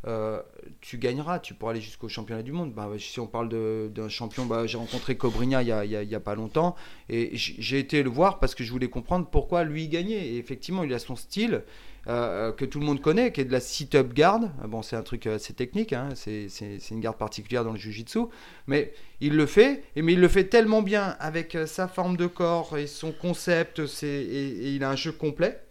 euh, 0.07 0.41
tu 0.81 0.97
gagneras, 0.97 1.39
tu 1.39 1.53
pourras 1.53 1.71
aller 1.73 1.81
jusqu'au 1.81 2.07
championnat 2.07 2.43
du 2.43 2.53
monde. 2.53 2.73
Bah, 2.73 2.89
si 2.97 3.19
on 3.19 3.27
parle 3.27 3.49
d'un 3.91 4.09
champion, 4.09 4.45
bah, 4.45 4.65
j'ai 4.67 4.77
rencontré 4.77 5.17
Cobrinha 5.17 5.61
il 5.61 5.67
y, 5.67 5.71
a, 5.73 5.81
a- 6.17 6.19
pas 6.21 6.35
longtemps 6.35 6.75
et 7.09 7.31
j'ai 7.35 7.79
été 7.79 8.01
le 8.03 8.09
voir 8.09 8.39
parce 8.39 8.55
que 8.55 8.63
je 8.63 8.71
voulais 8.71 8.87
comprendre 8.89 9.27
pourquoi 9.29 9.63
lui 9.65 9.89
gagnait. 9.89 10.27
Et 10.29 10.37
effectivement, 10.37 10.83
il 10.83 10.93
a 10.93 10.99
son 10.99 11.15
style 11.17 11.63
euh, 12.09 12.51
que 12.51 12.65
tout 12.65 12.79
le 12.79 12.85
monde 12.85 13.01
connaît, 13.01 13.31
qui 13.31 13.41
est 13.41 13.45
de 13.45 13.51
la 13.51 13.59
sit-up 13.59 14.13
guard. 14.13 14.41
Bon, 14.67 14.81
c'est 14.81 14.95
un 14.95 15.03
truc 15.03 15.27
assez 15.27 15.53
technique, 15.53 15.93
hein, 15.93 16.09
c'est 16.15 16.49
une 16.91 16.99
garde 16.99 17.17
particulière 17.17 17.63
dans 17.63 17.71
le 17.71 17.77
jiu-jitsu, 17.77 18.25
mais 18.67 18.93
il 19.21 19.35
le 19.35 19.45
fait, 19.45 19.83
et, 19.95 20.01
mais 20.01 20.13
il 20.13 20.19
le 20.19 20.27
fait 20.27 20.45
tellement 20.45 20.81
bien 20.81 21.15
avec 21.19 21.55
euh, 21.55 21.65
sa 21.65 21.87
forme 21.87 22.17
de 22.17 22.27
corps 22.27 22.77
et 22.77 22.87
son 22.87 23.11
concept, 23.11 23.79
et, 24.03 24.05
et 24.05 24.75
il 24.75 24.83
a 24.83 24.89
un 24.89 24.95
jeu 24.95 25.11
complet. 25.11 25.63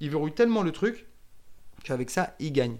Il 0.00 0.10
verrouille 0.10 0.34
tellement 0.34 0.62
le 0.62 0.72
truc 0.72 1.06
qu'avec 1.84 2.10
ça, 2.10 2.34
il 2.38 2.52
gagne. 2.52 2.76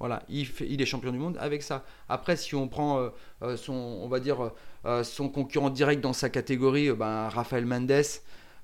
Voilà, 0.00 0.22
il, 0.30 0.80
est 0.80 0.86
champion 0.86 1.12
du 1.12 1.18
monde 1.18 1.36
avec 1.38 1.62
ça. 1.62 1.84
Après, 2.08 2.34
si 2.34 2.54
on 2.54 2.68
prend 2.68 2.98
euh, 2.98 3.10
euh, 3.42 3.56
son, 3.58 3.74
on 3.74 4.08
va 4.08 4.18
dire, 4.18 4.50
euh, 4.86 5.04
son 5.04 5.28
concurrent 5.28 5.68
direct 5.68 6.00
dans 6.00 6.14
sa 6.14 6.30
catégorie, 6.30 6.88
euh, 6.88 6.94
ben, 6.94 7.28
Rafael 7.28 7.66
Mendes, 7.66 7.92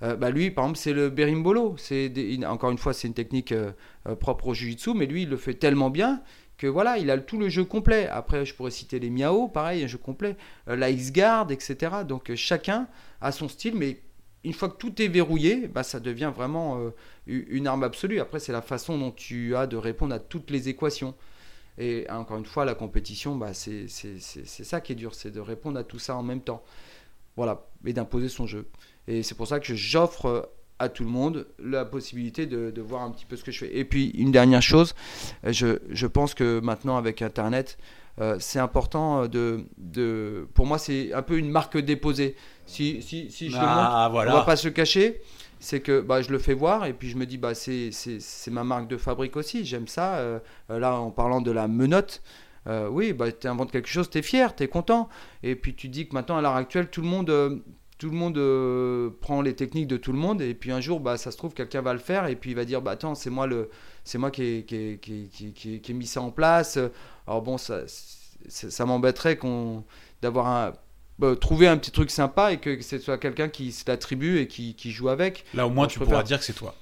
euh, 0.03 0.17
bah, 0.17 0.31
lui, 0.31 0.51
par 0.51 0.65
exemple, 0.65 0.79
c'est 0.79 0.93
le 0.93 1.11
berimbolo. 1.11 1.77
Des- 1.91 2.41
encore 2.47 2.71
une 2.71 2.79
fois, 2.79 2.93
c'est 2.93 3.09
une 3.09 3.15
technique 3.15 3.53
euh, 3.53 3.73
euh, 4.09 4.15
propre 4.15 4.49
au 4.49 4.55
jiu-jitsu, 4.55 4.95
mais 4.95 5.07
lui, 5.07 5.23
il 5.23 5.29
le 5.31 5.37
fait 5.37 5.55
tellement 5.55 5.91
bien 5.91 6.23
que 6.59 6.67
voilà, 6.67 6.99
il 6.99 7.11
a 7.11 7.19
tout 7.19 7.39
le 7.39 7.49
jeu 7.49 7.65
complet. 7.65 8.09
Après, 8.09 8.47
je 8.47 8.55
pourrais 8.55 8.71
citer 8.71 8.99
les 8.99 9.11
Miao, 9.11 9.49
pareil, 9.49 9.85
un 9.85 9.87
jeu 9.87 9.99
complet, 9.99 10.37
la 10.67 10.91
X-Guard, 10.91 11.51
etc. 11.53 12.05
Donc, 12.09 12.35
chacun 12.35 12.89
a 13.21 13.31
son 13.33 13.49
style, 13.49 13.75
mais 13.77 14.01
une 14.43 14.55
fois 14.55 14.69
que 14.71 14.77
tout 14.77 15.03
est 15.03 15.09
verrouillé, 15.09 15.69
bah, 15.69 15.83
ça 15.83 16.01
devient 16.01 16.33
vraiment 16.35 16.81
une 17.27 17.67
arme 17.67 17.83
absolue. 17.85 18.21
Après, 18.21 18.39
c'est 18.41 18.53
la 18.53 18.63
façon 18.63 18.97
dont 18.97 19.11
tu 19.11 19.55
as 19.55 19.67
de 19.67 19.77
répondre 19.77 20.15
à 20.15 20.19
toutes 20.19 20.51
les 20.51 20.71
équations. 20.71 21.15
Et 21.79 22.07
encore 22.11 22.39
une 22.39 22.47
fois, 22.47 22.65
la 22.65 22.75
compétition, 22.75 23.37
bah, 23.37 23.53
c'est 23.53 23.87
ça 23.89 24.81
qui 24.81 24.93
est 24.93 24.97
dur, 24.97 25.15
c'est 25.15 25.31
de 25.31 25.41
répondre 25.41 25.79
à 25.79 25.85
tout 25.85 25.99
ça 25.99 26.17
en 26.17 26.23
même 26.23 26.41
temps. 26.41 26.63
Voilà, 27.37 27.67
et 27.85 27.93
d'imposer 27.93 28.29
son 28.31 28.47
jeu. 28.47 28.67
Et 29.09 29.23
c'est 29.23 29.35
pour 29.35 29.47
ça 29.47 29.61
que 29.61 29.75
j'offre 29.75 30.51
à 30.79 30.89
tout 30.89 31.05
le 31.05 31.11
monde 31.11 31.47
la 31.59 31.85
possibilité 31.85 32.47
de, 32.47 32.71
de 32.71 32.83
voir 32.83 33.03
un 33.03 33.11
petit 33.11 33.25
peu 33.25 33.37
ce 33.37 33.45
que 33.45 33.51
je 33.53 33.59
fais. 33.61 33.77
Et 33.77 33.85
puis, 33.85 34.11
une 34.11 34.31
dernière 34.33 34.63
chose, 34.63 34.95
je, 35.45 35.79
je 35.91 36.07
pense 36.07 36.35
que 36.35 36.61
maintenant, 36.61 36.97
avec 36.97 37.23
Internet, 37.23 37.79
euh, 38.21 38.37
c'est 38.41 38.59
important 38.59 39.27
de, 39.27 39.65
de... 39.79 40.47
Pour 40.55 40.67
moi, 40.67 40.79
c'est 40.79 41.13
un 41.13 41.23
peu 41.23 41.39
une 41.39 41.51
marque 41.51 41.79
déposée. 41.79 42.37
Si, 42.67 43.01
si, 43.03 43.31
si 43.31 43.49
je 43.51 43.55
le 43.55 43.61
montre, 43.61 43.73
Ah, 43.73 44.09
on 44.11 44.15
va 44.15 44.25
voilà. 44.25 44.41
pas 44.43 44.57
se 44.57 44.69
cacher. 44.69 45.21
C'est 45.59 45.81
que 45.81 46.01
bah, 46.03 46.21
je 46.21 46.31
le 46.31 46.39
fais 46.39 46.53
voir 46.53 46.85
et 46.85 46.93
puis 46.93 47.09
je 47.09 47.17
me 47.17 47.25
dis 47.25 47.39
bah 47.39 47.55
c'est 47.55 47.91
ma 48.51 48.63
marque 48.63 48.89
de 48.89 48.99
fabrique 48.99 49.37
aussi. 49.37 49.65
J'aime 49.65 49.89
ça. 49.89 50.17
Euh, 50.17 50.39
là 50.69 50.97
en 50.97 51.11
parlant 51.11 51.41
de 51.41 51.51
la 51.51 51.67
menotte, 51.67 52.23
euh, 52.67 52.89
oui 52.91 53.15
bah 53.15 53.33
tu 53.33 53.47
inventes 53.49 53.73
quelque 53.73 53.89
chose, 53.89 54.11
tu 54.11 54.19
es 54.19 54.23
fier, 54.23 54.55
tu 54.55 54.65
es 54.65 54.69
content. 54.69 55.09
Et 55.43 55.57
puis 55.57 55.75
tu 55.75 55.89
dis 55.89 56.09
que 56.09 56.15
maintenant 56.15 56.37
à 56.37 56.43
l'heure 56.43 56.57
actuelle 56.57 56.89
tout 56.91 57.01
le 57.01 57.09
monde 57.09 57.63
tout 57.99 58.11
le 58.11 58.17
monde 58.17 58.37
euh, 58.39 59.11
prend 59.21 59.41
les 59.43 59.55
techniques 59.55 59.87
de 59.89 59.97
tout 59.97 60.13
le 60.13 60.19
monde 60.19 60.43
et 60.43 60.55
puis 60.55 60.71
un 60.71 60.81
jour 60.81 61.01
bah 61.01 61.17
ça 61.17 61.31
se 61.31 61.37
trouve 61.37 61.55
quelqu'un 61.55 61.81
va 61.83 61.93
le 61.95 61.99
faire 61.99 62.27
et 62.27 62.37
puis 62.37 62.51
il 62.51 62.55
va 62.57 62.65
dire 62.67 62.83
bah 62.83 62.91
attends 62.93 63.15
c'est 63.15 63.31
moi 63.31 63.47
le 63.47 63.71
c'est 64.05 64.19
moi 64.19 64.31
qui 64.31 64.43
ai, 64.43 64.65
qui, 64.65 64.77
ai- 64.77 64.99
qui, 64.99 65.29
ai- 65.47 65.53
qui, 65.53 65.81
qui 65.81 65.95
mis 65.95 66.07
ça 66.07 66.21
en 66.21 66.31
place. 66.31 66.79
Alors 67.27 67.43
bon 67.43 67.59
ça 67.59 67.83
ça, 68.49 68.85
m'embêterait 68.87 69.37
qu'on 69.37 69.85
d'avoir 70.23 70.47
un 70.47 70.73
bah, 71.19 71.35
trouver 71.37 71.67
un 71.69 71.79
petit 71.79 71.91
truc 71.91 72.11
sympa 72.11 72.53
et 72.53 72.59
que 72.59 72.81
ce 72.83 72.99
soit 72.99 73.19
quelqu'un 73.19 73.49
qui 73.49 73.73
se 73.73 73.85
l'attribue 73.89 74.39
et 74.39 74.47
qui, 74.47 74.75
qui 74.75 74.91
joue 74.93 75.09
avec. 75.09 75.45
Là, 75.55 75.67
au 75.67 75.71
moins, 75.71 75.87
Moi, 75.87 75.87
tu 75.87 75.99
pourras 76.01 76.23
préfère. 76.23 76.25
dire 76.25 76.39
que 76.39 76.45
c'est 76.45 76.53
toi. 76.53 76.75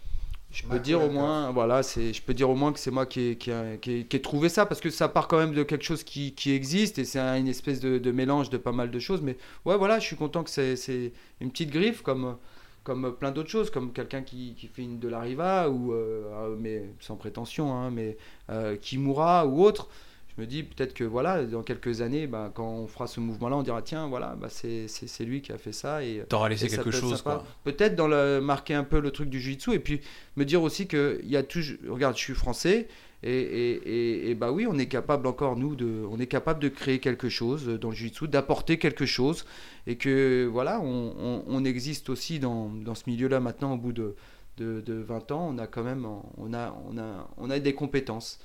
Je 0.55 0.63
peux 0.63 0.79
dire 0.79 1.03
au 1.03 1.11
moins, 1.11 1.51
voilà, 1.51 1.83
c'est, 1.83 2.13
je 2.13 2.23
peux 2.23 2.33
dire 2.33 2.49
au 2.49 2.55
moins 2.55 2.73
que 2.73 2.79
c'est 2.79 2.93
moi 2.93 3.07
qui 3.07 3.21
ai, 3.31 3.37
qui, 3.37 3.51
ai, 3.51 3.79
qui 3.83 3.91
ai- 3.93 4.05
qui 4.07 4.17
ai 4.17 4.23
trouvé 4.23 4.49
ça 4.49 4.67
parce 4.67 4.81
que 4.81 4.89
ça 4.89 5.09
part 5.09 5.27
quand 5.27 5.39
même 5.39 5.53
de 5.53 5.65
quelque 5.65 5.83
chose 5.85 6.05
qui, 6.05 6.33
qui 6.33 6.53
existe 6.53 6.99
et 7.01 7.05
c'est 7.05 7.19
un- 7.19 7.37
une 7.37 7.49
espèce 7.49 7.81
de, 7.81 7.99
de 7.99 8.13
mélange 8.13 8.51
de 8.51 8.57
pas 8.57 8.71
mal 8.71 8.93
de 8.93 8.99
choses. 9.01 9.21
Mais 9.21 9.37
ouais, 9.65 9.77
voilà, 9.77 9.99
je 9.99 10.05
suis 10.07 10.15
content 10.17 10.45
que 10.45 10.51
c'est, 10.51 10.77
c'est 10.77 11.13
une 11.41 11.51
petite 11.51 11.71
griffe 11.71 12.03
comme, 12.03 12.37
comme 12.85 13.17
plein 13.17 13.33
d'autres 13.33 13.51
choses, 13.51 13.69
comme 13.71 13.93
quelqu'un 13.93 14.23
qui, 14.23 14.55
qui 14.55 14.69
fait 14.69 14.83
une 14.83 15.01
de 15.01 15.09
la 15.09 15.21
riva 15.21 15.69
ou, 15.71 15.93
euh, 15.93 16.23
euh, 16.33 16.57
mais 16.59 16.85
sans 17.01 17.17
prétention, 17.17 17.75
hein, 17.75 17.91
mais 17.91 18.17
euh, 18.51 18.77
Kimura 18.77 19.47
ou 19.49 19.61
autre. 19.65 19.89
Je 20.37 20.43
me 20.43 20.47
dis 20.47 20.65
peut-être 20.65 20.95
que 20.95 21.05
voilà, 21.05 21.45
dans 21.45 21.63
quelques 21.63 22.01
années, 22.01 22.27
bah, 22.27 22.51
quand 22.53 22.69
on 22.69 22.87
fera 22.89 23.07
ce 23.07 23.21
mouvement-là, 23.21 23.57
on 23.57 23.63
dira 23.63 23.83
tiens, 23.83 24.09
voilà, 24.09 24.35
bah, 24.35 24.49
c'est, 24.51 24.89
lui 25.21 25.43
qui 25.43 25.53
a 25.53 25.59
fait 25.59 25.73
ça 25.73 26.03
et 26.03 26.25
T'auras 26.29 26.49
laissé 26.49 26.67
et 26.67 26.69
quelque 26.69 26.85
peut 26.85 26.91
chose, 26.91 27.23
quoi. 27.23 27.45
Peut-être 27.63 27.95
dans 27.95 28.09
le 28.09 28.41
marquer 28.41 28.75
un 28.75 28.83
peu 28.83 29.01
le 29.01 29.13
truc 29.13 29.31
du 29.31 29.41
jiu-jitsu 29.41 29.73
et 29.73 29.79
puis 29.79 30.01
me 30.37 30.45
dire 30.45 30.63
aussi 30.63 30.89
que 30.89 31.21
il 31.23 31.31
y 31.31 31.37
a 31.37 31.45
toujours. 31.45 31.77
Regarde, 31.89 32.17
je 32.17 32.21
suis 32.21 32.35
français 32.35 32.89
et, 33.23 33.31
et, 33.31 33.73
et, 33.73 34.31
et 34.31 34.35
bah 34.35 34.51
oui, 34.51 34.67
on 34.69 34.77
est 34.77 34.87
capable 34.87 35.29
encore 35.29 35.57
nous 35.57 35.77
de, 35.77 36.05
on 36.11 36.19
est 36.19 36.27
capable 36.27 36.61
de 36.61 36.69
créer 36.69 36.99
quelque 36.99 37.29
chose 37.29 37.67
dans 37.67 37.91
le 37.91 37.95
jiu-jitsu, 37.95 38.27
d'apporter 38.27 38.79
quelque 38.79 39.07
chose 39.07 39.45
et 39.87 39.97
que 39.97 40.49
voilà, 40.51 40.81
on, 40.81 41.15
on, 41.19 41.45
on 41.47 41.65
existe 41.65 42.11
aussi 42.11 42.41
dans, 42.41 42.69
dans 42.69 42.97
ce 42.97 43.05
milieu-là 43.07 43.39
maintenant 43.39 43.75
au 43.75 43.79
bout 43.79 43.93
de, 43.93 44.17
de, 44.57 44.81
de 44.81 44.95
20 44.95 45.31
ans, 45.31 45.49
on 45.55 45.59
a 45.59 45.67
quand 45.67 45.83
même, 45.83 46.07
on 46.37 46.53
a, 46.55 46.77
on 46.91 46.99
a, 46.99 47.29
on 47.37 47.51
a 47.51 47.59
des 47.61 47.75
compétences. 47.75 48.41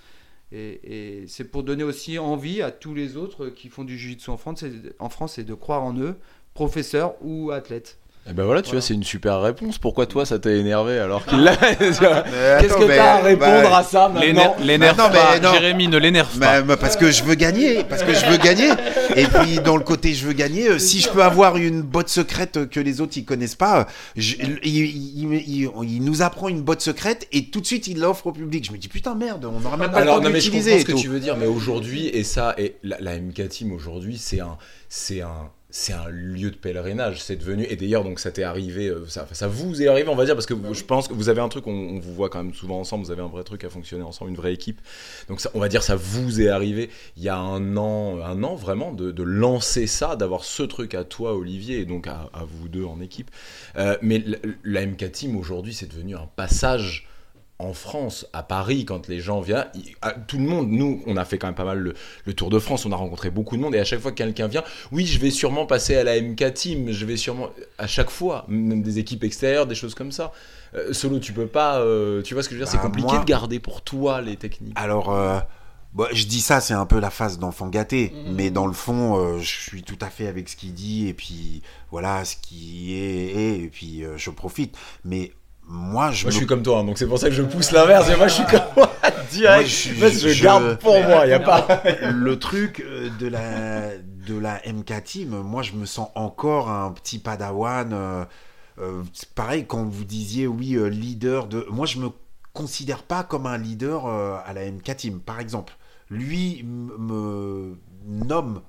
Et, 0.52 1.26
c'est 1.28 1.46
pour 1.46 1.64
donner 1.64 1.84
aussi 1.84 2.18
envie 2.18 2.62
à 2.62 2.72
tous 2.72 2.94
les 2.94 3.18
autres 3.18 3.50
qui 3.50 3.70
font 3.70 3.84
du 3.84 3.98
jiu-jitsu 3.98 4.30
en 4.30 4.38
France, 4.38 4.66
en 5.00 5.10
France 5.10 5.38
et 5.38 5.44
de 5.44 5.54
croire 5.54 5.84
en 5.84 5.96
eux, 5.98 6.16
professeurs 6.54 7.16
ou 7.22 7.52
athlètes. 7.52 7.99
Et 8.30 8.34
ben 8.34 8.44
voilà, 8.44 8.62
tu 8.62 8.68
Voilà. 8.68 8.80
vois, 8.82 8.88
c'est 8.88 8.94
une 8.94 9.04
super 9.04 9.42
réponse. 9.42 9.80
Pourquoi 9.80 10.06
toi 10.06 10.24
ça 10.24 10.38
t'a 10.38 10.52
énervé 10.52 11.00
alors 11.00 11.26
qu'il 11.26 11.40
l'a 11.40 11.56
Qu'est-ce 11.80 12.00
que 12.00 12.88
t'as 12.96 13.14
à 13.16 13.22
répondre 13.22 13.64
bah, 13.70 13.78
à 13.78 13.84
ça 13.84 14.08
maintenant 14.08 14.22
L'énerve 14.22 14.64
l'énerve 14.64 14.98
non, 15.00 15.06
mais 15.12 15.16
pas. 15.18 15.40
non. 15.40 15.54
Jérémy, 15.54 15.88
ne 15.88 15.98
l'énerve 15.98 16.38
pas. 16.38 16.62
bah, 16.62 16.78
parce 16.78 16.96
que 16.96 17.10
je 17.10 17.24
veux 17.24 17.34
gagner, 17.34 17.84
parce 17.86 18.04
que 18.04 18.14
je 18.14 18.26
veux 18.28 18.38
gagner. 18.38 18.70
Et 19.16 19.26
puis 19.26 19.56
dans 19.64 19.78
le 19.78 19.84
côté 19.84 20.14
je 20.14 20.28
veux 20.28 20.34
gagner, 20.34 20.68
euh, 20.70 20.78
si 20.80 21.00
je 21.00 21.10
peux 21.10 21.24
avoir 21.24 21.58
une 21.58 21.82
botte 21.82 22.10
secrète 22.10 22.70
que 22.70 22.80
les 22.80 23.02
autres 23.02 23.14
ils 23.18 23.26
connaissent 23.26 23.56
pas, 23.56 23.88
je- 24.16 24.36
il, 24.40 24.60
il- 24.64 25.34
il- 25.48 25.70
il 25.84 26.04
nous 26.04 26.22
apprend 26.22 26.50
une 26.50 26.62
botte 26.62 26.82
secrète 26.82 27.28
et 27.32 27.46
tout 27.46 27.62
de 27.62 27.66
suite 27.66 27.88
il 27.88 28.00
l'offre 28.00 28.28
au 28.28 28.32
public. 28.32 28.64
Je 28.68 28.72
me 28.72 28.78
dis 28.78 28.90
putain 28.90 29.16
merde, 29.16 29.46
on 29.46 29.60
n'aura 29.60 29.78
même 29.78 29.90
pas 29.90 29.98
Alors 30.00 30.18
le 30.18 30.22
temps 30.22 30.24
non 30.26 30.30
de 30.30 30.34
mais 30.36 30.40
je 30.40 30.52
comprends 30.52 30.78
ce 30.80 30.86
que 30.86 30.92
tout. 30.92 31.00
tu 31.00 31.08
veux 31.08 31.20
dire, 31.20 31.36
mais 31.36 31.48
aujourd'hui 31.48 32.08
et 32.10 32.24
ça 32.24 32.54
et 32.60 32.76
la, 32.84 32.98
la 33.00 33.18
MK 33.20 33.48
Team 33.50 33.72
aujourd'hui 33.72 34.18
c'est 34.20 34.40
un 34.40 34.58
c'est 34.88 35.22
un 35.22 35.50
c'est 35.72 35.94
un 35.94 36.10
lieu 36.10 36.50
de 36.50 36.56
pèlerinage, 36.56 37.22
c'est 37.22 37.36
devenu 37.36 37.64
et 37.70 37.76
d'ailleurs 37.76 38.04
donc 38.04 38.20
ça 38.20 38.32
t'est 38.32 38.42
arrivé, 38.44 38.88
euh, 38.88 39.06
ça, 39.08 39.28
ça 39.32 39.48
vous 39.48 39.82
est 39.84 39.88
arrivé 39.88 40.10
on 40.10 40.16
va 40.16 40.26
dire 40.26 40.34
parce 40.34 40.48
que 40.48 40.56
vous- 40.56 40.74
je 40.74 40.84
pense 40.84 41.08
que 41.08 41.14
vous 41.14 41.30
avez 41.30 41.42
un 41.42 41.50
truc, 41.50 41.68
on, 41.68 41.72
on 41.72 42.00
vous 42.00 42.14
voit 42.14 42.30
quand 42.30 42.44
même 42.44 42.54
souvent 42.56 42.80
ensemble, 42.80 43.06
vous 43.06 43.12
avez 43.12 43.22
un 43.22 43.28
vrai 43.28 43.44
truc 43.44 43.64
à 43.64 43.70
fonctionner 43.70 44.04
ensemble, 44.04 44.32
une 44.32 44.38
vraie 44.38 44.54
équipe, 44.54 44.82
donc 45.28 45.40
ça, 45.42 45.52
on 45.54 45.60
va 45.60 45.70
dire 45.70 45.84
ça 45.84 45.96
vous 45.96 46.42
est 46.42 46.50
arrivé 46.50 46.90
il 47.18 47.24
y 47.24 47.30
a 47.30 47.38
un 47.38 47.78
an, 47.78 48.20
un 48.24 48.42
an 48.44 48.56
vraiment 48.56 48.92
de, 48.94 49.12
de 49.12 49.24
lancer 49.24 49.86
ça, 49.86 50.16
d'avoir 50.16 50.44
ce 50.44 50.64
truc 50.64 50.96
à 50.96 51.04
toi 51.04 51.36
Olivier 51.36 51.80
et 51.82 51.86
donc 51.86 52.08
à, 52.08 52.30
à 52.34 52.46
vous 52.46 52.68
deux 52.68 52.86
en 52.86 53.00
équipe, 53.00 53.30
Euh, 53.78 53.96
mais 54.02 54.24
la, 54.26 54.38
la 54.64 54.86
MK 54.88 55.12
Team 55.12 55.36
aujourd'hui 55.38 55.74
c'est 55.76 55.88
devenu 55.92 56.16
un 56.16 56.28
passage 56.36 57.08
en 57.62 57.74
France, 57.74 58.26
à 58.32 58.42
Paris, 58.42 58.86
quand 58.86 59.08
les 59.10 59.20
gens 59.20 59.42
viennent, 59.42 59.68
à- 60.02 60.12
tout 60.14 60.38
le 60.38 60.46
monde, 60.46 60.70
nous, 60.70 61.04
on 61.06 61.18
a 61.18 61.26
fait 61.26 61.38
quand 61.38 61.48
même 61.48 61.56
pas 61.56 61.66
mal 61.66 61.78
le, 61.80 61.94
le 62.26 62.34
Tour 62.34 62.50
de 62.50 62.58
France, 62.58 62.86
on 62.86 62.92
a 62.94 62.96
rencontré 62.96 63.30
beaucoup 63.30 63.58
de 63.58 63.62
monde, 63.62 63.76
et 63.76 63.80
à 63.80 63.84
chaque 63.84 64.00
fois 64.00 64.12
que 64.12 64.18
quelqu'un 64.18 64.48
vient, 64.48 64.64
oui, 64.94 65.06
je 65.06 65.20
vais 65.20 65.30
sûrement 65.30 65.66
passer 65.66 65.96
à 65.98 66.04
la 66.06 66.20
MK 66.22 66.54
Team, 66.54 66.92
je 66.92 67.06
vais 67.06 67.18
sûrement, 67.18 67.50
à 67.78 67.86
chaque 67.86 68.10
fois, 68.10 68.46
même 68.48 68.82
des 68.82 68.98
équipes 68.98 69.26
extérieures, 69.26 69.68
des 69.68 69.76
choses 69.76 69.94
comme 69.94 70.12
ça. 70.14 70.32
Euh, 70.74 70.94
solo, 70.94 71.20
tu 71.20 71.34
peux 71.34 71.48
pas, 71.48 71.80
euh, 71.82 72.22
tu 72.22 72.34
vois 72.34 72.44
ce 72.44 72.50
que 72.50 72.56
je 72.56 72.60
veux 72.60 72.66
dire, 72.66 72.72
c'est 72.72 72.78
Bah, 72.78 72.84
compliqué 72.84 73.10
moi- 73.12 73.20
de 73.20 73.26
garder 73.26 73.60
pour 73.60 73.82
toi 73.82 74.22
les 74.22 74.38
techniques. 74.38 74.74
Alors, 74.78 75.12
euh, 75.14 75.40
bon, 75.94 76.06
je 76.14 76.28
dis 76.28 76.40
ça, 76.40 76.62
c'est 76.62 76.74
un 76.76 76.86
peu 76.86 77.00
la 77.02 77.10
phase 77.10 77.40
d'enfant 77.40 77.68
gâté, 77.68 78.14
Mhm. 78.26 78.36
mais 78.36 78.52
dans 78.52 78.68
le 78.68 78.74
fond, 78.74 79.18
euh, 79.18 79.40
je 79.40 79.46
suis 79.62 79.84
tout 79.84 79.98
à 80.00 80.10
fait 80.10 80.28
avec 80.28 80.48
ce 80.48 80.56
qu'il 80.56 80.74
dit, 80.74 81.10
et 81.10 81.14
puis 81.14 81.62
voilà, 81.92 82.24
ce 82.24 82.38
qui 82.38 82.94
est, 82.94 83.36
est, 83.36 83.60
et 83.60 83.68
puis 83.68 84.06
euh, 84.06 84.16
je 84.16 84.30
profite. 84.30 84.78
Mais 85.04 85.34
moi, 85.72 86.10
je 86.12 86.24
Moi, 86.26 86.32
je 86.32 86.38
suis 86.38 86.48
comme 86.48 86.64
toi, 86.64 86.80
hein, 86.80 86.84
donc 86.84 86.98
c'est 86.98 87.06
pour 87.08 87.20
ça 87.20 87.30
que 87.30 87.36
je 87.36 87.44
pousse 87.44 87.72
l'inverse, 87.72 88.10
moi, 88.18 88.28
je 88.28 88.34
suis 88.34 88.46
comme 88.46 88.62
moi, 88.76 88.90
direct, 89.32 89.60
Moi, 90.00 90.10
je- 90.10 90.18
je, 90.20 90.30
je- 90.30 90.44
garde 90.44 90.80
pour 90.80 91.00
moi, 91.04 91.28
y 91.28 91.34
a 91.34 91.40
pas... 91.40 91.84
le 92.12 92.40
truc 92.40 92.80
euh, 92.86 93.10
de 93.20 93.28
la 93.28 93.92
de 93.98 94.38
la 94.38 94.60
MK 94.72 95.04
Team, 95.04 95.30
moi 95.42 95.62
je 95.64 95.74
me 95.74 95.86
sens 95.86 96.10
encore 96.16 96.70
un 96.70 96.92
petit 96.92 97.18
padawan. 97.20 97.92
euh, 97.94 98.26
euh, 98.80 99.04
pareil 99.36 99.66
quand 99.68 99.84
vous 99.84 100.06
disiez 100.06 100.46
oui 100.48 100.76
euh, 100.76 100.88
leader 100.88 101.48
de, 101.48 101.66
moi 101.70 101.86
je 101.88 101.98
me 102.00 102.10
considère 102.54 103.04
pas 103.04 103.24
comme 103.24 103.46
un 103.48 103.58
leader 103.58 104.06
à 104.08 104.52
la 104.54 104.70
MK 104.72 104.96
Team. 104.98 105.20
Par 105.20 105.40
exemple, 105.40 105.74
lui 106.10 106.64
me 106.64 107.76
nomme 108.06 108.62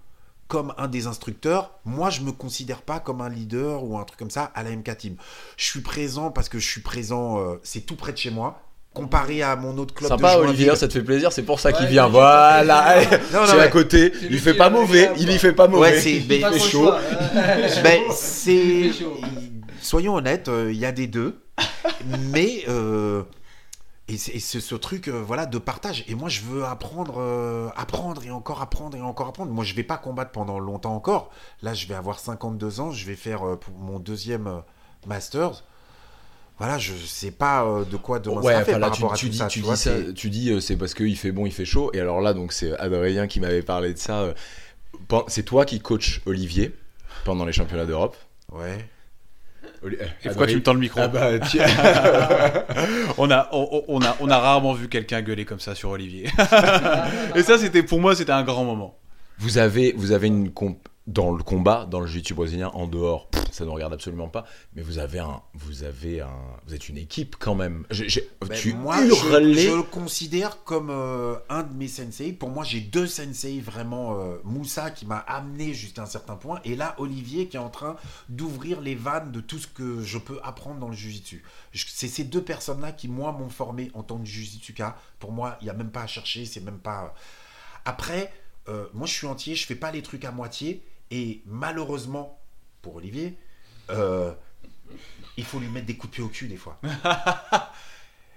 comme 0.50 0.74
un 0.78 0.88
des 0.88 1.06
instructeurs, 1.06 1.70
moi 1.84 2.10
je 2.10 2.20
me 2.22 2.32
considère 2.32 2.82
pas 2.82 2.98
comme 2.98 3.20
un 3.20 3.28
leader 3.28 3.84
ou 3.84 3.96
un 3.98 4.04
truc 4.04 4.18
comme 4.18 4.30
ça 4.30 4.50
à 4.54 4.62
la 4.64 4.70
MK 4.70 4.96
Team. 4.98 5.14
Je 5.56 5.64
suis 5.64 5.80
présent 5.80 6.30
parce 6.32 6.48
que 6.48 6.58
je 6.58 6.66
suis 6.68 6.80
présent, 6.82 7.38
euh, 7.38 7.60
c'est 7.62 7.80
tout 7.86 7.94
près 7.96 8.12
de 8.12 8.18
chez 8.18 8.30
moi. 8.30 8.60
Comparé 8.92 9.40
à 9.42 9.54
mon 9.54 9.78
autre 9.78 9.94
club 9.94 10.10
de 10.10 10.16
Sympa, 10.16 10.32
Joinville, 10.32 10.48
Olivier, 10.50 10.74
ça 10.76 10.88
te 10.88 10.92
fait 10.94 11.04
plaisir, 11.04 11.30
c'est 11.32 11.44
pour 11.44 11.60
ça 11.60 11.70
qu'il 11.72 11.84
Ouais, 11.86 11.92
vient. 11.92 12.06
il- 12.08 12.10
Voilà, 12.10 12.96
c'est 13.46 13.60
à 13.60 13.68
côté, 13.68 14.12
il 14.28 14.38
fait 14.40 14.54
pas 14.54 14.68
mauvais, 14.68 15.10
il 15.16 15.30
y 15.30 15.38
fait 15.38 15.52
pas 15.52 15.68
mauvais. 15.68 15.92
Ouais, 15.92 16.00
c'est- 16.00 16.16
il 16.16 16.60
chaud. 16.60 16.90
Ben, 17.84 18.00
c'est. 18.10 18.90
Soyons 19.80 20.16
honnêtes, 20.16 20.48
euh, 20.48 20.70
il 20.72 20.78
y 20.78 20.84
a 20.84 20.90
des 20.92 21.06
deux. 21.06 21.40
mais. 22.32 22.64
euh, 22.68 23.22
et 24.14 24.40
c'est 24.40 24.60
ce 24.60 24.74
truc 24.74 25.08
euh, 25.08 25.22
voilà 25.22 25.46
de 25.46 25.58
partage 25.58 26.04
et 26.08 26.14
moi 26.14 26.28
je 26.28 26.40
veux 26.42 26.64
apprendre 26.64 27.14
euh, 27.18 27.68
apprendre 27.76 28.22
et 28.24 28.30
encore 28.30 28.62
apprendre 28.62 28.96
et 28.96 29.00
encore 29.00 29.28
apprendre 29.28 29.50
moi 29.52 29.64
je 29.64 29.74
vais 29.74 29.82
pas 29.82 29.98
combattre 29.98 30.30
pendant 30.32 30.58
longtemps 30.58 30.94
encore 30.94 31.30
là 31.62 31.74
je 31.74 31.86
vais 31.86 31.94
avoir 31.94 32.18
52 32.18 32.80
ans 32.80 32.90
je 32.92 33.06
vais 33.06 33.16
faire 33.16 33.46
euh, 33.46 33.56
pour 33.56 33.74
mon 33.74 33.98
deuxième 33.98 34.62
masters 35.06 35.64
voilà 36.58 36.78
je 36.78 36.94
sais 36.94 37.30
pas 37.30 37.66
de 37.90 37.96
quoi 37.96 38.18
demain 38.18 38.40
Ouais, 38.42 38.52
sera 38.52 38.64
fait 38.64 38.78
par 38.78 38.90
tu, 38.90 39.02
rapport 39.02 39.14
à 39.14 39.16
tout 39.16 39.28
dis, 39.28 39.38
ça 39.38 39.46
tu 39.46 39.60
tu 39.60 39.64
vois, 39.64 39.74
dis, 39.76 39.80
ça- 39.80 39.96
c'est- 39.96 40.12
tu 40.14 40.28
dis, 40.30 40.60
c'est 40.60 40.76
parce 40.76 40.92
qu'il 40.94 41.16
fait 41.16 41.32
bon, 41.32 41.46
il 41.46 41.52
fait 41.52 41.64
chaud. 41.64 41.90
Et 41.94 42.00
alors 42.00 42.20
là, 42.20 42.34
donc 42.34 42.52
c'est 42.52 42.76
Adrien 42.78 43.26
qui 43.28 43.40
m'avait 43.40 43.62
parlé 43.62 43.94
de 43.94 43.98
ça. 43.98 44.34
C'est 45.28 45.44
toi 45.44 45.64
qui 45.64 45.80
coach 45.80 46.20
Olivier 46.26 46.74
pendant 47.24 47.46
les 47.46 47.52
championnats 47.52 47.86
d'Europe. 47.86 48.14
ouais 48.52 48.86
Et 49.82 49.96
pourquoi 50.28 50.46
tu 50.46 50.56
me 50.56 50.62
tends 50.62 50.74
le 50.74 50.80
micro 50.80 51.00
Ah 51.02 51.08
bah, 51.08 51.38
tu- 51.50 51.58
on, 53.18 53.30
a, 53.30 53.48
on, 53.52 53.82
on 53.88 54.02
a, 54.02 54.16
on 54.20 54.28
a 54.30 54.38
rarement 54.38 54.74
vu 54.74 54.88
quelqu'un 54.88 55.22
gueuler 55.22 55.44
comme 55.44 55.60
ça 55.60 55.74
sur 55.74 55.90
Olivier. 55.90 56.24
Et 57.34 57.42
ça, 57.42 57.56
c'était 57.58 57.82
pour 57.82 58.00
moi, 58.00 58.14
c'était 58.14 58.32
un 58.32 58.42
grand 58.42 58.64
moment. 58.64 58.98
Vous 59.38 59.56
avez, 59.58 59.92
vous 59.96 60.12
avez 60.12 60.26
une 60.26 60.50
comp 60.50 60.76
dans 61.06 61.32
le 61.32 61.42
combat, 61.42 61.86
dans 61.86 62.00
le 62.00 62.06
jiu-jitsu 62.06 62.34
brésilien, 62.34 62.68
en 62.68 62.86
dehors, 62.86 63.28
pff, 63.30 63.50
ça 63.50 63.64
ne 63.64 63.70
regarde 63.70 63.92
absolument 63.92 64.28
pas. 64.28 64.44
Mais 64.74 64.82
vous 64.82 64.98
avez 64.98 65.18
un, 65.18 65.42
vous 65.54 65.82
avez 65.82 66.20
un, 66.20 66.38
vous 66.66 66.74
êtes 66.74 66.88
une 66.88 66.98
équipe 66.98 67.36
quand 67.38 67.54
même. 67.54 67.84
Ben, 67.90 68.56
tu 68.56 68.74
moi, 68.74 68.96
je, 69.04 69.10
hurlais. 69.10 69.54
je 69.54 69.72
le 69.74 69.82
considère 69.82 70.62
comme 70.62 70.90
euh, 70.90 71.36
un 71.48 71.62
de 71.62 71.74
mes 71.74 71.88
sensei. 71.88 72.32
Pour 72.32 72.50
moi, 72.50 72.64
j'ai 72.64 72.80
deux 72.80 73.06
sensei 73.06 73.60
vraiment. 73.60 74.18
euh, 74.20 74.36
Moussa 74.44 74.90
qui 74.90 75.06
m'a 75.06 75.18
amené 75.18 75.74
jusqu'à 75.74 76.02
un 76.02 76.06
certain 76.06 76.36
point, 76.36 76.60
et 76.64 76.76
là 76.76 76.94
Olivier 76.98 77.48
qui 77.48 77.56
est 77.56 77.60
en 77.60 77.70
train 77.70 77.96
d'ouvrir 78.28 78.80
les 78.80 78.94
vannes 78.94 79.32
de 79.32 79.40
tout 79.40 79.58
ce 79.58 79.66
que 79.66 80.02
je 80.02 80.18
peux 80.18 80.38
apprendre 80.42 80.78
dans 80.80 80.88
le 80.88 80.94
jujitsu. 80.94 81.42
C'est 81.74 82.08
ces 82.08 82.24
deux 82.24 82.42
personnes-là 82.42 82.92
qui 82.92 83.08
moi 83.08 83.32
m'ont 83.32 83.48
formé 83.48 83.90
en 83.94 84.02
tant 84.02 84.18
que 84.18 84.26
jujitsuka. 84.26 84.96
Pour 85.18 85.32
moi, 85.32 85.56
il 85.60 85.66
y 85.66 85.70
a 85.70 85.74
même 85.74 85.90
pas 85.90 86.02
à 86.02 86.06
chercher. 86.06 86.44
C'est 86.44 86.60
même 86.60 86.78
pas. 86.78 87.14
Après, 87.84 88.32
euh, 88.70 88.86
moi, 88.94 89.06
je 89.06 89.12
suis 89.12 89.26
entier. 89.26 89.54
Je 89.54 89.66
fais 89.66 89.74
pas 89.74 89.90
les 89.90 90.02
trucs 90.02 90.24
à 90.24 90.30
moitié, 90.30 90.82
et 91.10 91.42
malheureusement 91.46 92.40
pour 92.82 92.96
Olivier. 92.96 93.36
euh, 93.90 94.32
il 95.36 95.44
faut 95.44 95.58
lui 95.58 95.68
mettre 95.68 95.86
des 95.86 95.96
coups 95.96 96.10
de 96.10 96.14
pied 96.16 96.24
au 96.24 96.28
cul 96.28 96.46
des 96.48 96.56
fois. 96.56 96.78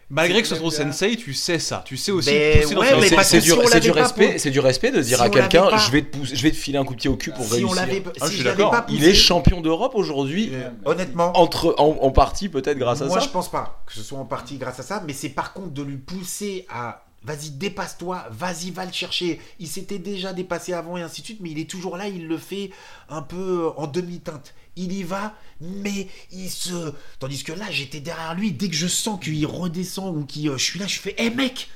Malgré 0.10 0.42
que 0.44 0.48
ce 0.48 0.56
soit 0.56 0.70
sensei, 0.70 1.16
tu 1.16 1.34
sais 1.34 1.58
ça. 1.58 1.82
Tu 1.86 1.98
sais 1.98 2.12
aussi 2.12 2.30
Mais 2.30 2.66
ouais, 2.66 2.76
mais 2.96 3.02
c'est 3.02 3.08
sens. 3.10 3.16
parce 3.16 3.28
c'est 3.30 3.38
que 3.40 3.44
du, 3.44 3.50
si 3.50 3.58
on 3.58 3.68
c'est 3.68 3.80
du 3.80 3.90
respect, 3.92 4.30
pour- 4.32 4.40
c'est 4.40 4.52
du 4.52 4.60
respect 4.60 4.92
de 4.92 5.02
dire 5.02 5.18
Si 5.18 5.24
à 5.24 5.30
quelqu'un, 5.30 5.68
pas- 5.70 5.78
je 5.78 5.92
vais 5.92 6.02
te 6.04 6.16
pousser- 6.18 6.36
je 6.36 6.44
vais 6.44 6.52
te 6.52 6.56
filer 6.56 6.78
un 6.78 6.84
coup 6.86 6.94
de 6.94 7.00
pied 7.00 7.10
au 7.10 7.16
cul 7.18 7.32
pour 7.32 7.46
si 7.46 7.54
réussir. 7.54 7.70
on 7.70 7.74
l'avait, 7.74 8.04
Ah, 8.06 8.12
je 8.20 8.26
si 8.26 8.30
suis 8.34 8.40
je 8.40 8.44
l'avais 8.44 8.58
d'accord. 8.58 8.72
pas 8.72 8.86
Il 8.90 9.04
est 9.06 9.14
champion 9.16 9.62
d'Europe 9.62 9.94
aujourd'hui, 9.96 10.52
Euh, 10.54 10.70
honnêtement, 10.86 11.36
entre 11.36 11.74
en, 11.80 11.98
en 12.02 12.12
partie 12.12 12.48
peut-être 12.50 12.78
grâce 12.78 13.02
à 13.02 13.06
moi 13.06 13.20
ça. 13.20 13.26
je 13.26 13.32
pense 13.32 13.50
pas 13.50 13.82
que 13.88 13.94
ce 13.94 14.04
soit 14.04 14.20
en 14.20 14.26
partie 14.26 14.58
grâce 14.58 14.80
à 14.80 14.84
ça, 14.84 15.02
mais 15.08 15.14
c'est 15.14 15.30
par 15.30 15.52
contre 15.54 15.72
de 15.72 15.82
lui 15.82 15.98
pousser 15.98 16.68
à 16.70 17.03
vas-y 17.24 17.52
dépasse-toi, 17.52 18.26
vas-y 18.32 18.72
va 18.72 18.86
le 18.86 18.92
chercher. 18.92 19.40
Il 19.60 19.68
s'était 19.68 20.00
déjà 20.00 20.34
dépassé 20.34 20.74
avant 20.74 20.98
et 20.98 21.02
ainsi 21.02 21.22
de 21.22 21.26
suite, 21.26 21.40
mais 21.42 21.52
il 21.52 21.60
est 21.60 21.70
toujours 21.70 21.98
là, 21.98 22.08
il 22.08 22.28
le 22.28 22.38
fait 22.38 22.72
un 23.10 23.22
peu 23.22 23.70
en 23.78 23.88
demi-teinte. 23.88 24.54
Il 24.76 24.92
y 24.92 25.04
va, 25.04 25.34
mais 25.62 26.08
il 26.32 26.50
se. 26.50 26.94
Tandis 27.20 27.44
que 27.44 27.52
là, 27.54 27.66
j'étais 27.70 28.00
derrière 28.00 28.34
lui. 28.34 28.52
Dès 28.52 28.70
que 28.70 28.76
je 28.76 28.88
sens 28.88 29.20
qu'il 29.24 29.46
redescend 29.46 30.16
ou 30.18 30.26
qu'il, 30.26 30.50
euh, 30.50 30.58
je 30.58 30.64
suis 30.64 30.80
là, 30.80 30.88
je 30.88 31.00
fais, 31.00 31.14
hé 31.20 31.30
mec, 31.30 31.70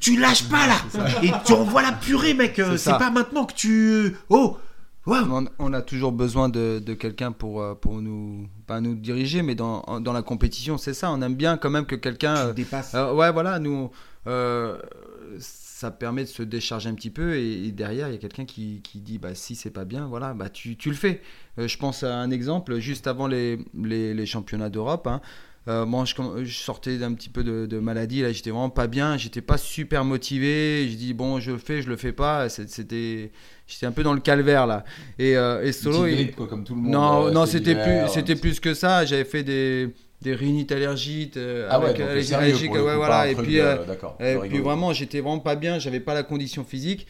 tu 0.00 0.18
lâches 0.18 0.44
pas 0.44 0.66
là. 0.66 0.76
Et 1.22 1.30
tu 1.46 1.52
envoies 1.52 1.82
la 1.82 1.92
purée, 1.92 2.34
mec. 2.34 2.58
euh, 2.58 2.76
C'est 2.76 2.98
pas 2.98 3.10
maintenant 3.10 3.46
que 3.46 3.54
tu. 3.54 4.16
Oh, 4.28 4.58
ouais. 5.06 5.18
On, 5.58 5.72
a 5.72 5.80
toujours 5.82 6.12
besoin 6.12 6.48
de, 6.50 6.82
de 6.84 6.94
quelqu'un 6.94 7.32
pour, 7.32 7.62
euh, 7.62 7.74
pour 7.74 7.94
nous, 8.02 8.46
pas 8.66 8.80
nous 8.82 8.94
diriger, 8.94 9.40
mais 9.42 9.54
dans, 9.54 9.82
dans 10.00 10.12
la 10.12 10.22
compétition, 10.22 10.76
c'est 10.78 10.94
ça. 10.94 11.10
On 11.10 11.20
aime 11.22 11.34
bien 11.34 11.56
quand 11.56 11.70
même 11.70 11.86
que 11.86 11.96
quelqu'un. 11.96 12.36
Euh, 12.36 12.54
euh, 12.94 13.14
ouais, 13.14 13.32
voilà, 13.32 13.58
nous, 13.58 13.84
euh, 13.84 13.88
ça 15.38 15.90
permet 15.90 16.22
de 16.22 16.28
se 16.28 16.42
décharger 16.42 16.88
un 16.88 16.94
petit 16.94 17.10
peu 17.10 17.34
et, 17.36 17.66
et 17.66 17.72
derrière, 17.72 18.08
il 18.08 18.12
y 18.12 18.14
a 18.14 18.18
quelqu'un 18.18 18.44
qui, 18.44 18.80
qui 18.82 19.00
dit 19.00 19.18
bah, 19.18 19.34
si 19.34 19.54
c'est 19.54 19.70
pas 19.70 19.84
bien, 19.84 20.06
voilà, 20.06 20.34
bah, 20.34 20.48
tu, 20.48 20.76
tu 20.76 20.90
le 20.90 20.94
fais. 20.96 21.20
Euh, 21.58 21.66
je 21.68 21.76
pense 21.78 22.02
à 22.04 22.16
un 22.18 22.30
exemple, 22.30 22.78
juste 22.78 23.06
avant 23.06 23.26
les, 23.26 23.58
les, 23.74 24.14
les 24.14 24.26
championnats 24.26 24.70
d'Europe. 24.70 25.06
hein, 25.06 25.20
euh, 25.68 25.86
moi, 25.86 26.04
je, 26.04 26.52
sortais 26.52 26.98
d'un 26.98 27.14
petit 27.14 27.28
peu 27.28 27.44
de, 27.44 27.66
de 27.66 27.78
maladie, 27.78 28.20
là, 28.22 28.32
j'étais 28.32 28.50
vraiment 28.50 28.70
pas 28.70 28.88
bien, 28.88 29.16
j'étais 29.16 29.40
pas 29.42 29.58
super 29.58 30.04
motivé. 30.04 30.88
Je 30.90 30.96
dis 30.96 31.14
bon, 31.14 31.38
je 31.38 31.52
le 31.52 31.58
fais, 31.58 31.82
je 31.82 31.88
le 31.88 31.96
fais 31.96 32.12
pas. 32.12 32.48
C'était, 32.48 33.30
j'étais 33.68 33.86
un 33.86 33.92
peu 33.92 34.02
dans 34.02 34.12
le 34.14 34.20
calvaire 34.20 34.66
là. 34.66 34.84
Et, 35.18 35.36
euh, 35.36 35.62
et 35.64 35.72
solo, 35.72 36.06
il- 36.06 36.32
comme 36.34 36.64
tout 36.64 36.74
le 36.74 36.80
non, 36.80 37.30
non, 37.30 37.46
c'était 37.46 37.74
plus, 37.76 38.08
c'était 38.08 38.34
plus 38.36 38.58
que 38.60 38.74
ça. 38.74 39.04
J'avais 39.04 39.24
fait 39.24 39.44
des, 39.44 39.94
des 40.22 40.34
rhinites 40.34 40.72
allergiques, 40.72 41.36
euh, 41.36 41.68
Ah 41.70 41.78
ouais, 41.78 41.86
avec 41.86 41.98
donc 41.98 42.06
allergies 42.08 42.28
sérieux, 42.28 42.44
allergiques, 42.46 42.72
ouais, 42.72 42.96
voilà. 42.96 43.28
Et 43.28 43.34
puis, 43.34 43.60
euh, 43.60 43.76
et 44.20 44.36
puis 44.48 44.58
vraiment, 44.60 44.92
j'étais 44.92 45.20
vraiment 45.20 45.40
pas 45.40 45.56
bien. 45.56 45.78
J'avais 45.78 46.00
pas 46.00 46.14
la 46.14 46.22
condition 46.22 46.64
physique. 46.64 47.06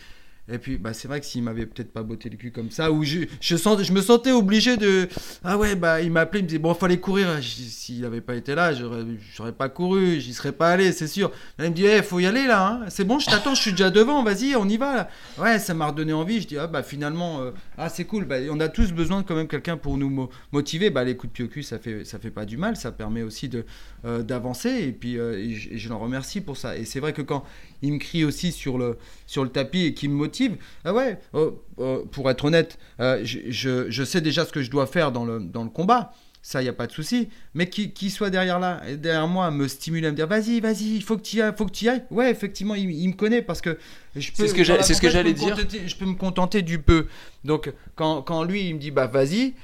Et 0.53 0.59
puis, 0.59 0.77
bah, 0.77 0.93
c'est 0.93 1.09
vrai 1.09 1.21
que 1.21 1.27
s'il 1.27 1.43
m'avait 1.43 1.67
peut-être 1.67 1.93
pas 1.93 2.03
botté 2.03 2.29
le 2.29 2.37
cul 2.37 2.53
comme 2.53 2.71
ça, 2.71 2.93
ou 2.93 3.05
je, 3.05 3.21
je, 3.41 3.57
je 3.57 3.93
me 3.93 4.01
sentais 4.03 4.33
obligé 4.33 4.77
de. 4.77 5.09
Ah 5.43 5.57
ouais, 5.57 5.75
bah, 5.77 6.01
il 6.03 6.11
m'appelait, 6.13 6.41
il 6.41 6.43
me 6.45 6.49
disait, 6.49 6.59
bon, 6.59 6.75
fallait 6.75 6.99
courir. 7.01 7.29
Dis, 7.39 7.71
S'il 7.71 8.05
avait 8.05 8.21
pas 8.21 8.35
été 8.35 8.55
là, 8.55 8.73
j'aurais, 8.75 9.53
pas 9.53 9.69
couru, 9.69 10.21
j'y 10.21 10.35
serais 10.35 10.53
pas 10.53 10.71
allé, 10.71 10.93
c'est 10.93 11.07
sûr. 11.07 11.31
Là, 11.59 11.65
il 11.67 11.71
me 11.71 11.75
dit, 11.75 11.87
eh, 11.87 12.03
faut 12.03 12.21
y 12.21 12.27
aller 12.27 12.47
là, 12.47 12.67
hein. 12.67 12.81
c'est 12.89 13.05
bon, 13.05 13.19
je 13.19 13.27
t'attends, 13.27 13.55
je 13.55 13.61
suis 13.63 13.71
déjà 13.73 13.91
devant, 13.91 14.23
vas-y, 14.23 14.55
on 14.57 14.69
y 14.69 14.77
va. 14.77 15.09
Ouais, 15.39 15.59
ça 15.59 15.73
m'a 15.75 15.87
redonné 15.87 16.13
envie. 16.13 16.41
Je 16.43 16.47
dis, 16.49 16.59
ah 16.59 16.67
bah, 16.67 16.83
finalement, 16.83 17.41
euh, 17.41 17.51
ah, 17.79 17.89
c'est 17.89 18.05
cool. 18.05 18.25
Bah, 18.25 18.37
on 18.51 18.61
a 18.61 18.69
tous 18.69 18.93
besoin 18.93 19.23
quand 19.23 19.35
même 19.35 19.49
quelqu'un 19.49 19.77
pour 19.77 19.97
nous 19.97 20.11
mo- 20.11 20.31
motiver. 20.53 20.91
Bah, 20.91 21.05
les 21.05 21.17
coups 21.17 21.33
de 21.33 21.35
pied 21.35 21.45
au 21.45 21.49
cul, 21.49 21.63
ça 21.63 21.79
fait, 21.79 22.05
ça 22.05 22.19
fait 22.19 22.31
pas 22.31 22.45
du 22.45 22.57
mal, 22.59 22.77
ça 22.77 22.93
permet 22.93 23.23
aussi 23.23 23.49
de, 23.49 23.65
euh, 24.05 24.23
d'avancer. 24.23 24.69
Et 24.71 24.93
puis, 24.93 25.19
euh, 25.19 25.49
je, 25.55 25.77
je 25.77 25.89
l'en 25.89 25.99
remercie 25.99 26.41
pour 26.41 26.57
ça. 26.57 26.77
Et 26.77 26.85
c'est 26.85 27.01
vrai 27.01 27.13
que 27.13 27.23
quand 27.23 27.45
il 27.83 27.93
me 27.95 27.99
crie 27.99 28.25
aussi 28.25 28.53
sur 28.53 28.79
le, 28.79 28.97
sur 29.27 29.45
le 29.45 29.51
tapis 29.51 29.87
et 29.87 29.95
qui 29.95 30.09
me 30.09 30.15
motive, 30.15 30.57
ah 30.85 30.95
ouais, 30.95 31.19
euh, 31.35 31.51
euh, 31.81 32.05
pour 32.11 32.31
être 32.31 32.45
honnête, 32.45 32.79
euh, 33.01 33.21
je, 33.25 33.39
je, 33.49 33.91
je 33.91 34.05
sais 34.05 34.21
déjà 34.21 34.45
ce 34.45 34.53
que 34.53 34.63
je 34.63 34.71
dois 34.71 34.87
faire 34.87 35.13
dans 35.13 35.25
le, 35.25 35.41
dans 35.41 35.65
le 35.65 35.71
combat. 35.71 36.13
Ça, 36.45 36.61
il 36.61 36.65
n'y 36.65 36.69
a 36.69 36.73
pas 36.73 36.89
de 36.89 36.93
souci. 36.93 37.29
Mais 37.55 37.69
qui, 37.69 37.93
qui 37.93 38.11
soit 38.11 38.29
derrière 38.29 38.59
là, 38.59 38.81
derrière 38.99 39.29
moi, 39.29 39.49
me 39.53 39.69
stimuler, 39.69 40.09
à 40.09 40.11
me 40.11 40.17
dire 40.17 40.27
vas-y, 40.27 40.59
vas-y, 40.59 40.97
il 40.97 41.03
faut 41.05 41.17
que 41.17 41.23
tu 41.23 41.37
y 41.37 41.41
ailles, 41.41 41.53
faut 41.57 41.67
que 41.67 41.71
tu 41.71 41.89
ailles. 41.89 42.03
Ouais, 42.11 42.33
effectivement, 42.33 42.75
il, 42.75 42.91
il 42.91 43.09
me 43.11 43.13
connaît 43.15 43.43
parce 43.43 43.61
que 43.61 43.79
je 44.17 44.31
peux. 44.33 44.43
C'est 44.43 44.49
ce 44.49 44.55
que 44.55 44.65
j'allais- 45.09 45.35
dire. 45.35 45.55
contenter- 45.55 45.87
je 45.87 45.97
peux 45.97 46.05
me 46.05 46.15
contenter 46.17 46.63
du 46.63 46.81
peu. 46.81 47.07
Donc, 47.45 47.73
quand, 47.95 48.23
quand 48.23 48.43
lui, 48.43 48.69
il 48.69 48.75
me 48.75 48.81
dit 48.81 48.91
bah 48.91 49.07
vas-y. 49.07 49.55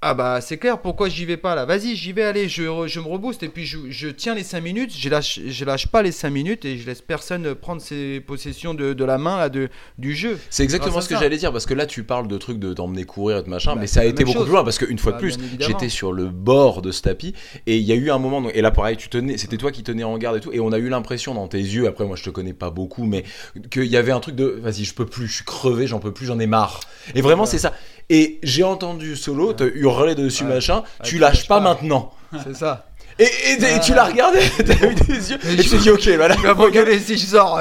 Ah 0.00 0.14
bah 0.14 0.40
c'est 0.40 0.58
clair, 0.58 0.80
pourquoi 0.80 1.08
j'y 1.08 1.24
vais 1.24 1.36
pas 1.36 1.56
là? 1.56 1.64
Vas-y, 1.64 1.96
j'y 1.96 2.12
vais, 2.12 2.22
allez, 2.22 2.48
je, 2.48 2.62
re- 2.62 2.86
je 2.86 3.00
me 3.00 3.08
rebooste 3.08 3.42
et 3.42 3.48
puis 3.48 3.66
je, 3.66 3.78
je 3.90 4.06
tiens 4.06 4.36
les 4.36 4.44
5 4.44 4.60
minutes, 4.60 4.92
je 4.96 5.08
lâche, 5.08 5.40
je 5.44 5.64
lâche 5.64 5.88
pas 5.88 6.02
les 6.02 6.12
5 6.12 6.30
minutes 6.30 6.64
et 6.64 6.78
je 6.78 6.86
laisse 6.86 7.00
personne 7.02 7.52
prendre 7.56 7.82
ses 7.82 8.20
possessions 8.20 8.74
de, 8.74 8.92
de 8.92 9.04
la 9.04 9.18
main 9.18 9.36
là, 9.38 9.48
de, 9.48 9.68
du 9.98 10.14
jeu. 10.14 10.38
C'est 10.50 10.62
exactement 10.62 11.00
ce 11.00 11.08
que 11.08 11.16
j'allais 11.16 11.36
dire 11.36 11.50
parce 11.50 11.66
que 11.66 11.74
là 11.74 11.84
tu 11.84 12.04
parles 12.04 12.28
de 12.28 12.38
trucs 12.38 12.60
de 12.60 12.72
t'emmener 12.74 13.02
courir 13.02 13.38
et 13.38 13.42
de 13.42 13.48
machin, 13.48 13.74
Bah, 13.74 13.80
mais 13.80 13.88
ça 13.88 14.02
a 14.02 14.04
été 14.04 14.22
beaucoup 14.22 14.38
chose. 14.38 14.44
plus 14.46 14.52
loin 14.52 14.62
parce 14.62 14.78
qu'une 14.78 14.98
fois 15.00 15.10
Bah, 15.10 15.18
de 15.18 15.22
plus, 15.22 15.36
j'étais 15.58 15.88
sur 15.88 16.12
le 16.12 16.26
bord 16.28 16.80
de 16.80 16.92
ce 16.92 17.02
tapis 17.02 17.34
et 17.66 17.76
il 17.78 17.82
y 17.84 17.90
a 17.90 17.96
eu 17.96 18.12
un 18.12 18.18
moment 18.18 18.48
et 18.50 18.60
là 18.62 18.70
pareil, 18.70 18.96
tu 18.96 19.08
tenais, 19.08 19.36
c'était 19.36 19.56
toi 19.56 19.72
qui 19.72 19.82
tenais 19.82 20.04
en 20.04 20.16
garde 20.16 20.36
et 20.36 20.40
tout 20.40 20.52
et 20.52 20.60
on 20.60 20.70
a 20.70 20.78
eu 20.78 20.88
l'impression 20.90 21.34
dans 21.34 21.48
tes 21.48 21.58
yeux, 21.58 21.88
après 21.88 22.04
moi 22.06 22.14
je 22.14 22.22
te 22.22 22.30
connais 22.30 22.52
pas 22.52 22.70
beaucoup, 22.70 23.02
mais 23.04 23.24
qu'il 23.68 23.86
y 23.86 23.96
avait 23.96 24.12
un 24.12 24.20
truc 24.20 24.36
de 24.36 24.44
vas-y 24.62 24.84
je 24.84 24.94
peux 24.94 25.06
plus, 25.06 25.26
je 25.26 25.34
suis 25.34 25.44
crevé, 25.44 25.88
j'en 25.88 25.98
peux 25.98 26.12
plus, 26.12 26.26
j'en 26.26 26.38
ai 26.38 26.46
marre. 26.46 26.78
Et 27.16 27.20
vraiment 27.20 27.42
Ouais. 27.42 27.48
c'est 27.48 27.58
ça. 27.58 27.74
Et 28.10 28.38
j'ai 28.42 28.64
entendu 28.64 29.16
solo, 29.16 29.52
te 29.52 29.64
hurler 29.64 30.14
dessus 30.14 30.44
Ouais. 30.44 30.54
machin, 30.54 30.78
Ouais, 30.78 31.04
tu 31.04 31.18
lâches 31.18 31.46
pas, 31.46 31.58
pas. 31.60 31.74
maintenant. 31.74 32.12
C'est 32.44 32.56
ça. 32.56 32.86
Et, 33.18 33.24
et- 33.24 33.74
et 33.76 33.80
tu 33.80 33.92
l'as 33.94 34.04
regardé, 34.04 34.38
t'as 34.64 34.90
eu 34.90 34.94
des 34.94 35.30
yeux 35.32 35.38
et 35.44 35.56
tu 35.56 35.62
je- 35.64 35.70
t'es 35.70 35.78
dit 35.78 35.90
ok 35.90 36.08
voilà. 36.16 36.36
Tu 36.36 36.42
vas 36.42 36.54
me 36.54 36.70
gueuler 36.70 36.98
si 37.00 37.18
je 37.18 37.26
sors. 37.26 37.60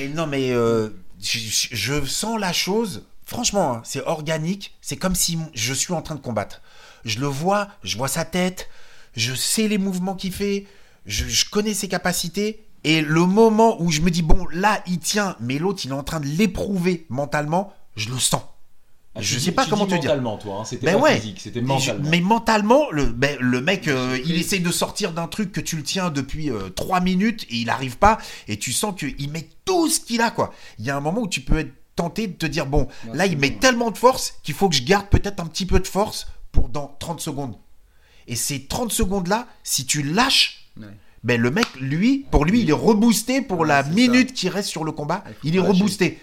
Et 0.00 0.08
non, 0.08 0.26
mais 0.26 0.52
euh, 0.52 0.88
je, 1.20 2.04
sens 2.06 2.38
la 2.38 2.52
chose. 2.52 3.04
Franchement, 3.24 3.74
hein, 3.74 3.82
c'est 3.84 4.02
organique. 4.06 4.74
C'est 4.80 4.96
comme 4.96 5.16
si 5.16 5.36
je 5.54 5.74
suis 5.74 5.92
en 5.92 6.00
train 6.02 6.14
de 6.14 6.20
combattre. 6.20 6.62
Je 7.04 7.18
le 7.18 7.26
vois, 7.26 7.68
je 7.82 7.96
vois 7.96 8.08
sa 8.08 8.24
tête, 8.24 8.68
je 9.16 9.34
sais 9.34 9.66
les 9.68 9.78
mouvements 9.78 10.14
qu'il 10.14 10.32
fait, 10.32 10.66
je, 11.06 11.24
je 11.26 11.44
connais 11.50 11.74
ses 11.74 11.88
capacités. 11.88 12.62
Et 12.84 13.00
le 13.00 13.26
moment 13.26 13.82
où 13.82 13.90
je 13.90 14.00
me 14.00 14.10
dis, 14.10 14.22
bon, 14.22 14.46
là, 14.52 14.80
il 14.86 15.00
tient, 15.00 15.34
mais 15.40 15.58
l'autre, 15.58 15.80
il 15.84 15.90
est 15.90 15.94
en 15.94 16.04
train 16.04 16.20
de 16.20 16.26
l'éprouver 16.26 17.04
mentalement, 17.08 17.72
je 17.96 18.08
le 18.10 18.18
sens. 18.18 18.42
Ah, 19.16 19.22
je 19.22 19.38
sais 19.38 19.52
pas 19.52 19.66
comment 19.66 19.86
te 19.86 19.90
dire. 19.90 20.02
Mentalement 20.02 20.36
toi, 20.36 20.58
hein, 20.60 20.64
c'était 20.64 20.86
Ben 20.86 20.96
pas 20.96 21.02
ouais. 21.04 21.16
physique, 21.20 21.40
c'était 21.40 21.60
je- 21.60 21.64
mentalement. 21.64 22.08
mais 22.10 22.20
mentalement, 22.20 22.90
le, 22.90 23.06
ben, 23.06 23.36
le 23.40 23.60
mec, 23.60 23.88
euh, 23.88 24.18
il 24.26 24.36
essaye 24.36 24.60
de 24.60 24.70
sortir 24.70 25.12
d'un 25.12 25.26
truc 25.26 25.52
que 25.52 25.60
tu 25.60 25.76
le 25.76 25.82
tiens 25.82 26.10
depuis 26.10 26.50
3 26.74 27.00
minutes 27.00 27.44
et 27.50 27.56
il 27.56 27.70
arrive 27.70 27.96
pas. 27.98 28.18
Et 28.48 28.58
tu 28.58 28.72
sens 28.72 28.94
qu'il 28.98 29.30
met 29.30 29.48
tout 29.64 29.88
ce 29.88 30.00
qu'il 30.00 30.20
a, 30.20 30.30
quoi. 30.30 30.52
Il 30.78 30.84
y 30.84 30.90
a 30.90 30.96
un 30.96 31.00
moment 31.00 31.22
où 31.22 31.28
tu 31.28 31.40
peux 31.40 31.58
être 31.58 31.72
tenté 31.96 32.26
de 32.26 32.34
te 32.34 32.44
dire, 32.46 32.66
bon, 32.66 32.88
là, 33.14 33.24
il 33.26 33.38
met 33.38 33.52
tellement 33.52 33.90
de 33.90 33.96
force 33.96 34.34
qu'il 34.42 34.54
faut 34.54 34.68
que 34.68 34.74
je 34.76 34.82
garde 34.82 35.06
peut-être 35.08 35.40
un 35.40 35.46
petit 35.46 35.64
peu 35.64 35.80
de 35.80 35.86
force 35.86 36.26
pour 36.52 36.68
dans 36.68 36.94
30 36.98 37.20
secondes. 37.20 37.54
Et 38.28 38.36
ces 38.36 38.66
30 38.66 38.92
secondes-là, 38.92 39.46
si 39.62 39.86
tu 39.86 40.02
lâches, 40.02 40.68
Ouais. 40.78 40.86
ben, 41.24 41.40
le 41.40 41.50
mec, 41.50 41.64
lui, 41.80 42.26
pour 42.30 42.44
lui, 42.44 42.60
il 42.60 42.68
est 42.68 42.72
reboosté 42.74 43.40
pour 43.40 43.60
Ouais, 43.60 43.68
la 43.68 43.82
minute 43.82 44.34
qui 44.34 44.50
reste 44.50 44.68
sur 44.68 44.84
le 44.84 44.92
combat. 44.92 45.24
Il 45.42 45.54
est 45.56 45.58
lâcher. 45.58 45.70
reboosté. 45.72 46.18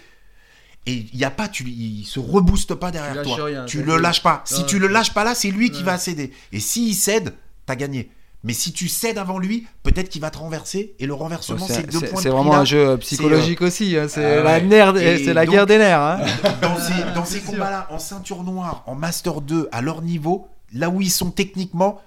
Et 0.86 1.06
il 1.12 1.18
y 1.18 1.24
a 1.24 1.30
pas, 1.30 1.48
tu, 1.48 1.64
il 1.64 2.04
se 2.04 2.18
rebooste 2.20 2.74
pas 2.74 2.90
derrière 2.90 3.22
toi. 3.22 3.44
rien, 3.46 3.64
tu 3.64 3.82
le 3.82 3.96
lâches 3.96 4.22
pas. 4.22 4.42
Si 4.44 4.60
Ouais. 4.60 4.66
tu 4.66 4.78
le 4.78 4.86
lâches 4.88 5.14
pas 5.14 5.24
là, 5.24 5.34
c'est 5.34 5.50
lui 5.50 5.70
qui 5.70 5.78
Ouais. 5.78 5.84
va 5.84 5.98
céder. 5.98 6.30
Et 6.52 6.60
s'il 6.60 6.94
cède, 6.94 7.34
t'as 7.64 7.74
gagné. 7.76 8.10
Mais 8.46 8.52
si 8.52 8.72
tu 8.74 8.88
cèdes 8.88 9.16
avant 9.16 9.38
lui, 9.38 9.66
peut-être 9.82 10.10
qu'il 10.10 10.20
va 10.20 10.30
te 10.30 10.36
renverser. 10.36 10.94
Et 10.98 11.06
le 11.06 11.14
renversement, 11.14 11.66
c'est 11.66 11.90
deux 11.90 12.00
points 12.00 12.20
c'est 12.20 12.28
de 12.28 12.34
vraiment 12.34 12.54
un 12.56 12.66
jeu 12.66 12.88
euh, 12.90 12.96
psychologique 12.98 13.62
aussi. 13.62 13.96
hein, 13.96 14.06
C'est 14.08 14.22
Ah 14.22 14.42
la, 14.42 14.52
ouais. 14.58 14.60
nerf- 14.66 14.98
Et 14.98 15.24
c'est 15.24 15.32
la 15.32 15.46
donc- 15.46 15.54
guerre 15.54 15.64
des 15.66 15.78
nerfs. 15.78 15.98
hein. 16.02 16.18
Dans 16.60 16.78
ces, 16.78 17.14
dans 17.14 17.24
ces 17.24 17.40
combats-là, 17.40 17.86
en 17.90 17.98
ceinture 17.98 18.42
noire, 18.44 18.82
en 18.86 18.94
Master 18.94 19.40
2, 19.40 19.70
à 19.72 19.80
leur 19.80 20.02
niveau, 20.02 20.48
là 20.74 20.90
où 20.90 21.00
ils 21.00 21.10
sont 21.10 21.30
techniquement, 21.30 22.02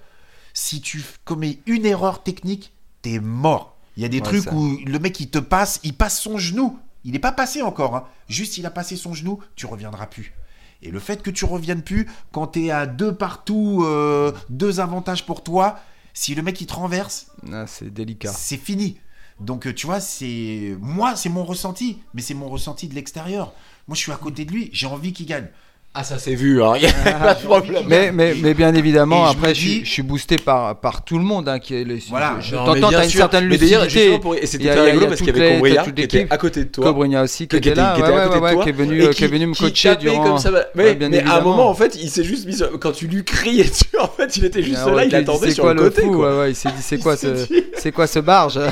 si 0.54 0.80
tu 0.80 1.02
commets 1.24 1.58
une 1.66 1.84
erreur 1.84 2.22
technique, 2.22 2.72
t'es 3.02 3.18
mort. 3.18 3.76
Il 3.96 4.04
y 4.04 4.06
a 4.06 4.08
des 4.08 4.18
Ouais, 4.18 4.22
trucs 4.22 4.44
ça. 4.44 4.54
où 4.54 4.78
le 4.86 4.98
mec 5.00 5.18
il 5.18 5.28
te 5.30 5.38
passe, 5.40 5.80
il 5.82 5.94
passe 5.94 6.20
son 6.20 6.38
genou. 6.38 6.78
Il 7.04 7.12
n'est 7.12 7.18
pas 7.18 7.32
passé 7.32 7.62
encore. 7.62 7.96
hein. 7.96 8.04
Juste 8.28 8.58
il 8.58 8.66
a 8.66 8.70
passé 8.70 8.96
son 8.96 9.14
genou, 9.14 9.40
tu 9.56 9.66
reviendras 9.66 10.06
plus. 10.06 10.34
Et 10.82 10.90
le 10.90 11.00
fait 11.00 11.22
que 11.22 11.30
tu 11.30 11.44
reviennes 11.44 11.82
plus, 11.82 12.08
quand 12.32 12.46
t'es 12.48 12.70
à 12.70 12.86
deux 12.86 13.14
partout, 13.14 13.82
euh, 13.84 14.32
deux 14.48 14.78
avantages 14.80 15.26
pour 15.26 15.42
toi, 15.42 15.78
si 16.14 16.34
le 16.34 16.42
mec 16.42 16.60
il 16.60 16.66
te 16.66 16.74
renverse, 16.74 17.28
Ah, 17.52 17.66
c'est 17.66 17.92
délicat. 17.92 18.32
c'est 18.32 18.56
fini. 18.56 18.98
Donc 19.40 19.66
euh, 19.66 19.74
tu 19.74 19.86
vois, 19.86 20.00
c'est 20.00 20.76
moi, 20.80 21.16
c'est 21.16 21.28
mon 21.28 21.44
ressenti, 21.44 21.98
mais 22.14 22.22
c'est 22.22 22.34
mon 22.34 22.48
ressenti 22.48 22.88
de 22.88 22.94
l'extérieur. 22.94 23.54
Moi, 23.86 23.94
je 23.94 24.00
suis 24.02 24.12
à 24.12 24.16
côté 24.16 24.44
de 24.44 24.52
lui, 24.52 24.68
j'ai 24.72 24.86
envie 24.86 25.12
qu'il 25.12 25.26
gagne. 25.26 25.48
Ah, 25.94 26.04
ça 26.04 26.18
s'est 26.18 26.34
vu, 26.36 26.62
hein. 26.62 26.74
y 26.80 26.86
a 26.86 26.92
pas 27.14 27.34
de 27.34 27.42
problème. 27.42 27.82
Mais, 27.88 28.12
mais, 28.12 28.34
mais 28.40 28.54
bien 28.54 28.72
évidemment, 28.74 29.26
Et 29.26 29.30
après, 29.30 29.48
je, 29.54 29.60
suis- 29.60 29.68
dis- 29.80 29.84
je 29.84 29.90
suis 29.90 30.02
boosté 30.02 30.36
par, 30.36 30.78
par 30.78 31.02
tout 31.04 31.18
le 31.18 31.24
monde. 31.24 31.48
Hein, 31.48 31.58
qui 31.58 31.74
est 31.74 31.82
les, 31.82 31.98
Voilà. 32.08 32.36
T'entends, 32.52 32.90
t'as 32.90 33.02
une 33.04 33.10
sûr. 33.10 33.18
certaine 33.20 33.48
Mais 33.48 33.58
d'ailleurs, 33.58 33.84
lucidité. 33.84 34.18
pour- 34.20 34.36
et 34.36 34.40
Il 34.42 34.46
c'était 34.48 34.64
y 34.64 34.70
a- 34.70 34.74
très 34.76 34.82
il 34.82 34.86
y 34.86 34.88
a 34.90 34.92
rigolo 34.92 35.06
parce 35.08 35.18
qu'il 35.20 35.28
y 35.36 35.40
avait 35.40 35.82
toute 35.84 35.94
qui 35.96 36.02
était 36.02 36.26
à 36.30 36.36
côté 36.38 36.64
de 36.66 36.68
toi. 36.70 36.84
Cobrinha 36.84 37.22
aussi, 37.24 37.48
qui, 37.48 37.58
qui 37.60 37.68
était 37.68 37.74
là, 37.74 37.94
qui 37.96 38.02
ouais, 38.02 38.08
était 38.08 38.16
à 38.16 38.20
ouais, 38.20 38.28
côté 38.28 38.38
de 38.38 38.44
ouais, 38.44 38.52
toi 38.54 38.62
qui 38.62 38.68
est 38.68 38.72
venu, 38.72 39.02
euh, 39.02 39.12
qui 39.12 39.24
est 39.24 39.28
venu 39.28 39.46
me 39.46 39.54
coacher 39.54 39.96
durant. 39.96 40.22
comme 40.22 40.38
ça 40.38 40.52
Ouais, 40.52 40.60
mais, 40.76 40.94
bien 40.94 41.08
mais 41.08 41.20
à 41.24 41.38
un 41.38 41.40
moment 41.40 41.68
en 41.68 41.74
fait 41.74 41.96
il 42.00 42.10
s'est 42.10 42.22
juste 42.22 42.46
mis 42.46 42.56
quand 42.80 42.92
tu 42.92 43.06
lui 43.08 43.24
criais 43.24 43.64
dessus 43.64 43.84
en 44.00 44.06
fait 44.08 44.36
il 44.36 44.44
était 44.44 44.62
juste 44.62 44.78
Ah 44.86 44.90
là 44.90 45.04
il 45.04 45.08
il 45.08 45.14
attendait 45.16 45.46
c'est 45.48 45.54
sur 45.54 45.64
quoi 45.64 45.74
le 45.74 45.80
côté 45.82 46.02
il 46.48 46.54
s'est 46.54 46.68
dit 46.68 46.82
c'est 46.82 46.96
Il 46.96 47.02
quoi 47.02 47.16
s'est 47.16 47.36
ce 47.44 47.52
dit- 47.52 47.64
c'est 47.76 47.92
quoi 47.92 48.06
ce 48.06 48.18
barge? 48.20 48.60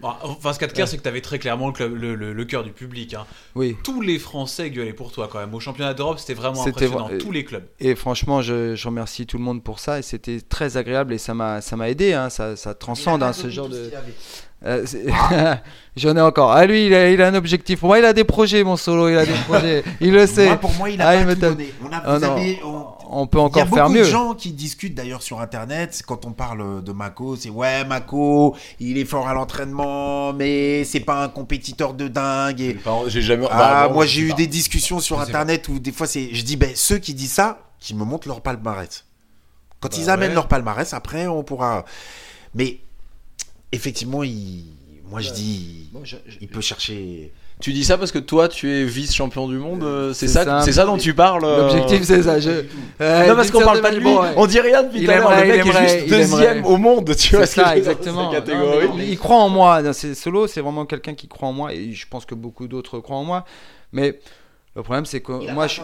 Bon, 0.00 0.08
enfin, 0.22 0.52
ce 0.52 0.58
qu'il 0.58 0.62
y 0.62 0.64
a 0.64 0.68
de 0.68 0.72
clair, 0.72 0.88
c'est 0.88 0.96
que 0.96 1.02
tu 1.02 1.08
avais 1.08 1.20
très 1.20 1.38
clairement 1.38 1.66
le, 1.66 1.72
club- 1.72 1.94
le, 1.94 2.14
le- 2.14 2.32
le 2.32 2.44
cœur 2.46 2.64
du 2.64 2.72
public. 2.72 3.12
hein. 3.14 3.26
Oui. 3.54 3.76
Tous 3.84 4.00
les 4.00 4.18
Français 4.18 4.70
gueulaient 4.70 4.92
pour 4.94 5.12
toi 5.12 5.28
quand 5.30 5.38
même. 5.38 5.52
Au 5.54 5.60
championnat 5.60 5.92
d'Europe, 5.94 6.18
c'était 6.18 6.34
vraiment 6.34 6.54
C'était 6.64 6.86
impressionnant. 6.86 7.08
vra- 7.10 7.18
Tous 7.18 7.32
les 7.32 7.44
clubs. 7.44 7.64
Et 7.80 7.94
franchement, 7.94 8.40
je, 8.40 8.74
je 8.74 8.88
remercie 8.88 9.26
tout 9.26 9.36
le 9.38 9.44
monde 9.44 9.62
pour 9.62 9.78
ça 9.78 9.98
et 9.98 10.02
c'était 10.02 10.40
très 10.40 10.76
agréable 10.78 11.12
et 11.12 11.18
ça 11.18 11.34
m'a 11.34 11.60
ça 11.60 11.76
m'a 11.76 11.90
aidé. 11.90 12.12
Hein, 12.14 12.30
ça, 12.30 12.56
ça 12.56 12.74
transcende 12.74 13.22
hein, 13.22 13.32
ce 13.34 13.50
genre 13.50 13.68
de. 13.68 13.90
Euh, 14.66 14.84
J'en 15.96 16.16
ai 16.16 16.20
encore. 16.20 16.52
Ah 16.52 16.66
lui, 16.66 16.86
il 16.86 16.94
a, 16.94 17.10
il 17.10 17.20
a 17.22 17.28
un 17.28 17.34
objectif. 17.34 17.80
Pour 17.80 17.88
moi, 17.88 17.98
il 17.98 18.04
a 18.04 18.12
des 18.12 18.24
projets, 18.24 18.62
mon 18.62 18.76
solo. 18.76 19.08
Il 19.08 19.16
a 19.16 19.24
des 19.26 19.32
projets. 19.48 19.82
Il 20.00 20.12
le 20.12 20.26
sait. 20.26 20.46
Moi, 20.46 20.56
pour 20.58 20.72
moi, 20.74 20.90
il 20.90 21.00
a 21.00 21.08
Ah, 21.08 21.16
pas 21.16 21.24
me 21.24 21.34
tout 21.34 21.40
tape. 21.40 21.50
donné. 21.52 21.72
On 21.82 21.92
a, 21.92 22.02
Ah, 22.04 22.18
vous 22.18 22.26
non. 22.26 22.32
avez- 22.32 22.60
on- 22.64 22.86
On 23.12 23.26
peut 23.26 23.38
Il 23.38 23.40
y 23.40 23.42
a 23.42 23.44
encore 23.46 23.64
beaucoup 23.64 23.74
faire 23.74 23.88
de 23.88 23.94
mieux. 23.94 24.04
gens 24.04 24.34
qui 24.34 24.52
discutent 24.52 24.94
d'ailleurs 24.94 25.22
sur 25.22 25.40
internet 25.40 26.00
quand 26.06 26.26
on 26.26 26.30
parle 26.30 26.84
de 26.84 26.92
Mako, 26.92 27.34
c'est 27.34 27.50
ouais 27.50 27.84
Mako, 27.84 28.54
il 28.78 28.98
est 28.98 29.04
fort 29.04 29.26
à 29.26 29.34
l'entraînement, 29.34 30.32
mais 30.32 30.84
c'est 30.84 31.00
pas 31.00 31.24
un 31.24 31.28
compétiteur 31.28 31.94
de 31.94 32.06
dingue. 32.06 32.60
Et... 32.60 32.78
J'ai 33.08 33.20
jamais. 33.20 33.46
Ah, 33.50 33.88
bah, 33.88 33.92
moi 33.92 34.06
j'ai 34.06 34.20
eu 34.20 34.28
pas. 34.28 34.36
des 34.36 34.46
discussions 34.46 35.00
sur 35.00 35.20
internet 35.20 35.66
où 35.68 35.80
des 35.80 35.90
fois 35.90 36.06
c'est, 36.06 36.28
je 36.32 36.44
dis 36.44 36.54
ben 36.56 36.70
ceux 36.76 36.98
qui 36.98 37.12
disent 37.12 37.32
ça, 37.32 37.58
qui 37.80 37.96
me 37.96 38.04
montrent 38.04 38.28
leur 38.28 38.42
palmarès. 38.42 39.04
Quand 39.80 39.88
Bah 39.90 39.96
ils 39.98 40.08
amènent 40.08 40.28
ouais. 40.28 40.34
leur 40.36 40.46
palmarès, 40.46 40.94
après 40.94 41.26
on 41.26 41.42
pourra. 41.42 41.84
Mais 42.54 42.78
effectivement, 43.72 44.22
il... 44.22 44.64
moi 45.08 45.20
je 45.20 45.30
dis, 45.32 45.88
Bon, 45.92 46.00
je- 46.04 46.16
je- 46.26 46.36
il 46.40 46.48
peut 46.48 46.60
chercher. 46.60 47.32
Tu 47.60 47.72
dis 47.74 47.84
ça 47.84 47.98
parce 47.98 48.10
que 48.10 48.18
toi 48.18 48.48
tu 48.48 48.70
es 48.72 48.84
vice 48.84 49.14
champion 49.14 49.46
du 49.46 49.58
monde 49.58 49.82
euh, 49.82 50.14
c'est 50.14 50.28
C'est 50.28 50.32
ça 50.32 50.44
ça. 50.44 50.62
c'est 50.62 50.72
ça 50.72 50.86
dont 50.86 50.96
tu 50.96 51.12
parles 51.12 51.44
euh, 51.44 51.58
L'objectif, 51.66 52.04
c'est 52.04 52.22
ça. 52.22 52.40
Je... 52.40 52.64
Euh, 53.02 53.26
non 53.28 53.36
parce 53.36 53.50
qu'on 53.50 53.60
parle 53.60 53.82
pas 53.82 53.90
de 53.90 53.96
lui 53.96 54.04
bon, 54.04 54.22
ouais. 54.22 54.30
on 54.36 54.46
dit 54.46 54.60
rien 54.60 54.82
depuis 54.82 55.04
tout 55.04 55.10
à 55.10 55.16
l'heure 55.16 55.30
le 55.30 55.46
mec 55.46 55.62
il 55.66 55.70
est 55.70 55.88
juste 55.98 56.08
deuxième 56.08 56.58
aimerait. 56.58 56.72
au 56.72 56.76
monde 56.78 57.14
tu 57.16 57.36
vois 57.36 57.44
C'est 57.44 57.60
ça, 57.60 57.76
exactement. 57.76 58.32
cette 58.32 58.46
catégorie 58.46 58.88
Non, 58.88 58.94
mais 58.94 59.08
il 59.08 59.18
croit 59.18 59.36
en 59.36 59.50
moi. 59.50 59.82
Dans 59.82 59.92
ces 59.92 60.14
solos, 60.14 60.46
c'est 60.46 60.62
vraiment 60.62 60.86
quelqu'un 60.86 61.12
qui 61.12 61.28
croit 61.28 61.48
en 61.48 61.52
moi 61.52 61.74
et 61.74 61.92
je 61.92 62.06
pense 62.08 62.24
que 62.24 62.34
beaucoup 62.34 62.66
d'autres 62.66 62.98
croient 63.00 63.18
en 63.18 63.24
moi. 63.24 63.44
Mais 63.92 64.18
le 64.74 64.82
problème, 64.82 65.04
c'est 65.04 65.20
que 65.20 65.32
Il 65.42 65.52
moi, 65.52 65.66
je, 65.66 65.82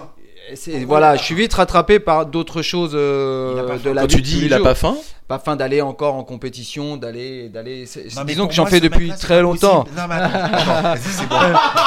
faim. 0.55 0.84
voilà, 0.87 1.16
je 1.16 1.22
suis 1.22 1.34
vite 1.34 1.55
rattrapé 1.55 1.99
par 2.01 2.26
d'autres 2.26 2.62
choses 2.62 2.93
euh, 2.95 3.62
de 3.74 3.78
faim. 3.78 3.95
la 3.95 4.03
quand 4.03 4.09
vie 4.09 4.16
tu 4.16 4.22
dis 4.22 4.43
il 4.47 4.53
a 4.53 4.57
jours. 4.59 4.64
pas 4.66 4.74
faim 4.74 4.97
Pas 5.28 5.39
fin 5.39 5.57
d'aller 5.57 5.80
encore 5.80 6.14
en 6.14 6.24
compétition, 6.24 6.97
d'aller, 6.97 7.49
d'aller. 7.49 7.87
c'est- 7.87 8.14
Non, 8.14 8.22
mais 8.24 8.32
disons 8.32 8.47
que 8.47 8.55
j'en 8.55 8.66
fais 8.66 8.80
depuis 8.80 9.11
très 9.18 9.43
longtemps. 9.43 9.82
possible. 9.82 10.01
Non, 10.01 10.07
mais 10.09 10.14
attends, 10.16 10.55
attends, 10.55 10.82
vas-y, 10.82 10.99
c'est 11.01 11.28
bon. 11.28 11.37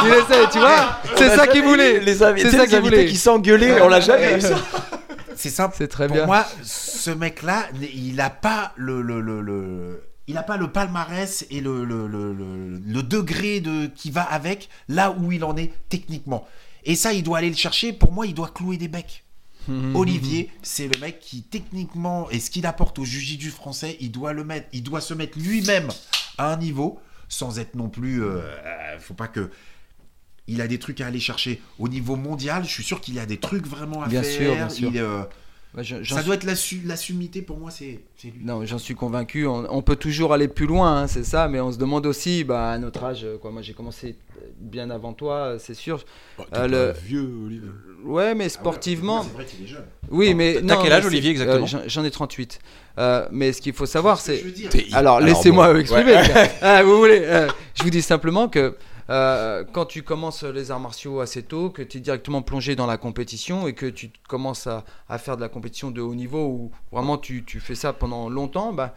Il 0.05 0.13
essaie, 0.13 0.49
tu 0.51 0.59
vois. 0.59 0.99
C'est 1.15 1.29
ça 1.35 1.47
qu'il 1.47 1.63
voulait. 1.63 1.99
les 1.99 2.23
invités 2.23 2.49
C'est 2.49 2.57
ça 2.57 2.67
qu'il 2.67 2.79
voulait. 2.81 3.05
qui 3.05 3.15
s'engueulaient 3.17 3.81
on 3.81 3.87
l'a 3.87 4.01
jamais 4.01 4.35
vu 4.35 4.41
ça 4.41 4.55
C'est 5.35 5.49
simple. 5.49 5.75
C'est 5.77 5.87
très 5.87 6.07
Pour 6.07 6.17
bien. 6.17 6.25
moi, 6.25 6.45
ce 6.63 7.11
mec-là, 7.11 7.63
il 7.95 8.19
a 8.19 8.29
pas 8.29 8.73
le, 8.75 9.01
le, 9.01 9.21
le, 9.21 9.39
le- 9.41 10.03
il 10.27 10.37
a 10.37 10.43
pas 10.43 10.57
le 10.57 10.67
palmarès 10.69 11.45
et 11.49 11.61
le, 11.61 11.85
le, 11.85 12.05
le, 12.07 12.33
le- 12.33 12.81
le 12.85 13.03
degré 13.03 13.61
de 13.61 13.87
qui 13.95 14.11
va 14.11 14.21
avec 14.23 14.67
là 14.89 15.15
où 15.17 15.31
il 15.31 15.43
en 15.45 15.55
est 15.55 15.71
techniquement. 15.87 16.45
Et 16.89 16.95
ça, 16.95 17.13
il 17.13 17.23
doit 17.23 17.37
aller 17.37 17.49
le 17.49 17.55
chercher. 17.55 17.93
Pour 17.93 18.11
moi, 18.11 18.25
il 18.27 18.33
doit 18.33 18.49
clouer 18.49 18.75
des 18.77 18.87
becs. 18.89 19.23
Olivier, 19.93 20.49
c'est 20.63 20.87
le 20.93 20.99
mec 20.99 21.19
qui 21.19 21.43
techniquement 21.43 22.29
et 22.31 22.39
ce 22.39 22.49
qu'il 22.49 22.65
apporte 22.65 22.97
au 22.99 23.05
jiu-jitsu 23.05 23.49
français, 23.51 23.97
il 23.99 24.11
doit 24.11 24.33
le 24.33 24.43
mettre, 24.43 24.67
il 24.73 24.81
doit 24.83 25.01
se 25.01 25.13
mettre 25.13 25.37
lui-même 25.37 25.89
à 26.39 26.51
un 26.51 26.57
niveau 26.57 26.99
sans 27.27 27.59
être 27.59 27.75
non 27.75 27.87
plus. 27.89 28.23
euh, 28.23 28.39
euh, 28.41 28.99
faut 28.99 29.13
pas 29.13 29.27
que. 29.27 29.51
Il 30.47 30.61
a 30.61 30.67
des 30.67 30.79
trucs 30.79 30.99
à 31.01 31.05
aller 31.07 31.19
chercher 31.19 31.61
au 31.77 31.87
niveau 31.87 32.15
mondial. 32.15 32.63
Je 32.63 32.69
suis 32.69 32.83
sûr 32.83 32.99
qu'il 33.01 33.19
a 33.19 33.27
des 33.27 33.37
trucs 33.37 33.67
vraiment 33.67 34.01
à 34.01 34.07
Bien 34.07 34.23
faire. 34.23 34.33
sûr, 34.33 34.55
bien 34.55 34.69
sûr. 34.69 34.89
Il, 34.91 34.97
euh, 34.99 35.21
Bah, 35.75 35.83
je- 35.83 36.03
ça 36.03 36.15
suis- 36.15 36.25
doit 36.25 36.33
être 36.33 36.45
l'assu- 36.45 36.81
l'assumité 36.85 37.43
pour 37.43 37.59
moi, 37.59 37.69
c'est 37.69 37.99
c'est 38.17 38.29
lui. 38.29 38.43
Non, 38.43 38.65
j'en 38.65 38.79
suis 38.79 38.95
convaincu. 38.95 39.45
On, 39.45 39.67
on 39.71 39.83
peut 39.83 39.95
toujours 39.97 40.33
aller 40.33 40.47
plus 40.47 40.65
loin, 40.65 41.01
hein, 41.03 41.07
c'est 41.07 41.23
ça. 41.23 41.47
Mais 41.47 41.59
on 41.59 41.71
se 41.71 41.77
demande 41.77 42.07
aussi, 42.07 42.43
bah, 42.43 42.71
à 42.71 42.77
notre 42.79 43.03
âge, 43.03 43.27
quoi. 43.39 43.51
Moi, 43.51 43.61
j'ai 43.61 43.73
commencé 43.73 44.15
bien 44.59 44.89
avant 44.89 45.13
toi, 45.13 45.55
c'est 45.59 45.73
sûr. 45.73 46.03
Euh, 46.55 46.67
le- 46.67 46.93
vieux 47.05 47.21
Olivier 47.45 47.69
Ouais, 48.03 48.33
mais 48.35 48.49
sportivement. 48.49 49.23
C'est 49.23 49.33
vrai 49.33 49.45
qu'il 49.45 49.63
est 49.63 49.67
jeune. 49.67 49.85
Oui, 50.09 50.33
mais 50.33 50.55
T'as 50.65 50.75
non. 50.75 50.81
quel 50.81 50.93
âge, 50.93 51.05
Olivier, 51.05 51.31
exactement 51.31 51.65
euh, 51.73 51.83
j'en- 51.87 52.03
ai 52.03 52.11
38. 52.11 52.59
Euh, 52.97 53.27
mais 53.31 53.51
ce 53.53 53.61
qu'il 53.61 53.73
faut 53.73 53.85
savoir, 53.85 54.19
c'est. 54.19 54.37
Je 54.37 54.45
veux 54.45 54.51
dire, 54.51 54.69
T'es- 54.69 54.87
Alors, 54.93 55.17
Alors, 55.17 55.27
laissez-moi 55.27 55.73
bon, 55.73 55.79
exprimer. 55.79 56.13
ouais. 56.13 56.51
Ah, 56.61 56.83
vous 56.83 56.97
voulez 56.97 57.21
euh, 57.23 57.47
Je 57.75 57.83
vous 57.83 57.89
dis 57.89 58.01
simplement 58.01 58.47
que 58.49 58.75
euh, 59.09 59.63
quand 59.73 59.85
tu 59.85 60.03
commences 60.03 60.43
les 60.43 60.69
arts 60.71 60.79
martiaux 60.79 61.19
assez 61.19 61.41
tôt, 61.43 61.69
que 61.69 61.81
tu 61.81 61.97
es 61.97 62.01
directement 62.01 62.41
plongé 62.41 62.75
dans 62.75 62.85
la 62.85 62.97
compétition 62.97 63.67
et 63.67 63.73
que 63.73 63.85
tu 63.87 64.11
commences 64.27 64.67
à, 64.67 64.85
à 65.09 65.17
faire 65.17 65.35
de 65.35 65.41
la 65.41 65.49
compétition 65.49 65.89
de 65.91 65.99
haut 66.01 66.13
niveau 66.15 66.45
où 66.45 66.71
vraiment 66.91 67.17
tu, 67.17 67.43
tu 67.43 67.59
fais 67.59 67.75
ça 67.75 67.91
pendant 67.91 68.29
longtemps, 68.29 68.71
bah, 68.71 68.93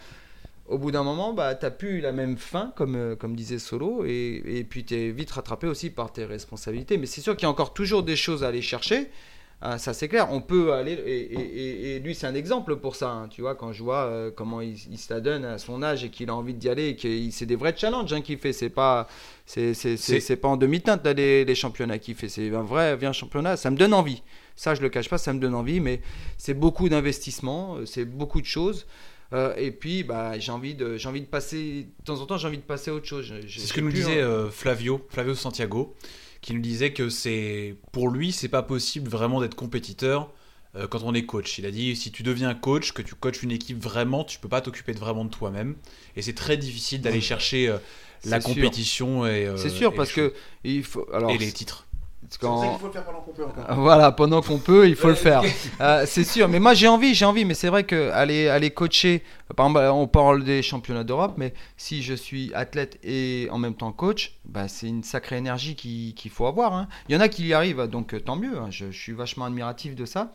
au 0.72 0.78
bout 0.78 0.90
d'un 0.90 1.02
moment, 1.04 1.32
bah, 1.32 1.54
tu 1.54 1.64
n'as 1.64 1.70
plus 1.70 2.00
la 2.00 2.12
même 2.12 2.36
fin, 2.36 2.72
comme, 2.76 2.96
euh, 2.96 3.16
comme 3.16 3.36
disait 3.36 3.58
Solo, 3.58 4.04
et, 4.04 4.42
et 4.46 4.64
puis 4.64 4.84
tu 4.84 4.94
es 4.94 5.10
vite 5.10 5.30
rattrapé 5.30 5.66
aussi 5.66 5.90
par 5.90 6.12
tes 6.12 6.24
responsabilités. 6.24 6.98
Mais 6.98 7.06
c'est 7.06 7.20
sûr 7.20 7.36
qu'il 7.36 7.44
y 7.44 7.46
a 7.46 7.50
encore 7.50 7.74
toujours 7.74 8.02
des 8.02 8.16
choses 8.16 8.42
à 8.44 8.48
aller 8.48 8.62
chercher. 8.62 9.08
Ah, 9.64 9.78
ça 9.78 9.94
c'est 9.94 10.08
clair, 10.08 10.26
on 10.32 10.40
peut 10.40 10.72
aller 10.72 10.90
et, 10.94 11.34
et- 11.38 11.94
et- 11.94 12.00
lui 12.00 12.16
c'est 12.16 12.26
un 12.26 12.34
exemple 12.34 12.74
pour 12.78 12.96
ça. 12.96 13.10
hein, 13.12 13.28
tu 13.28 13.42
vois 13.42 13.54
quand 13.54 13.72
je 13.72 13.80
vois 13.84 14.06
euh, 14.06 14.32
comment 14.34 14.60
il, 14.60 14.74
il 14.90 14.98
se 14.98 15.14
la 15.14 15.20
donne 15.20 15.44
à 15.44 15.56
son 15.58 15.84
âge 15.84 16.02
et 16.02 16.08
qu'il 16.10 16.30
a 16.30 16.34
envie 16.34 16.54
d'y 16.54 16.68
aller, 16.68 16.88
et 16.88 16.96
qu'il 16.96 17.30
c'est 17.32 17.46
des 17.46 17.54
vrais 17.54 17.72
challenges 17.76 18.12
hein, 18.12 18.22
qu'il 18.22 18.38
fait. 18.38 18.52
C'est 18.52 18.70
pas 18.70 19.06
c'est 19.46 20.36
pas 20.36 20.48
en 20.48 20.56
demi-teinte 20.56 21.06
les, 21.06 21.44
les 21.44 21.54
championnats 21.54 21.98
qu'il 21.98 22.16
fait. 22.16 22.28
C'est 22.28 22.52
un 22.52 22.62
vrai 22.64 22.98
un 23.04 23.12
championnat. 23.12 23.56
Ça 23.56 23.70
me 23.70 23.76
donne 23.76 23.94
envie. 23.94 24.22
Ça 24.56 24.74
je 24.74 24.82
le 24.82 24.88
cache 24.88 25.08
pas, 25.08 25.18
ça 25.18 25.32
me 25.32 25.38
donne 25.38 25.54
envie. 25.54 25.78
Mais 25.78 26.00
c'est 26.38 26.54
beaucoup 26.54 26.88
d'investissement, 26.88 27.76
euh, 27.76 27.86
c'est 27.86 28.04
beaucoup 28.04 28.40
de 28.40 28.46
choses. 28.46 28.84
Euh, 29.32 29.54
et 29.56 29.70
puis 29.70 30.02
bah 30.02 30.38
j'ai 30.38 30.52
envie 30.52 30.74
de 30.74 30.96
j'ai 30.98 31.08
envie 31.08 31.22
de 31.22 31.26
passer 31.26 31.86
de 31.98 32.04
temps 32.04 32.20
en 32.20 32.26
temps 32.26 32.36
j'ai 32.36 32.48
envie 32.48 32.58
de 32.58 32.62
passer 32.62 32.90
à 32.90 32.94
autre 32.94 33.06
chose. 33.06 33.32
C'est 33.48 33.60
ce 33.60 33.72
que 33.72 33.80
nous 33.80 33.88
plus 33.88 33.98
disait 33.98 34.20
euh, 34.20 34.50
Flavio, 34.50 35.06
Flavio 35.08 35.34
Santiago, 35.34 35.94
qui 36.42 36.52
nous 36.54 36.60
disait 36.60 36.92
que 36.92 37.08
c'est 37.08 37.76
pour 37.92 38.08
lui, 38.10 38.32
c'est 38.32 38.48
pas 38.48 38.62
possible 38.62 39.08
vraiment 39.10 39.40
d'être 39.40 39.54
compétiteur 39.54 40.30
euh, 40.76 40.86
quand 40.86 41.02
on 41.02 41.14
est 41.14 41.24
coach. 41.24 41.58
Il 41.58 41.64
a 41.64 41.70
dit 41.70 41.96
si 41.96 42.12
tu 42.12 42.22
deviens 42.22 42.54
coach, 42.54 42.92
que 42.92 43.00
tu 43.00 43.14
coaches 43.14 43.42
une 43.42 43.52
équipe 43.52 43.82
vraiment, 43.82 44.24
tu 44.24 44.38
peux 44.38 44.48
pas 44.48 44.60
t'occuper 44.60 44.92
de 44.92 44.98
vraiment 44.98 45.24
de 45.24 45.30
toi-même, 45.30 45.76
et 46.14 46.20
c'est 46.22 46.34
très 46.34 46.58
difficile 46.58 47.00
d'aller 47.00 47.22
chercher 47.22 47.74
la 48.24 48.40
sûr. 48.40 48.50
compétition 48.54 49.26
et 49.26 49.50
C'est 49.56 49.70
sûr 49.70 49.92
et 49.92 49.96
parce 49.96 50.14
les 50.16 50.28
que 50.30 50.34
il 50.64 50.84
faut 50.84 51.08
alors 51.12 51.30
choses. 51.30 51.42
et 51.42 51.44
les 51.46 51.52
titres. 51.52 51.86
Quand- 52.40 52.78
faut 52.78 52.86
le 52.86 52.92
faire 52.92 53.04
pendant 53.04 53.20
qu'on 53.20 53.32
peut 53.32 53.44
encore. 53.44 53.74
Voilà, 53.76 54.12
pendant 54.12 54.40
qu'on 54.42 54.58
peut, 54.58 54.88
il 54.88 54.96
faut 54.96 55.08
le 55.08 55.14
faire. 55.14 55.42
Euh, 55.80 56.04
c'est 56.06 56.24
sûr, 56.24 56.48
mais 56.48 56.58
moi 56.60 56.74
j'ai 56.74 56.88
envie, 56.88 57.14
j'ai 57.14 57.24
envie, 57.24 57.44
mais 57.44 57.54
c'est 57.54 57.68
vrai 57.68 57.84
que 57.84 58.10
aller, 58.10 58.48
aller 58.48 58.70
coacher, 58.70 59.22
par 59.56 59.66
exemple, 59.66 59.84
on 59.92 60.06
parle 60.06 60.44
des 60.44 60.62
championnats 60.62 61.04
d'Europe, 61.04 61.34
mais 61.36 61.52
si 61.76 62.02
je 62.02 62.14
suis 62.14 62.52
athlète 62.54 62.98
et 63.02 63.48
en 63.50 63.58
même 63.58 63.74
temps 63.74 63.92
coach, 63.92 64.34
bah, 64.44 64.68
c'est 64.68 64.86
une 64.88 65.02
sacrée 65.02 65.36
énergie 65.36 65.74
qui- 65.74 66.14
qu'il 66.16 66.30
faut 66.30 66.46
avoir. 66.46 66.72
hein. 66.74 66.88
Il 67.08 67.14
y 67.14 67.18
en 67.18 67.20
a 67.20 67.28
qui 67.28 67.46
y 67.46 67.52
arrivent, 67.54 67.86
donc 67.86 68.14
euh, 68.14 68.20
tant 68.20 68.36
mieux, 68.36 68.58
hein, 68.58 68.68
je, 68.70 68.90
je 68.90 68.98
suis 68.98 69.12
vachement 69.12 69.44
admiratif 69.44 69.94
de 69.94 70.04
ça. 70.04 70.32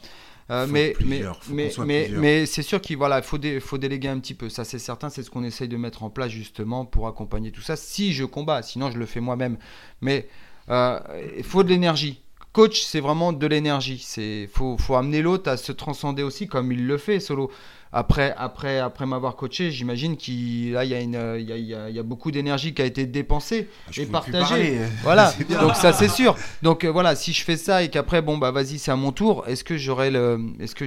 Euh, 0.49 0.65
mais 0.65 0.93
mais, 1.03 1.21
mais, 1.49 2.07
mais, 2.21 2.45
c'est 2.45 2.61
sûr 2.61 2.79
qu'il 2.79 2.95
voilà, 2.95 3.21
faut, 3.21 3.37
dé- 3.37 3.59
faut 3.59 3.77
déléguer 3.77 4.07
un 4.07 4.17
petit 4.19 4.33
peu. 4.33 4.47
Ça, 4.47 4.63
c'est 4.63 4.79
certain. 4.79 5.09
C'est 5.09 5.21
ce 5.21 5.29
qu'on 5.29 5.43
essaye 5.43 5.67
de 5.67 5.75
mettre 5.75 6.03
en 6.03 6.09
place 6.09 6.29
justement 6.29 6.85
pour 6.85 7.05
accompagner 7.09 7.51
tout 7.51 7.59
ça. 7.59 7.75
Si 7.75 8.13
je 8.13 8.23
combats, 8.23 8.61
sinon 8.61 8.89
je 8.89 8.97
le 8.97 9.05
fais 9.05 9.19
moi-même. 9.19 9.57
Mais 9.99 10.29
Euh, 10.29 10.46
il 10.69 11.43
faut 11.43 11.63
de 11.63 11.69
l'énergie. 11.69 12.21
Coach, 12.53 12.81
c'est 12.81 12.99
vraiment 13.01 13.33
de 13.33 13.45
l'énergie. 13.47 13.99
C'est 14.03 14.49
faut, 14.51 14.77
faut 14.77 14.95
amener 14.95 15.21
l'autre 15.21 15.49
à 15.49 15.57
se 15.57 15.71
transcender 15.71 16.23
aussi, 16.23 16.47
comme 16.47 16.71
il 16.71 16.87
le 16.87 16.97
fait 16.97 17.19
solo. 17.19 17.51
Après, 17.93 18.33
après, 18.37 18.79
après 18.79 19.05
m'avoir 19.05 19.35
coaché, 19.37 19.71
j'imagine 19.71 20.17
qu'il 20.17 20.73
là 20.73 20.83
il 20.83 20.91
y 20.91 20.93
a 20.93 20.99
une, 20.99 21.35
il 21.39 21.45
y 21.47 21.53
a, 21.53 21.57
il 21.57 21.65
y 21.65 21.73
a- 21.73 21.89
il 21.89 21.95
y 21.95 21.99
a 21.99 22.03
beaucoup 22.03 22.31
d'énergie 22.31 22.73
qui 22.73 22.81
a 22.81 22.85
été 22.85 23.05
dépensée 23.05 23.69
Je 23.91 24.01
et 24.01 24.05
partagée. 24.07 24.79
Voilà, 25.03 25.33
donc 25.61 25.75
ça 25.75 25.93
c'est 25.93 26.09
sûr. 26.09 26.35
Donc 26.63 26.83
euh, 26.83 26.91
voilà, 26.91 27.15
si 27.15 27.31
je 27.31 27.43
fais 27.45 27.55
ça 27.55 27.83
et 27.83 27.89
qu'après 27.89 28.21
bon 28.21 28.37
bah 28.37 28.51
vas-y 28.51 28.77
c'est 28.77 28.91
à 28.91 28.97
mon 28.97 29.13
tour, 29.13 29.45
est-ce 29.47 29.63
que 29.63 29.77
j'aurai 29.77 30.11
le, 30.11 30.37
est-ce 30.59 30.75
que 30.75 30.85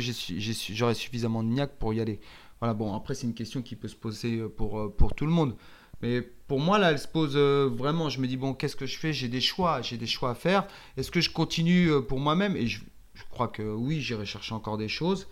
suffisamment 0.94 1.42
de 1.42 1.48
niaque 1.48 1.72
pour 1.78 1.94
y 1.94 2.00
aller? 2.00 2.20
Voilà 2.60 2.74
bon 2.74 2.94
après 2.94 3.14
c'est 3.14 3.26
une 3.26 3.34
question 3.34 3.62
qui 3.62 3.76
peut 3.76 3.88
se 3.88 3.96
poser 3.96 4.36
euh, 4.38 4.48
pour 4.54 4.78
euh, 4.78 4.94
pour 4.94 5.14
tout 5.14 5.24
le 5.24 5.32
monde. 5.32 5.54
Mais 6.02 6.22
pour 6.22 6.60
moi 6.60 6.78
là 6.78 6.90
elle 6.92 6.98
se 6.98 7.08
pose 7.08 7.32
euh, 7.36 7.68
vraiment. 7.72 8.08
Je 8.08 8.20
me 8.20 8.26
dis 8.26 8.36
bon 8.36 8.54
qu'est-ce 8.54 8.76
que 8.76 8.86
je 8.86 8.98
fais? 8.98 9.12
J'ai 9.12 9.28
des 9.28 9.40
choix, 9.40 9.82
j'ai 9.82 9.96
des 9.96 10.06
choix 10.06 10.30
à 10.30 10.34
faire. 10.34 10.66
Est-ce 10.96 11.10
que 11.10 11.20
je 11.20 11.30
continue 11.30 11.90
euh, 11.90 12.00
pour 12.00 12.18
moi-même? 12.20 12.56
Et 12.56 12.66
je, 12.66 12.80
crois 13.30 13.48
que 13.48 13.62
oui 13.62 14.00
j'irai 14.00 14.26
chercher 14.26 14.54
encore 14.54 14.78
des 14.78 14.88
choses, 14.88 15.28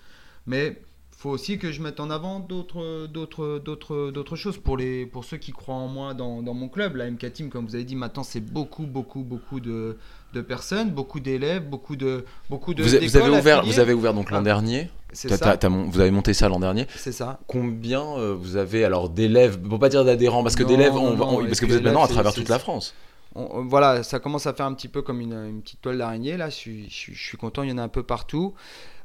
mais 0.46 0.80
faut 1.10 1.30
aussi 1.30 1.58
que 1.58 1.72
je 1.72 1.82
mette 1.82 1.98
en 1.98 2.10
avant 2.10 2.38
d'autres 2.38 3.08
d'autres 3.08 4.36
choses 4.36 4.58
pour 4.58 5.24
ceux 5.24 5.36
qui 5.36 5.52
croient 5.52 5.74
en 5.74 5.88
moi 5.88 6.14
dans, 6.14 6.42
dans 6.42 6.54
mon 6.54 6.68
club 6.68 6.94
la 6.94 7.10
MK 7.10 7.32
Team 7.32 7.50
comme 7.50 7.66
vous 7.66 7.74
avez 7.74 7.84
dit 7.84 7.96
maintenant 7.96 8.22
c'est 8.22 8.40
beaucoup 8.40 8.86
beaucoup 8.86 9.24
beaucoup 9.24 9.58
de, 9.58 9.98
de 10.34 10.40
personnes 10.40 10.90
beaucoup 10.90 11.20
d'élèves 11.20 11.64
beaucoup 11.68 11.96
de 11.96 12.24
beaucoup 12.50 12.74
de 12.74 12.82
Vous, 12.82 12.88
vous 12.90 13.16
avez 13.16 13.30
ouvert, 13.30 13.64
vous 13.64 13.78
avez 13.80 13.92
ouvert 13.94 14.12
donc 14.14 14.30
l'an 14.30 14.38
Ah. 14.40 14.42
dernier. 14.42 14.90
c'est 15.12 15.28
ça 15.28 15.56
vous 15.68 16.00
avez 16.00 16.10
monté 16.10 16.34
ça 16.34 16.48
l'an 16.48 16.60
dernier. 16.60 16.86
c'est 16.96 17.12
ça 17.12 17.38
Combien 17.46 18.02
euh, 18.02 18.34
vous 18.38 18.56
avez 18.56 18.84
alors 18.84 19.08
d'élèves 19.08 19.58
Pour 19.58 19.78
pas 19.78 19.88
dire 19.88 20.04
d'adhérents, 20.04 20.42
parce 20.42 20.54
que 20.56 20.64
d'élèves, 20.64 20.92
parce 20.92 21.60
que 21.60 21.66
vous 21.66 21.74
êtes 21.76 21.82
maintenant 21.82 22.04
à 22.04 22.08
travers 22.08 22.32
toute 22.34 22.48
la 22.50 22.58
France. 22.58 22.94
On- 23.34 23.48
on- 23.58 23.64
voilà 23.66 24.02
ça 24.02 24.18
commence 24.20 24.46
à 24.46 24.54
faire 24.54 24.64
un 24.66 24.72
petit 24.74 24.88
peu 24.88 25.02
comme 25.02 25.20
une, 25.20 25.34
une 25.34 25.60
petite 25.62 25.82
toile 25.82 25.98
d'araignée 25.98 26.36
là 26.38 26.48
je 26.48 26.54
suis, 26.54 26.88
je, 26.88 26.94
suis- 26.94 27.14
je 27.14 27.22
suis 27.22 27.36
content 27.36 27.62
il 27.62 27.68
y 27.68 27.72
en 27.72 27.78
a 27.78 27.82
un 27.82 27.88
peu 27.88 28.02
partout 28.02 28.54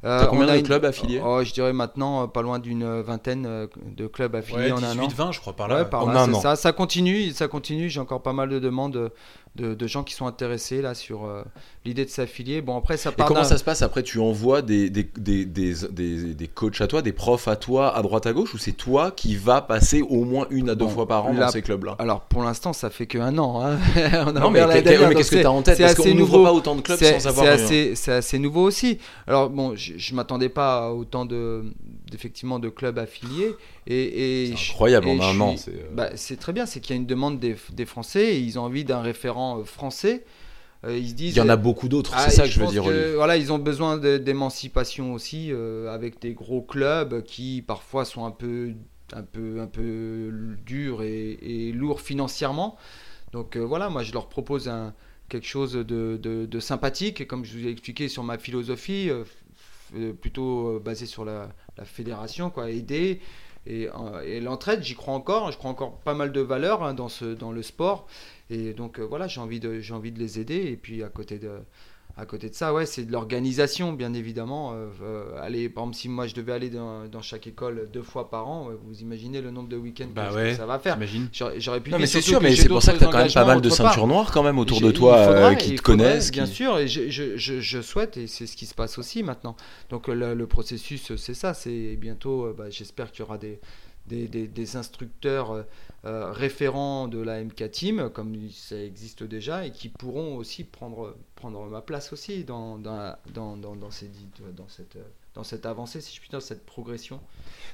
Euh, 0.06 0.20
T'as 0.20 0.26
combien 0.28 0.46
on 0.46 0.50
a 0.50 0.54
de 0.54 0.60
une- 0.60 0.66
clubs 0.66 0.84
affiliés 0.86 1.22
oh, 1.24 1.42
je 1.46 1.54
dirais 1.54 1.72
maintenant 1.72 2.24
euh, 2.24 2.28
pas 2.28 2.42
loin 2.42 2.60
d'une 2.60 3.02
vingtaine 3.02 3.46
euh, 3.46 3.68
de 3.86 4.06
clubs 4.08 4.36
affiliés 4.36 4.72
en 4.74 4.84
un 4.84 4.98
an 4.98 5.08
18-20, 5.08 5.32
je 5.34 5.40
crois, 5.40 5.54
par 5.56 5.68
là. 5.70 5.84
Ouais, 5.84 5.86
par 5.90 6.04
En 6.04 6.12
là, 6.12 6.24
un 6.24 6.26
c'est 6.26 6.36
an. 6.36 6.42
ça. 6.42 6.56
Ça 6.58 6.74
continue, 6.74 7.32
ça 7.32 7.48
continue. 7.48 7.90
J'ai 7.90 8.02
encore 8.02 8.22
pas 8.22 8.34
mal 8.34 8.50
de 8.50 8.60
demandes 8.60 9.12
de, 9.56 9.88
gens 9.88 10.04
qui 10.04 10.16
sont 10.16 10.26
intéressés 10.26 10.82
là 10.82 10.96
sur 10.96 11.26
euh, 11.26 11.44
l'idée 11.86 12.06
de 12.06 12.10
s'affilier. 12.10 12.62
Bon 12.62 12.76
après 12.76 12.98
ça 12.98 13.12
Et 13.12 13.22
comment 13.24 13.44
ça 13.44 13.58
se 13.58 13.64
passe 13.64 13.82
après 13.84 14.02
Tu 14.02 14.18
envoies 14.20 14.62
des, 14.64 14.90
des, 14.90 15.08
des, 15.18 15.46
des, 15.46 15.74
des- 15.92 16.34
des 16.34 16.48
coachs 16.48 16.82
à 16.82 16.88
toi, 16.88 17.02
des 17.04 17.12
profs 17.14 17.48
à 17.48 17.56
toi, 17.56 17.96
à 17.96 18.02
droite 18.02 18.26
à 18.26 18.34
gauche, 18.34 18.54
ou 18.56 18.58
c'est 18.58 18.72
toi 18.72 19.12
qui 19.12 19.36
vas 19.36 19.62
passer 19.62 20.02
au 20.02 20.24
moins 20.26 20.48
une 20.50 20.70
à 20.70 20.76
deux 20.76 20.86
Bon, 20.86 20.92
fois 20.92 21.08
par 21.08 21.26
an 21.28 21.34
la- 21.34 21.46
dans 21.46 21.52
ces 21.52 21.62
clubs-là? 21.62 21.96
Alors 22.00 22.22
pour 22.22 22.42
l'instant 22.44 22.74
ça 22.74 22.90
fait 22.90 23.06
que 23.06 23.20
un 23.20 23.38
an. 23.38 23.62
hein. 23.64 23.78
On 24.26 24.36
a 24.36 24.40
Non, 24.40 24.50
mais 24.50 24.60
qu'est-ce 25.16 25.30
que 25.32 25.40
tu 25.42 25.46
as 25.46 25.52
en 25.52 25.62
tête 25.62 25.78
Parce 25.80 25.94
qu'on 25.96 26.04
n'ouvre 26.06 26.38
nouveau. 26.38 26.44
pas 26.46 26.54
autant 26.54 26.76
de 26.76 26.82
clubs 26.82 26.98
sans 27.00 27.28
avoir. 27.28 27.46
c'est 27.46 27.54
rien. 27.56 27.64
assez, 27.66 27.96
c'est 27.96 28.12
assez 28.14 28.40
nouveau 28.40 28.64
aussi. 28.64 28.98
Alors 29.28 29.50
bon, 29.52 29.76
je, 29.76 29.94
je 29.98 30.16
m'attendais 30.16 30.50
pas 30.50 30.88
à 30.88 30.90
autant 30.92 31.26
de 31.26 31.64
d'effectivement 32.14 32.60
de 32.60 32.70
clubs 32.70 32.98
affiliés 33.00 33.56
et, 33.88 34.44
et 34.44 34.48
C'est 34.56 34.72
incroyable 34.72 35.08
en 35.08 35.20
un 35.22 35.40
an. 35.42 35.58
suis- 35.58 35.72
c'est, 35.72 35.72
euh, 35.72 35.90
Bah, 35.94 36.10
c'est 36.16 36.38
très 36.38 36.54
bien, 36.54 36.66
c'est 36.66 36.80
qu'il 36.80 36.96
y 36.96 36.98
a 36.98 37.02
une 37.02 37.06
demande 37.08 37.40
des, 37.40 37.56
des 37.74 37.86
Français 37.86 38.36
et 38.36 38.40
ils 38.40 38.58
ont 38.58 38.64
envie 38.64 38.86
d'un 38.86 39.02
référent 39.02 39.60
euh, 39.60 39.64
français. 39.64 40.24
Euh, 40.86 40.98
ils 40.98 41.10
se 41.10 41.14
disent 41.14 41.36
Il 41.36 41.40
y 41.40 41.42
en 41.42 41.50
a 41.50 41.56
beaucoup 41.56 41.88
d'autres, 41.90 42.14
Ah, 42.16 42.30
c'est 42.30 42.36
ça 42.38 42.44
que 42.44 42.50
je 42.50 42.60
veux 42.60 42.68
dire. 42.68 42.84
Voilà, 43.16 43.38
ils 43.38 43.52
ont 43.52 43.60
besoin 43.60 43.98
d'émancipation 43.98 45.14
aussi 45.14 45.50
euh, 45.52 45.94
avec 45.94 46.22
des 46.22 46.34
gros 46.34 46.62
clubs 46.62 47.24
qui 47.24 47.64
parfois 47.66 48.06
sont 48.06 48.26
un 48.26 48.32
peu, 48.32 48.74
un 49.14 49.24
peu, 49.24 49.60
un 49.62 49.68
peu 49.68 50.32
durs 50.66 51.02
et, 51.04 51.38
et 51.42 51.72
lourds 51.72 52.02
financièrement. 52.02 52.78
Donc 53.32 53.56
euh, 53.56 53.62
voilà, 53.62 53.90
moi 53.90 54.04
je 54.04 54.14
leur 54.14 54.28
propose 54.30 54.68
un, 54.68 54.94
quelque 55.30 55.48
chose 55.48 55.74
de, 55.74 56.20
de- 56.22 56.46
de 56.46 56.60
sympathique 56.60 57.22
et 57.22 57.26
comme 57.28 57.46
je 57.46 57.58
vous 57.58 57.66
ai 57.66 57.72
expliqué 57.72 58.08
sur 58.10 58.24
ma 58.24 58.38
philosophie, 58.38 59.10
plutôt 60.20 60.76
euh, 60.76 60.80
basée 60.80 61.06
sur 61.06 61.26
la, 61.26 61.50
fédération, 61.84 62.50
quoi, 62.50 62.70
aider. 62.70 63.20
Et, 63.66 63.88
euh, 63.88 64.22
et 64.26 64.40
l'entraide, 64.40 64.84
j'y 64.84 64.96
crois 64.96 65.14
encore. 65.14 65.52
Je 65.52 65.58
crois 65.58 65.72
encore 65.72 66.00
pas 66.00 66.14
mal 66.14 66.32
de 66.32 66.42
valeurs 66.42 66.84
hein, 66.84 66.94
dans, 66.94 67.10
ce, 67.10 67.26
dans 67.26 67.52
le 67.52 67.64
sport. 67.64 68.08
Et 68.50 68.74
donc 68.74 69.00
euh, 69.00 69.04
voilà, 69.04 69.28
j'ai 69.28 69.40
envie, 69.40 69.60
de, 69.60 69.82
envie 69.92 70.12
de 70.12 70.20
les 70.20 70.40
aider. 70.40 70.58
Et 70.58 70.78
puis 70.78 71.04
à 71.04 71.10
côté 71.10 71.40
de, 71.40 71.60
à 72.16 72.28
côté 72.28 72.48
de 72.48 72.54
ça, 72.54 72.74
ouais, 72.76 72.86
c'est 72.86 73.06
de 73.06 73.12
l'organisation, 73.12 73.92
bien 73.92 74.14
évidemment. 74.14 74.74
Euh, 74.74 74.86
euh, 75.02 75.42
aller, 75.42 75.68
par 75.68 75.84
exemple, 75.86 75.98
si 75.98 76.10
moi 76.10 76.28
je 76.28 76.36
devais 76.36 76.52
aller 76.52 76.70
dans, 76.70 77.08
dans 77.08 77.24
chaque 77.24 77.48
école 77.48 77.90
deux 77.92 78.04
fois 78.04 78.30
par 78.30 78.48
an, 78.48 78.70
euh, 78.70 78.76
vous 78.86 79.02
imaginez 79.02 79.42
le 79.42 79.50
nombre 79.50 79.68
de 79.70 79.78
week-ends 79.78 80.10
Bah 80.14 80.28
que, 80.30 80.36
ouais, 80.36 80.50
que 80.52 80.58
ça 80.58 80.68
va 80.68 80.78
faire. 80.78 81.00
J'aurais 81.58 81.80
pu 81.82 81.90
Non, 81.90 81.98
dire 81.98 82.02
mais 82.02 82.06
c'est 82.06 82.22
sûr, 82.22 82.40
mais 82.40 82.56
c'est 82.56 82.68
pour 82.70 82.84
ça 82.84 82.94
que 82.94 83.00
tu 83.00 83.06
as 83.06 83.08
quand 83.08 83.18
même 83.18 83.32
pas 83.34 83.46
mal 83.46 83.62
de 83.62 83.70
ceintures 83.70 84.06
noires 84.06 84.32
quand 84.32 84.44
même 84.44 84.60
autour 84.60 84.80
de 84.80 84.92
toi 84.92 85.18
euh, 85.18 85.56
qui 85.56 85.74
te 85.76 85.82
connaissent. 85.82 86.32
Bien 86.32 86.46
qui- 86.46 86.54
sûr, 86.54 86.78
et 86.78 86.88
je, 86.88 87.10
je- 87.10 87.36
je- 87.36 87.60
je 87.62 87.82
souhaite, 87.82 88.16
et 88.18 88.28
c'est 88.28 88.46
ce 88.46 88.56
qui 88.56 88.68
se 88.68 88.76
passe 88.76 89.00
aussi 89.00 89.24
maintenant. 89.24 89.56
Donc 89.90 90.08
le, 90.08 90.36
le 90.36 90.48
processus, 90.48 91.16
c'est 91.16 91.34
ça. 91.34 91.56
C'est 91.56 91.96
bientôt, 91.96 92.54
bah, 92.56 92.70
j'espère 92.70 93.12
qu'il 93.12 93.22
y 93.22 93.24
aura 93.24 93.40
des, 93.40 93.60
des, 94.06 94.28
des- 94.28 94.48
des 94.48 94.76
instructeurs 94.78 95.66
euh, 96.06 96.32
référents 96.32 97.08
de 97.08 97.20
la 97.20 97.44
MK 97.44 97.72
Team, 97.72 98.10
comme 98.10 98.36
ça 98.52 98.78
existe 98.78 99.24
déjà, 99.24 99.66
et 99.66 99.72
qui 99.72 99.90
pourront 99.90 100.36
aussi 100.36 100.64
prendre, 100.64 101.16
prendre 101.36 101.66
ma 101.68 101.82
place 101.82 102.12
aussi 102.14 102.44
dans, 102.44 102.78
dans, 102.78 103.16
dans, 103.34 103.56
dans, 103.58 103.76
dans 103.76 103.92
ces 103.92 104.10
cette, 104.68 104.98
dans 105.34 105.44
cette 105.44 105.66
avancée, 105.66 106.02
si 106.02 106.14
je 106.16 106.20
puis 106.20 106.30
dire, 106.30 106.42
cette 106.42 106.66
progression. 106.66 107.20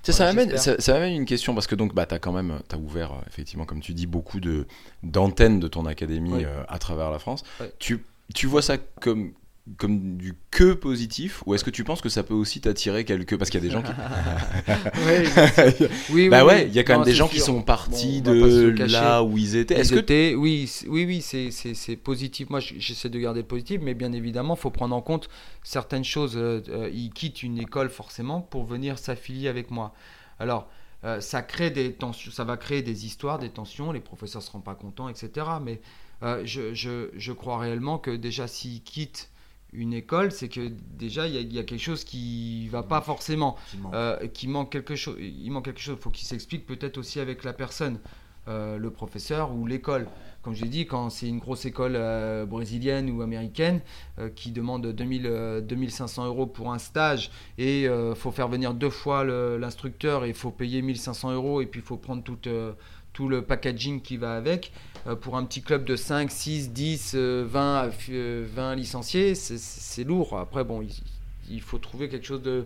Tu 0.04 0.12
ça 0.14 0.32
Voilà, 0.32 0.50
j'espère. 0.52 0.76
ça, 0.76 0.82
ça 0.82 0.94
m'amène 0.94 1.14
une 1.14 1.26
question 1.26 1.54
parce 1.54 1.68
que 1.68 1.76
donc 1.76 1.94
bah 1.94 2.06
t'as 2.06 2.20
quand 2.20 2.32
même 2.32 2.62
t'as 2.68 2.78
ouvert 2.78 3.12
euh, 3.14 3.22
effectivement 3.28 3.66
comme 3.66 3.82
tu 3.82 3.94
dis 3.94 4.06
beaucoup 4.08 4.40
de 4.40 4.66
d'antennes 5.04 5.60
de 5.60 5.68
ton 5.68 5.86
académie 5.86 6.32
Oui. 6.34 6.46
euh, 6.46 6.64
à 6.68 6.80
travers 6.80 7.12
la 7.12 7.20
France. 7.20 7.44
Tu 7.80 8.06
tu 8.34 8.48
vois 8.48 8.62
ça 8.62 8.78
comme 8.78 9.34
comme 9.78 10.18
du 10.18 10.34
que 10.52 10.74
positif 10.74 11.44
ou 11.46 11.54
est-ce 11.54 11.64
que 11.64 11.70
tu 11.70 11.84
penses 11.84 12.02
que 12.02 12.10
ça 12.10 12.24
peut 12.24 12.34
aussi 12.34 12.60
t'attirer 12.62 13.06
quelques 13.06 13.38
parce 13.38 13.50
qu'il 13.50 13.64
y 13.64 13.66
a 13.66 13.68
des 13.68 13.74
gens 13.74 13.82
qui 13.84 13.92
oui, 15.08 15.88
oui, 16.12 16.30
bah 16.30 16.46
ouais 16.46 16.68
il 16.68 16.74
y 16.74 16.80
a 16.80 16.84
quand 16.84 16.96
même 16.98 17.06
des 17.06 17.14
gens 17.14 17.28
qui 17.28 17.40
sont 17.40 17.62
partis 17.62 18.22
Bon, 18.22 18.32
de 18.32 18.92
là 18.92 19.24
où 19.24 19.38
ils 19.38 19.56
étaient. 19.56 19.76
Est-ce 19.80 19.94
que 19.94 20.00
étaient- 20.00 20.36
oui, 20.36 20.70
oui, 20.88 21.06
oui, 21.06 21.22
c'est- 21.22 21.52
c'est 21.52 21.74
c'est 21.74 21.96
positif. 21.96 22.50
Moi, 22.50 22.60
j'essaie 22.60 23.10
de 23.10 23.20
garder 23.20 23.42
le 23.42 23.48
positif, 23.48 23.80
mais 23.84 23.94
bien 23.94 24.12
évidemment, 24.14 24.56
il 24.56 24.60
faut 24.60 24.72
prendre 24.72 24.96
en 24.96 25.02
compte 25.02 25.30
certaines 25.64 26.04
choses. 26.04 26.34
Euh, 26.36 26.62
euh, 26.70 26.90
ils 26.94 27.12
quittent 27.12 27.44
une 27.44 27.58
école 27.60 27.90
forcément 27.90 28.42
pour 28.42 28.66
venir 28.66 28.98
s'affilier 28.98 29.48
avec 29.48 29.72
moi. 29.72 29.94
Alors, 30.40 30.68
euh, 31.06 31.22
ça 31.22 31.42
crée 31.42 31.70
des 31.72 31.94
tensions, 31.94 32.32
ça 32.32 32.44
va 32.44 32.58
créer 32.58 32.82
des 32.82 33.06
histoires, 33.06 33.40
des 33.40 33.50
tensions. 33.50 33.92
Les 33.92 34.00
professeurs 34.02 34.42
seront 34.42 34.60
pas 34.62 34.76
contents, 34.76 35.08
etc. 35.10 35.46
Mais 35.64 35.80
euh, 36.24 36.42
je, 36.46 36.74
je- 36.74 37.10
je 37.16 37.32
crois 37.32 37.58
réellement 37.60 37.98
que 37.98 38.12
déjà, 38.12 38.48
s'ils 38.48 38.82
quittent 38.84 39.29
une 39.74 39.94
école, 39.94 40.32
c'est 40.32 40.50
que 40.50 40.72
déjà 40.98 41.28
il 41.28 41.34
y, 41.36 41.38
a- 41.38 41.42
il 41.42 41.54
y 41.54 41.60
a 41.60 41.64
quelque 41.64 41.82
chose 41.82 42.04
qui 42.04 42.68
va 42.70 42.84
pas 42.84 43.02
forcément 43.02 43.56
Qui 43.72 43.78
manque. 43.78 43.94
euh, 43.94 44.28
qui 44.28 44.48
manque 44.48 44.72
quelque 44.72 44.96
chose. 44.96 45.16
Il 45.20 45.52
manque 45.52 45.66
quelque 45.66 45.80
chose. 45.82 45.96
Il 46.00 46.02
faut 46.02 46.10
qu'il 46.10 46.28
s'explique 46.28 46.66
peut-être 46.66 46.98
aussi 46.98 47.20
avec 47.20 47.44
la 47.44 47.54
personne, 47.54 48.00
euh, 48.48 48.78
le 48.78 48.90
professeur 48.90 49.54
ou 49.54 49.68
l'école. 49.68 50.08
Comme 50.42 50.56
je 50.56 50.64
l'ai 50.64 50.70
dit, 50.70 50.86
quand 50.88 51.10
c'est 51.10 51.28
une 51.28 51.38
grosse 51.40 51.66
école 51.66 51.94
euh, 51.96 52.46
brésilienne 52.46 53.10
ou 53.12 53.22
américaine 53.22 53.82
qui 54.36 54.52
demande 54.52 54.88
2000, 54.88 55.26
euh, 55.28 55.62
2500 55.62 56.26
euros 56.26 56.48
pour 56.48 56.72
un 56.72 56.80
stage 56.80 57.30
et 57.58 57.84
il 57.84 58.14
faut 58.16 58.32
faire 58.32 58.48
venir 58.48 58.74
deux 58.74 58.90
fois 58.90 59.24
l'instructeur 59.24 60.26
et 60.26 60.30
il 60.30 60.34
faut 60.34 60.52
payer 60.52 60.82
1500 60.82 61.32
euros 61.34 61.62
et 61.62 61.66
puis 61.66 61.82
il 61.82 61.86
faut 61.86 61.98
prendre 61.98 62.24
tout, 62.24 62.38
euh, 62.48 62.72
tout 63.20 63.28
le 63.28 63.42
packaging 63.42 64.00
qui 64.02 64.16
va 64.16 64.34
avec. 64.38 64.72
euh, 65.08 65.16
pour 65.16 65.36
un 65.38 65.44
petit 65.46 65.62
club 65.62 65.84
de 65.86 65.96
5, 65.98 66.30
6, 66.32 66.72
10, 66.72 67.14
euh, 67.16 67.46
20, 67.48 67.88
affi- 67.90 68.12
euh, 68.14 68.46
20 68.54 68.76
licenciés, 68.76 69.36
c'est- 69.36 69.58
lourd. 70.06 70.38
Après, 70.40 70.64
bon, 70.66 70.82
il, 70.82 70.90
il 71.50 71.62
faut 71.62 71.78
trouver 71.80 72.08
quelque 72.10 72.26
chose 72.26 72.42
de, 72.42 72.66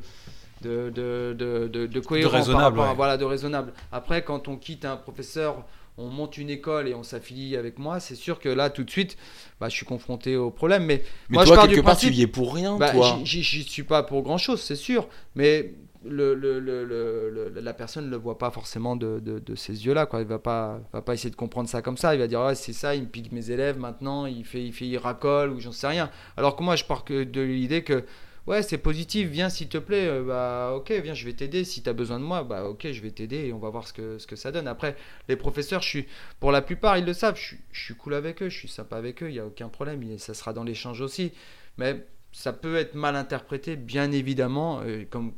de, 0.62 0.92
de, 0.92 1.36
de, 1.38 1.68
de- 1.68 2.00
cohérent 2.00 2.30
par 2.32 2.40
raisonnable, 2.40 2.64
rapport 2.66 2.86
à- 2.86 2.90
ouais. 2.90 2.96
voilà, 2.96 3.18
de 3.18 3.26
raisonnable. 3.26 3.74
Après, 3.92 4.24
quand 4.24 4.48
on 4.48 4.58
quitte 4.58 4.84
un 4.86 4.96
professeur, 4.96 5.64
on 5.98 6.08
monte 6.10 6.38
une 6.38 6.50
école 6.52 6.88
et 6.88 6.94
on 6.96 7.04
s'affilie 7.04 7.56
avec 7.56 7.78
moi, 7.80 8.00
c'est 8.00 8.16
sûr 8.16 8.40
que 8.40 8.50
là, 8.50 8.70
tout 8.72 8.84
de 8.84 8.90
suite, 8.92 9.16
bah, 9.60 9.70
je 9.70 9.76
suis 9.76 9.86
confronté 9.86 10.36
au 10.36 10.50
problème. 10.52 10.86
Mais, 10.86 11.04
mais 11.30 11.36
moi, 11.36 11.44
je 11.44 11.50
toi 11.50 11.56
pars 11.58 11.66
quelque 11.66 11.76
du 11.78 11.84
part 11.84 11.94
principe- 11.94 12.14
tu 12.14 12.20
y 12.20 12.22
es 12.24 12.28
pour 12.28 12.54
rien 12.54 12.78
bah, 12.78 12.92
toi. 12.92 13.20
j'y- 13.24 13.44
suis 13.44 13.84
pas 13.84 14.02
pour 14.04 14.22
grand 14.24 14.38
chose, 14.40 14.62
c'est 14.62 14.76
sûr. 14.76 15.08
Mais 15.36 15.74
la 16.06 17.74
personne 17.74 18.06
ne 18.06 18.10
le 18.10 18.18
voit 18.18 18.38
pas 18.38 18.52
forcément 18.52 18.96
de, 18.96 19.20
de, 19.20 19.56
ces 19.56 19.86
yeux-là. 19.86 20.06
Quoi. 20.06 20.22
Il 20.22 20.28
va 20.28 20.40
pas, 20.40 20.82
va 20.92 21.02
pas 21.02 21.14
essayer 21.14 21.30
de 21.30 21.36
comprendre 21.36 21.70
ça 21.70 21.82
comme 21.82 21.98
ça. 21.98 22.16
Il 22.16 22.20
va 22.20 22.28
dire 22.28 22.52
c'est 22.56 22.74
ça, 22.74 22.96
il 22.96 23.04
me 23.04 23.08
pique 23.08 23.32
mes 23.32 23.52
élèves 23.52 23.78
maintenant, 23.78 24.26
il 24.26 24.46
fait, 24.46 24.64
il 24.64 24.74
fait, 24.74 24.98
racole 24.98 25.52
ou 25.52 25.60
j'en 25.60 25.72
sais 25.72 25.88
rien. 25.88 26.10
Alors 26.38 26.56
que 26.56 26.64
moi, 26.64 26.76
je 26.76 26.84
pars 26.84 27.04
que 27.04 27.24
de 27.24 27.42
l'idée 27.42 27.84
que 27.84 28.04
ouais, 28.48 28.62
c'est 28.62 28.78
positif, 28.78 29.30
viens 29.30 29.50
s'il 29.50 29.70
te 29.70 29.78
plaît, 29.78 30.08
euh, 30.08 30.24
bah 30.24 30.74
ok, 30.76 30.92
viens, 31.04 31.14
je 31.14 31.26
vais 31.26 31.34
t'aider. 31.34 31.64
Si 31.64 31.82
tu 31.84 31.90
as 31.90 31.94
besoin 31.94 32.20
de 32.20 32.26
moi, 32.26 32.44
bah 32.44 32.66
ok, 32.66 32.92
je 32.92 33.02
vais 33.02 33.12
t'aider 33.12 33.48
et 33.48 33.54
on 33.54 33.60
va 33.60 33.70
voir 33.70 33.88
ce 33.88 33.94
que, 33.94 34.18
ce 34.18 34.28
que 34.28 34.36
ça 34.36 34.52
donne. 34.52 34.68
Après, 34.68 34.96
les 35.30 35.36
professeurs, 35.36 35.82
je 35.82 35.90
suis, 35.90 36.08
pour 36.40 36.52
la 36.52 36.62
plupart, 36.62 36.98
ils 36.98 37.06
le 37.06 37.14
savent, 37.14 37.38
je 37.38 37.56
je 37.72 37.84
suis 37.86 37.96
cool 37.96 38.14
avec 38.14 38.42
eux, 38.42 38.50
je 38.50 38.58
suis 38.58 38.68
sympa 38.68 38.98
avec 38.98 39.24
eux, 39.24 39.30
il 39.30 39.34
n'y 39.34 39.40
a 39.40 39.46
aucun 39.46 39.70
problème, 39.70 40.18
ça 40.18 40.34
sera 40.34 40.54
dans 40.54 40.64
l'échange 40.64 41.02
aussi. 41.02 41.34
Mais 41.78 42.06
ça 42.34 42.52
peut 42.52 42.76
être 42.76 42.96
mal 42.96 43.16
interprété, 43.16 43.76
bien 43.76 44.12
évidemment, 44.12 44.82
euh, 44.84 45.06
comme, 45.10 45.34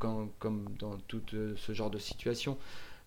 dans 0.79 0.97
tout 1.07 1.21
euh, 1.33 1.53
ce 1.57 1.73
genre 1.73 1.91
de 1.91 1.99
situation. 1.99 2.57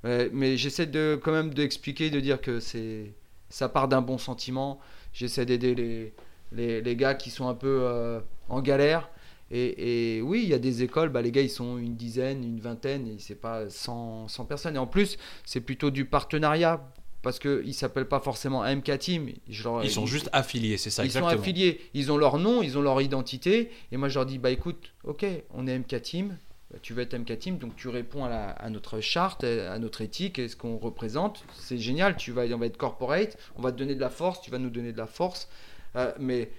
Euh, 0.04 0.28
mais 0.32 0.56
j'essaie 0.56 0.86
de, 0.86 1.18
quand 1.20 1.32
même 1.32 1.52
d'expliquer, 1.54 2.10
de 2.10 2.20
dire 2.20 2.40
que 2.40 2.60
c'est, 2.60 3.14
ça 3.48 3.68
part 3.68 3.88
d'un 3.88 4.02
bon 4.02 4.18
sentiment. 4.18 4.78
J'essaie 5.14 5.46
d'aider 5.46 5.74
les, 5.74 6.12
les, 6.52 6.82
les 6.82 6.96
gars 6.96 7.14
qui 7.14 7.30
sont 7.30 7.48
un 7.48 7.54
peu 7.54 8.20
en 8.48 8.60
galère. 8.60 9.08
Et, 9.50 10.18
et 10.18 10.22
oui, 10.22 10.42
il 10.42 10.48
y 10.50 10.54
a 10.54 10.58
des 10.58 10.82
écoles, 10.82 11.08
bah, 11.08 11.22
les 11.22 11.32
gars 11.32 11.40
ils 11.40 11.50
sont 11.50 11.78
une 11.78 11.96
dizaine, 11.96 12.44
une 12.44 12.60
vingtaine, 12.60 13.08
et 13.08 13.16
c'est 13.18 13.34
pas 13.34 13.70
100, 13.70 14.28
100 14.28 14.44
personnes. 14.44 14.76
Et 14.76 14.78
en 14.78 14.86
plus, 14.86 15.16
c'est 15.46 15.62
plutôt 15.62 15.90
du 15.90 16.04
partenariat 16.04 16.86
parce 17.22 17.38
qu'ils 17.38 17.66
ne 17.66 17.72
s'appellent 17.72 18.08
pas 18.08 18.20
forcément 18.20 18.62
MK 18.64 18.98
Team. 18.98 19.28
Je 19.48 19.64
leur- 19.64 19.84
Ils 19.84 19.90
sont 19.90 20.06
juste 20.06 20.28
affiliés, 20.32 20.76
c'est 20.76 20.90
ça, 20.90 21.02
ils 21.02 21.06
exactement. 21.06 21.30
sont 21.32 21.38
affiliés, 21.38 21.80
ils 21.94 22.12
ont 22.12 22.16
leur 22.16 22.38
nom, 22.38 22.62
ils 22.62 22.78
ont 22.78 22.82
leur 22.82 23.00
identité. 23.02 23.70
Et 23.92 23.96
moi, 23.96 24.08
je 24.08 24.14
leur 24.18 24.26
dis, 24.26 24.38
bah 24.38 24.50
écoute, 24.50 24.92
ok, 25.04 25.24
on 25.54 25.66
est 25.66 25.78
MK 25.78 26.00
Team, 26.02 26.36
bah, 26.70 26.78
tu 26.82 26.92
veux 26.94 27.02
être 27.02 27.14
MK 27.14 27.38
Team, 27.38 27.58
donc 27.58 27.74
tu 27.76 27.88
réponds 27.88 28.24
à, 28.24 28.28
la- 28.28 28.50
à 28.50 28.70
notre 28.70 29.00
charte, 29.00 29.42
à 29.44 29.78
notre 29.78 30.00
éthique, 30.02 30.38
et 30.38 30.48
ce 30.48 30.54
qu'on 30.56 30.78
représente. 30.78 31.44
C'est 31.58 31.78
génial, 31.78 32.16
tu 32.16 32.30
vas, 32.32 32.44
on 32.54 32.58
va 32.58 32.66
être 32.66 32.76
corporate, 32.76 33.36
on 33.56 33.62
va 33.62 33.72
te 33.72 33.78
donner 33.78 33.94
de 33.94 34.00
la 34.00 34.10
force, 34.10 34.40
tu 34.40 34.50
vas 34.50 34.58
nous 34.58 34.70
donner 34.70 34.92
de 34.92 34.98
la 34.98 35.06
force. 35.06 35.48
Euh, 35.96 36.12
mais 36.20 36.50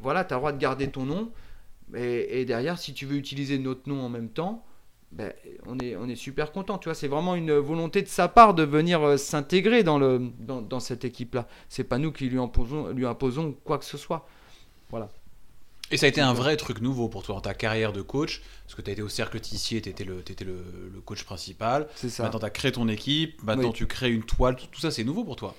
voilà, 0.00 0.24
tu 0.24 0.32
as 0.32 0.36
le 0.36 0.40
droit 0.40 0.52
de 0.52 0.58
garder 0.58 0.88
ton 0.88 1.04
nom. 1.04 1.30
Et, 1.94 2.40
et 2.40 2.44
derrière, 2.44 2.78
si 2.78 2.92
tu 2.92 3.06
veux 3.06 3.16
utiliser 3.16 3.58
notre 3.58 3.88
nom 3.88 4.02
en 4.02 4.08
même 4.08 4.28
temps, 4.28 4.64
ben, 5.12 5.32
on, 5.66 5.78
est, 5.78 5.96
on 5.96 6.08
est 6.08 6.16
super 6.16 6.52
content. 6.52 6.78
Tu 6.78 6.84
vois, 6.88 6.94
c'est 6.94 7.08
vraiment 7.08 7.34
une 7.34 7.52
volonté 7.52 8.02
de 8.02 8.08
sa 8.08 8.28
part 8.28 8.54
de 8.54 8.62
venir 8.62 9.02
euh, 9.02 9.16
s'intégrer 9.16 9.82
dans, 9.82 9.98
le, 9.98 10.30
dans, 10.38 10.60
dans 10.60 10.80
cette 10.80 11.04
équipe-là. 11.04 11.46
C'est 11.68 11.84
pas 11.84 11.98
nous 11.98 12.12
qui 12.12 12.28
lui 12.28 12.38
imposons, 12.38 12.88
lui 12.88 13.06
imposons 13.06 13.54
quoi 13.64 13.78
que 13.78 13.84
ce 13.84 13.96
soit. 13.98 14.26
Et 15.90 15.96
ça 15.96 16.04
a 16.04 16.08
été 16.10 16.20
un 16.20 16.34
vrai 16.34 16.56
truc 16.58 16.82
nouveau 16.82 17.08
pour 17.08 17.22
toi 17.22 17.36
dans 17.36 17.40
ta 17.40 17.54
carrière 17.54 17.94
de 17.94 18.02
coach, 18.02 18.42
parce 18.64 18.74
que 18.74 18.82
tu 18.82 18.90
as 18.90 18.92
été 18.92 19.00
au 19.00 19.08
cercle 19.08 19.40
Tissier, 19.40 19.80
tu 19.80 19.88
étais, 19.88 20.04
le, 20.04 20.22
le, 20.40 20.90
le 20.92 21.00
coach 21.00 21.24
principal. 21.24 21.88
C'est 21.94 22.10
ça. 22.10 22.24
Maintenant, 22.24 22.40
tu 22.40 22.44
as 22.44 22.50
créé 22.50 22.72
ton 22.72 22.88
équipe, 22.88 23.42
maintenant 23.42 23.68
Oui. 23.68 23.74
tu 23.74 23.86
crées 23.86 24.12
une 24.12 24.22
toile, 24.22 24.56
tout, 24.56 24.66
tout 24.70 24.80
ça 24.80 24.90
c'est 24.90 25.04
nouveau 25.04 25.24
pour 25.24 25.36
toi. 25.36 25.54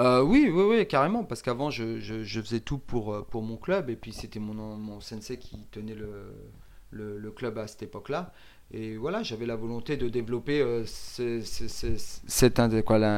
Euh, 0.00 0.22
oui, 0.22 0.50
oui, 0.52 0.62
oui, 0.68 0.86
carrément, 0.86 1.24
parce 1.24 1.40
qu'avant, 1.40 1.70
je, 1.70 2.00
je, 2.00 2.22
je 2.22 2.40
faisais 2.42 2.60
tout 2.60 2.78
pour, 2.78 3.14
euh, 3.14 3.22
pour 3.22 3.42
mon 3.42 3.56
club, 3.56 3.88
et 3.88 3.96
puis 3.96 4.12
c'était 4.12 4.40
mon, 4.40 4.52
mon 4.54 5.00
sensei 5.00 5.38
qui 5.38 5.56
tenait 5.70 5.94
le, 5.94 6.34
le, 6.90 7.18
le 7.18 7.30
club 7.30 7.56
à 7.58 7.66
cette 7.66 7.82
époque-là. 7.82 8.32
Et 8.74 8.96
voilà, 8.96 9.22
j'avais 9.22 9.44
la 9.44 9.54
volonté 9.54 9.98
de 9.98 10.08
développer 10.08 10.62
euh, 10.62 10.84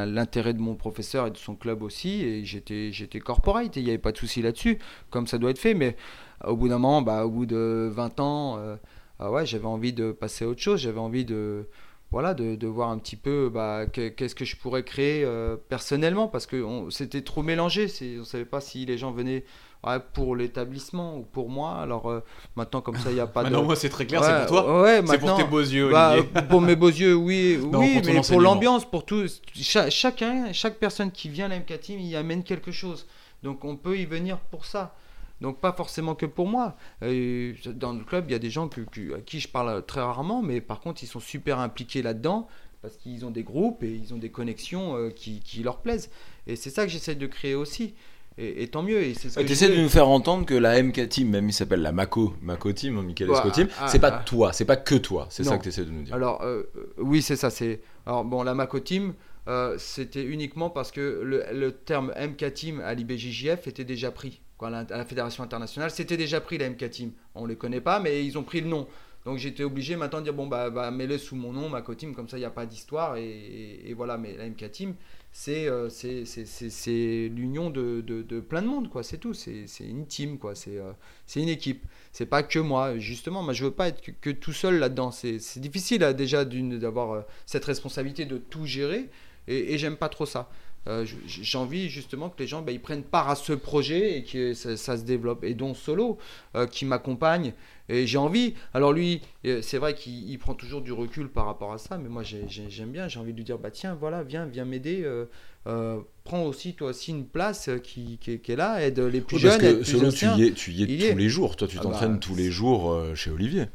l'intérêt 0.06 0.52
de 0.52 0.58
mon 0.58 0.74
professeur 0.74 1.28
et 1.28 1.30
de 1.30 1.36
son 1.36 1.54
club 1.54 1.82
aussi, 1.82 2.22
et 2.22 2.44
j'étais 2.44 3.20
corporate, 3.20 3.76
il 3.76 3.84
n'y 3.84 3.90
avait 3.90 3.98
pas 3.98 4.10
de 4.10 4.18
souci 4.18 4.42
là-dessus, 4.42 4.78
comme 5.10 5.28
ça 5.28 5.38
doit 5.38 5.50
être 5.50 5.58
fait, 5.60 5.74
mais 5.74 5.96
au 6.44 6.56
bout 6.56 6.68
d'un 6.68 6.78
moment, 6.78 7.02
bah, 7.02 7.24
au 7.24 7.30
bout 7.30 7.46
de 7.46 7.88
20 7.92 8.18
ans, 8.18 8.58
euh, 8.58 8.74
ah 9.20 9.30
ouais, 9.30 9.46
j'avais 9.46 9.66
envie 9.66 9.92
de 9.92 10.10
passer 10.10 10.44
à 10.44 10.48
autre 10.48 10.60
chose, 10.60 10.80
j'avais 10.80 10.98
envie 10.98 11.24
de, 11.24 11.68
voilà, 12.10 12.34
de, 12.34 12.66
voir 12.66 12.90
un 12.90 12.98
petit 12.98 13.16
peu 13.16 13.50
bah, 13.52 13.86
que- 13.86 14.08
qu'est-ce 14.08 14.34
que 14.34 14.44
je 14.44 14.56
pourrais 14.56 14.84
créer 14.84 15.24
euh, 15.24 15.56
personnellement. 15.68 16.28
Parce 16.28 16.46
que 16.46 16.64
c'était 16.90 17.22
trop 17.22 17.42
mélangé. 17.42 17.88
On 18.00 18.18
ne 18.20 18.24
savait 18.24 18.44
pas 18.44 18.60
si 18.60 18.86
les 18.86 18.98
gens 18.98 19.10
venaient 19.10 19.44
ouais, 19.86 19.98
pour 20.12 20.36
l'établissement 20.36 21.16
ou 21.18 21.22
pour 21.22 21.48
moi. 21.50 21.76
Alors 21.80 22.10
euh, 22.10 22.20
maintenant, 22.56 22.80
comme 22.80 22.96
ça, 22.96 23.10
il 23.10 23.14
n'y 23.14 23.20
a 23.20 23.26
pas 23.26 23.42
Maintenant, 23.42 23.60
de. 23.62 23.66
moi 23.66 23.76
c'est 23.76 23.88
très 23.88 24.06
clair, 24.06 24.20
Ouais, 24.20 24.26
c'est 24.28 24.46
pour 24.46 24.62
toi. 24.64 24.82
ouais, 24.82 24.96
c'est 24.96 25.02
pour 25.02 25.10
maintenant- 25.28 25.36
tes 25.36 25.44
beaux 25.44 25.60
yeux, 25.60 25.90
bah, 25.90 26.16
pour 26.48 26.60
mes 26.60 26.76
beaux 26.76 26.88
yeux, 26.88 27.14
oui, 27.14 27.58
Non, 27.70 27.78
oui 27.80 28.00
pour 28.02 28.12
mais 28.12 28.20
pour 28.20 28.40
l'ambiance, 28.40 28.84
pour 28.84 29.04
tout. 29.04 29.26
cha- 29.54 29.90
chacun, 29.90 30.52
chaque 30.52 30.76
personne 30.78 31.10
qui 31.10 31.28
vient 31.28 31.46
à 31.46 31.48
la 31.48 31.58
MK 31.60 31.80
Team, 31.80 32.00
il 32.00 32.14
amène 32.16 32.42
quelque 32.44 32.72
chose. 32.72 33.06
Donc 33.42 33.64
on 33.64 33.76
peut 33.76 33.98
y 33.98 34.06
venir 34.06 34.38
pour 34.38 34.64
ça. 34.64 34.94
Donc 35.40 35.58
pas 35.58 35.72
forcément 35.72 36.14
que 36.14 36.26
pour 36.26 36.46
moi. 36.46 36.76
Dans 37.02 37.92
le 37.92 38.04
club, 38.04 38.26
il 38.28 38.32
y 38.32 38.34
a 38.34 38.38
des 38.38 38.50
gens 38.50 38.68
que- 38.68 38.80
que- 38.82 39.16
à 39.16 39.20
qui 39.20 39.40
je 39.40 39.48
parle 39.48 39.84
très 39.84 40.00
rarement, 40.00 40.42
mais 40.42 40.60
par 40.60 40.80
contre, 40.80 41.02
ils 41.02 41.06
sont 41.06 41.20
super 41.20 41.58
impliqués 41.58 42.02
là-dedans 42.02 42.46
parce 42.82 42.96
qu'ils 42.96 43.24
ont 43.24 43.30
des 43.30 43.42
groupes 43.42 43.82
et 43.82 43.90
ils 43.92 44.12
ont 44.14 44.18
des 44.18 44.30
connexions 44.30 44.96
euh, 44.96 45.10
qui, 45.10 45.40
qui 45.40 45.62
leur 45.62 45.78
plaisent. 45.78 46.10
Et 46.46 46.56
c'est 46.56 46.70
ça 46.70 46.84
que 46.84 46.90
j'essaie 46.90 47.14
de 47.14 47.26
créer 47.26 47.54
aussi. 47.54 47.94
Et, 48.36 48.62
et 48.64 48.68
tant 48.68 48.82
mieux. 48.82 49.00
Et 49.02 49.14
c'est 49.14 49.30
ce 49.30 49.38
T'essaies 49.40 49.68
de 49.68 49.80
nous 49.80 49.88
faire 49.88 50.08
entendre 50.08 50.44
que 50.44 50.54
la 50.54 50.82
MK 50.82 51.08
Team, 51.08 51.30
même 51.30 51.48
il 51.48 51.52
s'appelle 51.52 51.82
la 51.82 51.92
Mako, 51.92 52.34
Mako 52.42 52.72
Team, 52.72 53.00
Michael 53.02 53.30
Ouais, 53.30 53.36
Esco 53.36 53.50
Team, 53.50 53.68
ah, 53.80 53.86
c'est 53.88 54.00
pas 54.00 54.18
ah. 54.20 54.22
toi, 54.24 54.52
c'est 54.52 54.64
pas 54.64 54.76
que 54.76 54.96
toi, 54.96 55.26
c'est 55.30 55.44
ça 55.44 55.56
que 55.58 55.64
t'essaies 55.64 55.84
de 55.84 55.90
nous 55.90 56.02
dire. 56.02 56.14
Alors, 56.14 56.42
euh, 56.42 56.64
euh, 56.76 56.92
oui, 56.98 57.22
c'est 57.22 57.36
ça. 57.36 57.50
C'est 57.50 57.80
alors 58.06 58.24
bon, 58.24 58.42
la 58.42 58.54
Mako 58.54 58.80
Team, 58.80 59.14
euh, 59.46 59.76
c'était 59.78 60.24
uniquement 60.24 60.68
parce 60.70 60.90
que 60.90 61.20
le, 61.22 61.44
le 61.52 61.70
terme 61.72 62.12
MK 62.20 62.52
Team 62.54 62.80
à 62.80 62.92
l'IBJJF 62.94 63.66
était 63.68 63.84
déjà 63.84 64.10
pris. 64.10 64.40
Quoi, 64.58 64.68
à 64.68 64.70
la, 64.70 64.78
à 64.78 64.98
la 64.98 65.04
Fédération 65.04 65.44
internationale, 65.44 65.90
c'était 65.90 66.16
déjà 66.16 66.40
pris 66.40 66.58
la 66.58 66.68
MK 66.70 66.90
Team. 66.90 67.12
On 67.36 67.46
les 67.46 67.56
connaît 67.56 67.80
pas, 67.80 68.00
mais 68.00 68.24
ils 68.24 68.36
ont 68.36 68.42
pris 68.42 68.60
le 68.60 68.68
nom. 68.68 68.86
Donc 69.24 69.38
j'étais 69.38 69.62
obligé 69.64 69.96
maintenant 69.96 70.18
de 70.18 70.24
dire 70.24 70.34
bon 70.34 70.46
bah, 70.46 70.68
bah 70.70 70.90
mets-le 70.90 71.16
sous 71.18 71.34
mon 71.36 71.52
nom, 71.52 71.68
Mako 71.68 71.94
Team, 71.94 72.14
comme 72.14 72.28
ça 72.28 72.36
il 72.36 72.40
n'y 72.40 72.46
a 72.46 72.50
pas 72.50 72.66
d'histoire 72.66 73.16
et, 73.16 73.24
et- 73.24 73.90
et 73.90 73.94
voilà. 73.94 74.18
Mais 74.18 74.36
la 74.36 74.46
MK 74.48 74.70
Team, 74.70 74.94
c'est 75.36 75.66
euh, 75.68 75.88
c'est- 75.90 77.28
l'union 77.28 77.68
de, 77.70 78.00
de, 78.06 78.40
plein 78.40 78.62
de 78.62 78.68
monde 78.68 78.88
quoi. 78.88 79.02
C'est 79.02 79.18
tout. 79.18 79.34
C'est 79.34 79.66
une 79.80 80.06
team 80.06 80.38
quoi. 80.38 80.54
C'est 80.54 80.78
euh, 80.78 80.92
c'est 81.26 81.42
une 81.42 81.48
équipe. 81.48 81.84
C'est 82.12 82.26
pas 82.26 82.42
que 82.44 82.60
moi, 82.60 82.98
justement. 82.98 83.42
Moi, 83.42 83.52
je 83.52 83.64
veux 83.64 83.72
pas 83.72 83.88
être 83.88 84.00
que, 84.20 84.30
tout 84.30 84.52
seul 84.52 84.78
là-dedans. 84.78 85.10
C'est 85.10 85.58
difficile 85.58 86.00
là, 86.02 86.12
déjà 86.12 86.44
d'avoir 86.44 87.12
euh, 87.12 87.22
cette 87.46 87.64
responsabilité 87.64 88.26
de 88.26 88.38
tout 88.38 88.64
gérer, 88.64 89.10
et, 89.48 89.74
et 89.74 89.78
j'aime 89.78 89.96
pas 89.96 90.08
trop 90.08 90.26
ça. 90.26 90.48
Euh, 90.86 91.06
J'ai 91.26 91.56
envie 91.58 91.88
justement 91.88 92.28
que 92.28 92.34
les 92.42 92.46
gens 92.46 92.60
bah, 92.60 92.70
ils 92.72 92.80
prennent 92.80 93.04
part 93.04 93.30
à 93.30 93.36
ce 93.36 93.52
projet 93.54 94.18
et 94.18 94.24
que 94.24 94.52
ça, 94.54 94.76
ça 94.76 94.96
se 94.98 95.02
développe. 95.04 95.42
Et 95.44 95.54
dont 95.54 95.72
Solo 95.74 96.18
euh, 96.56 96.66
qui 96.66 96.84
m'accompagne. 96.84 97.54
Et 97.88 98.06
j'ai 98.06 98.18
envie. 98.18 98.54
Alors 98.74 98.92
lui, 98.92 99.20
euh, 99.46 99.60
c'est 99.62 99.78
vrai 99.78 99.94
qu'il 99.94 100.28
il 100.30 100.38
prend 100.38 100.54
toujours 100.54 100.80
du 100.82 100.92
recul 100.92 101.28
par 101.28 101.46
rapport 101.46 101.72
à 101.72 101.78
ça, 101.78 101.96
mais 101.98 102.08
moi 102.08 102.22
j'ai- 102.22 102.44
j'ai- 102.48 102.68
j'aime 102.70 102.90
bien. 102.90 103.08
J'ai 103.08 103.18
envie 103.20 103.32
de 103.32 103.36
lui 103.38 103.44
dire 103.44 103.58
bah 103.58 103.70
tiens 103.70 103.94
voilà 103.98 104.22
viens 104.22 104.46
viens 104.46 104.64
m'aider. 104.64 105.02
euh, 105.04 105.26
euh, 105.66 106.00
prends 106.24 106.42
aussi 106.44 106.74
toi 106.74 106.90
aussi 106.90 107.10
une 107.12 107.26
place 107.26 107.70
qui, 107.82 108.18
qui, 108.20 108.32
est- 108.32 108.38
qui 108.38 108.52
est 108.52 108.56
là. 108.56 108.82
Aide 108.82 108.98
les 109.00 109.20
plus 109.22 109.36
Oui, 109.36 109.42
parce 109.42 109.54
jeunes. 109.56 109.64
aide 109.64 109.78
que 109.78 109.82
plus 109.84 109.98
Solo, 109.98 110.12
tu 110.12 110.26
y 110.26 110.42
es, 110.46 110.52
tu 110.52 110.72
y 110.72 110.82
es 110.82 110.86
Il 110.86 110.90
y 110.92 110.98
tous 110.98 111.04
est. 111.06 111.14
les 111.14 111.28
jours. 111.30 111.56
Toi, 111.56 111.66
tu 111.68 111.78
Ah 111.78 111.82
t'entraînes 111.82 112.14
bah, 112.14 112.18
tous 112.20 112.34
les 112.34 112.50
jours 112.50 112.92
euh, 112.92 113.14
chez 113.14 113.30
Olivier. 113.30 113.66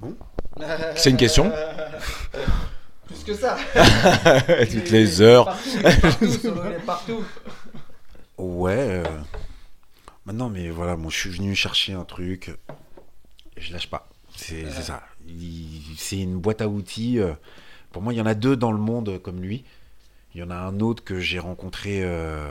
bon? 0.00 0.16
C'est 0.96 1.10
une 1.10 1.16
question 1.16 1.50
Plus 3.12 3.24
que 3.24 3.34
ça. 3.34 3.56
Toutes 4.70 4.90
les 4.90 5.20
heures. 5.20 5.56
Partout. 6.86 7.24
Ouais. 8.38 8.76
euh, 8.78 9.04
Maintenant, 10.24 10.48
mais 10.48 10.70
voilà, 10.70 10.96
moi, 10.96 11.10
je 11.10 11.16
suis 11.18 11.30
venu 11.30 11.54
chercher 11.54 11.92
un 11.94 12.04
truc. 12.04 12.48
et 13.56 13.60
Je 13.60 13.72
lâche 13.72 13.88
pas. 13.90 14.08
C'est 14.36 14.70
ça. 14.70 15.02
C'est 15.96 16.18
une 16.20 16.38
boîte 16.38 16.60
à 16.62 16.68
outils. 16.68 17.18
euh, 17.18 17.32
Pour 17.90 18.02
moi, 18.02 18.12
il 18.12 18.16
y 18.16 18.20
en 18.20 18.26
a 18.26 18.34
deux 18.34 18.56
dans 18.56 18.72
le 18.72 18.78
monde 18.78 19.08
euh, 19.10 19.18
comme 19.18 19.40
lui. 19.42 19.64
Il 20.34 20.40
y 20.40 20.44
en 20.44 20.50
a 20.50 20.56
un 20.56 20.80
autre 20.80 21.04
que 21.04 21.20
j'ai 21.20 21.38
rencontré 21.38 22.02
euh, 22.02 22.50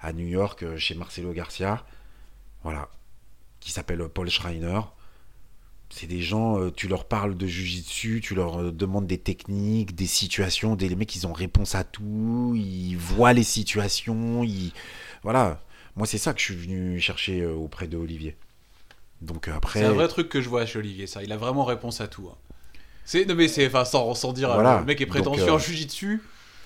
à 0.00 0.12
New 0.12 0.26
York 0.26 0.76
chez 0.78 0.94
Marcelo 0.94 1.32
Garcia. 1.32 1.84
Voilà. 2.64 2.88
Qui 3.60 3.70
s'appelle 3.70 4.08
Paul 4.08 4.28
Schreiner. 4.28 4.80
C'est 5.94 6.06
des 6.06 6.22
gens, 6.22 6.58
euh, 6.58 6.70
tu 6.74 6.88
leur 6.88 7.04
parles 7.04 7.36
de 7.36 7.46
jujitsu, 7.46 8.22
tu 8.24 8.34
leur 8.34 8.60
euh, 8.60 8.72
demandes 8.72 9.06
des 9.06 9.18
techniques, 9.18 9.94
des 9.94 10.06
situations, 10.06 10.74
des 10.74 10.88
les 10.88 10.96
mecs, 10.96 11.14
ils 11.14 11.26
ont 11.26 11.34
réponse 11.34 11.74
à 11.74 11.84
tout, 11.84 12.54
ils 12.56 12.96
voient 12.96 13.34
les 13.34 13.42
situations, 13.42 14.42
ils... 14.42 14.72
Voilà. 15.22 15.60
Moi, 15.94 16.06
c'est 16.06 16.16
ça 16.16 16.32
que 16.32 16.40
je 16.40 16.46
suis 16.46 16.56
venu 16.56 16.98
chercher 16.98 17.42
euh, 17.42 17.52
auprès 17.52 17.88
de 17.88 17.98
Olivier. 17.98 18.36
Donc 19.20 19.48
après... 19.48 19.80
C'est 19.80 19.84
un 19.86 19.92
vrai 19.92 20.08
truc 20.08 20.30
que 20.30 20.40
je 20.40 20.48
vois 20.48 20.64
chez 20.64 20.78
Olivier, 20.78 21.06
ça. 21.06 21.22
Il 21.22 21.30
a 21.30 21.36
vraiment 21.36 21.64
réponse 21.64 22.00
à 22.00 22.08
tout. 22.08 22.28
hein. 22.32 22.36
C'est 23.04 23.24
non 23.26 23.34
mais 23.34 23.48
c'est 23.48 23.66
enfin 23.66 23.84
sans, 23.84 24.14
sans 24.14 24.32
dire 24.32 24.52
Voilà. 24.54 24.78
le 24.78 24.84
mec 24.86 25.00
est 25.00 25.06
prétentieux 25.06 25.48
euh, 25.48 25.54
en 25.54 25.58
jujitsu. 25.58 26.22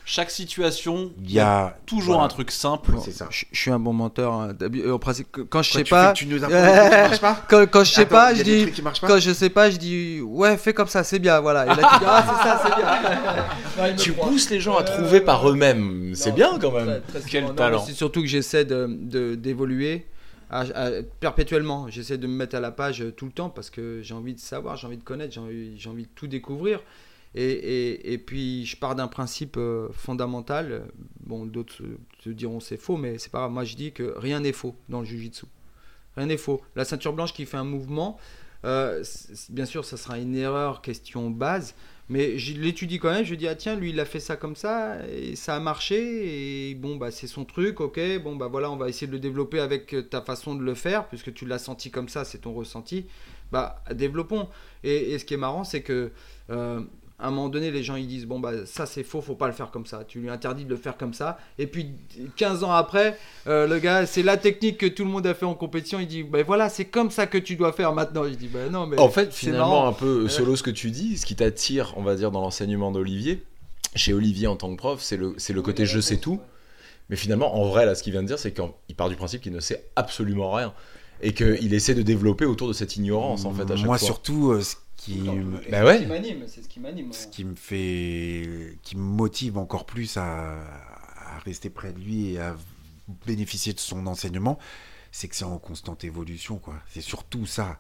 Chaque 0.09 0.31
situation, 0.31 1.11
Il 1.25 1.33
y 1.33 1.41
a 1.41 1.77
toujours 1.85 2.15
voilà. 2.15 2.27
un 2.27 2.29
truc 2.29 2.53
simple. 2.53 2.93
C'est 3.05 3.11
ça. 3.11 3.27
Je, 3.29 3.45
je 3.51 3.61
suis 3.61 3.73
un 3.73 3.81
bon 3.81 3.93
menteur. 3.93 4.33
hein. 4.35 4.53
Euh, 4.63 4.93
en 4.93 5.01
principe, 5.01 5.27
quand 5.33 5.41
je 5.43 5.49
Quand 5.73 5.79
sais 5.79 5.83
tu 5.83 5.91
pas, 5.91 6.09
fais 6.09 6.15
tu 6.15 6.27
nous 6.27 6.39
pas 7.21 7.43
quand, 7.49 7.67
quand 7.69 7.83
je 7.83 7.93
sais 7.93 8.03
Attends, 8.03 8.11
pas, 8.15 8.33
je 8.35 8.43
dis. 8.45 8.73
Quand 9.01 9.19
je 9.19 9.33
sais 9.33 9.51
pas, 9.51 9.69
je 9.69 9.79
dis 9.79 10.21
ouais, 10.21 10.57
fais 10.57 10.73
comme 10.73 10.87
ça, 10.87 11.03
c'est 11.03 11.19
bien, 11.19 11.41
voilà. 11.41 11.65
Et 11.65 11.69
là 11.71 11.75
tu 11.75 11.99
dis 11.99 12.05
ah 12.07 12.25
c'est 12.25 12.49
ça, 12.49 12.63
c'est 12.65 12.77
bien. 12.77 13.95
Tu 13.97 14.13
croit. 14.13 14.29
pousses 14.29 14.49
les 14.51 14.61
gens 14.61 14.77
à 14.77 14.83
Euh, 14.83 14.85
trouver 14.85 15.21
par 15.21 15.49
eux-mêmes. 15.51 16.13
C'est 16.15 16.33
bien 16.33 16.57
quand 16.61 16.71
même. 16.71 17.01
très- 17.09 17.21
très 17.21 17.29
Quel 17.29 17.55
talent. 17.57 17.83
C'est 17.85 17.93
surtout 17.93 18.21
que 18.21 18.29
j'essaie 18.29 18.65
de- 18.65 18.87
de- 18.89 19.35
d'évoluer 19.35 20.07
à- 20.51 20.61
à- 20.61 20.91
perpétuellement. 21.21 21.89
J'essaie 21.89 22.17
de 22.17 22.27
me 22.29 22.33
mettre 22.37 22.55
à 22.57 22.61
la 22.61 22.71
page 22.71 23.03
euh, 23.03 23.11
tout 23.11 23.27
le 23.27 23.33
temps 23.33 23.51
parce 23.51 23.71
que 23.71 24.01
j'ai 24.03 24.15
envie 24.15 24.35
de 24.35 24.41
savoir, 24.41 24.77
j'ai 24.77 24.87
envie 24.87 24.97
de 24.99 25.03
connaître, 25.05 25.35
j'ai 25.35 25.41
envie, 25.41 25.79
j'ai 25.79 25.89
envie 25.91 26.05
de 26.05 26.09
tout 26.15 26.29
découvrir. 26.29 26.81
Et, 27.37 27.43
et- 27.53 28.13
et 28.15 28.19
puis 28.19 28.65
je 28.67 28.77
pars 28.77 28.95
d'un 28.97 29.09
principe 29.09 29.57
euh, 29.59 29.89
fondamental. 29.93 30.87
Bon, 31.21 31.47
d'autres 31.47 31.83
se 32.25 32.31
diront 32.31 32.61
c'est 32.61 32.79
faux, 32.79 32.97
mais 32.97 33.19
c'est 33.19 33.31
pas. 33.33 33.49
Moi 33.49 33.65
je 33.65 33.77
dis 33.77 33.93
que 33.93 34.15
rien 34.17 34.41
n'est 34.41 34.53
faux 34.53 34.75
dans 34.89 35.01
le 35.01 35.07
jujitsu. 35.07 35.47
Rien 36.17 36.27
n'est 36.27 36.39
faux. 36.39 36.63
La 36.77 36.85
ceinture 36.85 37.13
blanche 37.13 37.35
qui 37.35 37.45
fait 37.45 37.59
un 37.59 37.65
mouvement, 37.65 38.19
euh, 38.65 39.05
bien 39.51 39.67
sûr, 39.67 39.85
ça 39.85 39.97
sera 39.99 40.19
une 40.19 40.35
erreur, 40.35 40.81
question 40.83 41.31
base. 41.31 41.75
Mais 42.09 42.39
je 42.39 42.55
l'étudie 42.55 42.99
quand 43.01 43.11
même, 43.13 43.25
je 43.25 43.35
dis, 43.35 43.49
ah 43.49 43.57
tiens, 43.57 43.75
lui, 43.75 43.91
il 43.91 43.99
a 43.99 44.05
fait 44.05 44.21
ça 44.21 44.37
comme 44.37 44.55
ça, 44.55 44.97
et 45.09 45.35
ça 45.35 45.57
a 45.57 45.61
marché, 45.61 46.71
et 46.71 46.75
bon, 46.77 46.95
bah 46.97 47.11
c'est 47.11 47.27
son 47.27 47.45
truc, 47.45 47.81
ok, 47.81 47.99
bon, 48.23 48.37
bah 48.37 48.47
voilà, 48.47 48.71
on 48.71 48.77
va 48.77 48.89
essayer 48.89 49.09
de 49.09 49.13
le 49.13 49.19
développer 49.19 49.59
avec 49.59 49.93
euh, 49.93 50.03
ta 50.03 50.21
façon 50.23 50.55
de 50.55 50.63
le 50.63 50.75
faire, 50.75 51.09
puisque 51.09 51.35
tu 51.35 51.47
l'as 51.47 51.59
senti 51.59 51.91
comme 51.91 52.09
ça, 52.09 52.25
c'est 52.25 52.39
ton 52.39 52.55
ressenti, 52.55 53.07
bah 53.51 53.83
développons. 53.93 54.49
Et, 54.85 55.13
et 55.15 55.19
ce 55.19 55.25
qui 55.25 55.35
est 55.35 55.37
marrant, 55.37 55.65
c'est 55.65 55.83
que 55.83 56.13
à 57.19 57.29
un 57.29 57.31
moment 57.31 57.49
donné, 57.49 57.71
les 57.71 57.83
gens 57.83 57.97
ils 57.97 58.07
disent 58.07 58.27
bon 58.27 58.39
bah 58.41 58.67
ça 58.67 58.85
c'est 58.85 59.03
faux, 59.03 59.23
faut 59.23 59.35
pas 59.37 59.47
le 59.47 59.55
faire 59.55 59.71
comme 59.71 59.87
ça. 59.87 60.05
Tu 60.07 60.21
lui 60.21 60.29
interdis 60.29 60.65
de 60.65 60.71
le 60.71 60.77
faire 60.77 60.97
comme 60.99 61.15
ça. 61.15 61.39
Et 61.59 61.67
puis 61.67 61.91
15 62.37 62.63
ans 62.65 62.73
après, 62.73 63.19
euh, 63.47 63.67
le 63.67 63.79
gars, 63.79 64.05
c'est 64.05 64.23
la 64.23 64.37
technique 64.37 64.77
que 64.79 64.87
tout 64.87 65.05
le 65.05 65.11
monde 65.11 65.27
a 65.27 65.33
fait 65.33 65.47
en 65.47 65.55
compétition. 65.55 65.99
Il 65.99 66.07
dit 66.09 66.23
ben 66.25 66.45
voilà, 66.45 66.69
c'est 66.69 66.85
comme 66.85 67.11
ça 67.11 67.27
que 67.27 67.39
tu 67.39 67.57
dois 67.57 67.73
faire 67.73 67.95
maintenant. 67.95 68.25
Je 68.25 68.31
dis 68.35 68.49
ben 68.49 68.71
non 68.71 68.87
mais 68.87 68.99
En 68.99 69.09
fait, 69.09 69.33
finalement, 69.33 69.69
marrant. 69.71 69.89
un 69.89 69.93
peu 69.95 70.29
solo 70.29 70.57
ce 70.57 70.63
que 70.63 70.71
tu 70.71 70.91
dis, 70.91 71.17
ce 71.17 71.25
qui 71.25 71.37
t'attire, 71.37 71.95
on 71.97 72.03
va 72.03 72.17
dire, 72.17 72.31
dans 72.31 72.41
l'enseignement 72.43 72.93
d'Olivier, 72.93 73.43
chez 73.95 74.13
Olivier 74.13 74.47
en 74.47 74.57
tant 74.57 74.71
que 74.71 74.77
prof, 74.77 75.01
c'est 75.03 75.17
le, 75.17 75.35
c'est 75.39 75.55
le 75.55 75.63
côté 75.63 75.87
je 75.87 76.01
sais 76.01 76.19
tout. 76.19 76.39
Mais 77.09 77.17
finalement, 77.17 77.57
en 77.57 77.67
vrai, 77.69 77.87
là, 77.87 77.95
ce 77.95 78.03
qu'il 78.03 78.13
vient 78.13 78.23
de 78.23 78.27
dire, 78.27 78.39
c'est 78.39 78.53
qu'il 78.53 78.97
part 78.97 79.09
du 79.09 79.17
principe 79.17 79.41
qu'il 79.41 79.53
ne 79.53 79.61
sait 79.61 79.87
absolument 79.97 80.51
rien. 80.51 80.75
Et 81.23 81.33
qu'il 81.33 81.73
essaie 81.73 81.95
de 81.95 82.03
développer 82.03 82.45
autour 82.45 82.69
de 82.69 82.75
cette 82.75 82.97
ignorance, 82.97 83.47
en 83.47 83.53
fait, 83.53 83.63
à 83.71 83.77
chaque 83.77 83.87
Moi, 83.87 83.97
fois. 83.97 84.07
surtout, 84.07 84.51
euh, 84.51 84.61
ce 84.61 84.75
qui, 84.97 85.19
me- 85.21 85.71
Bah 85.71 85.85
ouais. 85.85 85.99
C'est 85.99 85.99
ce 85.99 86.03
qui 86.05 86.09
m'anime, 86.09 86.45
c'est 86.49 86.63
ce 86.63 86.69
qui 86.69 86.81
m'anime. 86.81 87.13
ce 87.13 87.27
qui 87.27 87.45
me 87.45 87.55
fait, 87.55 88.79
qui 88.83 88.97
me 88.97 89.03
motive 89.03 89.59
encore 89.59 89.87
plus 89.87 90.17
à, 90.17 90.57
à 90.59 91.39
rester 91.45 91.71
près 91.71 91.93
de 91.93 91.99
lui 92.01 92.33
et 92.33 92.39
à 92.41 92.57
bénéficier 93.27 93.73
de 93.73 93.79
son 93.81 94.07
enseignement, 94.07 94.59
c'est 95.13 95.29
que 95.29 95.37
c'est 95.37 95.45
en 95.45 95.59
constante 95.59 96.03
évolution, 96.05 96.57
quoi. 96.59 96.75
C'est 96.89 97.01
surtout 97.03 97.47
ça. 97.47 97.79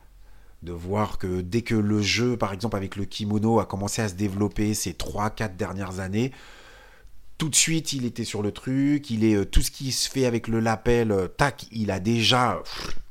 De 0.62 0.72
voir 0.72 1.18
que 1.18 1.42
dès 1.42 1.60
que 1.62 1.74
le 1.74 2.00
jeu, 2.00 2.36
par 2.36 2.52
exemple 2.52 2.76
avec 2.76 2.96
le 2.96 3.04
kimono, 3.04 3.60
a 3.60 3.66
commencé 3.66 4.00
à 4.02 4.08
se 4.08 4.14
développer 4.14 4.72
ces 4.74 4.92
3-4 4.94 5.54
dernières 5.56 6.00
années, 6.00 6.32
tout 7.38 7.50
de 7.50 7.54
suite 7.54 7.92
il 7.92 8.06
était 8.06 8.24
sur 8.24 8.40
le 8.42 8.52
truc, 8.52 9.10
il 9.10 9.22
est 9.22 9.34
euh, 9.34 9.44
tout 9.44 9.60
ce 9.60 9.70
qui 9.70 9.92
se 9.92 10.08
fait 10.08 10.24
avec 10.24 10.48
le 10.48 10.58
lapel, 10.60 11.12
euh, 11.12 11.28
tac, 11.28 11.66
il 11.72 11.90
a 11.90 12.00
déjà 12.00 12.62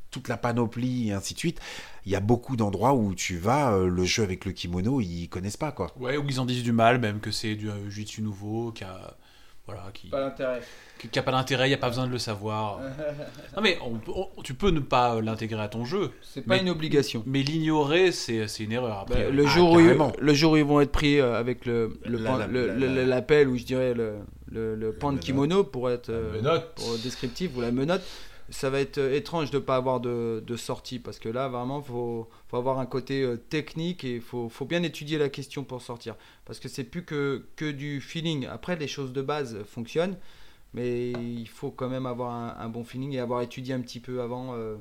toute 0.10 0.28
la 0.28 0.38
panoplie 0.38 1.10
et 1.10 1.14
ainsi 1.14 1.36
de 1.36 1.40
suite. 1.40 1.60
Il 2.06 2.12
y 2.12 2.16
a 2.16 2.20
beaucoup 2.20 2.56
d'endroits 2.56 2.94
où 2.94 3.16
tu 3.16 3.38
vas, 3.38 3.74
euh, 3.74 3.88
le 3.88 4.04
jeu 4.04 4.22
avec 4.24 4.46
le 4.46 4.52
kimono, 4.52 5.02
ils 5.02 5.28
connaissent 5.28 5.58
pas 5.58 5.72
quoi. 5.72 5.92
Ouais, 6.00 6.18
ou 6.18 6.24
ils 6.30 6.40
en 6.40 6.46
disent 6.46 6.64
du 6.64 6.72
mal, 6.72 7.00
même 7.00 7.20
que 7.20 7.32
c'est 7.32 7.56
du 7.56 7.70
euh, 7.70 7.74
jiu-jitsu 7.90 8.22
nouveau, 8.22 8.72
qui 8.72 8.84
a, 8.84 9.16
voilà, 9.66 9.86
qui, 9.92 10.10
Pas 10.10 10.20
l'intérêt. 10.20 10.62
qui- 11.00 11.08
qui 11.08 11.18
a 11.18 11.24
pas 11.24 11.32
d'intérêt, 11.32 11.66
il 11.66 11.70
n'y 11.70 11.74
a 11.74 11.80
pas 11.80 11.90
besoin 11.90 12.06
de 12.06 12.12
le 12.12 12.20
savoir. 12.20 12.80
non 13.56 13.64
mais 13.64 13.80
on- 13.84 14.00
on- 14.38 14.42
tu 14.44 14.54
peux 14.54 14.70
ne 14.70 14.80
pas 14.82 15.16
euh, 15.16 15.22
l'intégrer 15.22 15.60
à 15.64 15.68
ton 15.68 15.84
jeu, 15.84 16.12
C'est 16.22 16.42
pas 16.46 16.56
Mais- 16.58 16.62
une 16.62 16.70
obligation. 16.70 17.24
mais 17.26 17.42
l'ignorer, 17.42 18.12
c'est 18.12 18.48
c'est 18.48 18.66
une 18.66 18.72
erreur. 18.74 19.00
Après, 19.00 19.24
Bah, 19.26 19.30
le, 19.32 19.44
Ah, 19.48 19.50
jour 19.50 19.72
où 19.72 19.80
ils, 19.80 19.98
le 20.20 20.34
jour 20.36 20.52
où 20.52 20.58
ils 20.58 20.64
vont 20.64 20.82
être 20.82 20.92
pris 20.92 21.20
avec 21.20 21.66
le 21.66 21.98
le 22.06 22.20
La- 22.20 22.30
pan- 22.30 22.38
la- 22.38 22.46
le- 22.48 22.68
la- 22.68 22.74
le- 22.76 22.96
la- 22.98 23.06
l'appel 23.06 23.48
ou 23.50 23.58
je 23.58 23.64
dirais 23.64 23.96
le 23.96 24.18
le, 24.52 24.76
le 24.76 24.94
pan 24.94 25.12
de 25.12 25.18
kimono 25.18 25.64
pour 25.64 25.90
être 25.90 26.10
euh, 26.12 26.40
pour 26.76 26.98
descriptif 27.00 27.58
ou 27.58 27.62
la 27.62 27.72
menotte 27.72 28.04
ça 28.50 28.70
va 28.70 28.80
être 28.80 28.98
euh, 29.00 29.16
étrange 29.16 29.52
de 29.52 29.60
pas 29.60 29.76
avoir 29.76 30.00
de, 30.00 30.44
de 30.46 30.56
sortie 30.58 31.00
parce 31.00 31.20
que 31.20 31.30
là 31.30 31.48
vraiment 31.48 31.82
faut 31.82 32.30
faut 32.48 32.58
avoir 32.58 32.80
un 32.80 32.86
côté 32.86 33.24
euh, 33.24 33.38
technique 33.38 34.04
et 34.04 34.20
faut 34.20 34.50
faut 34.50 34.66
bien 34.66 34.84
étudier 34.84 35.18
la 35.18 35.30
question 35.30 35.64
pour 35.64 35.82
sortir 35.82 36.16
parce 36.46 36.60
que 36.60 36.70
c'est 36.70 36.84
plus 36.84 37.04
que 37.06 37.46
que 37.56 37.72
du 37.72 38.02
feeling 38.02 38.46
après 38.48 38.76
les 38.76 38.88
choses 38.88 39.14
de 39.14 39.22
base 39.22 39.58
fonctionnent 39.66 40.18
mais 40.74 41.12
il 41.12 41.48
faut 41.48 41.72
quand 41.72 41.90
même 41.90 42.06
avoir 42.06 42.34
un, 42.34 42.56
un 42.60 42.70
bon 42.70 42.84
feeling 42.84 43.14
et 43.14 43.20
avoir 43.20 43.42
étudié 43.42 43.74
un 43.74 43.82
petit 43.82 44.00
peu 44.00 44.22
avant 44.22 44.54
euh, 44.56 44.76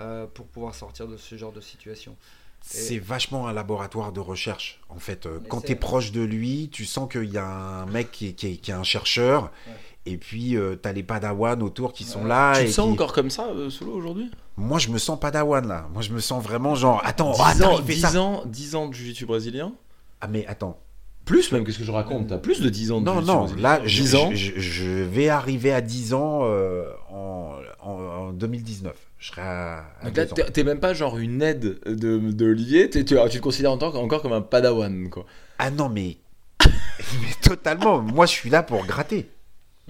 euh, 0.00 0.26
pour 0.26 0.46
pouvoir 0.46 0.74
sortir 0.74 1.06
de 1.08 1.16
ce 1.16 1.36
genre 1.36 1.52
de 1.52 1.60
situation 1.60 2.16
C'est 2.64 2.98
vachement 3.00 3.48
un 3.48 3.52
laboratoire 3.52 4.12
de 4.12 4.20
recherche. 4.20 4.80
En 4.88 4.98
fait, 5.00 5.26
Euh, 5.26 5.40
quand 5.48 5.60
tu 5.62 5.72
es 5.72 5.74
proche 5.76 6.12
de 6.12 6.20
lui, 6.22 6.68
tu 6.70 6.84
sens 6.86 7.10
qu'il 7.10 7.24
y 7.30 7.36
a 7.38 7.44
un 7.46 7.86
mec 7.86 8.12
qui 8.12 8.28
est, 8.28 8.32
qui 8.34 8.46
est- 8.46 8.56
qui 8.56 8.70
est 8.70 8.74
un 8.74 8.84
chercheur. 8.84 9.50
Ouais. 9.66 9.72
Et 10.04 10.16
puis, 10.16 10.56
tu 10.56 10.78
t'as 10.82 10.92
les 10.92 11.02
padawans 11.04 11.60
autour 11.62 11.92
qui 11.92 12.02
sont 12.04 12.22
Ouais. 12.22 12.28
là. 12.28 12.54
Tu 12.56 12.62
et 12.62 12.66
te 12.66 12.70
sens 12.72 12.86
qui- 12.88 12.92
encore 12.92 13.12
comme 13.12 13.30
ça, 13.30 13.46
euh, 13.54 13.70
solo, 13.70 13.92
aujourd'hui? 13.92 14.30
Moi, 14.56 14.78
je 14.80 14.88
me 14.88 14.98
sens 14.98 15.18
padawan 15.20 15.66
là. 15.66 15.88
Moi, 15.92 16.02
je 16.02 16.10
me 16.12 16.18
sens 16.20 16.42
vraiment 16.42 16.74
genre. 16.74 17.00
Attends, 17.04 17.30
10 17.32 17.38
oh, 17.40 17.44
attends, 17.44 17.74
ans, 17.74 17.78
il 17.78 17.84
fait 17.84 17.94
10 17.94 18.00
ça. 18.00 18.20
ans, 18.20 18.42
10 18.46 18.74
ans 18.74 18.88
de 18.88 18.94
jiu-jitsu 18.94 19.26
brésilien 19.26 19.72
Ah, 20.20 20.26
mais 20.28 20.44
attends. 20.46 20.78
Plus 21.24 21.52
même, 21.52 21.64
qu'est-ce 21.64 21.78
que 21.78 21.84
je 21.84 21.92
raconte 21.92 22.26
T'as 22.26 22.38
plus 22.38 22.60
de 22.60 22.68
10 22.68 22.90
ans 22.90 23.00
de 23.00 23.06
Non, 23.06 23.22
non, 23.22 23.40
brésilien. 23.44 23.62
là, 23.62 23.80
je, 23.84 24.02
10 24.02 24.14
ans? 24.16 24.30
je, 24.32 24.36
je- 24.56 24.60
je 24.60 24.84
vais 25.04 25.28
arriver 25.28 25.72
à 25.72 25.80
10 25.80 26.14
ans 26.14 26.40
euh, 26.42 26.90
en, 27.08 27.54
en, 27.80 27.90
en 27.92 28.32
2019. 28.32 28.96
Je 29.18 29.28
serai 29.28 29.40
à, 29.42 29.84
à 30.00 30.06
Donc 30.06 30.16
là, 30.16 30.24
10 30.24 30.32
ans. 30.32 30.34
t'es 30.34 30.50
t'es 30.50 30.64
même 30.64 30.80
pas 30.80 30.94
genre 30.94 31.16
une 31.18 31.40
aide 31.42 31.78
de, 31.86 32.18
de 32.18 32.44
Olivier, 32.50 32.90
tu, 32.90 33.04
tu 33.04 33.14
te 33.14 33.38
considères 33.38 33.70
en 33.70 33.78
tant, 33.78 33.94
encore 33.94 34.20
comme 34.20 34.32
un 34.32 34.40
padawan, 34.42 35.08
quoi. 35.10 35.24
Ah 35.60 35.70
non, 35.70 35.88
mais, 35.88 36.16
mais 36.66 37.34
totalement. 37.40 38.00
Moi, 38.02 38.26
je 38.26 38.32
suis 38.32 38.50
là 38.50 38.64
pour 38.64 38.84
gratter. 38.84 39.30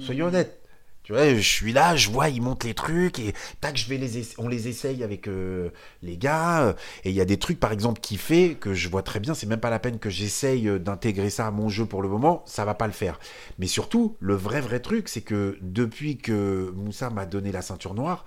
Soyons 0.04 0.26
honnêtes. 0.26 0.58
Tu 1.02 1.12
vois, 1.12 1.34
je 1.34 1.40
suis 1.40 1.72
là, 1.72 1.96
je 1.96 2.10
vois, 2.10 2.28
ils 2.28 2.40
montent 2.40 2.62
les 2.62 2.74
trucs 2.74 3.18
et 3.18 3.34
tac, 3.60 3.76
je 3.76 3.88
vais 3.88 3.98
les 3.98 4.22
on 4.38 4.46
les 4.46 4.68
essaye 4.68 5.02
avec 5.02 5.26
euh, 5.26 5.70
les 6.00 6.16
gars. 6.16 6.62
euh, 6.62 6.72
Et 7.04 7.10
il 7.10 7.16
y 7.16 7.20
a 7.20 7.24
des 7.24 7.38
trucs, 7.38 7.58
par 7.58 7.72
exemple, 7.72 8.00
qui 8.00 8.16
fait 8.16 8.54
que 8.54 8.72
je 8.72 8.88
vois 8.88 9.02
très 9.02 9.18
bien. 9.18 9.34
C'est 9.34 9.48
même 9.48 9.58
pas 9.58 9.68
la 9.70 9.80
peine 9.80 9.98
que 9.98 10.10
j'essaye 10.10 10.68
euh, 10.68 10.78
d'intégrer 10.78 11.28
ça 11.28 11.48
à 11.48 11.50
mon 11.50 11.68
jeu 11.68 11.86
pour 11.86 12.02
le 12.02 12.08
moment. 12.08 12.44
Ça 12.46 12.64
va 12.64 12.74
pas 12.74 12.86
le 12.86 12.92
faire. 12.92 13.18
Mais 13.58 13.66
surtout, 13.66 14.16
le 14.20 14.36
vrai 14.36 14.60
vrai 14.60 14.78
truc, 14.78 15.08
c'est 15.08 15.22
que 15.22 15.58
depuis 15.60 16.18
que 16.18 16.72
Moussa 16.76 17.10
m'a 17.10 17.26
donné 17.26 17.50
la 17.50 17.62
ceinture 17.62 17.94
noire, 17.94 18.24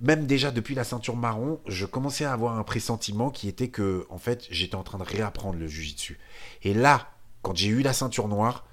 même 0.00 0.24
déjà 0.24 0.50
depuis 0.50 0.74
la 0.74 0.84
ceinture 0.84 1.16
marron, 1.16 1.60
je 1.66 1.84
commençais 1.84 2.24
à 2.24 2.32
avoir 2.32 2.58
un 2.58 2.62
pressentiment 2.64 3.30
qui 3.30 3.48
était 3.48 3.68
que, 3.68 4.06
en 4.08 4.18
fait, 4.18 4.46
j'étais 4.50 4.76
en 4.76 4.82
train 4.82 4.98
de 4.98 5.04
réapprendre 5.04 5.58
le 5.58 5.66
jujitsu. 5.68 6.18
Et 6.62 6.72
là, 6.72 7.10
quand 7.42 7.54
j'ai 7.54 7.68
eu 7.68 7.82
la 7.82 7.92
ceinture 7.92 8.28
noire, 8.28 8.64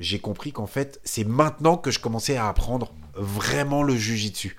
j'ai 0.00 0.18
compris 0.18 0.52
qu'en 0.52 0.66
fait, 0.66 1.00
c'est 1.04 1.24
maintenant 1.24 1.76
que 1.76 1.90
je 1.90 1.98
commençais 2.00 2.36
à 2.36 2.48
apprendre 2.48 2.92
vraiment 3.14 3.82
le 3.82 3.96
jujitsu. 3.96 4.56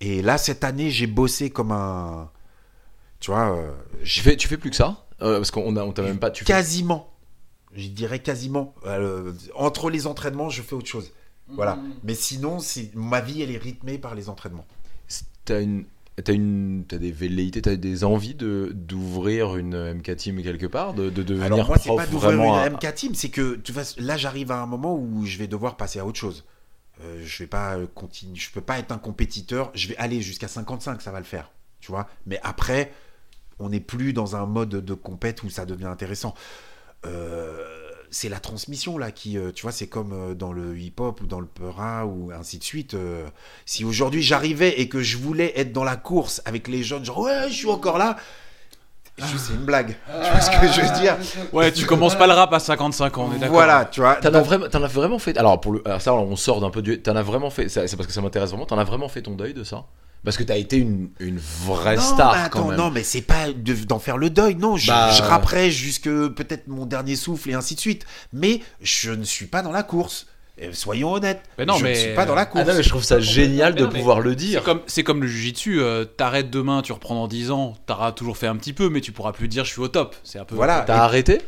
Et 0.00 0.22
là, 0.22 0.38
cette 0.38 0.64
année, 0.64 0.90
j'ai 0.90 1.06
bossé 1.06 1.50
comme 1.50 1.72
un. 1.72 2.30
Tu 3.20 3.30
vois, 3.30 3.56
euh, 3.56 3.72
Tu 4.04 4.20
fais, 4.20 4.36
tu 4.36 4.46
fais 4.48 4.56
plus 4.56 4.70
que 4.70 4.76
ça? 4.76 5.04
Euh, 5.22 5.36
Parce 5.38 5.50
qu'on 5.50 5.74
a- 5.76 5.82
on 5.84 5.92
t'a 5.92 6.02
même 6.02 6.18
pas. 6.20 6.30
Tu 6.30 6.44
fais- 6.44 6.52
quasiment. 6.52 7.12
Je 7.74 7.88
dirais 7.88 8.20
quasiment. 8.20 8.74
euh, 8.86 9.32
entre 9.54 9.90
les 9.90 10.06
entraînements, 10.06 10.48
je 10.50 10.62
fais 10.62 10.74
autre 10.74 10.86
chose. 10.88 11.12
Voilà. 11.48 11.76
Mhm. 11.76 11.94
Mais 12.04 12.14
sinon, 12.14 12.58
ma 12.94 13.20
vie, 13.20 13.42
elle 13.42 13.50
est 13.50 13.58
rythmée 13.58 13.98
par 13.98 14.14
les 14.14 14.28
entraînements. 14.28 14.66
T'as 15.44 15.62
une. 15.62 15.84
T'as 16.24 16.32
une, 16.32 16.84
t'as 16.88 16.98
des 16.98 17.12
velléités, 17.12 17.62
t'as 17.62 17.76
des 17.76 18.04
envies 18.04 18.34
de 18.34 18.72
d'ouvrir 18.74 19.56
une 19.56 19.94
MK 19.94 20.16
team 20.16 20.42
quelque 20.42 20.66
part, 20.66 20.94
de, 20.94 21.10
de 21.10 21.22
devenir 21.22 21.46
Alors 21.52 21.66
moi, 21.66 21.76
c'est 21.78 21.94
pas 21.94 22.06
d'ouvrir 22.06 22.32
une 22.42 22.54
à- 22.54 22.70
MK 22.70 22.94
team, 22.94 23.14
c'est 23.14 23.28
que 23.28 23.56
tu 23.56 23.72
vois, 23.72 23.82
là, 23.98 24.16
j'arrive 24.16 24.50
à 24.50 24.60
un 24.60 24.66
moment 24.66 24.96
où 24.96 25.24
je 25.24 25.38
vais 25.38 25.46
devoir 25.46 25.76
passer 25.76 25.98
à 25.98 26.06
autre 26.06 26.18
chose. 26.18 26.44
Euh, 27.00 27.22
je 27.24 27.38
vais 27.44 27.46
pas 27.46 27.76
euh, 27.76 27.86
continuer, 27.94 28.34
je 28.36 28.50
peux 28.50 28.60
pas 28.60 28.78
être 28.78 28.90
un 28.90 28.98
compétiteur. 28.98 29.70
Je 29.74 29.88
vais 29.88 29.96
aller 29.98 30.20
jusqu'à 30.20 30.48
55, 30.48 31.00
ça 31.00 31.12
va 31.12 31.18
le 31.20 31.24
faire, 31.24 31.52
tu 31.80 31.92
vois. 31.92 32.08
Mais 32.26 32.40
après, 32.42 32.92
on 33.60 33.68
n'est 33.68 33.78
plus 33.80 34.12
dans 34.12 34.34
un 34.34 34.46
mode 34.46 34.70
de 34.70 34.94
compète 34.94 35.42
où 35.44 35.50
ça 35.50 35.66
devient 35.66 35.86
intéressant. 35.86 36.34
Euh, 37.06 37.77
c'est 38.10 38.28
la 38.28 38.40
transmission 38.40 38.98
là 38.98 39.10
qui, 39.10 39.36
euh, 39.38 39.52
tu 39.52 39.62
vois, 39.62 39.72
c'est 39.72 39.86
comme 39.86 40.12
euh, 40.12 40.34
dans 40.34 40.52
le 40.52 40.78
hip-hop 40.78 41.20
ou 41.20 41.26
dans 41.26 41.40
le 41.40 41.46
peura 41.46 42.06
ou 42.06 42.30
ainsi 42.32 42.58
de 42.58 42.64
suite. 42.64 42.94
euh, 42.94 43.26
si 43.66 43.84
aujourd'hui 43.84 44.22
j'arrivais 44.22 44.80
et 44.80 44.88
que 44.88 45.00
je 45.02 45.16
voulais 45.16 45.52
être 45.56 45.72
dans 45.72 45.84
la 45.84 45.96
course 45.96 46.42
avec 46.44 46.68
les 46.68 46.82
jeunes, 46.82 47.04
genre 47.04 47.20
ouais, 47.20 47.48
je 47.48 47.54
suis 47.54 47.68
encore 47.70 47.98
là. 47.98 48.16
Je- 49.18 49.36
C'est 49.36 49.52
une 49.54 49.64
blague. 49.64 49.96
Tu 50.06 50.30
vois 50.30 50.40
ce 50.40 50.50
que 50.50 50.68
je 50.68 50.80
veux 50.80 51.00
dire 51.00 51.16
Ouais, 51.52 51.72
tu 51.72 51.84
commences 51.86 52.16
pas 52.16 52.28
le 52.28 52.34
rap 52.34 52.52
à 52.52 52.60
55 52.60 53.18
ans, 53.18 53.28
on 53.28 53.34
est 53.34 53.38
d'accord. 53.38 53.54
Voilà, 53.54 53.84
tu 53.86 54.00
vois. 54.00 54.14
T'en 54.16 54.28
as, 54.28 54.30
Donc, 54.30 54.44
vraiment, 54.44 54.66
as 54.66 54.78
vraiment 54.86 55.18
fait. 55.18 55.36
Alors, 55.36 55.60
pour 55.60 55.72
le, 55.72 55.82
alors 55.84 56.00
ça, 56.00 56.14
on 56.14 56.36
sort 56.36 56.60
d'un 56.60 56.70
peu 56.70 56.82
du. 56.82 57.02
T'en 57.02 57.16
as 57.16 57.22
vraiment 57.22 57.50
fait. 57.50 57.68
C'est 57.68 57.96
parce 57.96 58.06
que 58.06 58.12
ça 58.12 58.20
m'intéresse 58.20 58.50
vraiment. 58.50 58.66
T'en 58.66 58.78
as 58.78 58.84
vraiment 58.84 59.08
fait 59.08 59.22
ton 59.22 59.34
deuil 59.34 59.54
de 59.54 59.64
ça? 59.64 59.86
Parce 60.24 60.36
que 60.36 60.42
t'as 60.42 60.56
été 60.56 60.76
une, 60.76 61.10
une 61.20 61.38
vraie 61.38 61.96
non, 61.96 62.02
star 62.02 62.32
mais 62.34 62.40
attends, 62.42 62.62
quand 62.62 62.68
même. 62.68 62.76
non, 62.78 62.90
mais 62.90 63.02
c'est 63.02 63.22
pas 63.22 63.52
de- 63.52 63.84
d'en 63.84 63.98
faire 63.98 64.18
le 64.18 64.30
deuil. 64.30 64.56
Non, 64.56 64.76
je, 64.76 64.88
Bah, 64.88 65.10
je 65.12 65.22
rapperai 65.22 65.70
jusque 65.70 66.08
peut-être 66.08 66.66
mon 66.68 66.86
dernier 66.86 67.16
souffle 67.16 67.50
et 67.50 67.54
ainsi 67.54 67.74
de 67.76 67.80
suite. 67.80 68.04
Mais 68.32 68.60
je 68.80 69.10
ne 69.12 69.24
suis 69.24 69.46
pas 69.46 69.62
dans 69.62 69.72
la 69.72 69.82
course. 69.82 70.26
Soyons 70.72 71.12
honnêtes. 71.12 71.42
Mais 71.56 71.66
non, 71.66 71.74
je 71.74 71.84
mais- 71.84 71.90
ne 71.90 71.94
suis 71.94 72.14
pas 72.14 72.26
dans 72.26 72.34
la 72.34 72.42
Ah 72.42 72.46
course. 72.46 72.66
non, 72.66 72.74
mais 72.74 72.82
je 72.82 72.88
trouve 72.88 73.04
ça 73.04 73.20
génial 73.20 73.74
Mais 73.74 73.80
de 73.80 73.86
non, 73.86 73.92
pouvoir 73.92 74.18
le 74.20 74.34
dire. 74.34 74.64
c'est 74.88 75.04
comme 75.04 75.20
le 75.22 75.28
jujitsu, 75.28 75.80
euh, 75.80 76.04
t'arrêtes 76.04 76.50
demain, 76.50 76.82
tu 76.82 76.90
reprends 76.92 77.14
dans 77.14 77.28
10 77.28 77.52
ans, 77.52 77.76
t'auras 77.86 78.10
toujours 78.10 78.36
fait 78.36 78.48
un 78.48 78.56
petit 78.56 78.72
peu, 78.72 78.88
mais 78.90 79.00
tu 79.00 79.12
pourras 79.12 79.30
plus 79.32 79.46
dire 79.46 79.64
je 79.64 79.70
suis 79.70 79.80
au 79.80 79.86
top. 79.88 80.16
C'est 80.24 80.40
un 80.40 80.44
peu. 80.44 80.56
Voilà. 80.56 80.82
T'as 80.84 80.96
arrêté? 81.04 81.40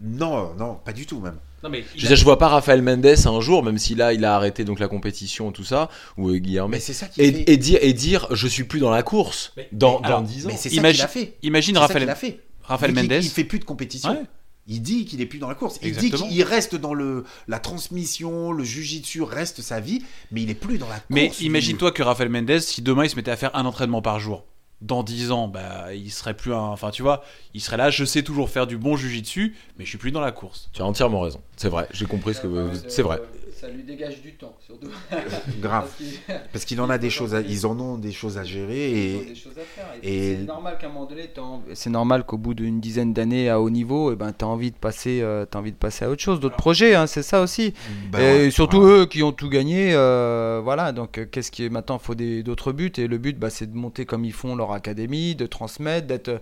Non, 0.00 0.54
non, 0.58 0.76
pas 0.82 0.94
du 0.94 1.04
tout 1.04 1.20
même. 1.20 1.36
Non, 1.62 1.68
mais 1.70 1.84
Je 1.96 2.14
je 2.14 2.24
vois 2.24 2.38
pas 2.38 2.48
Raphaël 2.48 2.82
Mendes 2.82 3.04
un 3.06 3.40
jour, 3.40 3.62
même 3.62 3.78
si 3.78 3.94
là 3.94 4.12
il 4.14 4.24
a 4.24 4.34
arrêté 4.34 4.64
donc 4.64 4.80
la 4.80 4.88
compétition 4.88 5.52
tout 5.52 5.64
ça, 5.64 5.88
ou 6.16 6.30
euh, 6.30 6.38
Guillermo. 6.38 6.68
Mais 6.70 6.80
c'est 6.80 6.92
ça 6.94 7.06
qui 7.06 7.20
Et, 7.20 7.32
fait. 7.32 7.44
et 7.52 7.56
dire, 7.56 7.78
et 7.82 7.92
dire, 7.92 8.26
je 8.30 8.46
suis 8.48 8.64
plus 8.64 8.80
dans 8.80 8.90
la 8.90 9.02
course 9.02 9.52
Mais- 9.56 9.68
dans, 9.72 10.00
mais 10.00 10.06
alors, 10.06 10.20
dans 10.22 10.26
10 10.26 10.46
ans. 10.46 10.48
Mais 10.50 10.56
c'est 10.56 10.68
ça 10.70 10.74
Imagine- 10.76 10.94
qu'il 10.96 11.04
a 11.04 11.08
fait. 11.08 11.36
Imagine 11.42 11.76
a 11.76 11.88
fait. 11.88 12.40
Qu'il- 12.86 12.94
Mendes. 12.94 13.12
Il 13.24 13.28
fait 13.30 13.44
plus 13.44 13.58
de 13.58 13.64
compétition. 13.64 14.10
Ouais. 14.10 14.22
Il 14.68 14.82
dit 14.82 15.04
qu'il 15.04 15.20
est 15.20 15.26
plus 15.26 15.38
dans 15.40 15.48
la 15.48 15.54
course. 15.56 15.78
Il 15.82 15.88
Exactement. 15.88 16.28
dit 16.28 16.34
qu'il 16.34 16.42
reste 16.44 16.76
dans 16.76 16.94
le 16.94 17.24
la 17.48 17.58
transmission, 17.58 18.52
le 18.52 18.62
jujitsu 18.62 19.22
reste 19.22 19.62
sa 19.62 19.80
vie, 19.80 20.02
mais 20.30 20.42
il 20.42 20.50
est 20.50 20.54
plus 20.54 20.78
dans 20.78 20.86
la 20.88 20.94
course. 20.94 21.06
Mais 21.10 21.30
imagine-toi 21.40 21.90
que 21.92 22.02
Raphaël 22.02 22.28
Mendes, 22.28 22.60
si 22.60 22.80
demain 22.82 23.04
il 23.04 23.10
se 23.10 23.16
mettait 23.16 23.30
à 23.32 23.36
faire 23.36 23.54
un 23.56 23.64
entraînement 23.66 24.00
par 24.02 24.20
jour, 24.20 24.44
dans 24.80 25.02
10 25.02 25.30
ans, 25.30 25.48
bah, 25.48 25.94
il 25.94 26.10
serait 26.10 26.34
plus 26.34 26.54
un. 26.54 26.58
Enfin, 26.58 26.90
tu 26.90 27.02
vois, 27.02 27.22
il 27.54 27.60
serait 27.60 27.76
là, 27.76 27.90
je 27.90 28.04
sais 28.04 28.22
toujours 28.22 28.48
faire 28.48 28.66
du 28.66 28.78
bon 28.78 28.96
jujitsu, 28.96 29.56
mais 29.78 29.84
je 29.84 29.90
suis 29.90 29.98
plus 29.98 30.10
dans 30.10 30.20
la 30.20 30.32
course. 30.32 30.70
Tu 30.72 30.82
as 30.82 30.84
entièrement 30.84 31.20
raison. 31.20 31.40
C'est 31.56 31.68
vrai, 31.68 31.86
j'ai 31.92 32.06
compris 32.06 32.34
ce 32.34 32.40
que. 32.40 32.70
C'est 32.88 33.02
vrai. 33.02 33.20
Ça 33.60 33.68
lui 33.68 33.82
dégage 33.82 34.22
du 34.22 34.32
temps, 34.32 34.56
surtout. 34.64 34.88
grave. 35.60 35.82
Parce 35.88 35.94
qu'il- 35.96 36.40
Parce 36.52 36.64
qu'il 36.64 36.80
en 36.80 36.88
a 36.88 36.96
des 36.96 37.10
choses, 37.10 37.34
à- 37.34 37.42
ils 37.42 37.66
en 37.66 37.78
ont 37.78 37.98
des 37.98 38.12
choses 38.12 38.38
à 38.38 38.44
gérer 38.44 38.90
Ils 38.90 39.16
ont 39.16 39.20
et 39.20 39.24
des 39.26 39.34
choses 39.34 39.58
à 39.58 39.62
faire. 39.62 39.86
Et, 40.02 40.30
et- 40.32 40.36
c'est 40.36 40.42
normal 40.44 40.78
qu'à 40.80 40.86
un 40.86 40.90
moment 40.90 41.04
donné, 41.04 41.28
c'est 41.74 41.90
normal 41.90 42.24
qu'au 42.24 42.38
bout 42.38 42.54
d'une 42.54 42.80
dizaine 42.80 43.12
d'années 43.12 43.50
à 43.50 43.60
haut 43.60 43.68
niveau, 43.68 44.12
et 44.12 44.16
ben 44.16 44.32
t'as 44.32 44.46
envie 44.46 44.70
de 44.70 44.76
passer, 44.76 45.20
euh, 45.20 45.44
t'as 45.44 45.58
envie 45.58 45.72
de 45.72 45.76
passer 45.76 46.04
à 46.06 46.10
autre 46.10 46.22
chose, 46.22 46.40
d'autres 46.40 46.56
projets, 46.56 46.94
hein, 46.94 47.06
c'est 47.06 47.22
ça 47.22 47.42
aussi. 47.42 47.74
bah 48.10 48.20
et 48.22 48.44
ouais, 48.44 48.50
surtout 48.50 48.80
eux 48.82 49.04
qui 49.06 49.22
ont 49.22 49.32
tout 49.32 49.50
gagné, 49.50 49.92
euh, 49.94 50.60
voilà. 50.64 50.92
Donc 50.92 51.18
euh, 51.18 51.26
qu'est-ce 51.30 51.50
qui 51.50 51.64
est 51.64 51.68
maintenant 51.70 51.98
Il 52.02 52.06
faut 52.06 52.14
des- 52.14 52.42
d'autres 52.42 52.72
buts 52.72 52.92
et 52.96 53.06
le 53.08 53.18
but, 53.18 53.38
bah, 53.38 53.50
c'est 53.50 53.70
de 53.70 53.76
monter 53.76 54.06
comme 54.06 54.24
ils 54.24 54.32
font 54.32 54.56
leur 54.56 54.72
académie, 54.72 55.34
de 55.34 55.44
transmettre, 55.46 56.06
d'être, 56.06 56.40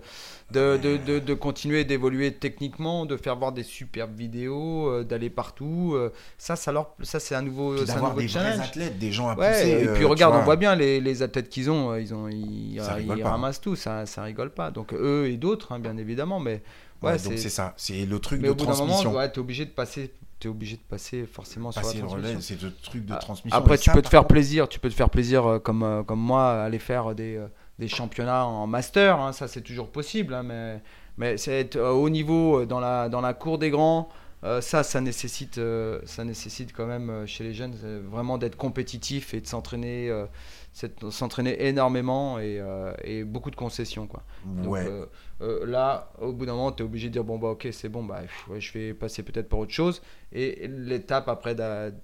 de, 0.51 0.77
de, 0.77 0.97
de, 0.97 1.19
de 1.19 1.33
continuer 1.33 1.85
d'évoluer 1.85 2.33
techniquement, 2.33 3.05
de 3.05 3.17
faire 3.17 3.35
voir 3.37 3.51
des 3.51 3.63
superbes 3.63 4.15
vidéos, 4.15 4.89
euh, 4.89 5.03
d'aller 5.03 5.29
partout. 5.29 5.93
euh, 5.95 6.11
ça, 6.37 6.55
ça 6.55 6.71
leur, 6.71 6.95
ça 7.03 7.19
c'est 7.19 7.35
un 7.35 7.41
nouveau, 7.43 7.85
c'est 7.85 7.97
un 7.97 8.01
d'avoir 8.01 8.03
nouveau 8.03 8.21
des 8.21 8.27
vrais 8.27 8.27
challenge. 8.27 8.59
athlètes, 8.59 8.97
des 8.97 9.11
gens 9.11 9.29
à 9.29 9.35
Ouais, 9.35 9.45
pousser. 9.45 9.69
et 9.83 9.87
euh, 9.87 9.93
puis 9.93 10.05
tu 10.05 10.05
regarde, 10.05 10.33
vois. 10.33 10.41
on 10.41 10.41
voit 10.41 10.55
bien 10.55 10.75
les, 10.75 10.99
les 11.01 11.21
athlètes 11.23 11.49
qu'ils 11.49 11.69
ont, 11.69 11.91
euh, 11.91 12.01
ils 12.01 12.13
ont, 12.13 12.27
ils, 12.27 12.79
Ça 12.79 12.93
ils 12.99 13.11
rigole 13.11 13.21
pas. 13.21 13.29
ramassent 13.29 13.61
tout, 13.61 13.75
ça, 13.75 14.05
ça 14.05 14.23
rigole 14.23 14.51
pas. 14.53 14.71
Donc 14.71 14.93
eux 14.93 15.27
et 15.29 15.37
d'autres, 15.37 15.71
hein, 15.71 15.79
bien 15.79 15.97
évidemment, 15.97 16.39
mais 16.39 16.61
Ouais, 17.01 17.11
ouais, 17.11 17.19
donc 17.19 17.37
c'est. 17.37 17.37
c'est 17.37 17.49
ça, 17.49 17.73
c'est 17.77 18.05
le 18.05 18.19
truc 18.19 18.41
Mais 18.41 18.47
de 18.47 18.51
au 18.51 18.55
bout 18.55 18.65
d'un 18.65 18.75
moment, 18.75 18.93
transmission. 18.95 19.13
ouais, 19.13 19.31
t'es 19.31 19.39
obligé 19.39 19.65
de 19.65 19.71
passer, 19.71 20.13
t'es 20.39 20.49
obligé 20.49 20.75
de 20.75 20.81
passer 20.81 21.25
forcément 21.25 21.71
Passer 21.71 21.97
sur 21.97 22.07
le 22.15 22.21
la 22.21 22.29
relais, 22.29 22.41
c'est 22.41 22.61
le 22.61 22.73
truc 22.75 23.05
de 23.05 23.13
Ah, 23.13 23.17
transmission. 23.17 23.57
Après, 23.57 23.75
Et 23.75 23.77
tu 23.77 23.85
ça, 23.85 23.93
peux 23.93 24.01
te 24.01 24.03
par 24.03 24.11
faire 24.11 24.27
plaisir, 24.27 24.67
tu 24.67 24.79
peux 24.79 24.89
te 24.89 24.93
faire 24.95 25.09
plaisir 25.09 25.45
euh, 25.45 25.59
comme, 25.59 25.83
euh, 25.83 26.03
comme 26.03 26.19
moi, 26.19 26.63
aller 26.63 26.79
faire 26.79 27.15
des, 27.15 27.37
euh, 27.37 27.47
des 27.79 27.87
championnats 27.87 28.45
en 28.45 28.67
master, 28.67 29.19
hein, 29.19 29.31
ça 29.31 29.47
c'est 29.47 29.61
toujours 29.61 29.89
possible, 29.89 30.33
hein, 30.33 30.43
mais, 30.43 30.81
mais 31.17 31.37
c'est 31.37 31.61
être 31.61 31.77
euh, 31.77 31.91
au 31.91 32.09
niveau 32.09 32.59
euh, 32.59 32.65
dans 32.65 32.81
la, 32.81 33.07
dans 33.09 33.21
la 33.21 33.33
cour 33.33 33.57
des 33.57 33.69
grands, 33.69 34.09
euh, 34.43 34.61
ça, 34.61 34.83
ça 34.83 35.01
nécessite, 35.01 35.57
euh, 35.57 35.99
ça 36.05 36.25
nécessite 36.25 36.73
quand 36.73 36.85
même 36.85 37.25
chez 37.25 37.43
les 37.43 37.53
jeunes 37.53 37.75
vraiment 38.11 38.37
d'être 38.37 38.57
compétitif 38.57 39.33
et 39.33 39.41
de 39.41 39.47
s'entraîner, 39.47 40.11
c'est- 40.71 41.09
s'entraîner 41.09 41.65
énormément 41.67 42.39
et, 42.39 42.59
euh, 42.59 42.93
et 43.03 43.23
beaucoup 43.23 43.51
de 43.51 43.55
concessions. 43.55 44.07
Quoi. 44.07 44.23
Donc, 44.45 44.73
Ouais. 44.73 44.85
euh, 44.87 45.05
euh, 45.41 45.65
là, 45.65 46.11
au 46.21 46.31
bout 46.33 46.45
d'un 46.45 46.53
moment, 46.53 46.71
tu 46.71 46.83
es 46.83 46.85
obligé 46.85 47.07
de 47.09 47.13
dire 47.13 47.23
bon, 47.23 47.37
bah 47.39 47.49
ok, 47.49 47.67
c'est 47.71 47.89
bon, 47.89 48.03
bah, 48.03 48.21
pff, 48.21 48.47
ouais, 48.49 48.61
je 48.61 48.71
vais 48.73 48.93
passer 48.93 49.23
peut-être 49.23 49.49
par 49.49 49.59
autre 49.59 49.71
chose. 49.73 50.01
Et 50.31 50.67
l'étape 50.67 51.27
après 51.27 51.55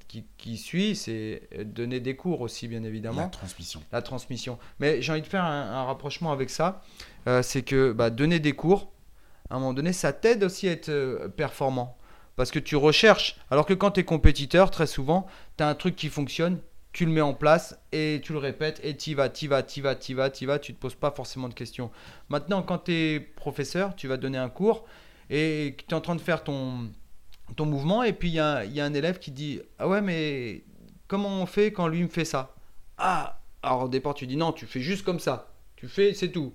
qui, 0.07 0.25
qui 0.37 0.57
suit, 0.57 0.95
c'est 0.95 1.43
donner 1.65 1.99
des 1.99 2.15
cours 2.15 2.41
aussi, 2.41 2.67
bien 2.67 2.81
La 2.81 2.87
évidemment, 2.87 3.29
transmission. 3.29 3.81
la 3.91 4.01
transmission. 4.01 4.57
Mais 4.79 5.01
j'ai 5.01 5.11
envie 5.11 5.21
de 5.21 5.27
faire 5.27 5.43
un, 5.43 5.71
un 5.71 5.83
rapprochement 5.83 6.31
avec 6.31 6.49
ça. 6.49 6.81
Euh, 7.27 7.41
c'est 7.43 7.61
que 7.61 7.91
bah, 7.91 8.09
donner 8.09 8.39
des 8.39 8.53
cours, 8.53 8.91
à 9.49 9.55
un 9.55 9.59
moment 9.59 9.73
donné, 9.73 9.93
ça 9.93 10.11
t'aide 10.11 10.43
aussi 10.43 10.67
à 10.67 10.71
être 10.71 11.27
performant. 11.37 11.97
Parce 12.35 12.51
que 12.51 12.59
tu 12.59 12.75
recherches. 12.75 13.37
Alors 13.49 13.65
que 13.65 13.73
quand 13.73 13.91
tu 13.91 14.01
es 14.01 14.03
compétiteur, 14.03 14.69
très 14.69 14.87
souvent, 14.87 15.25
tu 15.57 15.63
as 15.63 15.69
un 15.69 15.75
truc 15.75 15.95
qui 15.95 16.09
fonctionne, 16.09 16.59
tu 16.95 17.05
le 17.05 17.11
mets 17.11 17.19
en 17.19 17.33
place 17.33 17.77
et 17.91 18.21
tu 18.23 18.31
le 18.31 18.39
répètes 18.39 18.79
et 18.81 18.95
tu 18.95 19.15
vas, 19.15 19.27
tu 19.27 19.49
vas, 19.49 19.63
tu 19.63 19.81
vas, 19.81 19.95
tu 19.95 20.13
vas, 20.13 20.29
tu 20.29 20.45
vas, 20.45 20.59
tu 20.59 20.73
te 20.73 20.79
poses 20.79 20.95
pas 20.95 21.11
forcément 21.11 21.49
de 21.49 21.53
questions. 21.53 21.91
Maintenant, 22.29 22.63
quand 22.63 22.85
tu 22.85 22.93
es 22.93 23.19
professeur, 23.19 23.97
tu 23.97 24.07
vas 24.07 24.15
donner 24.15 24.37
un 24.37 24.47
cours 24.47 24.85
et 25.29 25.75
tu 25.77 25.85
es 25.89 25.93
en 25.93 25.99
train 25.99 26.15
de 26.15 26.21
faire 26.21 26.45
ton, 26.45 26.89
ton 27.57 27.65
mouvement 27.65 28.01
et 28.03 28.13
puis 28.13 28.29
il 28.29 28.31
y 28.31 28.35
y 28.35 28.39
a 28.39 28.85
un 28.85 28.93
élève 28.93 29.19
qui 29.19 29.31
dit 29.31 29.59
Ah 29.77 29.89
ouais, 29.89 29.99
mais 29.99 30.63
comment 31.09 31.41
on 31.41 31.45
fait 31.45 31.73
quand 31.73 31.89
lui 31.89 32.01
me 32.01 32.07
fait 32.07 32.23
ça? 32.23 32.55
Ah 32.97 33.41
Alors 33.61 33.83
au 33.83 33.89
départ, 33.89 34.13
tu 34.13 34.25
dis 34.25 34.37
non, 34.37 34.53
tu 34.53 34.65
fais 34.65 34.79
juste 34.79 35.03
comme 35.03 35.19
ça. 35.19 35.51
Tu 35.75 35.89
fais, 35.89 36.13
c'est 36.13 36.31
tout. 36.31 36.53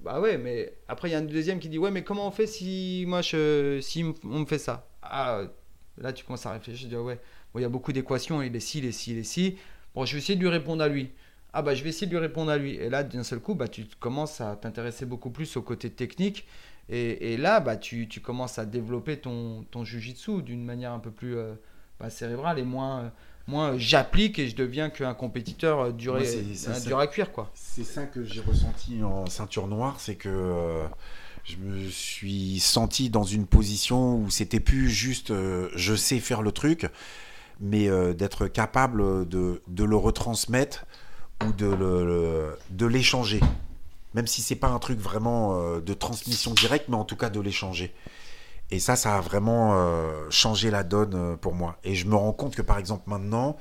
Bah 0.00 0.20
ouais, 0.20 0.36
mais 0.36 0.74
après, 0.88 1.08
il 1.08 1.12
y 1.12 1.14
a 1.14 1.18
un 1.18 1.22
deuxième 1.22 1.58
qui 1.58 1.70
dit 1.70 1.78
Ouais, 1.78 1.90
mais 1.90 2.04
comment 2.04 2.28
on 2.28 2.30
fait 2.30 2.46
si 2.46 3.04
moi, 3.06 3.22
je, 3.22 3.80
si 3.80 4.04
on 4.24 4.40
me 4.40 4.44
fait 4.46 4.58
ça? 4.58 4.86
Ah, 5.02 5.44
là, 5.96 6.12
tu 6.12 6.24
commences 6.24 6.44
à 6.44 6.52
réfléchir. 6.52 6.82
Je 6.90 6.94
dis 6.94 6.96
Ouais, 6.96 7.18
bon, 7.54 7.60
il 7.60 7.62
y 7.62 7.64
a 7.64 7.70
beaucoup 7.70 7.92
d'équations, 7.92 8.42
il 8.42 8.54
est 8.54 8.60
ci, 8.60 8.78
il 8.78 8.84
est 8.84 8.92
ci, 8.92 9.12
il 9.12 9.18
est 9.18 9.24
ci. 9.24 9.56
Bon, 9.94 10.04
je 10.04 10.12
vais 10.12 10.18
essayer 10.18 10.36
de 10.36 10.42
lui 10.42 10.50
répondre 10.50 10.82
à 10.82 10.88
lui. 10.88 11.10
Ah, 11.52 11.62
bah, 11.62 11.74
je 11.74 11.82
vais 11.84 11.90
essayer 11.90 12.08
de 12.08 12.10
lui 12.10 12.18
répondre 12.18 12.50
à 12.50 12.58
lui. 12.58 12.74
Et 12.74 12.90
là, 12.90 13.04
d'un 13.04 13.22
seul 13.22 13.38
coup, 13.38 13.54
bah, 13.54 13.68
tu 13.68 13.86
commences 14.00 14.40
à 14.40 14.56
t'intéresser 14.56 15.06
beaucoup 15.06 15.30
plus 15.30 15.56
au 15.56 15.62
côté 15.62 15.88
technique. 15.88 16.46
Et, 16.88 17.32
et 17.32 17.36
là, 17.36 17.60
bah, 17.60 17.76
tu, 17.76 18.08
tu 18.08 18.20
commences 18.20 18.58
à 18.58 18.66
développer 18.66 19.18
ton, 19.18 19.64
ton 19.70 19.84
jujitsu 19.84 20.42
d'une 20.42 20.64
manière 20.64 20.92
un 20.92 20.98
peu 20.98 21.12
plus 21.12 21.36
euh, 21.36 21.54
bah, 22.00 22.10
cérébrale 22.10 22.58
et 22.58 22.64
moins, 22.64 23.00
euh, 23.00 23.08
moins 23.46 23.72
euh, 23.74 23.78
j'applique 23.78 24.38
et 24.38 24.48
je 24.48 24.56
deviens 24.56 24.90
qu'un 24.90 25.14
compétiteur 25.14 25.80
euh, 25.80 25.92
dur, 25.92 26.14
Moi, 26.14 26.80
dur 26.84 26.98
à 26.98 27.06
cuire. 27.06 27.32
Quoi. 27.32 27.50
C'est 27.54 27.84
ça 27.84 28.04
que 28.04 28.24
j'ai 28.24 28.40
ressenti 28.40 29.02
en 29.02 29.26
ceinture 29.26 29.68
noire, 29.68 30.00
c'est 30.00 30.16
que 30.16 30.28
euh, 30.28 30.86
je 31.44 31.56
me 31.56 31.88
suis 31.88 32.58
senti 32.58 33.10
dans 33.10 33.24
une 33.24 33.46
position 33.46 34.16
où 34.16 34.28
c'était 34.30 34.60
plus 34.60 34.90
juste 34.90 35.30
euh, 35.30 35.70
je 35.74 35.94
sais 35.94 36.18
faire 36.18 36.42
le 36.42 36.52
truc, 36.52 36.86
mais 37.60 37.88
euh, 37.88 38.12
d'être 38.14 38.46
capable 38.46 39.28
de, 39.28 39.60
le 39.68 39.96
retransmettre 39.96 40.86
ou 41.44 41.52
de 41.52 42.86
l'échanger. 42.86 43.40
Même 44.14 44.26
si 44.26 44.42
c'est 44.42 44.56
pas 44.56 44.68
un 44.68 44.78
truc 44.78 44.98
vraiment 44.98 45.58
euh, 45.58 45.80
de 45.80 45.92
transmission 45.92 46.54
directe, 46.54 46.88
mais 46.88 46.96
en 46.96 47.04
tout 47.04 47.16
cas 47.16 47.30
de 47.30 47.40
l'échanger. 47.40 47.92
Et 48.70 48.78
ça, 48.78 48.96
ça 48.96 49.16
a 49.16 49.20
vraiment 49.20 49.74
euh, 49.74 50.30
changé 50.30 50.70
la 50.70 50.84
donne 50.84 51.36
pour 51.36 51.54
moi. 51.54 51.76
Et 51.84 51.94
je 51.94 52.06
me 52.06 52.14
rends 52.14 52.32
compte 52.32 52.54
que 52.54 52.62
par 52.62 52.78
exemple 52.78 53.04
maintenant, 53.08 53.56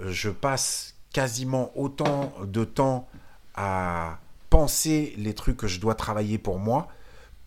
je 0.00 0.30
passe 0.30 0.94
quasiment 1.12 1.72
autant 1.76 2.32
de 2.44 2.64
temps 2.64 3.08
à 3.54 4.18
penser 4.50 5.14
les 5.18 5.34
trucs 5.34 5.56
que 5.56 5.66
je 5.66 5.80
dois 5.80 5.94
travailler 5.94 6.38
pour 6.38 6.58
moi 6.58 6.88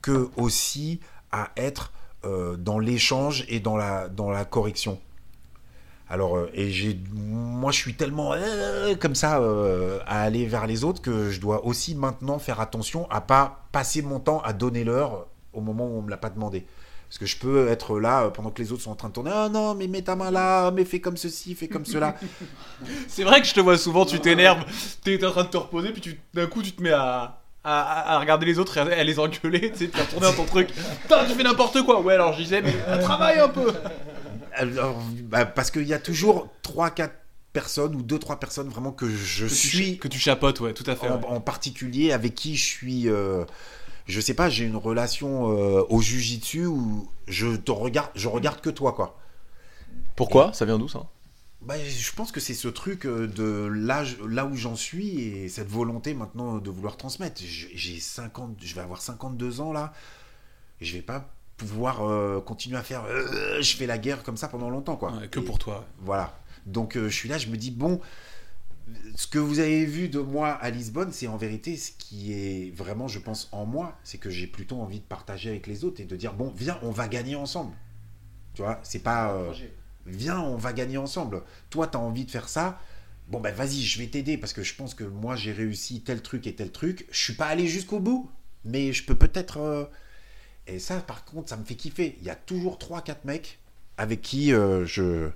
que 0.02 0.30
aussi 0.36 0.99
à 1.32 1.49
être 1.56 1.91
dans 2.23 2.78
l'échange 2.78 3.45
et 3.48 3.60
dans 3.60 3.78
la 3.78 4.45
correction. 4.45 4.99
Alors, 6.12 6.36
euh, 6.36 6.52
et 6.54 6.70
j'ai, 6.72 7.00
moi, 7.14 7.72
je 7.72 7.78
suis 7.78 7.94
tellement 7.94 8.34
euh, 8.34 8.96
comme 8.96 9.16
ça 9.16 9.40
euh, 9.40 10.00
à 10.06 10.24
aller 10.24 10.46
vers 10.46 10.68
les 10.68 10.84
autres 10.84 11.02
que 11.02 11.30
je 11.30 11.40
dois 11.40 11.66
aussi 11.66 11.96
maintenant 11.96 12.38
faire 12.38 12.60
attention 12.60 13.10
à 13.10 13.22
pas 13.22 13.64
passer 13.72 14.02
mon 14.02 14.20
temps 14.20 14.42
à 14.42 14.52
donner 14.52 14.84
l'heure 14.84 15.28
au 15.54 15.62
moment 15.62 15.86
où 15.88 16.00
on 16.00 16.02
me 16.02 16.10
l'a 16.10 16.18
pas 16.18 16.30
demandé. 16.30 16.66
Parce 17.08 17.18
que 17.18 17.26
je 17.26 17.38
peux 17.38 17.70
être 17.70 17.98
là 17.98 18.30
pendant 18.30 18.52
que 18.52 18.62
les 18.62 18.74
autres 18.74 18.82
sont 18.82 18.92
en 18.92 18.96
train 18.96 19.08
de 19.08 19.14
tourner. 19.14 19.32
Ah 19.34 19.48
non, 19.48 19.74
mais 19.74 19.88
mets 19.88 20.02
ta 20.02 20.18
main 20.18 20.32
là, 20.32 20.70
mais 20.72 20.84
fais 20.84 21.00
comme 21.00 21.16
ceci, 21.16 21.56
fais 21.56 21.70
comme 21.70 21.86
cela. 21.86 22.16
C'est 23.08 23.24
vrai 23.24 23.40
que 23.40 23.48
je 23.48 23.54
te 23.54 23.62
vois 23.62 23.78
souvent, 23.78 24.06
tu 24.06 24.20
t'énerves, 24.20 24.66
t'es 25.06 25.24
en 25.26 25.32
train 25.32 25.44
de 25.44 25.50
te 25.50 25.58
reposer, 25.58 25.92
puis 25.92 26.20
d'un 26.34 26.48
coup 26.48 26.62
tu 26.62 26.74
te 26.74 26.84
mets 26.84 26.92
à, 26.92 27.40
à, 27.64 28.16
à 28.16 28.20
regarder 28.20 28.46
les 28.46 28.60
autres 28.60 28.76
et 28.76 28.82
à, 28.82 29.00
à 29.00 29.04
les 29.04 29.18
engueuler, 29.18 29.72
tu 29.72 29.78
sais, 29.78 29.88
tu 29.90 29.98
vas 29.98 30.04
retourner 30.04 30.28
dans 30.28 30.34
ton 30.34 30.46
truc. 30.46 30.74
Putain, 31.04 31.24
tu 31.26 31.36
fais 31.36 31.44
n'importe 31.44 31.82
quoi. 31.84 32.02
Ouais, 32.02 32.16
alors 32.16 32.34
je 32.34 32.40
disais, 32.40 32.62
mais 32.62 32.74
travaille 33.00 33.40
un 33.40 33.48
peu. 33.48 33.72
Alors, 34.53 34.99
bah, 35.23 35.45
parce 35.45 35.72
qu'il 35.72 35.88
y 35.88 35.94
a 35.94 35.99
toujours 35.99 36.49
3-4 36.64 37.11
personnes 37.53 37.95
ou 37.95 38.02
2-3 38.03 38.40
personnes 38.40 38.69
vraiment 38.69 38.91
que 38.91 39.10
je 39.10 39.45
Que 39.45 39.49
tu, 39.49 39.56
suis 39.56 39.98
que 39.99 40.07
tu 40.07 40.19
chapotes, 40.19 40.60
ouais, 40.61 40.73
tout 40.73 40.84
à 40.88 40.95
fait. 40.95 41.10
en, 41.10 41.19
ouais. 41.19 41.26
en 41.26 41.41
particulier 41.41 42.11
avec 42.11 42.36
qui 42.36 42.56
je 42.56 42.65
suis. 42.65 43.10
euh, 43.10 43.45
je 44.07 44.19
sais 44.22 44.34
pas, 44.34 44.49
j'ai 44.49 44.65
une 44.65 44.76
relation 44.78 45.52
euh, 45.52 45.84
au 45.90 46.02
jujitsu 46.02 46.65
où 46.65 47.10
je 47.28 47.56
te 47.56 47.72
regarde, 47.72 48.11
je 48.15 48.28
regarde 48.28 48.61
que 48.61 48.69
toi 48.69 48.94
quoi. 48.94 49.18
Pourquoi? 50.15 50.53
Ça 50.53 50.65
vient 50.65 50.80
d'où 50.80 50.88
ça? 50.88 51.10
Bah, 51.61 51.76
je 51.84 52.11
pense 52.14 52.32
que 52.32 52.40
c'est 52.40 52.56
ce 52.56 52.68
truc 52.68 53.06
euh, 53.06 53.28
de 53.28 53.68
l'âge, 53.72 54.18
là 54.28 54.45
où 54.45 54.56
j'en 54.56 54.76
suis 54.76 55.19
et 55.22 55.48
cette 55.49 55.68
volonté 55.69 56.14
maintenant 56.15 56.57
de 56.57 56.69
vouloir 56.72 56.98
transmettre. 56.98 57.40
J'ai 57.45 57.99
50, 57.99 58.57
je 58.64 58.73
vais 58.73 58.82
avoir 58.82 59.02
52 59.02 59.61
ans 59.61 59.72
là, 59.72 59.94
je 60.82 60.94
vais 60.94 61.02
pas 61.03 61.30
pouvoir 61.66 62.02
euh, 62.08 62.42
continuer 62.42 62.78
à 62.78 62.84
faire, 62.84 63.04
euh, 63.06 63.62
je 63.62 63.76
fais 63.76 63.86
la 63.86 63.98
guerre 63.98 64.24
comme 64.24 64.38
ça 64.38 64.48
pendant 64.48 64.70
longtemps 64.70 64.96
quoi. 64.96 65.14
Ouais, 65.14 65.28
que 65.28 65.40
Et- 65.40 65.44
pour 65.44 65.60
toi. 65.60 65.86
voilà. 66.00 66.38
Donc 66.66 66.96
euh, 66.98 67.08
je 67.10 67.16
suis 67.16 67.30
là, 67.30 67.38
je 67.38 67.48
me 67.48 67.58
dis, 67.58 67.72
bon, 67.72 68.00
ce 69.16 69.28
que 69.28 69.40
vous 69.40 69.60
avez 69.60 69.86
vu 69.86 70.10
de 70.10 70.20
moi 70.20 70.50
à 70.50 70.70
Lisbonne, 70.70 71.12
c'est 71.12 71.28
en 71.28 71.38
vérité 71.38 71.78
ce 71.78 71.92
qui 71.98 72.34
est 72.34 72.76
vraiment, 72.76 73.08
je 73.08 73.20
pense, 73.20 73.48
en 73.52 73.66
moi. 73.66 73.98
C'est 74.04 74.18
que 74.18 74.30
j'ai 74.30 74.48
plutôt 74.48 74.78
envie 74.80 75.00
de 75.00 75.06
partager 75.06 75.50
avec 75.50 75.68
les 75.68 75.84
autres 75.86 76.02
et 76.02 76.06
de 76.06 76.16
dire, 76.16 76.34
bon, 76.34 76.52
viens, 76.56 76.78
on 76.82 76.92
va 76.92 77.08
gagner 77.08 77.36
ensemble. 77.36 77.74
Tu 78.54 78.62
vois, 78.64 78.80
c'est 78.84 79.00
pas, 79.04 79.32
euh, 79.34 79.54
viens, 80.06 80.40
on 80.42 80.56
va 80.58 80.74
gagner 80.74 80.98
ensemble. 80.98 81.42
Toi, 81.70 81.88
tu 81.88 81.98
as 81.98 82.00
envie 82.02 82.26
de 82.26 82.32
faire 82.32 82.50
ça. 82.50 82.80
Bon, 83.30 83.40
ben 83.40 83.54
vas-y, 83.56 83.82
je 83.82 83.98
vais 84.00 84.08
t'aider 84.08 84.38
parce 84.38 84.52
que 84.52 84.62
je 84.64 84.76
pense 84.76 84.94
que 84.94 85.06
moi, 85.06 85.36
j'ai 85.38 85.54
réussi 85.54 86.02
tel 86.02 86.22
truc 86.22 86.48
et 86.48 86.54
tel 86.56 86.72
truc. 86.72 87.08
Je 87.12 87.20
suis 87.20 87.34
pas 87.36 87.46
allé 87.48 87.68
jusqu'au 87.68 88.00
bout, 88.00 88.30
mais 88.66 88.92
je 88.94 89.06
peux 89.06 89.16
peut-être. 89.16 89.90
Et 90.68 90.80
ça, 90.80 91.00
par 91.02 91.26
contre, 91.26 91.50
ça 91.50 91.58
me 91.58 91.64
fait 91.64 91.76
kiffer. 91.76 92.16
Il 92.20 92.26
y 92.26 92.30
a 92.30 92.36
toujours 92.36 92.78
3-4 92.78 93.26
mecs 93.26 93.60
avec 93.98 94.22
qui 94.22 94.54
euh, 94.54 94.86
je, 94.86 95.30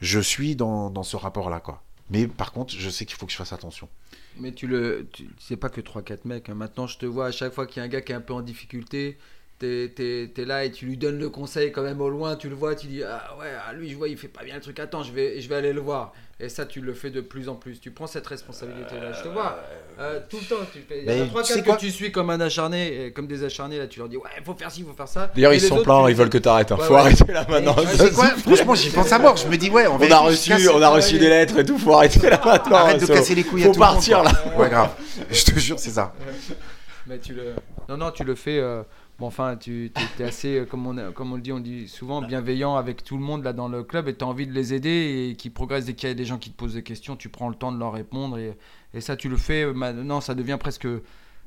je 0.00 0.20
suis 0.20 0.56
dans, 0.56 0.90
dans 0.90 1.02
ce 1.02 1.16
rapport-là, 1.16 1.60
quoi. 1.60 1.82
Mais 2.10 2.28
par 2.28 2.52
contre, 2.52 2.74
je 2.74 2.90
sais 2.90 3.06
qu'il 3.06 3.16
faut 3.16 3.26
que 3.26 3.32
je 3.32 3.36
fasse 3.38 3.52
attention. 3.52 3.88
Mais 4.36 4.52
tu 4.52 4.66
le, 4.66 5.08
tu- 5.12 5.28
c'est 5.38 5.56
pas 5.56 5.70
que 5.70 5.80
3-4 5.80 6.26
mecs. 6.26 6.48
hein. 6.48 6.54
Maintenant, 6.54 6.86
je 6.86 6.98
te 6.98 7.06
vois 7.06 7.26
à 7.26 7.32
chaque 7.32 7.52
fois 7.54 7.66
qu'il 7.66 7.78
y 7.78 7.80
a 7.80 7.84
un 7.84 7.88
gars 7.88 8.00
qui 8.02 8.12
est 8.12 8.14
un 8.14 8.20
peu 8.20 8.34
en 8.34 8.42
difficulté, 8.42 9.18
t'es 9.58 9.92
t'es- 9.94 10.30
t'es 10.34 10.44
là 10.44 10.64
et 10.64 10.70
tu 10.70 10.86
lui 10.86 10.96
donnes 10.96 11.18
le 11.18 11.30
conseil 11.30 11.72
quand 11.72 11.82
même 11.82 12.00
au 12.00 12.08
loin, 12.08 12.36
tu 12.36 12.48
le 12.48 12.54
vois, 12.54 12.74
tu 12.74 12.86
dis 12.86 13.02
ah 13.02 13.36
ouais, 13.38 13.52
ah, 13.68 13.72
lui 13.72 13.88
je 13.90 13.96
vois 13.96 14.08
il 14.08 14.16
fait 14.16 14.28
pas 14.28 14.44
bien 14.44 14.54
le 14.56 14.60
truc, 14.60 14.78
attends 14.80 15.02
je 15.02 15.12
vais 15.12 15.40
je 15.40 15.48
vais 15.48 15.56
aller 15.56 15.72
le 15.72 15.80
voir. 15.80 16.12
Et 16.38 16.50
ça 16.50 16.66
tu 16.66 16.82
le 16.82 16.92
fais 16.92 17.08
de 17.08 17.22
plus 17.22 17.48
en 17.48 17.54
plus. 17.54 17.80
Tu 17.80 17.90
prends 17.90 18.06
cette 18.06 18.26
responsabilité 18.26 18.96
là. 19.00 19.10
Je 19.12 19.22
te 19.22 19.28
vois 19.28 19.58
euh, 19.98 20.20
tout 20.28 20.36
le 20.36 20.44
temps. 20.46 20.62
Tu 20.70 20.80
fais. 20.86 21.00
Il 21.00 21.06
y 21.06 21.08
a 21.22 21.26
trois 21.28 21.42
quoi 21.64 21.76
que 21.76 21.80
tu 21.80 21.90
suis 21.90 22.12
comme 22.12 22.28
un 22.28 22.38
acharné, 22.42 23.10
comme 23.14 23.26
des 23.26 23.42
acharnés 23.42 23.78
là. 23.78 23.86
Tu 23.86 24.00
leur 24.00 24.08
dis 24.10 24.18
ouais 24.18 24.28
faut 24.44 24.52
faire 24.52 24.70
ci, 24.70 24.82
faut 24.82 24.92
faire 24.92 25.08
ça. 25.08 25.30
D'ailleurs, 25.34 25.54
ils 25.54 25.62
sont 25.62 25.82
pleins, 25.82 26.10
ils 26.10 26.14
veulent 26.14 26.28
que 26.28 26.36
t'arrêtes. 26.36 26.72
Hein. 26.72 26.76
Ouais, 26.76 26.84
Faut 26.84 26.92
ouais. 26.92 27.00
arrêter 27.00 27.32
là 27.32 27.46
maintenant. 27.48 27.74
Ouais, 27.76 28.10
quoi 28.14 28.26
Franchement, 28.36 28.74
j'y 28.74 28.90
pense 28.90 29.10
à 29.12 29.18
mort. 29.18 29.38
Je 29.38 29.48
me 29.48 29.56
dis, 29.56 29.70
ouais, 29.70 29.86
on 29.86 29.94
On 29.94 29.96
va 29.96 30.16
a 30.16 30.18
reçu, 30.18 30.52
on 30.68 30.82
a 30.82 30.88
reçu 30.90 31.18
des 31.18 31.30
lettres 31.30 31.58
et 31.58 31.64
tout. 31.64 31.78
Faut 31.78 31.94
arrêter 31.94 32.28
là 32.28 32.38
maintenant. 32.44 32.76
Arrête 32.76 33.00
de 33.00 33.06
casser 33.06 33.34
les 33.34 33.42
couilles 33.42 33.62
à 33.62 33.66
Faut 33.68 33.72
tout 33.72 33.80
le 33.80 33.86
monde, 33.86 33.94
partir 33.94 34.22
là. 34.22 34.32
Ouais, 34.58 34.68
grave. 34.68 34.90
Je 35.30 35.42
te 35.42 35.58
jure, 35.58 35.78
c'est 35.78 35.90
ça. 35.90 36.12
Mais 37.06 37.18
tu 37.18 37.32
le. 37.32 37.54
Non, 37.88 37.96
non, 37.96 38.10
tu 38.10 38.24
le 38.24 38.34
fais. 38.34 38.60
Bon, 39.18 39.26
enfin, 39.28 39.56
tu 39.56 39.90
es, 40.18 40.22
assez, 40.22 40.58
euh, 40.58 40.64
comme 40.66 40.86
on, 40.86 40.98
a- 40.98 41.10
comme 41.10 41.32
on 41.32 41.36
le 41.36 41.40
dit, 41.40 41.50
on 41.52 41.58
dit 41.60 41.88
souvent, 41.88 42.20
bienveillant 42.20 42.76
avec 42.76 43.02
tout 43.02 43.16
le 43.16 43.22
monde 43.22 43.42
là 43.44 43.54
dans 43.54 43.66
le 43.68 43.82
club 43.82 44.08
et 44.08 44.14
tu 44.14 44.22
as 44.22 44.26
envie 44.26 44.46
de 44.46 44.52
les 44.52 44.74
aider 44.74 45.28
et 45.30 45.36
qui 45.36 45.48
progressent 45.48 45.86
dès 45.86 45.94
qu'il 45.94 46.08
y 46.08 46.12
a 46.12 46.14
des 46.14 46.26
gens 46.26 46.36
qui 46.36 46.50
te 46.50 46.56
posent 46.56 46.74
des 46.74 46.82
questions, 46.82 47.16
tu 47.16 47.30
prends 47.30 47.48
le 47.48 47.54
temps 47.54 47.72
de 47.72 47.78
leur 47.78 47.94
répondre 47.94 48.36
et, 48.38 48.56
et 48.92 49.00
ça, 49.00 49.16
tu 49.16 49.28
le 49.30 49.38
fais. 49.38 49.62
euh, 49.64 49.72
Maintenant, 49.72 50.20
ça 50.20 50.34
devient 50.34 50.58
presque 50.60 50.86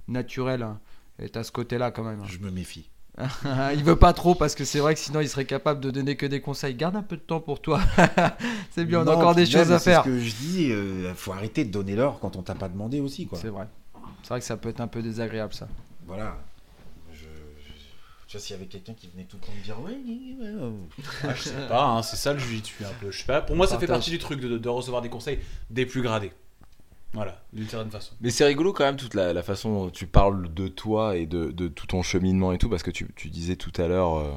naturel. 0.07 0.63
hein. 0.63 0.79
Et 1.21 1.29
tu 1.29 1.37
as 1.37 1.43
ce 1.43 1.51
côté-là 1.51 1.91
quand 1.91 2.03
même. 2.03 2.21
hein. 2.21 2.27
Je 2.27 2.39
me 2.39 2.49
méfie. 2.49 2.89
il 3.73 3.83
veut 3.83 3.97
pas 3.97 4.13
trop 4.13 4.33
parce 4.33 4.55
que 4.55 4.63
c'est 4.63 4.79
vrai 4.79 4.93
que 4.93 4.99
sinon 4.99 5.19
il 5.19 5.27
serait 5.27 5.43
capable 5.43 5.81
de 5.81 5.91
donner 5.91 6.15
que 6.15 6.25
des 6.25 6.39
conseils. 6.39 6.73
Garde 6.73 6.95
un 6.95 7.01
peu 7.03 7.17
de 7.17 7.21
temps 7.21 7.41
pour 7.41 7.61
toi. 7.61 7.81
c'est 8.71 8.85
bien, 8.85 9.01
on 9.01 9.07
a 9.07 9.13
encore 9.13 9.35
des 9.35 9.45
choses 9.45 9.71
à 9.73 9.79
faire. 9.79 10.03
C'est 10.05 10.09
ce 10.09 10.15
que 10.15 10.23
je 10.23 10.35
dis, 10.35 10.71
euh, 10.71 11.13
faut 11.15 11.33
arrêter 11.33 11.65
de 11.65 11.71
donner 11.71 11.95
l'or 11.97 12.19
quand 12.21 12.35
on 12.37 12.41
t'a 12.43 12.55
pas 12.55 12.69
demandé 12.69 13.01
aussi. 13.01 13.27
C'est 13.33 13.49
vrai. 13.49 13.67
C'est 14.23 14.29
vrai 14.29 14.39
que 14.39 14.45
ça 14.45 14.55
peut 14.57 14.69
être 14.69 14.79
un 14.79 14.87
peu 14.87 15.01
désagréable 15.01 15.53
ça. 15.53 15.67
Voilà. 16.07 16.37
Tu 18.29 18.37
vois, 18.37 18.45
s'il 18.45 18.55
y 18.55 18.59
avait 18.59 18.67
quelqu'un 18.67 18.93
qui 18.93 19.07
venait 19.07 19.23
tout 19.23 19.37
le 19.41 19.47
temps 19.47 19.51
me 19.57 19.63
dire, 19.63 19.81
ouais, 19.81 19.91
ouais, 19.91 20.53
ouais, 20.53 20.63
ouais. 20.63 20.73
Ah, 21.23 21.33
je 21.33 21.41
sais 21.41 21.67
pas, 21.67 21.83
hein, 21.83 22.03
c'est 22.03 22.15
ça 22.15 22.31
le 22.31 22.37
jujitsu 22.37 22.85
un 22.85 22.93
peu. 23.01 23.09
Je 23.09 23.17
sais 23.17 23.25
pas. 23.25 23.41
Pour 23.41 23.55
moi, 23.55 23.65
ça 23.65 23.79
fait 23.79 23.87
partie 23.87 24.11
du 24.11 24.19
truc 24.19 24.39
de, 24.39 24.59
de 24.59 24.69
recevoir 24.69 25.01
des 25.01 25.09
conseils 25.09 25.39
des 25.71 25.87
plus 25.87 26.03
gradés. 26.03 26.31
Voilà, 27.13 27.41
d'une 27.53 27.67
certaine 27.67 27.89
façon. 27.89 28.13
Mais 28.21 28.29
c'est 28.29 28.45
rigolo 28.45 28.71
quand 28.71 28.83
même 28.83 28.97
toute 28.97 29.15
la, 29.15 29.33
la 29.33 29.41
façon 29.41 29.85
dont 29.85 29.89
tu 29.89 30.05
parles 30.05 30.53
de 30.53 30.67
toi 30.67 31.17
et 31.17 31.25
de, 31.25 31.49
de 31.49 31.67
tout 31.67 31.87
ton 31.87 32.03
cheminement 32.03 32.53
et 32.53 32.59
tout 32.59 32.69
parce 32.69 32.83
que 32.83 32.91
tu, 32.91 33.07
tu 33.15 33.29
disais 33.29 33.55
tout 33.55 33.73
à 33.81 33.87
l'heure 33.87 34.19
euh, 34.19 34.31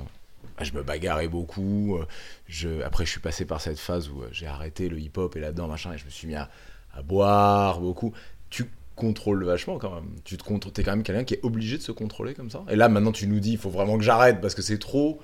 ah, 0.56 0.64
je 0.64 0.72
me 0.72 0.82
bagarrais 0.82 1.28
beaucoup 1.28 1.98
euh, 1.98 2.06
je, 2.48 2.80
après 2.80 3.04
je 3.04 3.10
suis 3.10 3.20
passé 3.20 3.44
par 3.44 3.60
cette 3.60 3.78
phase 3.78 4.08
où 4.08 4.22
euh, 4.22 4.28
j'ai 4.32 4.46
arrêté 4.46 4.88
le 4.88 4.98
hip 4.98 5.12
hop 5.16 5.36
et 5.36 5.40
là-dedans 5.40 5.68
machin 5.68 5.92
et 5.92 5.98
je 5.98 6.06
me 6.06 6.10
suis 6.10 6.26
mis 6.26 6.34
à, 6.34 6.48
à 6.94 7.02
boire 7.02 7.78
beaucoup 7.78 8.14
tu 8.48 8.70
contrôles 8.96 9.44
vachement 9.44 9.78
quand 9.78 9.94
même 9.94 10.10
tu 10.24 10.36
te 10.36 10.42
contrôles 10.44 10.72
t'es 10.72 10.82
quand 10.82 10.92
même 10.92 11.02
quelqu'un 11.02 11.24
qui 11.24 11.34
est 11.34 11.40
obligé 11.44 11.78
de 11.78 11.82
se 11.82 11.92
contrôler 11.92 12.34
comme 12.34 12.50
ça 12.50 12.62
et 12.68 12.76
là 12.76 12.88
maintenant 12.88 13.12
tu 13.12 13.26
nous 13.26 13.40
dis 13.40 13.52
il 13.52 13.58
faut 13.58 13.70
vraiment 13.70 13.96
que 13.98 14.04
j'arrête 14.04 14.40
parce 14.40 14.54
que 14.54 14.62
c'est 14.62 14.78
trop 14.78 15.20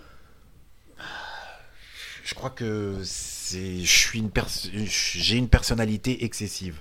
Je 2.24 2.35
crois 2.35 2.51
que 2.51 2.97
c'est, 3.05 3.78
je 3.81 3.99
suis 3.99 4.19
une 4.19 4.31
pers- 4.31 4.49
j'ai 4.74 5.36
une 5.36 5.49
personnalité 5.49 6.24
excessive. 6.24 6.81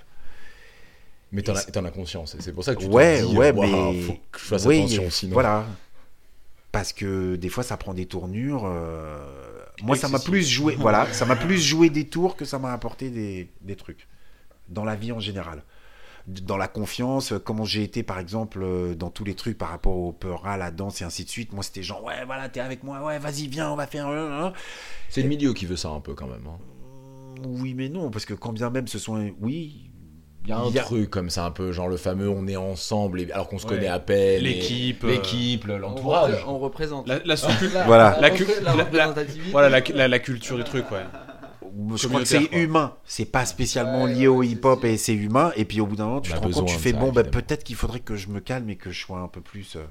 mais 1.32 1.42
t'en 1.42 1.54
as, 1.54 1.66
as 1.86 1.90
conscience 1.90 2.36
c'est 2.38 2.52
pour 2.52 2.64
ça 2.64 2.74
que 2.74 2.80
tu 2.80 2.86
Ouais, 2.86 3.20
te 3.22 3.26
dis 3.26 3.36
ouais, 3.36 3.52
Ouah, 3.52 3.66
mais 3.66 4.00
faut 4.02 4.18
que 4.32 4.38
je 4.38 4.44
fasse 4.44 4.66
oui, 4.66 4.78
attention 4.78 5.10
sinon 5.10 5.32
Voilà. 5.34 5.66
Parce 6.70 6.92
que 6.92 7.36
des 7.36 7.48
fois, 7.48 7.64
ça 7.64 7.78
prend 7.78 7.94
des 7.94 8.04
tournures. 8.04 8.64
euh, 8.66 9.18
Moi, 9.82 9.96
ça 9.96 10.06
m'a 10.08 10.18
plus 10.18 10.46
joué. 10.46 10.74
voilà, 10.76 11.10
ça 11.14 11.24
m'a 11.24 11.34
plus 11.46 11.58
joué 11.58 11.88
des 11.88 12.06
tours 12.06 12.36
que 12.36 12.44
ça 12.44 12.58
m'a 12.58 12.72
apporté 12.74 13.08
des, 13.08 13.48
des 13.62 13.74
trucs 13.74 14.06
dans 14.68 14.84
la 14.84 14.94
vie 14.94 15.10
en 15.10 15.18
général. 15.18 15.62
Dans 16.42 16.58
la 16.58 16.68
confiance, 16.68 17.32
euh, 17.32 17.38
comment 17.38 17.64
j'ai 17.64 17.82
été 17.82 18.02
par 18.02 18.18
exemple 18.18 18.60
euh, 18.62 18.94
dans 18.94 19.08
tous 19.08 19.24
les 19.24 19.34
trucs 19.34 19.56
par 19.56 19.70
rapport 19.70 19.96
au 19.96 20.12
peur 20.12 20.46
à 20.46 20.58
la 20.58 20.70
danse 20.70 21.00
et 21.00 21.04
ainsi 21.04 21.24
de 21.24 21.30
suite. 21.30 21.54
Moi, 21.54 21.62
c'était 21.62 21.82
genre 21.82 22.04
ouais, 22.04 22.22
voilà, 22.26 22.50
t'es 22.50 22.60
avec 22.60 22.84
moi, 22.84 23.02
ouais, 23.02 23.18
vas-y, 23.18 23.46
viens, 23.46 23.70
on 23.70 23.76
va 23.76 23.86
faire. 23.86 24.08
euh, 24.08 24.50
c'est 25.08 25.22
le 25.22 25.28
milieu 25.28 25.54
qui 25.54 25.64
veut 25.64 25.76
ça 25.76 25.88
un 25.88 26.00
peu 26.00 26.14
quand 26.14 26.26
même 26.26 26.46
hein. 26.46 26.58
Oui, 27.46 27.72
mais 27.72 27.88
non, 27.88 28.10
parce 28.10 28.26
que 28.26 28.34
quand 28.34 28.52
bien 28.52 28.68
même 28.68 28.88
ce 28.88 28.98
sont, 28.98 29.32
oui, 29.40 29.84
Il 30.44 30.50
y 30.50 30.52
a 30.52 30.58
un 30.58 30.68
Il 30.68 30.74
y 30.74 30.78
a- 30.78 30.82
truc 30.82 31.10
comme 31.10 31.28
ça, 31.30 31.44
un 31.44 31.50
peu 31.50 31.72
genre 31.72 31.88
le 31.88 31.96
fameux 31.98 32.28
on 32.28 32.46
est 32.46 32.56
ensemble, 32.56 33.20
et- 33.20 33.30
alors 33.32 33.48
qu'on 33.48 33.58
se 33.58 33.66
Ouais. 33.66 33.74
connaît 33.76 33.86
à 33.88 33.98
peine. 33.98 34.42
L'équipe, 34.42 35.02
L'équipe, 35.04 35.64
l'entourage. 35.66 36.42
on 36.46 36.58
représente. 36.58 37.06
La, 37.08 37.18
la 37.24 37.34
La- 37.36 37.84
Voilà. 37.86 38.18
La 38.20 38.30
voilà 39.50 39.68
la, 39.68 39.80
la- 39.94 40.08
la 40.08 40.18
culture 40.18 40.56
du 40.56 40.64
truc, 40.64 40.90
ouais. 40.90 41.04
Je 41.96 42.08
crois 42.08 42.20
que 42.20 42.26
c'est 42.26 42.46
quoi. 42.48 42.58
humain. 42.58 42.94
C'est 43.04 43.24
pas 43.24 43.46
spécialement 43.46 44.04
Ouais, 44.04 44.14
lié 44.14 44.28
ouais, 44.28 44.36
au 44.36 44.42
hip-hop 44.42 44.84
et 44.84 44.96
c'est 44.96 45.14
humain. 45.14 45.52
Et 45.56 45.64
puis 45.64 45.80
au 45.80 45.86
bout 45.86 45.96
d'un 45.96 46.06
moment, 46.06 46.20
tu 46.20 46.32
On 46.32 46.34
te 46.34 46.38
a 46.38 46.42
rends 46.42 46.50
compte, 46.50 46.68
tu 46.68 46.76
fais 46.76 46.92
ça, 46.92 46.98
bon, 46.98 47.12
bah, 47.12 47.24
peut-être 47.24 47.64
qu'il 47.64 47.76
faudrait 47.76 48.00
que 48.00 48.16
je 48.16 48.28
me 48.28 48.40
calme 48.40 48.68
et 48.70 48.76
que 48.76 48.90
je 48.90 49.00
sois 49.00 49.18
un 49.18 49.28
peu 49.28 49.40
plus 49.40 49.76
euh, 49.76 49.84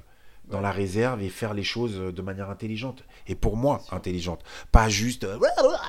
dans 0.50 0.60
la 0.60 0.70
réserve 0.70 1.22
et 1.22 1.28
faire 1.28 1.54
les 1.54 1.62
choses 1.62 1.94
euh, 1.98 2.12
de 2.12 2.22
manière 2.22 2.50
intelligente. 2.50 3.04
Et 3.26 3.34
pour 3.34 3.56
moi, 3.56 3.82
intelligente. 3.90 4.40
Pas 4.72 4.88
juste. 4.88 5.24
euh, 5.24 5.38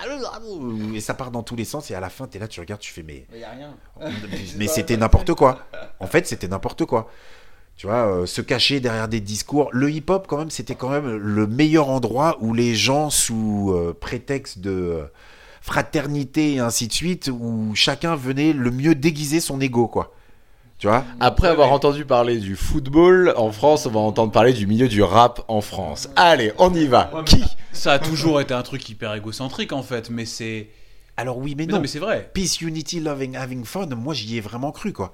Et 0.93 1.01
ça 1.01 1.13
part 1.13 1.31
dans 1.31 1.43
tous 1.43 1.55
les 1.55 1.65
sens. 1.65 1.91
Et 1.91 1.95
à 1.95 1.99
la 1.99 2.09
fin, 2.09 2.27
tu 2.27 2.37
es 2.37 2.39
là, 2.39 2.47
tu 2.47 2.59
regardes, 2.59 2.81
tu 2.81 2.91
fais 2.91 3.03
mais. 3.03 3.25
Mais 3.31 3.39
y 3.39 3.43
a 3.43 3.51
rien. 3.51 3.75
Mais 4.57 4.67
c'était 4.67 4.97
n'importe 4.97 5.33
quoi. 5.33 5.65
En 5.99 6.07
fait, 6.07 6.27
c'était 6.27 6.47
n'importe 6.47 6.85
quoi. 6.85 7.09
Tu 7.77 7.87
vois, 7.87 8.07
euh, 8.13 8.25
se 8.25 8.41
cacher 8.41 8.81
derrière 8.81 9.07
des 9.07 9.21
discours. 9.21 9.69
Le 9.71 9.89
hip-hop, 9.89 10.27
quand 10.27 10.37
même, 10.37 10.49
c'était 10.49 10.75
quand 10.75 10.89
même 10.89 11.15
le 11.15 11.47
meilleur 11.47 11.87
endroit 11.87 12.37
où 12.41 12.53
les 12.53 12.75
gens, 12.75 13.09
sous 13.09 13.71
euh, 13.73 13.95
prétexte 13.97 14.59
de 14.59 14.69
euh, 14.71 15.05
fraternité 15.61 16.53
et 16.55 16.59
ainsi 16.59 16.87
de 16.87 16.93
suite, 16.93 17.29
où 17.33 17.71
chacun 17.75 18.15
venait 18.15 18.53
le 18.53 18.71
mieux 18.71 18.95
déguiser 18.95 19.39
son 19.39 19.59
ego, 19.61 19.87
quoi. 19.87 20.13
Tu 20.77 20.87
vois? 20.87 21.03
Après 21.19 21.49
avoir 21.49 21.73
entendu 21.73 22.05
parler 22.05 22.37
du 22.37 22.55
football 22.55 23.33
en 23.35 23.51
France, 23.51 23.85
on 23.85 23.89
va 23.91 23.99
entendre 23.99 24.31
parler 24.31 24.53
du 24.53 24.65
milieu 24.65 24.87
du 24.87 25.03
rap 25.03 25.43
en 25.49 25.59
France. 25.59 26.09
Allez, 26.15 26.53
on 26.57 26.73
y 26.73 26.85
va. 26.87 27.11
Ouais, 27.13 27.23
Qui? 27.25 27.43
Ça 27.73 27.93
a 27.93 27.99
toujours 27.99 28.39
été 28.39 28.53
un 28.53 28.61
truc 28.63 28.87
hyper 28.87 29.13
égocentrique 29.13 29.73
en 29.73 29.83
fait, 29.83 30.09
mais 30.09 30.25
c'est. 30.25 30.69
Alors 31.17 31.37
oui, 31.37 31.53
mais, 31.57 31.65
Mais 31.65 31.71
non. 31.73 31.75
non, 31.77 31.81
mais 31.81 31.87
c'est 31.89 31.99
vrai. 31.99 32.31
Peace, 32.33 32.61
unity, 32.61 33.01
loving, 33.01 33.35
having 33.35 33.65
fun, 33.65 33.87
moi 33.87 34.13
j'y 34.13 34.37
ai 34.37 34.41
vraiment 34.41 34.71
cru, 34.71 34.93
quoi. 34.93 35.13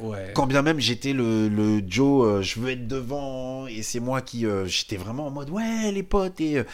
Ouais. 0.00 0.32
Quand 0.34 0.46
bien 0.48 0.62
même 0.62 0.80
j'étais 0.80 1.12
le, 1.12 1.48
le 1.48 1.80
Joe, 1.86 2.26
euh, 2.26 2.42
je 2.42 2.58
veux 2.58 2.70
être 2.70 2.88
devant, 2.88 3.68
et 3.68 3.82
c'est 3.84 4.00
moi 4.00 4.20
qui. 4.20 4.44
euh, 4.46 4.66
j'étais 4.66 4.96
vraiment 4.96 5.28
en 5.28 5.30
mode, 5.30 5.50
ouais, 5.50 5.92
les 5.92 6.02
potes, 6.02 6.40
et. 6.40 6.58
euh, 6.58 6.64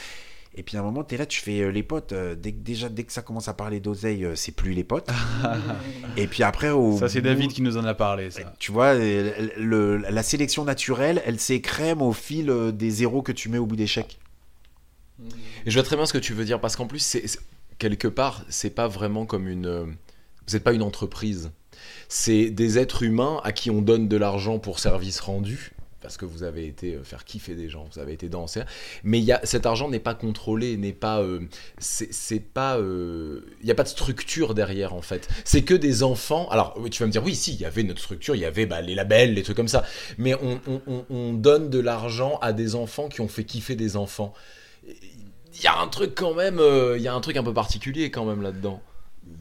et 0.55 0.62
puis 0.62 0.77
à 0.77 0.81
un 0.81 0.82
moment, 0.82 1.05
t'es 1.05 1.16
là, 1.16 1.27
tu 1.27 1.40
fais 1.40 1.60
euh, 1.60 1.70
les 1.70 1.82
potes. 1.82 2.12
euh, 2.12 2.35
dès, 2.35 2.52
que- 2.52 2.59
déjà, 2.59 2.89
dès 2.89 3.05
que 3.05 3.12
ça 3.12 3.22
commence 3.22 3.48
à 3.48 3.55
parler 3.55 3.78
d'oseille, 3.81 4.24
euh, 4.24 4.35
c'est 4.35 4.52
plus 4.52 4.72
les 4.72 4.85
potes. 4.85 5.09
et 6.16 6.27
puis 6.27 6.43
après, 6.43 6.70
au 6.70 6.98
Ça, 6.98 7.09
c'est 7.09 7.20
bout- 7.20 7.28
David 7.28 7.52
qui 7.52 7.62
nous 7.62 7.77
en 7.77 7.85
a 7.85 7.94
parlé, 7.94 8.31
ça. 8.31 8.43
Tu 8.59 8.72
vois, 8.72 8.94
le- 8.94 9.97
la 9.98 10.22
sélection 10.22 10.64
naturelle, 10.64 11.22
elle 11.24 11.39
s'écrème 11.39 12.02
au 12.02 12.12
fil 12.12 12.52
des 12.74 12.90
zéros 12.90 13.22
que 13.22 13.32
tu 13.32 13.48
mets 13.48 13.59
au 13.59 13.66
bout 13.66 13.77
d'échec. 13.77 14.18
Et 15.66 15.70
je 15.70 15.74
vois 15.78 15.82
très 15.82 15.97
bien 15.97 16.06
ce 16.06 16.12
que 16.12 16.18
tu 16.18 16.32
veux 16.32 16.44
dire 16.44 16.60
parce 16.60 16.77
qu'en 16.77 16.86
plus, 16.86 16.98
c'est 17.01 17.27
c'est- 17.28 17.40
quelque 17.78 18.09
part, 18.09 18.44
c'est 18.48 18.70
pas 18.74 18.89
vraiment 18.89 19.27
comme 19.27 19.47
une. 19.48 19.68
Vous 20.47 20.55
n'êtes 20.55 20.64
pas 20.64 20.72
une 20.72 20.82
entreprise. 20.82 21.51
C'est 22.09 22.51
des 22.51 22.78
êtres 22.78 23.02
humains 23.05 23.40
à 23.44 23.52
qui 23.52 23.70
on 23.70 23.82
donne 23.82 24.09
de 24.09 24.16
l'argent 24.16 24.59
pour 24.59 24.78
service 24.81 25.20
rendu. 25.20 25.72
Parce 26.01 26.16
que 26.16 26.24
vous 26.24 26.43
avez 26.43 26.66
été 26.66 26.94
euh, 26.94 27.05
faire 27.05 27.24
kiffer 27.24 27.55
des 27.55 27.68
gens, 27.68 27.86
vous 27.93 27.98
avez 27.98 28.12
été 28.14 28.28
danser. 28.28 28.62
Mais 29.05 29.20
y 29.20 29.32
a, 29.32 29.40
cet 29.44 29.66
argent 29.66 29.89
n'est 29.89 29.98
pas 30.01 30.14
contrôlé, 30.14 30.77
n'est 30.77 30.93
pas. 30.93 31.20
euh, 31.20 31.40
c'est 31.78 32.40
pas. 32.40 32.78
euh, 32.78 33.44
Il 33.60 33.66
n'y 33.66 33.70
a 33.72 33.74
pas 33.74 33.82
de 33.82 33.89
structure 33.89 34.55
derrière 34.55 34.94
en 34.94 35.02
fait. 35.02 35.28
C'est 35.44 35.62
que 35.62 35.74
des 35.74 36.02
enfants. 36.02 36.48
Alors 36.51 36.78
tu 36.90 37.02
vas 37.02 37.06
me 37.06 37.12
dire, 37.12 37.22
oui, 37.24 37.35
si, 37.35 37.52
il 37.55 37.60
y 37.60 37.64
avait 37.66 37.82
notre 37.82 38.01
structure, 38.01 38.35
il 38.35 38.40
y 38.40 38.44
avait 38.47 38.66
bah, 38.66 38.81
les 38.81 38.94
labels, 38.94 39.35
les 39.35 39.43
trucs 39.43 39.56
comme 39.56 39.68
ça. 39.68 39.85
Mais 40.18 40.35
on, 40.35 40.60
on- 40.66 40.81
on- 40.86 41.05
on 41.10 41.32
donne 41.35 41.68
de 41.70 41.78
l'argent 41.78 42.39
à 42.40 42.52
des 42.52 42.74
enfants 42.74 43.09
qui 43.09 43.20
ont 43.20 43.28
fait 43.28 43.44
kiffer 43.44 43.77
des 43.77 43.97
enfants 43.97 44.32
il 45.52 45.62
y 45.64 45.66
a 45.66 45.78
un 45.78 45.89
truc 45.89 46.14
quand 46.14 46.32
même, 46.32 46.59
euh, 46.60 46.97
il 46.97 47.02
y 47.02 47.09
a 47.09 47.12
un 47.14 47.20
truc 47.20 47.36
un 47.36 47.43
peu 47.43 47.52
particulier 47.52 48.10
quand 48.10 48.24
même 48.24 48.40
là-dedans. 48.40 48.81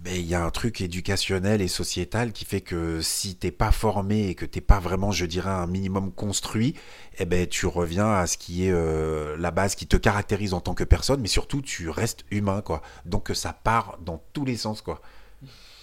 Mais 0.06 0.20
il 0.20 0.26
y 0.28 0.36
a 0.36 0.44
un 0.46 0.50
truc 0.52 0.82
éducationnel 0.82 1.62
et 1.62 1.68
sociétal 1.68 2.32
qui 2.32 2.46
fait 2.46 2.62
que 2.62 3.02
si 3.02 3.36
t'es 3.36 3.52
pas 3.52 3.72
formé 3.72 4.28
et 4.30 4.36
que 4.36 4.46
t'es 4.46 4.62
pas 4.62 4.80
vraiment, 4.80 5.12
je 5.12 5.26
dirais, 5.26 5.50
un 5.50 5.68
minimum 5.68 6.12
construit, 6.12 6.76
eh 7.18 7.26
ben 7.26 7.48
tu 7.48 7.66
reviens 7.66 8.12
à 8.12 8.28
ce 8.28 8.38
qui 8.38 8.66
est 8.68 8.72
euh, 8.72 9.36
la 9.38 9.52
base 9.52 9.76
qui 9.76 9.88
te 9.88 9.98
caractérise 9.98 10.54
en 10.54 10.62
tant 10.62 10.74
que 10.74 10.84
personne, 10.84 11.22
mais 11.22 11.28
surtout 11.28 11.62
tu 11.62 11.90
restes 11.90 12.24
humain, 12.32 12.62
quoi. 12.62 12.82
Donc 13.06 13.32
ça 13.34 13.52
part 13.52 13.98
dans 14.06 14.24
tous 14.34 14.46
les 14.46 14.58
sens, 14.58 14.82
quoi. 14.82 15.02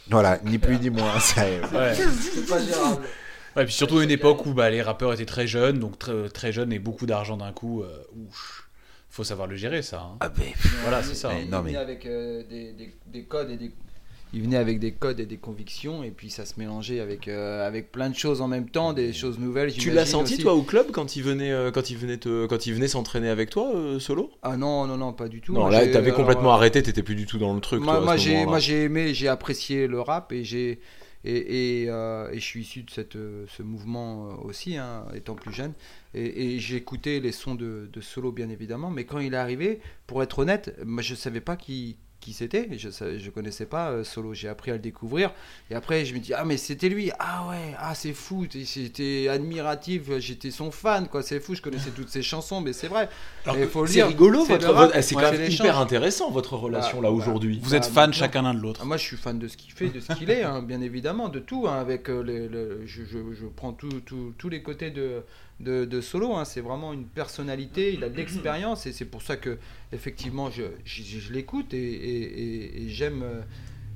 Voilà, 0.08 0.38
ni 0.44 0.58
plus 0.58 0.78
ni 0.78 0.90
moins. 0.90 1.18
ça, 1.20 1.42
Ouais. 1.44 1.94
C'est 1.94 2.46
pas 2.48 2.62
gérable. 2.64 3.02
Ouais, 3.56 3.64
puis 3.64 3.74
surtout 3.74 3.98
à 3.98 4.04
une 4.04 4.10
époque 4.10 4.44
où 4.46 4.52
bah, 4.54 4.70
les 4.70 4.82
rappeurs 4.82 5.12
étaient 5.14 5.24
très 5.26 5.46
jeunes, 5.46 5.78
donc 5.78 5.98
très, 5.98 6.28
très 6.28 6.52
jeunes 6.52 6.72
et 6.72 6.78
beaucoup 6.78 7.06
d'argent 7.06 7.36
d'un 7.36 7.52
coup. 7.52 7.82
Euh, 7.82 8.04
ouf. 8.14 8.68
Faut 9.08 9.24
savoir 9.24 9.48
le 9.48 9.56
gérer, 9.56 9.80
ça. 9.80 10.00
hein. 10.00 10.16
ah 10.20 10.28
ben, 10.28 10.52
Voilà, 10.82 11.02
c'est 11.02 11.14
ça. 11.14 11.30
Mais 11.30 11.44
Il 11.44 11.50
non, 11.50 11.62
mais- 11.62 11.74
avec 11.74 12.04
euh, 12.04 12.42
des, 12.48 12.72
des- 12.74 12.94
des 13.06 13.24
codes 13.24 13.50
et 13.50 13.56
des. 13.56 13.72
Il 14.36 14.42
venait 14.42 14.58
avec 14.58 14.80
des 14.80 14.92
codes 14.92 15.18
et 15.18 15.24
des 15.24 15.38
convictions 15.38 16.02
et 16.02 16.10
puis 16.10 16.28
ça 16.28 16.44
se 16.44 16.60
mélangeait 16.60 17.00
avec, 17.00 17.26
euh, 17.26 17.66
avec 17.66 17.90
plein 17.90 18.10
de 18.10 18.14
choses 18.14 18.42
en 18.42 18.48
même 18.48 18.68
temps, 18.68 18.92
des 18.92 19.14
choses 19.14 19.38
nouvelles. 19.38 19.72
Tu 19.72 19.90
l'as 19.90 20.04
senti 20.04 20.34
aussi. 20.34 20.42
toi 20.42 20.52
au 20.52 20.60
club 20.62 20.88
quand 20.92 21.16
il 21.16 21.22
venait, 21.22 21.52
euh, 21.52 21.70
quand 21.70 21.88
il 21.88 21.96
venait 21.96 22.18
te, 22.18 22.44
quand 22.44 22.66
il 22.66 22.74
venait 22.74 22.86
s'entraîner 22.86 23.30
avec 23.30 23.48
toi 23.48 23.74
euh, 23.74 23.98
solo? 23.98 24.30
Ah 24.42 24.58
non, 24.58 24.86
non, 24.86 24.98
non, 24.98 25.14
pas 25.14 25.28
du 25.28 25.40
tout. 25.40 25.54
Non, 25.54 25.60
Moi, 25.60 25.70
là 25.70 25.86
t'avais 25.86 26.12
complètement 26.12 26.52
arrêté, 26.52 26.82
t'étais 26.82 27.02
plus 27.02 27.14
du 27.14 27.24
tout 27.24 27.38
dans 27.38 27.54
le 27.54 27.60
truc. 27.62 27.82
Moi, 27.82 27.94
toi, 27.94 28.04
moi, 28.04 28.16
j'ai, 28.18 28.32
moment-là. 28.32 28.50
moi 28.50 28.58
j'ai 28.58 28.82
aimé, 28.82 29.14
j'ai 29.14 29.28
apprécié 29.28 29.86
le 29.86 30.02
rap 30.02 30.30
et 30.32 30.44
j'ai 30.44 30.80
Et, 31.24 31.82
et, 31.82 31.86
euh, 31.88 32.30
et 32.30 32.38
je 32.38 32.44
suis 32.44 32.60
issu 32.60 32.82
de 32.82 32.90
cette, 32.90 33.14
ce 33.48 33.62
mouvement 33.62 34.38
aussi, 34.44 34.76
hein, 34.76 35.06
étant 35.14 35.34
plus 35.34 35.52
jeune. 35.52 35.72
Et, 36.14 36.54
et 36.54 36.60
j'ai 36.60 36.76
écouté 36.76 37.20
les 37.20 37.32
sons 37.32 37.56
de, 37.56 37.88
de 37.92 38.00
solo, 38.00 38.30
bien 38.32 38.48
évidemment. 38.48 38.90
Mais 38.90 39.04
quand 39.04 39.18
il 39.18 39.34
est 39.34 39.36
arrivé, 39.36 39.80
pour 40.06 40.22
être 40.22 40.38
honnête, 40.38 40.76
moi 40.84 41.02
je 41.02 41.14
ne 41.14 41.18
savais 41.18 41.40
pas 41.40 41.56
qui, 41.56 41.96
qui 42.26 42.32
c'était. 42.32 42.68
Je 42.76 42.88
ne 42.88 43.30
connaissais 43.30 43.66
pas 43.66 43.90
euh, 43.90 44.02
Solo. 44.04 44.34
J'ai 44.34 44.48
appris 44.48 44.72
à 44.72 44.74
le 44.74 44.80
découvrir. 44.80 45.32
Et 45.70 45.74
après, 45.76 46.04
je 46.04 46.12
me 46.12 46.18
dis, 46.18 46.34
ah, 46.34 46.44
mais 46.44 46.56
c'était 46.56 46.88
lui. 46.88 47.10
Ah 47.20 47.46
ouais, 47.48 47.74
ah, 47.78 47.94
c'est 47.94 48.12
fou. 48.12 48.46
J'étais 48.52 49.28
admiratif. 49.28 50.10
J'étais 50.18 50.50
son 50.50 50.70
fan, 50.70 51.06
quoi. 51.08 51.22
C'est 51.22 51.38
fou. 51.40 51.54
Je 51.54 51.62
connaissais 51.62 51.90
toutes 51.90 52.08
ses 52.08 52.22
chansons, 52.22 52.60
mais 52.60 52.72
c'est 52.72 52.88
vrai. 52.88 53.08
C'est 53.86 54.02
rigolo, 54.02 54.44
c'est 54.44 54.54
votre 54.58 54.72
quand 55.14 55.32
même 55.32 55.50
hyper 55.50 55.78
intéressant 55.78 56.30
votre 56.30 56.54
relation 56.56 56.98
Bah, 57.00 57.04
là 57.04 57.10
bah, 57.10 57.16
aujourd'hui. 57.16 57.60
Vous 57.62 57.74
êtes 57.74 57.82
Bah, 57.84 57.88
fans 57.88 58.00
maintenant- 58.02 58.12
chacun 58.12 58.42
l'un 58.42 58.54
de 58.54 58.60
l'autre. 58.60 58.84
Moi, 58.84 58.96
je 58.96 59.02
suis 59.04 59.16
fan 59.16 59.38
de 59.38 59.46
ce 59.48 59.56
qu'il 59.56 59.72
fait, 59.72 59.88
de 59.88 60.00
ce 60.00 60.12
qu'il 60.14 60.30
est, 60.30 60.42
hein, 60.42 60.62
bien 60.62 60.80
évidemment, 60.80 61.28
de 61.28 61.38
tout. 61.38 61.66
hein, 61.68 61.78
avec 61.80 62.08
euh, 62.10 62.22
les, 62.22 62.48
je, 62.86 63.04
je- 63.04 63.34
je 63.34 63.46
prends 63.46 63.72
tout- 63.72 64.00
tout- 64.00 64.32
tous 64.36 64.48
les 64.48 64.62
côtés 64.62 64.90
de, 64.90 65.22
de, 65.60 65.84
de 65.84 66.00
Solo. 66.00 66.34
hein, 66.34 66.44
c'est 66.44 66.60
vraiment 66.60 66.92
une 66.92 67.06
personnalité, 67.06 67.94
il 67.94 68.04
a 68.04 68.08
de 68.08 68.16
l'expérience 68.16 68.86
et 68.86 68.92
c'est 68.92 69.04
pour 69.06 69.22
ça 69.22 69.36
que, 69.36 69.58
effectivement, 69.92 70.50
je, 70.50 70.64
je, 70.84 71.02
je 71.02 71.32
l'écoute 71.32 71.72
et, 71.74 71.78
et- 71.78 72.40
et- 72.42 72.82
et 72.84 72.88
j'aime. 72.88 73.22
euh, 73.22 73.40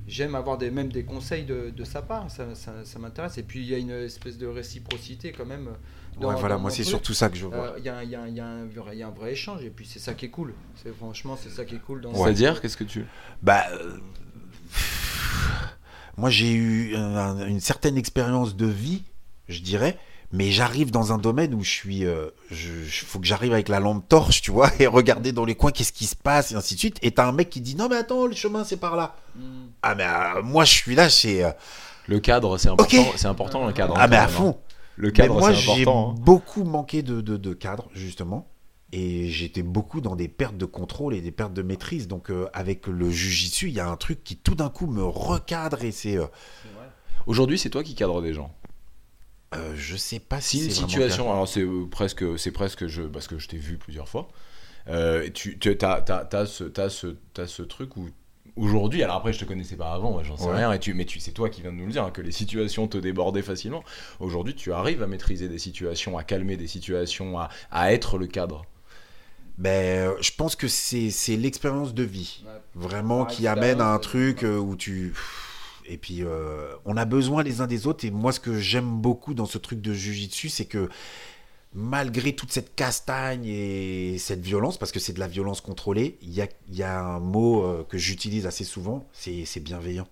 J'aime 0.07 0.33
avoir 0.33 0.57
des, 0.57 0.71
même 0.71 0.91
des 0.91 1.03
conseils 1.03 1.43
de, 1.45 1.69
de 1.69 1.83
sa 1.83 2.01
part, 2.01 2.29
ça, 2.31 2.55
ça, 2.55 2.73
ça 2.83 2.97
m'intéresse. 2.99 3.37
Et 3.37 3.43
puis 3.43 3.59
il 3.61 3.67
y 3.69 3.75
a 3.75 3.77
une 3.77 3.91
espèce 3.91 4.35
de 4.37 4.47
réciprocité 4.47 5.31
quand 5.31 5.45
même. 5.45 5.69
dans- 6.19 6.29
Ouais, 6.29 6.35
voilà, 6.39 6.55
dans 6.55 6.61
moi 6.61 6.71
c'est 6.71 6.83
surtout 6.83 7.13
ça 7.13 7.29
que 7.29 7.37
je 7.37 7.45
vois. 7.45 7.55
Euh, 7.55 7.75
Il 7.77 7.85
y, 7.85 7.89
a, 7.89 8.03
il 8.03 8.09
y 8.09 8.11
y 8.13 8.39
a 8.39 8.45
un 8.47 8.65
vrai- 8.65 8.95
il 8.95 8.99
y 8.99 9.03
a 9.03 9.07
un 9.07 9.11
vrai 9.11 9.33
échange 9.33 9.63
et 9.63 9.69
puis 9.69 9.85
c'est 9.85 9.99
ça 9.99 10.15
qui 10.15 10.25
est 10.25 10.29
cool. 10.29 10.55
C'est 10.83 10.93
franchement 10.93 11.37
c'est 11.41 11.51
ça 11.51 11.65
qui 11.65 11.75
est 11.75 11.79
cool 11.85 12.01
dans 12.01 12.13
C'est-à-dire, 12.15 12.59
qu'est-ce 12.61 12.75
que 12.77 12.83
tu. 12.83 13.05
Bah, 13.43 13.63
euh, 13.73 13.99
moi 16.17 16.29
j'ai 16.29 16.51
eu 16.51 16.95
un- 16.95 17.47
une 17.47 17.59
certaine 17.59 17.95
expérience 17.95 18.55
de 18.55 18.65
vie, 18.65 19.03
je 19.47 19.61
dirais, 19.61 19.97
mais 20.33 20.51
j'arrive 20.51 20.91
dans 20.91 21.11
un 21.13 21.17
domaine 21.17 21.53
où 21.53 21.63
je 21.63 21.69
suis, 21.69 22.05
euh, 22.05 22.29
je, 22.49 22.83
je- 22.85 23.05
faut 23.05 23.19
que 23.19 23.25
j'arrive 23.25 23.53
avec 23.53 23.67
la 23.69 23.79
lampe 23.79 24.07
torche, 24.07 24.41
tu 24.41 24.51
vois, 24.51 24.69
et 24.79 24.87
regarder 24.87 25.31
dans 25.31 25.45
les 25.45 25.55
coins 25.55 25.71
qu'est-ce 25.71 25.93
qui 25.93 26.05
se 26.05 26.15
passe 26.15 26.51
et 26.51 26.55
ainsi 26.55 26.75
de 26.75 26.79
suite. 26.79 26.97
Et 27.01 27.11
t'as 27.11 27.27
un 27.27 27.31
mec 27.31 27.49
qui 27.49 27.61
dit 27.61 27.75
non 27.75 27.87
mais 27.89 27.97
attends, 27.97 28.25
le 28.27 28.35
chemin 28.35 28.63
c'est 28.63 28.77
par 28.77 28.95
là. 28.95 29.15
Mm. 29.35 29.41
Ah 29.83 29.95
mais 29.95 30.05
euh, 30.05 30.41
moi 30.43 30.63
je 30.65 30.73
suis 30.73 30.95
là, 30.95 31.09
c'est 31.09 31.43
euh, 31.43 31.51
Le 32.07 32.19
cadre, 32.19 32.57
c'est 32.57 32.69
important. 32.69 32.97
Ok. 33.01 33.13
C'est 33.17 33.27
important 33.27 33.65
le 33.67 33.73
cadre. 33.73 33.93
ah 33.97 34.07
mais 34.07 34.15
à 34.17 34.21
même, 34.21 34.29
hein. 34.29 34.33
fond. 34.37 34.57
Le 34.97 35.07
Mais 35.07 35.13
cadre, 35.13 35.39
moi 35.39 35.49
c'est 35.53 35.59
j'ai 35.59 35.71
important. 35.81 36.11
hein. 36.11 36.21
beaucoup 36.21 36.63
manqué 36.63 37.01
de, 37.01 37.21
de, 37.21 37.37
de 37.37 37.53
cadre 37.53 37.89
justement. 37.93 38.47
Et 38.93 39.29
j'étais 39.29 39.63
beaucoup 39.63 40.01
dans 40.01 40.17
des 40.17 40.27
pertes 40.27 40.57
de 40.57 40.65
contrôle 40.65 41.13
et 41.15 41.21
des 41.21 41.31
pertes 41.31 41.53
de 41.53 41.61
maîtrise. 41.61 42.09
Donc 42.09 42.29
euh, 42.29 42.47
avec 42.53 42.87
le 42.87 43.09
jujitsu, 43.09 43.69
il 43.69 43.73
y 43.73 43.79
a 43.79 43.87
un 43.89 43.95
truc 43.95 44.21
qui 44.23 44.35
tout 44.35 44.53
d'un 44.55 44.69
coup 44.69 44.85
me 44.87 45.01
recadre 45.03 45.83
et 45.85 45.91
c'est... 45.91 46.17
euh, 46.17 46.25
Aujourd'hui, 47.27 47.59
c'est 47.59 47.69
toi 47.69 47.83
qui 47.83 47.93
cadres 47.95 48.21
des 48.21 48.33
gens. 48.33 48.51
Euh, 49.53 49.73
je 49.75 49.97
sais 49.97 50.19
pas 50.19 50.39
Si 50.39 50.57
si, 50.59 50.63
une 50.65 50.69
c'est 50.69 50.75
vraiment 50.75 50.87
situation, 50.87 51.31
alors 51.31 51.47
c'est 51.47 51.61
euh, 51.61 51.85
presque, 51.89 52.23
c'est 52.39 52.51
presque 52.51 52.87
je, 52.87 53.01
parce 53.03 53.27
que 53.27 53.37
je 53.37 53.47
t'ai 53.49 53.57
vu 53.57 53.77
plusieurs 53.77 54.07
fois. 54.07 54.29
Euh, 54.87 55.29
tu, 55.33 55.59
tu 55.59 55.69
as, 55.69 55.75
t'as, 55.75 56.01
t'as 56.01 56.45
ce, 56.45 56.63
t'as 56.63 56.89
ce, 56.89 57.15
t'as 57.33 57.47
ce 57.47 57.61
truc 57.61 57.97
où 57.97 58.07
aujourd'hui, 58.55 59.03
alors 59.03 59.17
après 59.17 59.33
je 59.33 59.39
te 59.39 59.45
connaissais 59.45 59.75
pas 59.75 59.91
avant, 59.91 60.11
moi, 60.11 60.23
j'en 60.23 60.37
sais 60.37 60.45
Ouais. 60.45 60.55
rien, 60.55 60.71
et 60.71 60.79
tu, 60.79 60.93
mais 60.93 61.03
tu, 61.05 61.19
c'est 61.19 61.31
toi 61.33 61.49
qui 61.49 61.61
viens 61.61 61.71
de 61.71 61.77
nous 61.77 61.85
le 61.85 61.91
dire 61.91 62.03
hein, 62.05 62.11
que 62.11 62.21
les 62.21 62.31
situations 62.31 62.87
te 62.87 62.97
débordaient 62.97 63.41
facilement. 63.41 63.83
Aujourd'hui, 64.21 64.55
tu 64.55 64.71
arrives 64.71 65.03
à 65.03 65.07
maîtriser 65.07 65.49
des 65.49 65.59
situations, 65.59 66.17
à 66.17 66.23
calmer 66.23 66.55
des 66.55 66.67
situations, 66.67 67.37
à, 67.37 67.49
à 67.71 67.91
être 67.91 68.17
le 68.17 68.27
cadre. 68.27 68.65
Ben, 69.57 70.13
je 70.21 70.31
pense 70.35 70.55
que 70.55 70.67
c'est 70.69 71.09
c'est 71.11 71.35
l'expérience 71.35 71.93
de 71.93 72.03
vie, 72.03 72.41
Ouais. 72.45 72.51
vraiment, 72.73 73.25
qui 73.25 73.47
amène 73.47 73.81
à 73.81 73.87
un 73.93 73.99
truc 73.99 74.43
où 74.43 74.75
tu... 74.77 75.13
Et 75.91 75.97
puis, 75.97 76.23
euh, 76.23 76.73
on 76.85 76.95
a 76.95 77.03
besoin 77.03 77.43
les 77.43 77.59
uns 77.59 77.67
des 77.67 77.85
autres. 77.85 78.05
Et 78.05 78.11
moi, 78.11 78.31
ce 78.31 78.39
que 78.39 78.57
j'aime 78.57 79.01
beaucoup 79.01 79.33
dans 79.33 79.45
ce 79.45 79.57
truc 79.57 79.81
de 79.81 79.93
jujitsu, 79.93 80.47
c'est 80.47 80.65
que 80.65 80.89
malgré 81.73 82.33
toute 82.33 82.51
cette 82.51 82.75
castagne 82.75 83.45
et 83.45 84.17
cette 84.17 84.41
violence, 84.41 84.77
parce 84.77 84.93
que 84.93 84.99
c'est 84.99 85.11
de 85.11 85.19
la 85.19 85.27
violence 85.27 85.59
contrôlée, 85.59 86.17
il 86.21 86.33
y 86.33 86.83
a, 86.83 86.99
un 86.99 87.19
mot 87.19 87.63
euh, 87.65 87.85
que 87.89 87.97
j'utilise 87.97 88.45
assez 88.45 88.63
souvent, 88.63 89.05
c'est 89.11 89.59
bienveillant. 89.59 90.07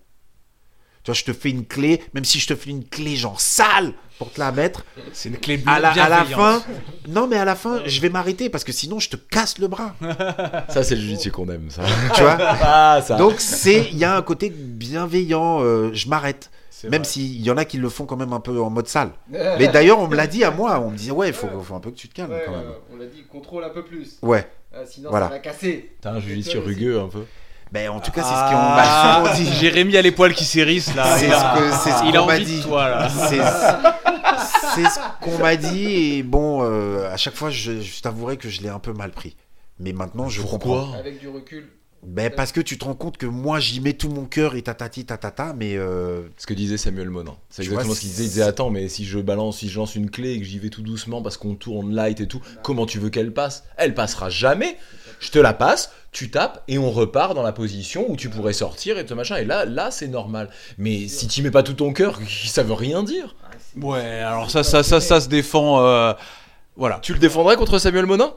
Je 1.14 1.24
te 1.24 1.32
fais 1.32 1.50
une 1.50 1.64
clé, 1.66 2.02
même 2.14 2.24
si 2.24 2.38
je 2.38 2.46
te 2.48 2.54
fais 2.54 2.70
une 2.70 2.84
clé 2.84 3.16
genre 3.16 3.40
sale 3.40 3.92
pour 4.18 4.30
te 4.30 4.38
la 4.38 4.52
mettre, 4.52 4.84
C'est 5.14 5.30
une 5.30 5.38
clé 5.38 5.62
à 5.66 5.80
la, 5.80 5.92
à 5.92 6.08
la 6.10 6.24
fin, 6.26 6.62
non 7.08 7.26
mais 7.26 7.36
à 7.36 7.46
la 7.46 7.54
fin, 7.54 7.80
je 7.86 8.00
vais 8.02 8.10
m'arrêter 8.10 8.50
parce 8.50 8.64
que 8.64 8.72
sinon 8.72 8.98
je 8.98 9.08
te 9.08 9.16
casse 9.16 9.58
le 9.58 9.66
bras. 9.66 9.94
Ça, 10.68 10.82
c'est 10.82 10.94
le 10.94 11.00
jiu 11.00 11.30
qu'on 11.30 11.48
aime, 11.48 11.70
ça. 11.70 11.82
Tu 12.14 12.20
vois 12.20 12.36
ah, 12.38 13.00
ça. 13.02 13.16
Donc 13.16 13.40
c'est, 13.40 13.88
il 13.90 13.96
y 13.96 14.04
a 14.04 14.14
un 14.14 14.20
côté 14.20 14.50
bienveillant. 14.50 15.62
euh, 15.62 15.90
je 15.94 16.06
m'arrête, 16.08 16.50
même 16.90 17.02
s'il 17.02 17.40
y 17.40 17.50
en 17.50 17.56
a 17.56 17.64
qui 17.64 17.78
le 17.78 17.88
font 17.88 18.04
quand 18.04 18.16
même 18.18 18.34
un 18.34 18.40
peu 18.40 18.60
en 18.60 18.68
mode 18.68 18.88
sale. 18.88 19.12
Mais 19.30 19.68
d'ailleurs, 19.68 19.98
on 19.98 20.06
me 20.06 20.16
l'a 20.16 20.26
dit 20.26 20.44
à 20.44 20.50
moi. 20.50 20.78
On 20.80 20.90
me 20.90 20.96
disait 20.98 21.12
ouais, 21.12 21.28
il 21.28 21.34
faut, 21.34 21.48
faut 21.62 21.74
un 21.74 21.80
peu 21.80 21.90
que 21.90 21.96
tu 21.96 22.08
te 22.08 22.14
calmes 22.14 22.34
quand 22.44 22.52
même. 22.52 22.72
on 22.92 22.96
l'a 22.96 23.06
dit, 23.06 23.24
contrôle 23.24 23.64
un 23.64 23.70
peu 23.70 23.84
plus. 23.84 24.18
Ouais. 24.20 24.46
sinon 24.86 25.08
Voilà. 25.08 25.28
ça 25.28 25.32
va 25.32 25.38
casser. 25.38 25.92
T'as 26.02 26.12
un 26.12 26.20
jiu 26.20 26.42
rugueux 26.58 27.00
un 27.00 27.08
peu. 27.08 27.24
Ben 27.72 27.88
en 27.90 28.00
tout 28.00 28.10
cas, 28.10 28.22
c'est 28.22 28.28
Ah, 28.32 28.48
ce 28.48 28.54
qu'on 28.54 29.22
m'a 29.22 29.34
souvent 29.34 29.44
dit. 29.52 29.58
Jérémy 29.58 29.96
a 29.96 30.02
les 30.02 30.10
poils 30.12 30.34
qui 30.34 30.44
s'hérissent 30.44 30.94
là. 30.94 31.16
C'est 31.18 31.26
ce 31.28 31.30
que- 31.30 31.84
c'est 31.84 31.90
ce 31.90 32.00
qu'on 32.02 32.12
m'a 32.26 32.34
envie 32.34 32.44
dit. 32.44 32.58
de 32.58 32.62
toi 32.64 32.88
là. 32.88 33.08
C'est 33.08 33.38
c'est 34.74 34.84
ce 34.88 34.98
qu'on 35.20 35.38
m'a 35.38 35.56
dit 35.56 36.16
et 36.18 36.22
bon, 36.22 36.62
euh, 36.64 37.12
à 37.12 37.16
chaque 37.16 37.34
fois, 37.34 37.50
je, 37.50 37.80
je 37.80 38.00
t'avouerai 38.02 38.36
que 38.36 38.48
je 38.48 38.60
l'ai 38.62 38.68
un 38.68 38.78
peu 38.78 38.92
mal 38.92 39.10
pris. 39.10 39.36
Mais 39.78 39.92
maintenant, 39.92 40.28
je 40.28 40.42
comprends. 40.42 40.58
Pourquoi 40.58 40.98
Avec 40.98 41.20
du 41.20 41.28
recul. 41.28 41.68
Ben 42.02 42.30
parce 42.34 42.50
que 42.50 42.62
tu 42.62 42.78
te 42.78 42.84
rends 42.86 42.94
compte 42.94 43.18
que 43.18 43.26
moi, 43.26 43.60
j'y 43.60 43.78
mets 43.80 43.92
tout 43.92 44.08
mon 44.08 44.24
cœur 44.24 44.54
et 44.54 44.62
tatati 44.62 45.04
tatata, 45.04 45.52
mais 45.54 45.76
euh, 45.76 46.22
Ce 46.38 46.46
que 46.46 46.54
disait 46.54 46.78
Samuel 46.78 47.10
Monin. 47.10 47.34
C'est 47.50 47.62
exactement 47.62 47.88
vois, 47.88 47.94
ce 47.94 48.00
qu'il 48.00 48.08
disait. 48.08 48.24
Il 48.24 48.28
disait 48.28 48.42
Attends, 48.42 48.70
mais 48.70 48.88
si 48.88 49.04
je 49.04 49.18
balance, 49.18 49.58
si 49.58 49.68
je 49.68 49.78
lance 49.78 49.94
une 49.96 50.10
clé 50.10 50.32
et 50.32 50.38
que 50.38 50.44
j'y 50.46 50.58
vais 50.58 50.70
tout 50.70 50.80
doucement 50.82 51.20
parce 51.20 51.36
qu'on 51.36 51.54
tourne 51.54 51.94
light 51.94 52.20
et 52.20 52.26
tout, 52.26 52.40
comment 52.62 52.86
tu 52.86 52.98
veux 52.98 53.10
qu'elle 53.10 53.32
passe? 53.34 53.64
Elle 53.76 53.94
passera 53.94 54.30
jamais. 54.30 54.78
Je 55.20 55.30
te 55.30 55.38
la 55.38 55.52
passe, 55.52 55.92
tu 56.12 56.30
tapes 56.30 56.62
et 56.68 56.78
on 56.78 56.90
repart 56.90 57.34
dans 57.34 57.42
la 57.42 57.52
position 57.52 58.06
où 58.08 58.16
tu 58.16 58.28
pourrais 58.28 58.52
sortir 58.52 58.98
et 58.98 59.06
te 59.06 59.14
machin. 59.14 59.36
Et 59.36 59.44
là, 59.44 59.64
là, 59.64 59.90
c'est 59.90 60.08
normal. 60.08 60.50
Mais 60.78 61.06
si 61.08 61.28
tu 61.28 61.42
mets 61.42 61.50
pas 61.52 61.62
tout 61.62 61.74
ton 61.74 61.92
cœur, 61.92 62.18
ça 62.46 62.62
veut 62.62 62.72
rien 62.74 63.02
dire. 63.02 63.34
Ouais, 63.80 64.20
alors 64.20 64.50
ça, 64.50 64.62
ça, 64.64 64.82
ça, 64.82 65.00
ça 65.00 65.20
se 65.20 65.28
défend. 65.28 65.80
euh, 65.84 66.12
Voilà. 66.76 66.98
Tu 67.02 67.12
le 67.12 67.18
défendrais 67.20 67.56
contre 67.56 67.78
Samuel 67.78 68.06
Monin? 68.06 68.32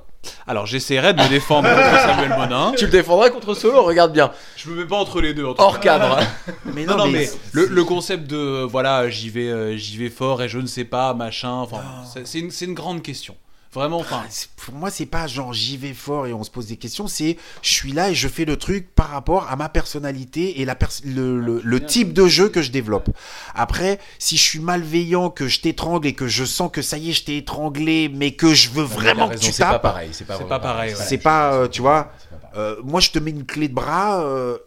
Alors 0.48 0.66
j'essaierai 0.66 1.14
de 1.14 1.22
me 1.22 1.28
défendre 1.28 1.68
contre 1.68 2.00
Samuel 2.06 2.30
Monin. 2.38 2.74
Tu 2.78 2.86
le 2.86 2.92
défendrais 2.92 3.30
contre 3.32 3.56
Solo 3.56 3.84
Regarde 3.84 4.14
bien. 4.14 4.32
Je 4.56 4.70
me 4.70 4.76
mets 4.76 4.88
pas 4.88 4.96
entre 4.96 5.20
les 5.20 5.34
deux. 5.34 5.46
En 5.46 5.54
tout 5.54 5.62
Hors 5.62 5.80
cas. 5.82 6.00
cadre. 6.00 6.20
mais 6.74 6.86
Non, 6.86 6.94
non, 6.98 7.06
non, 7.06 7.12
mais, 7.12 7.30
mais 7.30 7.30
le, 7.54 7.66
le 7.66 7.84
concept 7.84 8.28
de 8.30 8.62
voilà, 8.64 9.10
j'y 9.10 9.30
vais, 9.30 9.50
euh, 9.50 9.76
j'y 9.76 9.98
vais 9.98 10.10
fort 10.10 10.42
et 10.42 10.48
je 10.48 10.60
ne 10.60 10.66
sais 10.68 10.86
pas, 10.86 11.14
machin. 11.14 11.52
Enfin, 11.54 11.82
c'est- 12.14 12.26
c'est 12.26 12.40
une, 12.40 12.52
c'est 12.52 12.66
une 12.66 12.74
grande 12.74 13.02
question. 13.02 13.36
Vraiment, 13.74 14.00
enfin. 14.00 14.24
Ah, 14.26 14.30
pour 14.58 14.76
moi, 14.76 14.90
c'est 14.92 15.06
pas 15.08 15.26
genre 15.28 15.52
j'y 15.54 15.78
vais 15.78 15.94
fort 15.94 16.28
et 16.28 16.34
on 16.34 16.44
se 16.44 16.52
pose 16.52 16.68
des 16.68 16.78
questions. 16.78 17.08
C'est 17.08 17.38
je 17.62 17.70
suis 17.74 17.92
là 17.92 18.10
et 18.12 18.16
je 18.16 18.28
fais 18.28 18.46
le 18.46 18.56
truc 18.58 18.94
par 18.94 19.10
rapport 19.10 19.50
à 19.50 19.56
ma 19.56 19.68
personnalité 19.70 20.62
et 20.62 20.66
la 20.66 20.76
pers- 20.76 21.02
le, 21.04 21.40
le- 21.40 21.62
le 21.64 21.86
type 21.86 22.14
de 22.14 22.28
jeu 22.28 22.50
que 22.50 22.62
je 22.62 22.72
développe. 22.72 23.10
Après, 23.56 24.00
si 24.20 24.38
je 24.38 24.44
suis 24.44 24.60
malveillant, 24.60 25.30
que 25.30 25.48
je 25.48 25.60
t'étrangle 25.62 26.08
et 26.08 26.14
que 26.14 26.28
je 26.28 26.46
sens 26.46 26.70
que 26.72 26.82
ça 26.82 26.98
y 26.98 27.10
est, 27.10 27.14
je 27.14 27.24
t'ai 27.26 27.38
étranglé, 27.38 28.10
mais 28.14 28.34
que 28.34 28.54
je 28.54 28.70
veux 28.70 28.84
vraiment 28.84 29.28
que 29.30 29.36
tu 29.38 29.52
C'est 29.52 29.64
pas 29.64 29.72
tapes, 29.72 29.82
pareil. 29.82 30.10
C'est 30.14 30.26
pas, 30.26 30.38
pas 30.38 30.60
pareil, 30.60 30.94
ouais. 30.94 31.04
c'est 31.04 31.18
pas, 31.18 31.54
euh, 31.54 31.68
tu 31.68 31.82
vois. 31.82 32.12
Pas 32.52 32.60
euh, 32.60 32.76
moi, 32.84 33.00
je 33.02 33.10
te 33.10 33.20
mets 33.20 33.32
une 33.32 33.46
clé 33.46 33.68
de 33.68 33.74
bras. 33.74 34.22
euh, 34.24 34.58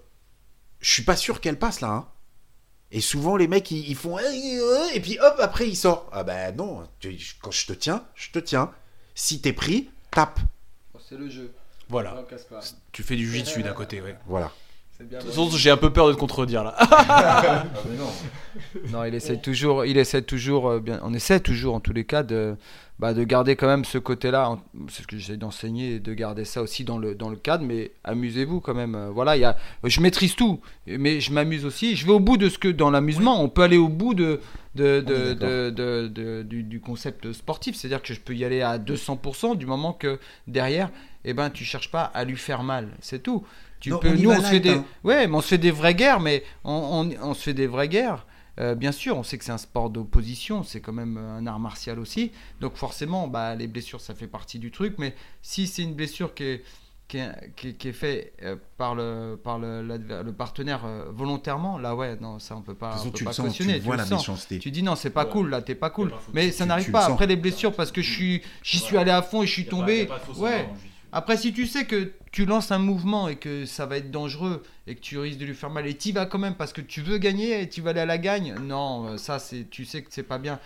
je 0.81 0.91
suis 0.93 1.03
pas 1.05 1.17
sûr 1.17 1.41
qu'elle 1.41 1.59
passe 1.59 1.81
là. 1.81 1.89
hein. 1.89 2.07
Et 2.93 3.01
souvent, 3.01 3.37
les 3.37 3.49
mecs, 3.49 3.71
ils, 3.71 3.89
ils 3.89 3.97
font. 3.97 4.17
Et 4.19 5.01
puis 5.01 5.19
hop, 5.21 5.35
après, 5.41 5.69
il 5.69 5.77
sort. 5.77 6.09
Ah 6.13 6.23
ben 6.23 6.55
non, 6.57 6.83
tu- 7.01 7.17
quand 7.43 7.51
je 7.51 7.67
te 7.67 7.73
tiens, 7.73 8.03
je 8.15 8.31
te 8.31 8.39
tiens. 8.39 8.71
Si 9.19 9.41
t'es 9.41 9.55
pris, 9.55 9.89
tape. 10.11 10.39
C'est 11.09 11.17
le 11.17 11.31
jeu. 11.31 11.51
Voilà. 11.89 12.15
On 12.19 12.25
casse 12.25 12.45
pas. 12.45 12.61
Tu 12.93 13.03
fais 13.03 13.17
du 13.17 13.33
jitsu 13.33 13.63
d'un 13.63 13.73
côté, 13.73 14.03
ouais. 14.03 14.15
Voilà. 14.27 14.53
Bien. 15.01 15.19
De 15.19 15.25
toute 15.25 15.31
façon, 15.31 15.51
j'ai 15.51 15.71
un 15.71 15.77
peu 15.79 15.93
peur 15.93 16.09
de 16.09 16.13
te 16.13 16.19
contredire 16.19 16.65
là. 16.65 16.77
Non, 18.91 19.05
il 19.05 19.15
essaie 19.15 19.39
toujours, 19.39 19.85
il 19.85 19.99
essaie 19.99 20.23
toujours, 20.23 20.69
euh, 20.69 20.81
bien, 20.81 21.01
on 21.03 21.13
essaie 21.13 21.41
toujours 21.41 21.75
en 21.75 21.81
tous 21.81 21.93
les 21.93 22.05
cas 22.05 22.23
de, 22.23 22.57
bah, 22.99 23.13
de 23.13 23.25
garder 23.25 23.57
quand 23.57 23.67
même 23.67 23.85
ce 23.85 23.99
côté-là. 23.99 24.59
C'est 24.89 25.03
ce 25.03 25.07
que 25.07 25.19
j'essaie 25.19 25.37
d'enseigner, 25.37 26.01
de 26.01 26.15
garder 26.15 26.45
ça 26.45 26.63
aussi 26.63 26.85
dans 26.85 26.97
le, 26.99 27.15
dans 27.15 27.29
le 27.29 27.37
cadre. 27.37 27.65
Mais 27.65 27.93
amusez-vous 28.05 28.61
quand 28.61 28.75
même. 28.75 28.95
euh, 28.95 29.11
Voilà, 29.11 29.37
il 29.37 29.41
y 29.41 29.45
a, 29.45 29.57
je 29.85 30.01
maîtrise 30.01 30.35
tout, 30.35 30.61
mais 30.87 31.21
je 31.21 31.33
m'amuse 31.33 31.65
aussi. 31.67 31.95
Je 31.97 32.07
vais 32.07 32.13
au 32.13 32.21
bout 32.21 32.37
de 32.39 32.49
ce 32.49 32.59
que 32.59 32.69
dans 32.69 32.91
l'amusement, 32.91 33.43
on 33.43 33.49
peut 33.49 33.63
aller 33.63 33.77
au 33.77 33.89
bout 33.89 34.15
de, 34.15 34.41
de, 34.75 35.01
d'accord. 35.01 35.49
de- 35.73 36.09
de- 36.09 36.43
du, 36.43 36.63
du 36.63 36.81
concept 36.81 37.33
sportif. 37.33 37.77
C'est-à-dire 37.77 38.03
que 38.03 38.15
je 38.15 38.21
peux 38.21 38.35
y 38.35 38.45
aller 38.45 38.63
à 38.63 38.79
200% 38.79 39.57
du 39.57 39.67
moment 39.67 39.93
que 39.93 40.19
derrière, 40.47 40.91
eh 41.25 41.35
ben, 41.35 41.51
tu 41.51 41.65
cherches 41.65 41.91
pas 41.91 42.05
à 42.05 42.25
lui 42.25 42.37
faire 42.37 42.63
mal. 42.63 42.89
C'est 43.01 43.23
tout. 43.23 43.45
Tu 43.79 43.91
Non, 43.91 43.99
peux, 43.99 44.09
on 44.09 44.15
nous, 44.15 44.31
on 44.31 44.41
se 44.41 44.47
fait 44.47 44.61
des, 44.61 44.71
hein. 44.71 44.85
ouais, 45.05 45.27
mais 45.27 45.35
on 45.37 45.43
se 45.43 45.49
fait 45.49 45.59
des 45.59 45.71
vraies 45.71 45.95
guerres, 45.95 46.21
mais 46.21 46.43
on, 46.65 46.73
on- 47.23 47.29
on 47.31 47.35
se 47.35 47.43
fait 47.43 47.53
des 47.55 47.67
vraies 47.67 47.89
guerres. 47.89 48.27
Euh, 48.59 48.75
bien 48.75 48.93
sûr, 48.93 49.17
on 49.19 49.23
sait 49.23 49.37
que 49.39 49.45
c'est 49.45 49.53
un 49.53 49.59
sport 49.59 49.91
d'opposition, 49.91 50.63
c'est 50.63 50.81
quand 50.81 50.93
même 50.93 51.17
euh, 51.19 51.37
un 51.39 51.47
art 51.47 51.59
martial 51.59 51.99
aussi. 51.99 52.33
Donc 52.61 52.77
forcément, 52.77 53.29
bah, 53.29 53.55
les 53.55 53.67
blessures, 53.67 54.01
ça 54.01 54.15
fait 54.15 54.27
partie 54.27 54.59
du 54.59 54.71
truc. 54.71 54.95
Mais 54.99 55.15
si 55.43 55.67
c'est 55.67 55.83
une 55.83 55.95
blessure 55.95 56.33
qui 56.35 56.45
est, 56.45 56.65
qui 57.09 57.19
est, 57.19 57.53
qui 57.55 57.69
est- 57.69 57.73
qui 57.75 57.89
est 57.89 57.93
fait 57.93 58.33
euh, 58.43 58.57
par 58.79 58.95
le 58.95 59.39
par 59.45 59.59
le, 59.59 59.83
le 59.83 60.33
partenaire 60.33 60.87
volontairement, 61.11 61.79
là 61.79 61.95
ouais, 61.95 62.17
non, 62.21 62.39
ça 62.39 62.57
on 62.57 62.63
peut 62.63 62.75
pas, 62.75 62.97
on 63.01 63.11
peut 63.11 63.19
tu 63.19 63.25
pas 63.25 63.31
le 63.31 63.35
sens, 63.35 63.47
cautionner. 63.47 63.75
tu 63.75 63.81
vois 63.85 63.97
le 63.97 64.03
la 64.03 64.07
sens. 64.09 64.21
méchanceté. 64.23 64.59
Tu 64.59 64.71
dis 64.71 64.83
non, 64.83 64.97
c'est 64.97 65.11
pas 65.11 65.25
Ouais. 65.27 65.31
cool 65.31 65.51
là, 65.51 65.61
t'es 65.63 65.75
pas 65.75 65.91
cool. 65.91 66.11
Pas. 66.11 66.21
Mais 66.33 66.51
ça 66.51 66.65
n'arrive 66.67 66.87
tu 66.87 66.93
pas. 66.93 67.07
le. 67.07 67.13
Après 67.13 67.27
les 67.27 67.37
blessures, 67.37 67.75
parce 67.75 67.93
que 67.93 68.03
je 68.03 68.11
suis, 68.11 68.43
j'y 68.63 68.79
suis 68.79 68.97
allé 68.97 69.11
à 69.11 69.23
fond 69.23 69.43
et 69.43 69.47
je 69.47 69.53
suis 69.53 69.67
tombé. 69.67 70.09
Ouais. 70.39 70.69
Après, 71.17 71.39
si 71.39 71.55
tu 71.55 71.65
sais 71.67 71.87
que 71.87 72.13
tu 72.31 72.45
lances 72.45 72.73
un 72.73 72.79
mouvement 72.79 73.27
et 73.27 73.37
que 73.37 73.65
ça 73.65 73.87
va 73.87 73.97
être 73.97 74.11
dangereux 74.11 74.63
et 74.87 74.95
que 74.95 75.01
tu 75.01 75.17
risques 75.17 75.39
de 75.39 75.47
lui 75.47 75.55
faire 75.55 75.71
mal 75.71 75.87
et 75.87 75.97
tu 75.97 76.13
vas 76.13 76.27
quand 76.27 76.39
même 76.39 76.57
parce 76.57 76.75
que 76.75 76.83
tu 76.83 77.01
veux 77.01 77.17
gagner 77.17 77.63
et 77.63 77.71
tu 77.71 77.81
vas 77.81 77.91
aller 77.91 78.01
à 78.01 78.05
la 78.07 78.19
gagne, 78.19 78.55
non, 78.61 79.07
euh, 79.07 79.17
ça, 79.17 79.39
c'est, 79.39 79.71
tu 79.71 79.87
sais 79.87 80.03
que 80.03 80.09
c'est 80.11 80.23
pas 80.23 80.37
bien. 80.37 80.61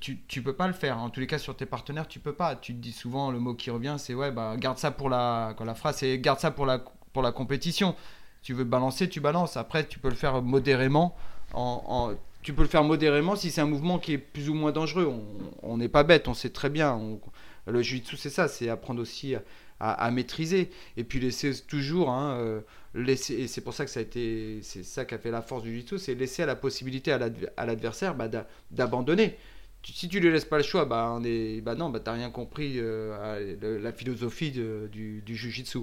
Tu, 0.00 0.20
tu 0.28 0.42
peux 0.42 0.52
pas 0.52 0.68
le 0.68 0.72
faire. 0.72 0.98
En 0.98 1.10
tous 1.10 1.18
les 1.18 1.26
cas, 1.26 1.38
sur 1.38 1.56
tes 1.56 1.66
partenaires, 1.66 2.06
tu 2.06 2.20
peux 2.20 2.32
pas. 2.32 2.54
Tu 2.54 2.72
te 2.72 2.78
dis 2.78 2.92
souvent, 2.92 3.32
le 3.32 3.40
mot 3.40 3.54
qui 3.54 3.70
revient, 3.70 3.96
c'est 3.98 4.14
ouais, 4.14 4.30
bah, 4.30 4.54
garde 4.56 4.78
ça 4.78 4.92
pour 4.92 5.08
la. 5.08 5.54
Quand 5.58 5.64
la 5.64 5.74
phrase, 5.74 5.96
c'est 5.96 6.16
garde 6.20 6.38
ça 6.38 6.52
pour 6.52 6.66
la, 6.66 6.78
pour 7.12 7.22
la 7.22 7.32
compétition. 7.32 7.96
Tu 8.44 8.54
veux 8.54 8.62
balancer, 8.62 9.08
tu 9.08 9.18
balances. 9.18 9.56
Après, 9.56 9.84
tu 9.88 9.98
peux 9.98 10.08
le 10.08 10.14
faire 10.14 10.40
modérément. 10.42 11.16
En, 11.52 12.12
tu 12.42 12.52
peux 12.52 12.62
le 12.62 12.68
faire 12.68 12.84
modérément 12.84 13.34
si 13.34 13.50
c'est 13.50 13.60
un 13.60 13.66
mouvement 13.66 13.98
qui 13.98 14.12
est 14.12 14.18
plus 14.18 14.48
ou 14.48 14.54
moins 14.54 14.70
dangereux. 14.70 15.06
On- 15.06 15.72
On 15.72 15.76
n'est 15.78 15.88
pas 15.88 16.04
bête, 16.04 16.28
on 16.28 16.34
sait 16.34 16.50
très 16.50 16.70
bien. 16.70 16.92
On- 16.94 17.18
le 17.66 17.82
jiu-jitsu, 17.82 18.16
c'est 18.16 18.30
ça, 18.30 18.46
c'est 18.46 18.68
apprendre 18.68 19.02
aussi 19.02 19.34
à, 19.80 20.10
maîtriser. 20.10 20.70
Et 20.96 21.04
puis 21.04 21.20
laisser 21.20 21.52
toujours, 21.66 22.10
hein, 22.10 22.36
euh, 22.40 22.60
laisser, 22.94 23.34
et 23.34 23.48
c'est 23.48 23.60
pour 23.62 23.74
ça 23.74 23.84
que 23.84 23.90
ça 23.90 24.00
a 24.00 24.02
été, 24.02 24.60
c'est 24.62 24.84
ça 24.84 25.04
qui 25.04 25.14
a 25.14 25.18
fait 25.18 25.30
la 25.30 25.42
force 25.42 25.62
du 25.62 25.70
jiu-jitsu, 25.70 25.98
c'est 25.98 26.14
laisser 26.14 26.42
à 26.42 26.46
la 26.46 26.56
possibilité 26.56 27.12
à 27.12 27.18
l'adv- 27.18 27.48
à 27.56 27.66
l'adversaire 27.66 28.14
bah, 28.14 28.28
d'a- 28.28 28.46
d'abandonner. 28.70 29.36
Si 29.82 30.08
tu 30.10 30.20
lui 30.20 30.30
laisses 30.30 30.44
pas 30.44 30.58
le 30.58 30.62
choix, 30.62 30.84
bah, 30.84 31.10
on 31.18 31.24
est, 31.24 31.62
bah 31.62 31.74
non, 31.74 31.88
bah 31.88 32.00
t'as 32.04 32.12
rien 32.12 32.28
compris 32.28 32.74
euh, 32.76 33.14
à 33.38 33.38
la 33.80 33.92
philosophie 33.92 34.50
de- 34.50 34.90
du, 34.92 35.22
du 35.24 35.34
jiu-jitsu. 35.34 35.78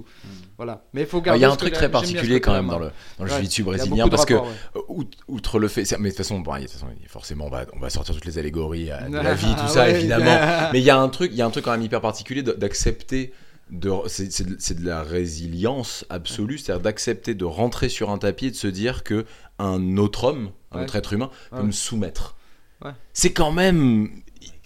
Voilà. 0.56 0.84
Mais 0.92 1.00
il 1.00 1.06
faut 1.08 1.16
Alors, 1.16 1.24
garder. 1.24 1.38
Il 1.40 1.42
y 1.42 1.44
a 1.46 1.50
un 1.50 1.56
truc 1.56 1.72
très 1.74 1.90
particulier 1.90 2.40
quand 2.40 2.52
même 2.52 2.68
dans 2.68 2.78
le, 2.78 2.92
dans 3.18 3.24
le 3.24 3.30
Ouais. 3.32 3.36
a 3.38 3.62
brésilien 3.64 4.08
parce 4.08 4.24
que 4.24 4.34
ouais. 4.34 4.40
Euh, 4.76 4.80
out- 4.86 5.16
outre 5.26 5.58
le 5.58 5.66
fait, 5.66 5.82
mais 5.98 6.10
de 6.10 6.14
toute 6.14 6.18
façon, 6.18 6.38
bon, 6.38 6.54
de 6.54 6.60
toute 6.60 6.70
façon, 6.70 6.86
forcément, 7.08 7.46
on 7.46 7.50
va, 7.50 7.66
on 7.72 7.80
va 7.80 7.90
sortir 7.90 8.14
toutes 8.14 8.26
les 8.26 8.38
allégories 8.38 8.84
de 8.86 9.16
la 9.16 9.34
vie, 9.34 9.46
tout 9.46 9.62
Ah 9.64 9.68
ça, 9.68 9.82
ouais. 9.86 9.98
évidemment. 9.98 10.38
Mais 10.72 10.78
il 10.78 10.84
y 10.84 10.90
a 10.90 10.96
un 11.00 11.08
truc, 11.08 11.32
il 11.32 11.36
y 11.36 11.42
a 11.42 11.46
un 11.46 11.50
truc 11.50 11.64
quand 11.64 11.72
même 11.72 11.82
hyper 11.82 12.00
particulier 12.00 12.42
d'accepter. 12.44 13.32
De, 13.70 13.92
c'est, 14.06 14.30
c'est 14.32 14.74
de- 14.74 14.84
la 14.86 15.02
résilience 15.02 16.04
absolue, 16.08 16.56
c'est-à-dire 16.58 16.82
d'accepter 16.82 17.34
de 17.34 17.44
rentrer 17.44 17.88
sur 17.88 18.10
un 18.10 18.18
tapis 18.18 18.46
et 18.46 18.50
de 18.50 18.56
se 18.56 18.66
dire 18.66 19.04
que 19.04 19.26
un 19.58 19.96
autre 19.98 20.24
homme, 20.24 20.52
un 20.70 20.78
Ouais. 20.78 20.84
autre 20.84 20.96
être 20.96 21.12
humain, 21.12 21.30
peut 21.50 21.56
Ouais. 21.58 21.62
me 21.64 21.72
soumettre. 21.72 22.36
Ouais. 22.82 22.92
C'est 23.12 23.32
quand 23.32 23.52
même. 23.52 24.22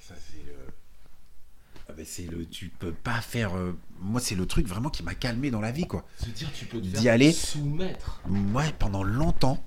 Ça, 0.07 0.15
c'est 0.31 0.45
le- 0.47 0.53
Ah 1.89 1.93
ben, 1.97 2.05
c'est 2.07 2.31
le. 2.31 2.47
Tu 2.47 2.69
peux 2.69 2.93
pas 2.93 3.21
faire. 3.21 3.57
euh, 3.57 3.73
Moi, 4.05 4.21
c'est 4.21 4.35
le 4.35 4.47
truc 4.47 4.67
vraiment 4.67 4.91
qui 4.91 5.05
m'a 5.05 5.15
calmé 5.15 5.51
dans 5.53 5.61
la 5.61 5.71
vie, 5.71 5.87
quoi. 5.87 6.05
Se 6.19 6.29
dire, 6.31 6.49
tu 6.53 6.65
peux 6.67 6.79
te 6.81 6.87
D'y 6.87 7.03
faire 7.03 7.13
aller. 7.15 7.31
soumettre. 7.33 8.21
Moi, 8.27 8.65
pendant 8.79 9.05
longtemps, 9.05 9.63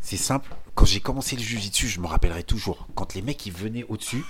c'est 0.00 0.18
simple. 0.18 0.50
Quand 0.74 0.84
j'ai 0.84 1.00
commencé 1.00 1.36
le 1.36 1.42
jujitsu, 1.42 1.88
je 1.88 1.98
me 2.00 2.06
rappellerai 2.06 2.42
toujours. 2.44 2.86
Quand 2.94 3.14
les 3.14 3.22
mecs 3.22 3.44
ils 3.46 3.52
venaient 3.52 3.84
au-dessus, 3.88 4.22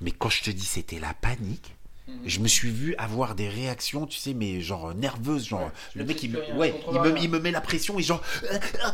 mais 0.00 0.10
quand 0.12 0.30
je 0.30 0.42
te 0.42 0.50
dis 0.50 0.64
c'était 0.64 0.98
la 0.98 1.12
panique. 1.14 1.75
Je 2.24 2.38
me 2.40 2.46
suis 2.48 2.70
vu 2.70 2.94
avoir 2.98 3.34
des 3.34 3.48
réactions, 3.48 4.06
tu 4.06 4.18
sais, 4.18 4.32
mais 4.32 4.60
genre 4.60 4.94
nerveuses, 4.94 5.48
genre 5.48 5.70
le 5.94 6.04
mec 6.04 6.22
il 6.22 6.30
me, 6.30 6.38
ouais, 6.54 6.80
il 6.88 6.94
me, 6.94 7.00
rien. 7.00 7.16
il 7.22 7.30
me 7.30 7.40
met 7.40 7.50
la 7.50 7.60
pression 7.60 7.98
et 7.98 8.02
genre 8.02 8.22
euh, 8.44 8.54
euh, 8.54 8.88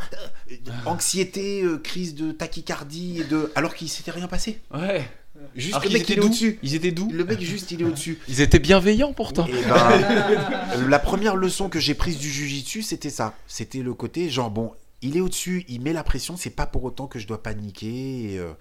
euh, 0.51 0.71
anxiété, 0.85 1.61
euh, 1.61 1.77
crise 1.77 2.15
de 2.15 2.31
tachycardie, 2.31 3.21
et 3.21 3.23
de 3.23 3.51
alors 3.55 3.75
qu'il 3.75 3.89
s'était 3.89 4.11
rien 4.11 4.27
passé. 4.27 4.61
Ouais. 4.73 5.07
Juste 5.55 5.75
Alors 5.75 5.85
le 5.85 5.91
mec 5.93 6.09
il 6.09 6.13
est 6.13 6.15
doux. 6.21 6.25
au-dessus. 6.27 6.59
Ils 6.63 6.75
étaient 6.75 6.91
doux. 6.91 7.09
Le 7.11 7.23
mec 7.25 7.39
juste 7.41 7.71
il 7.71 7.81
est 7.81 7.85
au-dessus. 7.85 8.19
Ils 8.27 8.41
étaient 8.41 8.59
bienveillants 8.59 9.13
pourtant. 9.13 9.45
Et 9.47 9.51
ben, 9.51 10.87
la 10.89 10.99
première 10.99 11.35
leçon 11.35 11.69
que 11.69 11.79
j'ai 11.79 11.93
prise 11.95 12.17
du 12.17 12.29
jujitsu, 12.31 12.81
c'était 12.81 13.09
ça. 13.09 13.35
C'était 13.47 13.81
le 13.81 13.93
côté 13.93 14.29
genre 14.29 14.49
bon, 14.51 14.71
il 15.01 15.17
est 15.17 15.21
au-dessus, 15.21 15.65
il 15.67 15.81
met 15.81 15.93
la 15.93 16.03
pression, 16.03 16.37
c'est 16.37 16.49
pas 16.49 16.65
pour 16.65 16.83
autant 16.83 17.07
que 17.07 17.19
je 17.19 17.27
dois 17.27 17.43
paniquer. 17.43 18.33
Et, 18.33 18.39
euh, 18.39 18.53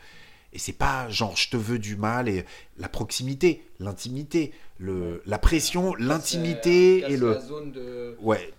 et 0.52 0.58
c'est 0.58 0.72
pas 0.72 1.08
genre 1.08 1.36
je 1.36 1.50
te 1.50 1.56
veux 1.56 1.78
du 1.78 1.96
mal 1.96 2.28
et 2.28 2.44
la 2.78 2.88
proximité, 2.88 3.64
l'intimité, 3.80 4.52
le 4.78 5.22
la 5.26 5.38
pression, 5.38 5.94
l'intimité 5.96 7.04
et 7.10 7.16
le 7.16 7.38
zone 7.40 7.72
de... 7.72 8.16
ouais. 8.20 8.52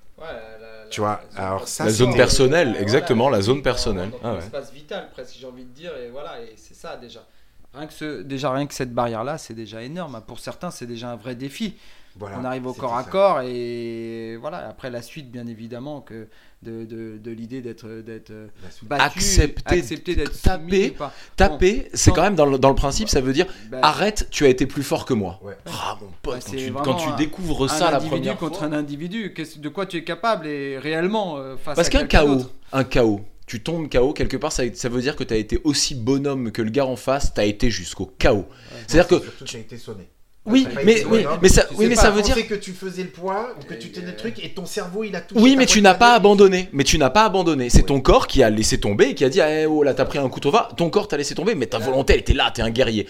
Tu 0.89 1.01
vois, 1.01 1.21
alors 1.35 1.67
ça, 1.67 1.85
La 1.85 1.91
zone 1.91 2.13
personnelle, 2.13 2.77
exactement, 2.79 3.29
la 3.29 3.41
zone 3.41 3.61
personnelle. 3.63 4.11
Dans 4.11 4.19
Ah 4.23 4.29
un 4.29 4.33
ouais. 4.35 4.39
espace 4.39 4.71
vital, 4.71 5.09
presque, 5.11 5.35
j'ai 5.39 5.47
envie 5.47 5.65
de 5.65 5.73
dire, 5.73 5.91
et 5.97 6.09
voilà, 6.09 6.39
et 6.39 6.53
c'est 6.55 6.75
ça 6.75 6.95
déjà. 6.97 7.25
Rien 7.73 7.87
que 7.87 7.93
ce, 7.93 8.21
déjà 8.21 8.51
rien 8.51 8.67
que 8.67 8.73
cette 8.75 8.93
barrière-là, 8.93 9.39
c'est 9.39 9.55
déjà 9.55 9.81
énorme. 9.81 10.21
Pour 10.27 10.39
certains, 10.39 10.69
c'est 10.69 10.85
déjà 10.85 11.09
un 11.09 11.15
vrai 11.15 11.35
défi. 11.35 11.75
Voilà, 12.17 12.37
On 12.39 12.45
arrive 12.45 12.67
au 12.67 12.73
corps 12.73 12.95
à 12.95 13.03
ça. 13.03 13.09
corps 13.09 13.41
et 13.41 14.37
voilà. 14.39 14.67
Après 14.69 14.91
la 14.91 15.01
suite, 15.01 15.31
bien 15.31 15.47
évidemment, 15.47 16.01
que 16.01 16.27
de, 16.61 16.85
de, 16.85 17.17
de 17.17 17.31
l'idée 17.31 17.61
d'être 17.61 17.87
d'être 18.01 18.31
La 18.31 18.97
battu, 18.97 19.17
Accepter, 19.19 19.79
accepter 19.79 20.15
d'être 20.15 20.35
soumis 20.35 20.91
pas- 20.91 21.11
Taper, 21.35 21.89
c'est 21.93 22.11
quand 22.11 22.21
même 22.21 22.35
dans 22.35 22.45
le, 22.45 22.57
dans 22.59 22.69
le 22.69 22.75
principe, 22.75 23.09
ça 23.09 23.19
veut 23.19 23.33
dire 23.33 23.47
Bah, 23.69 23.79
arrête, 23.81 24.27
tu 24.31 24.45
as 24.45 24.49
été 24.49 24.65
plus 24.67 24.83
fort 24.83 25.05
que 25.05 25.13
moi. 25.13 25.39
Ouais. 25.43 25.57
Ah 25.65 25.97
mon 26.01 26.07
pote, 26.21 26.35
Bah, 26.35 26.39
quand, 26.45 26.51
tu, 26.55 26.71
quand 26.71 26.93
tu 26.95 27.09
un- 27.09 27.15
découvres 27.15 27.63
un 27.65 27.67
ça 27.67 27.89
la 27.91 27.97
individu 27.97 28.09
première 28.15 28.37
contre 28.37 28.59
fois. 28.59 28.67
un 28.67 28.73
individu, 28.73 29.33
de 29.57 29.69
quoi 29.69 29.85
tu 29.85 29.97
es 29.97 30.03
capable 30.03 30.45
et 30.47 30.77
réellement 30.77 31.37
euh, 31.37 31.57
face 31.57 31.75
Parce 31.75 31.87
à 31.93 32.05
qu'un 32.05 32.25
d'autre. 32.25 32.51
un 32.71 32.83
KO, 32.83 33.21
tu 33.47 33.61
tombes 33.63 33.89
KO 33.89 34.13
quelque 34.13 34.37
part, 34.37 34.51
ça, 34.51 34.63
ça 34.73 34.87
veut 34.87 35.01
dire 35.01 35.15
que 35.15 35.23
tu 35.23 35.33
as 35.33 35.37
été 35.37 35.59
aussi 35.63 35.95
bonhomme 35.95 36.51
que 36.51 36.61
le 36.61 36.69
gars 36.69 36.85
en 36.85 36.95
face, 36.95 37.33
tu 37.33 37.41
as 37.41 37.45
été 37.45 37.69
jusqu'au 37.71 38.05
KO. 38.05 38.45
C'est-à-dire 38.87 39.07
que 39.07 39.19
Surtout, 39.23 39.43
tu 39.45 39.57
as 39.57 39.59
été 39.59 39.77
sonné. 39.77 40.07
Oui, 40.45 40.67
mais 40.83 41.05
oui, 41.05 41.25
mais 41.41 41.47
ça, 41.47 41.63
tu 41.63 41.75
oui, 41.77 41.87
mais 41.87 41.95
ça 41.95 42.11
veut 42.11 42.21
dire 42.21 42.35
que 42.47 42.55
tu 42.55 42.73
faisais 42.73 43.03
le 43.03 43.09
poids 43.09 43.55
ou 43.57 43.63
que 43.65 43.75
tu 43.75 43.91
tenais 43.91 44.11
le 44.11 44.15
truc 44.15 44.43
et 44.43 44.49
ton 44.49 44.65
cerveau 44.65 45.05
il 45.05 45.15
a 45.15 45.21
touché. 45.21 45.41
Oui, 45.41 45.55
mais 45.55 45.65
tu 45.65 45.81
n'as 45.81 45.93
pas 45.93 46.15
abandonné. 46.15 46.67
Mais 46.73 46.83
tu 46.83 46.97
n'as 46.97 47.09
pas 47.09 47.23
abandonné. 47.23 47.69
C'est 47.69 47.83
ton 47.83 48.01
corps 48.01 48.27
qui 48.27 48.43
a 48.43 48.49
laissé 48.49 48.77
tomber 48.77 49.09
et 49.09 49.15
qui 49.15 49.23
a 49.23 49.29
dit 49.29 49.39
eh, 49.39 49.65
oh 49.65 49.83
là 49.83 49.93
t'as 49.93 50.05
pris 50.05 50.19
un 50.19 50.27
couteau 50.27 50.51
va. 50.51 50.69
Ton 50.75 50.89
corps 50.89 51.07
t'a 51.07 51.15
laissé 51.15 51.33
tomber, 51.33 51.55
mais 51.55 51.67
ta 51.67 51.79
volonté 51.79 52.13
elle 52.13 52.19
était 52.19 52.33
là. 52.33 52.51
T'es 52.53 52.61
un 52.61 52.71
guerrier. 52.71 53.07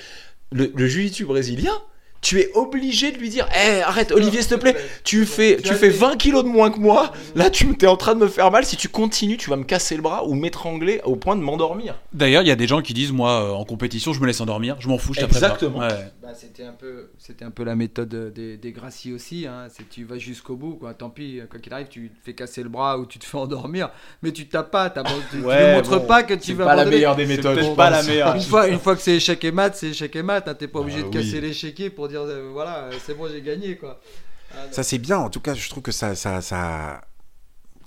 Le, 0.52 0.72
le 0.76 0.88
jiu-jitsu 0.88 1.26
brésilien, 1.26 1.74
tu 2.24 2.40
es 2.40 2.50
obligé 2.56 3.12
de 3.12 3.18
lui 3.20 3.30
dire 3.30 3.48
eh 3.54 3.82
arrête 3.82 4.12
Olivier 4.12 4.42
s'il 4.42 4.52
te 4.52 4.56
plaît. 4.56 4.76
Tu 5.04 5.26
fais 5.26 5.58
tu 5.62 5.74
fais 5.76 5.90
20 5.90 6.18
kilos 6.18 6.44
de 6.44 6.50
moins 6.50 6.72
que 6.72 6.80
moi. 6.80 7.12
Là 7.36 7.50
tu 7.52 7.68
es 7.80 7.86
en 7.88 7.98
train 7.98 8.16
de 8.16 8.20
me 8.22 8.28
faire 8.28 8.50
mal. 8.50 8.66
Si 8.66 8.78
tu 8.78 8.88
continues, 8.90 9.38
tu 9.38 9.50
vas 9.50 9.56
me 9.58 9.64
casser 9.64 9.96
le 9.96 10.02
bras 10.02 10.26
ou 10.26 10.34
m'étrangler 10.34 11.02
au 11.04 11.16
point 11.16 11.36
de 11.36 11.42
m'endormir. 11.42 11.96
D'ailleurs, 12.14 12.42
il 12.42 12.48
y 12.48 12.52
a 12.52 12.56
des 12.56 12.68
gens 12.68 12.82
qui 12.82 12.94
disent 12.94 13.12
moi, 13.12 13.44
euh, 13.44 13.52
en 13.52 13.66
compétition, 13.66 14.14
je 14.14 14.20
me 14.22 14.26
laisse 14.26 14.40
endormir, 14.42 14.78
je 14.80 14.88
m'en 14.88 14.98
fous, 14.98 15.14
je 15.14 15.20
pas. 15.22 15.26
Exactement. 15.28 15.80
Ouais. 15.80 15.88
Bah, 16.22 16.30
c'était 16.34 16.64
un 16.64 16.72
peu, 16.72 17.10
c'était 17.18 17.46
un 17.46 17.52
peu 17.52 17.64
la 17.64 17.76
méthode 17.76 18.34
des, 18.34 18.58
des 18.58 18.72
Gracie 18.72 19.12
aussi. 19.12 19.46
Hein. 19.46 19.68
C'est 19.70 19.88
tu 19.90 20.06
vas 20.06 20.18
jusqu'au 20.18 20.56
bout, 20.56 20.76
quoi. 20.76 20.94
Tant 20.94 21.10
pis, 21.10 21.42
quoi 21.50 21.60
qu'il 21.60 21.74
arrive, 21.74 21.88
tu 21.90 22.10
te 22.10 22.16
fais 22.24 22.34
casser 22.34 22.64
le 22.64 22.70
bras 22.70 22.98
ou 22.98 23.06
tu 23.06 23.20
te 23.20 23.26
fais 23.26 23.38
endormir, 23.38 23.90
mais 24.22 24.32
tu 24.32 24.48
tapes 24.48 24.72
pas. 24.72 24.90
t'as- 24.90 25.04
tu, 25.30 25.38
ne 25.38 25.76
montres 25.76 26.00
bon, 26.00 26.06
pas 26.08 26.24
que 26.24 26.34
tu 26.34 26.54
vas 26.54 26.72
abandonner. 26.72 27.06
des 27.16 27.28
C'est 27.28 27.42
peut-être 27.42 27.76
pas 27.76 27.90
la 27.90 28.04
meilleure. 28.04 28.36
Une 28.36 28.42
fois, 28.42 28.68
une 28.68 28.80
fois 28.80 28.96
que 28.96 29.02
c'est 29.02 29.16
échec 29.16 29.44
et 29.44 29.52
mat, 29.52 29.76
c'est 29.76 29.88
échec 29.90 30.16
et 30.16 30.24
mat. 30.24 30.48
hein. 30.48 30.54
T'es 30.54 30.68
pas 30.68 30.80
obligé 30.80 31.00
Ah 31.00 31.04
de 31.04 31.08
oui. 31.08 31.24
casser 31.26 31.42
l'échiquier 31.42 31.90
pour 31.90 32.08
dire 32.14 32.22
euh, 32.24 32.50
voilà, 32.52 32.90
c'est 33.06 33.16
bon, 33.16 33.28
j'ai 33.30 33.42
gagné, 33.42 33.78
quoi. 33.78 34.00
Ah. 34.54 34.58
Ça 34.72 34.84
c'est 34.84 35.00
bien, 35.00 35.18
en 35.18 35.30
tout 35.30 35.40
cas 35.40 35.54
je 35.56 35.68
trouve 35.70 35.82
que 35.84 35.92
ça, 35.92 36.16
ça, 36.16 36.42
ça 36.42 37.02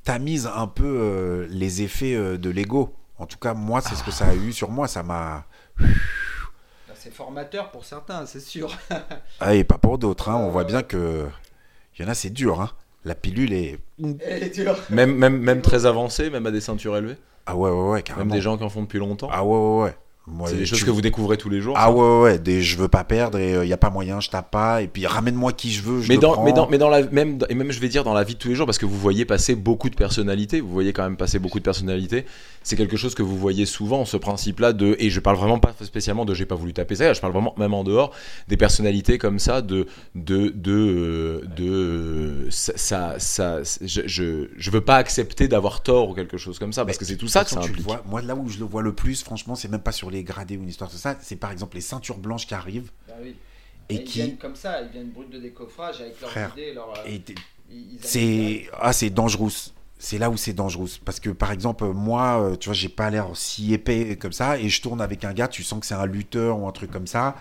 tamise 0.05 0.51
un 0.53 0.67
peu 0.67 0.85
euh, 0.85 1.47
les 1.49 1.83
effets 1.83 2.15
euh, 2.15 2.37
de 2.39 2.51
l'ego. 2.51 2.93
En 3.19 3.27
tout 3.27 3.39
cas 3.39 3.55
moi 3.55 3.81
c'est 3.81 3.95
ce 3.95 4.03
que 4.03 4.11
ça 4.11 4.27
a 4.27 4.35
eu 4.35 4.53
sur 4.53 4.71
moi, 4.71 4.89
ça 4.89 5.03
m'a... 5.03 5.45
Bah, 5.79 5.87
c'est 6.95 7.13
formateur 7.15 7.71
pour 7.71 7.85
certains, 7.85 8.27
c'est 8.27 8.41
sûr. 8.41 8.77
Ah 9.41 9.55
et 9.55 9.65
pas 9.65 9.79
pour 9.79 9.99
d'autres, 9.99 10.29
hein. 10.29 10.37
on 10.37 10.51
voit 10.51 10.65
bien 10.65 10.83
que... 10.83 11.27
Il 11.99 12.05
y 12.05 12.09
en 12.09 12.11
a 12.11 12.15
c'est 12.15 12.31
dur, 12.31 12.61
hein. 12.61 12.71
la 13.05 13.15
pilule 13.15 13.53
est... 13.53 13.79
Et 14.29 14.51
tu 14.51 14.65
vois. 14.65 14.77
Même 14.91 15.15
même 15.15 15.39
même 15.39 15.63
très 15.63 15.87
avancé, 15.87 16.31
même 16.31 16.47
à 16.47 16.51
des 16.51 16.61
ceintures 16.61 16.97
élevées. 16.97 17.17
Ah 17.47 17.55
ouais 17.57 17.71
ouais 17.71 17.77
ouais 17.77 17.93
Même 17.95 18.03
carrément. 18.03 18.35
des 18.35 18.41
gens 18.41 18.59
qui 18.59 18.65
en 18.65 18.69
font 18.69 18.83
depuis 18.83 18.99
longtemps. 18.99 19.29
Ah 19.33 19.45
ouais 19.45 19.57
ouais 19.57 19.83
ouais. 19.85 19.97
Moi, 20.29 20.49
C'est 20.51 20.57
des 20.57 20.63
tu- 20.65 20.71
choses 20.71 20.83
que 20.85 20.91
vous 20.91 21.01
découvrez 21.01 21.37
tous 21.37 21.49
les 21.49 21.61
jours. 21.61 21.75
Ah 21.79 21.93
ouais 21.93 22.01
ouais, 22.01 22.21
ouais. 22.23 22.39
Des, 22.41 22.61
je 22.63 22.77
veux 22.77 22.89
pas 22.89 23.05
perdre 23.05 23.39
et 23.39 23.53
il 23.63 23.69
y 23.69 23.73
a 23.73 23.77
pas 23.77 23.91
moyen, 23.91 24.19
je 24.21 24.29
tape 24.29 24.51
pas 24.51 24.83
et 24.83 24.89
puis 24.89 25.07
ramène-moi 25.07 25.53
qui 25.53 25.71
je 25.73 25.83
veux, 25.83 26.03
je 26.03 26.09
mais 26.09 26.19
dans, 26.19 26.33
prends. 26.33 26.45
mais 26.45 26.53
dans, 26.53 26.69
mais 26.69 26.79
dans 26.79 26.89
la 26.89 27.03
même, 27.03 27.39
et 27.49 27.55
même 27.55 27.71
je 27.71 27.79
vais 27.79 27.89
dire 27.89 28.03
dans 28.03 28.13
la 28.15 28.25
vie 28.25 28.35
de 28.35 28.39
tous 28.41 28.49
les 28.49 28.55
jours, 28.57 28.67
parce 28.67 28.79
que 28.79 28.87
vous 28.87 28.99
voyez 28.99 29.25
passer 29.25 29.55
beaucoup 29.55 29.89
de 29.89 29.95
personnalités, 29.95 30.61
vous 30.61 30.73
voyez 30.73 30.93
quand 30.93 31.05
même 31.05 31.17
passer 31.17 31.39
beaucoup 31.39 31.59
de 31.61 31.65
personnalités. 31.65 32.25
C'est 32.65 32.75
quelque 32.77 32.97
chose 32.97 33.15
que 33.15 33.23
vous 33.23 33.37
voyez 33.39 33.65
souvent, 33.67 34.05
ce 34.05 34.17
principe-là 34.17 34.73
de, 34.73 34.97
et 34.99 35.11
je 35.11 35.21
parle 35.21 35.37
vraiment 35.37 35.61
pas 35.61 35.73
spécialement 35.83 36.25
de 36.25 36.35
j'ai 36.35 36.47
pas 36.47 36.57
voulu 36.57 36.73
taper 36.73 36.97
ça, 36.97 37.13
je 37.13 37.21
parle 37.21 37.33
vraiment 37.33 37.55
même 37.57 37.75
en 37.75 37.85
dehors 37.85 38.11
des 38.49 38.57
personnalités 38.57 39.19
comme 39.19 39.39
ça 39.39 39.63
de, 39.63 39.87
de, 40.17 40.49
de, 40.49 40.73
euh, 40.73 41.41
de, 41.57 41.65
euh, 41.69 42.47
ça, 42.51 42.73
ça, 42.77 43.15
ça- 43.19 43.61
je, 43.81 44.01
je, 44.07 44.49
je 44.57 44.71
veux 44.73 44.81
pas 44.81 44.97
accepter 44.97 45.47
d'avoir 45.47 45.83
tort 45.83 46.11
ou 46.11 46.15
quelque 46.15 46.37
chose 46.37 46.59
comme 46.59 46.73
ça, 46.73 46.85
parce 46.85 46.97
Mais 46.97 47.01
que 47.01 47.05
c'est 47.05 47.17
tout 47.17 47.29
ça 47.29 47.45
que 47.45 47.51
ça 47.51 47.61
tu 47.61 47.69
le 47.69 47.73
implique. 47.75 47.87
vois. 47.87 48.03
Moi, 48.09 48.23
là 48.23 48.35
où 48.35 48.49
je 48.49 48.59
le 48.59 48.65
vois 48.65 48.83
le 48.83 48.93
plus, 48.93 49.23
franchement, 49.23 49.55
c'est 49.55 49.71
même 49.71 49.81
pas 49.81 49.93
sur 49.93 50.11
les 50.11 50.16
gradés 50.23 50.57
ou 50.57 50.63
une 50.63 50.69
histoire 50.69 50.91
de 50.91 50.97
ça. 50.97 51.17
C'est 51.21 51.37
par 51.37 51.51
exemple 51.51 51.77
les 51.77 51.81
ceintures 51.83 52.19
blanches 52.19 52.47
qui 52.47 52.55
arrivent 52.55 52.91
Bah 53.09 53.15
oui. 53.23 53.35
et 53.89 53.95
ils 53.97 54.05
qui. 54.05 54.23
viennent 54.23 54.37
comme 54.39 54.57
ça, 54.57 54.83
ils 54.83 54.89
viennent 54.89 55.11
brut 55.11 55.31
de 55.31 55.39
décoffrage 55.39 56.01
avec 56.01 56.21
leurs 56.21 56.31
Frère. 56.31 56.53
idées, 56.57 56.75
euh, 56.77 57.75
c'est 58.01 58.67
ah, 58.81 58.93
c'est 58.93 59.11
dangereux. 59.11 59.51
C'est 59.99 60.19
là 60.19 60.29
où 60.31 60.37
c'est 60.37 60.53
dangereux. 60.53 60.89
Parce 61.05 61.21
que 61.21 61.31
par 61.31 61.53
exemple, 61.53 61.85
moi, 61.87 62.41
euh, 62.43 62.57
tu 62.57 62.67
vois, 62.67 62.75
j'ai 62.75 62.89
pas 62.91 63.09
l'air 63.11 63.29
si 63.35 63.73
épais 63.73 64.17
comme 64.17 64.33
ça 64.33 64.59
et 64.59 64.69
je 64.69 64.83
tourne 64.83 65.01
avec 65.01 65.25
un 65.25 65.33
gars, 65.33 65.49
tu 65.49 65.63
sens 65.63 65.81
que 65.81 65.87
c'est 65.87 65.95
un 65.95 66.07
lutteur 66.07 66.59
ou 66.61 66.69
un 66.69 66.73
truc 66.73 66.91
comme 66.91 67.07
ça. 67.07 67.37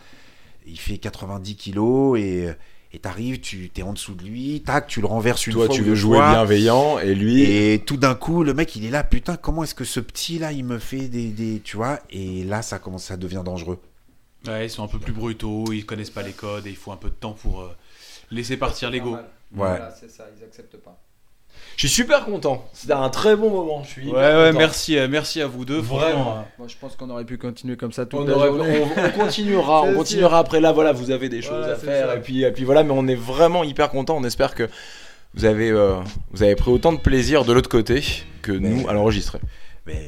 Il 0.65 0.79
fait 0.79 0.97
90 0.97 1.55
kilos 1.55 2.17
et. 2.19 2.49
Et 2.95 2.99
t'arrives, 2.99 3.41
tu 3.41 3.69
t'es 3.69 3.81
en 3.81 3.91
dessous 3.91 4.15
de 4.15 4.23
lui, 4.23 4.63
tac, 4.65 4.87
tu 4.87 5.01
le 5.01 5.07
renverses 5.07 5.45
une 5.47 5.53
Toi, 5.53 5.65
fois 5.65 5.75
tu 5.75 5.81
veux 5.81 5.95
jouer 5.95 6.17
fois, 6.17 6.31
bienveillant 6.31 6.97
et 6.97 7.13
lui. 7.13 7.41
Et 7.41 7.83
tout 7.85 7.97
d'un 7.97 8.15
coup, 8.15 8.43
le 8.43 8.53
mec, 8.53 8.73
il 8.77 8.85
est 8.85 8.89
là, 8.89 9.03
putain, 9.03 9.35
comment 9.35 9.63
est-ce 9.63 9.75
que 9.75 9.83
ce 9.83 9.99
petit 9.99 10.39
là, 10.39 10.53
il 10.53 10.63
me 10.63 10.79
fait 10.79 11.09
des, 11.09 11.29
des 11.29 11.59
tu 11.59 11.75
vois? 11.75 11.99
Et 12.09 12.45
là, 12.45 12.61
ça 12.61 12.79
commence, 12.79 13.03
ça 13.03 13.17
devient 13.17 13.41
dangereux. 13.43 13.79
Ouais, 14.47 14.67
ils 14.67 14.69
sont 14.69 14.83
un 14.83 14.87
peu 14.87 14.99
plus 14.99 15.11
brutaux, 15.11 15.65
ils 15.73 15.85
connaissent 15.85 16.09
pas 16.09 16.23
les 16.23 16.31
codes 16.31 16.67
et 16.67 16.69
il 16.69 16.77
faut 16.77 16.93
un 16.93 16.97
peu 16.97 17.09
de 17.09 17.15
temps 17.15 17.33
pour 17.33 17.61
euh, 17.61 17.75
laisser 18.31 18.55
partir 18.55 18.89
l'ego. 18.89 19.15
Ouais. 19.15 19.21
Voilà, 19.51 19.91
c'est 19.91 20.09
ça, 20.09 20.25
ils 20.37 20.43
acceptent 20.43 20.77
pas. 20.77 20.97
Je 21.77 21.87
suis 21.87 21.89
super 22.03 22.25
content. 22.25 22.65
C'était 22.73 22.93
un 22.93 23.09
très 23.09 23.35
bon 23.35 23.49
moment. 23.49 23.83
Je 23.83 23.89
suis 23.89 24.07
Ouais, 24.09 24.13
ouais, 24.13 24.47
content. 24.47 24.57
merci, 24.59 24.97
euh, 24.97 25.07
merci 25.09 25.41
à 25.41 25.47
vous 25.47 25.65
deux. 25.65 25.77
Vraiment. 25.79 26.45
Moi, 26.57 26.67
je 26.69 26.75
pense 26.79 26.95
qu'on 26.95 27.09
aurait 27.09 27.25
pu 27.25 27.37
continuer 27.37 27.75
comme 27.75 27.91
ça 27.91 28.05
toute 28.05 28.21
On, 28.21 28.25
la 28.25 28.33
aurait- 28.35 28.47
journée. 28.47 28.81
on- 28.97 29.05
on 29.05 29.09
continuera, 29.23 29.83
on 29.83 29.93
continuera 29.93 30.39
après 30.39 30.61
là. 30.61 30.71
Voilà, 30.71 30.93
vous 30.93 31.11
avez 31.11 31.27
des 31.27 31.41
choses 31.41 31.57
Voilà, 31.59 31.73
à 31.73 31.75
faire 31.75 32.07
ça. 32.07 32.15
et 32.15 32.21
puis, 32.21 32.43
et 32.43 32.51
puis 32.51 32.63
voilà. 32.63 32.83
Mais 32.83 32.93
on 32.95 33.07
est 33.07 33.15
vraiment 33.15 33.63
hyper 33.65 33.89
content. 33.89 34.15
On 34.17 34.23
espère 34.23 34.55
que 34.55 34.69
vous 35.33 35.43
avez, 35.43 35.69
euh, 35.69 35.95
vous 36.31 36.43
avez 36.43 36.55
pris 36.55 36.71
autant 36.71 36.93
de 36.93 36.99
plaisir 36.99 37.43
de 37.43 37.51
l'autre 37.51 37.69
côté 37.69 38.03
que 38.41 38.53
Mais- 38.53 38.69
nous 38.69 38.87
à 38.87 38.93
l'enregistrer. 38.93 39.39
Mais 39.85 40.07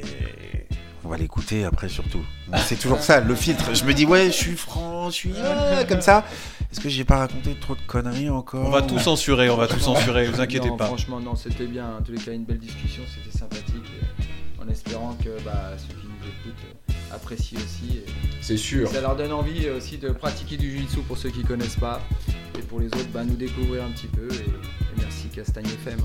on 1.04 1.08
va 1.10 1.18
l'écouter 1.18 1.64
après 1.64 1.88
surtout. 1.90 2.24
C'est 2.56 2.76
toujours 2.78 3.00
ça, 3.02 3.20
le 3.20 3.34
filtre. 3.34 3.74
Je 3.74 3.84
me 3.84 3.92
dis 3.92 4.06
ouais, 4.06 4.26
je 4.26 4.30
suis 4.32 4.56
franc, 4.56 5.10
je 5.10 5.14
suis 5.14 5.32
ah, 5.44 5.84
comme 5.86 6.00
ça. 6.00 6.24
Est-ce 6.70 6.80
que 6.80 6.88
j'ai 6.88 7.04
pas 7.04 7.16
raconté 7.18 7.54
trop 7.60 7.74
de 7.74 7.80
conneries 7.86 8.28
encore 8.28 8.66
on 8.66 8.70
va 8.70 8.82
tout 8.82 8.98
censurer, 8.98 9.48
on 9.48 9.56
va 9.56 9.66
tout 9.68 9.80
censurer, 9.80 10.26
vous 10.26 10.40
inquiétez 10.40 10.68
Non, 10.68 10.76
pas. 10.76 10.86
Franchement, 10.86 11.18
non, 11.18 11.34
c'était 11.34 11.66
bien. 11.66 11.96
En 11.98 12.02
tous 12.02 12.12
les 12.12 12.18
cas, 12.18 12.32
une 12.32 12.44
belle 12.44 12.58
discussion, 12.58 13.02
c'était 13.14 13.36
sympathique. 13.36 13.74
et 13.76 14.62
en 14.62 14.68
espérant 14.68 15.16
que 15.24 15.30
bah, 15.44 15.72
ceux 15.78 15.94
qui 15.94 16.06
nous 16.06 16.28
écoutent 16.28 16.64
euh, 16.90 17.14
apprécient 17.14 17.58
aussi. 17.58 17.98
et 17.98 18.04
C'est 18.42 18.58
sûr. 18.58 18.86
ça 18.88 19.00
leur 19.00 19.16
donne 19.16 19.32
envie 19.32 19.64
euh, 19.66 19.78
aussi 19.78 19.96
de 19.96 20.10
pratiquer 20.10 20.58
du 20.58 20.70
jiu-jitsu 20.70 20.98
pour 21.08 21.16
ceux 21.16 21.30
qui 21.30 21.42
connaissent 21.42 21.76
pas. 21.76 22.02
Et 22.58 22.62
pour 22.62 22.80
les 22.80 22.86
autres, 22.88 23.08
bah, 23.14 23.24
nous 23.24 23.36
découvrir 23.36 23.84
un 23.84 23.90
petit 23.90 24.08
peu. 24.08 24.28
Et, 24.30 24.36
et 24.50 25.00
merci 25.00 25.28
Castagne 25.28 25.64
FM. 25.66 26.00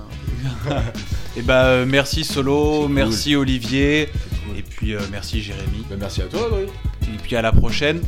hein. 0.70 0.82
Et 1.36 1.42
bah, 1.42 1.66
euh, 1.66 1.86
merci 1.86 2.24
Solo, 2.24 2.84
cool. 2.84 2.92
merci 2.94 3.36
Olivier, 3.36 4.08
cool. 4.48 4.58
et 4.60 4.62
puis 4.62 4.94
euh, 4.94 5.00
merci 5.12 5.42
Jérémy. 5.42 5.84
Bah, 5.90 5.96
merci 6.00 6.22
à 6.22 6.26
toi, 6.26 6.46
Adrien. 6.46 6.68
Et 7.14 7.18
puis 7.22 7.36
à 7.36 7.42
la 7.42 7.52
prochaine. 7.52 8.02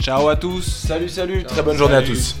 Ciao 0.00 0.28
à 0.28 0.36
tous. 0.36 0.62
Salut, 0.62 1.08
salut. 1.08 1.40
Ciao. 1.40 1.48
Très 1.48 1.62
bonne 1.62 1.76
journée 1.76 1.96
à 1.96 2.02
tous. 2.02 2.36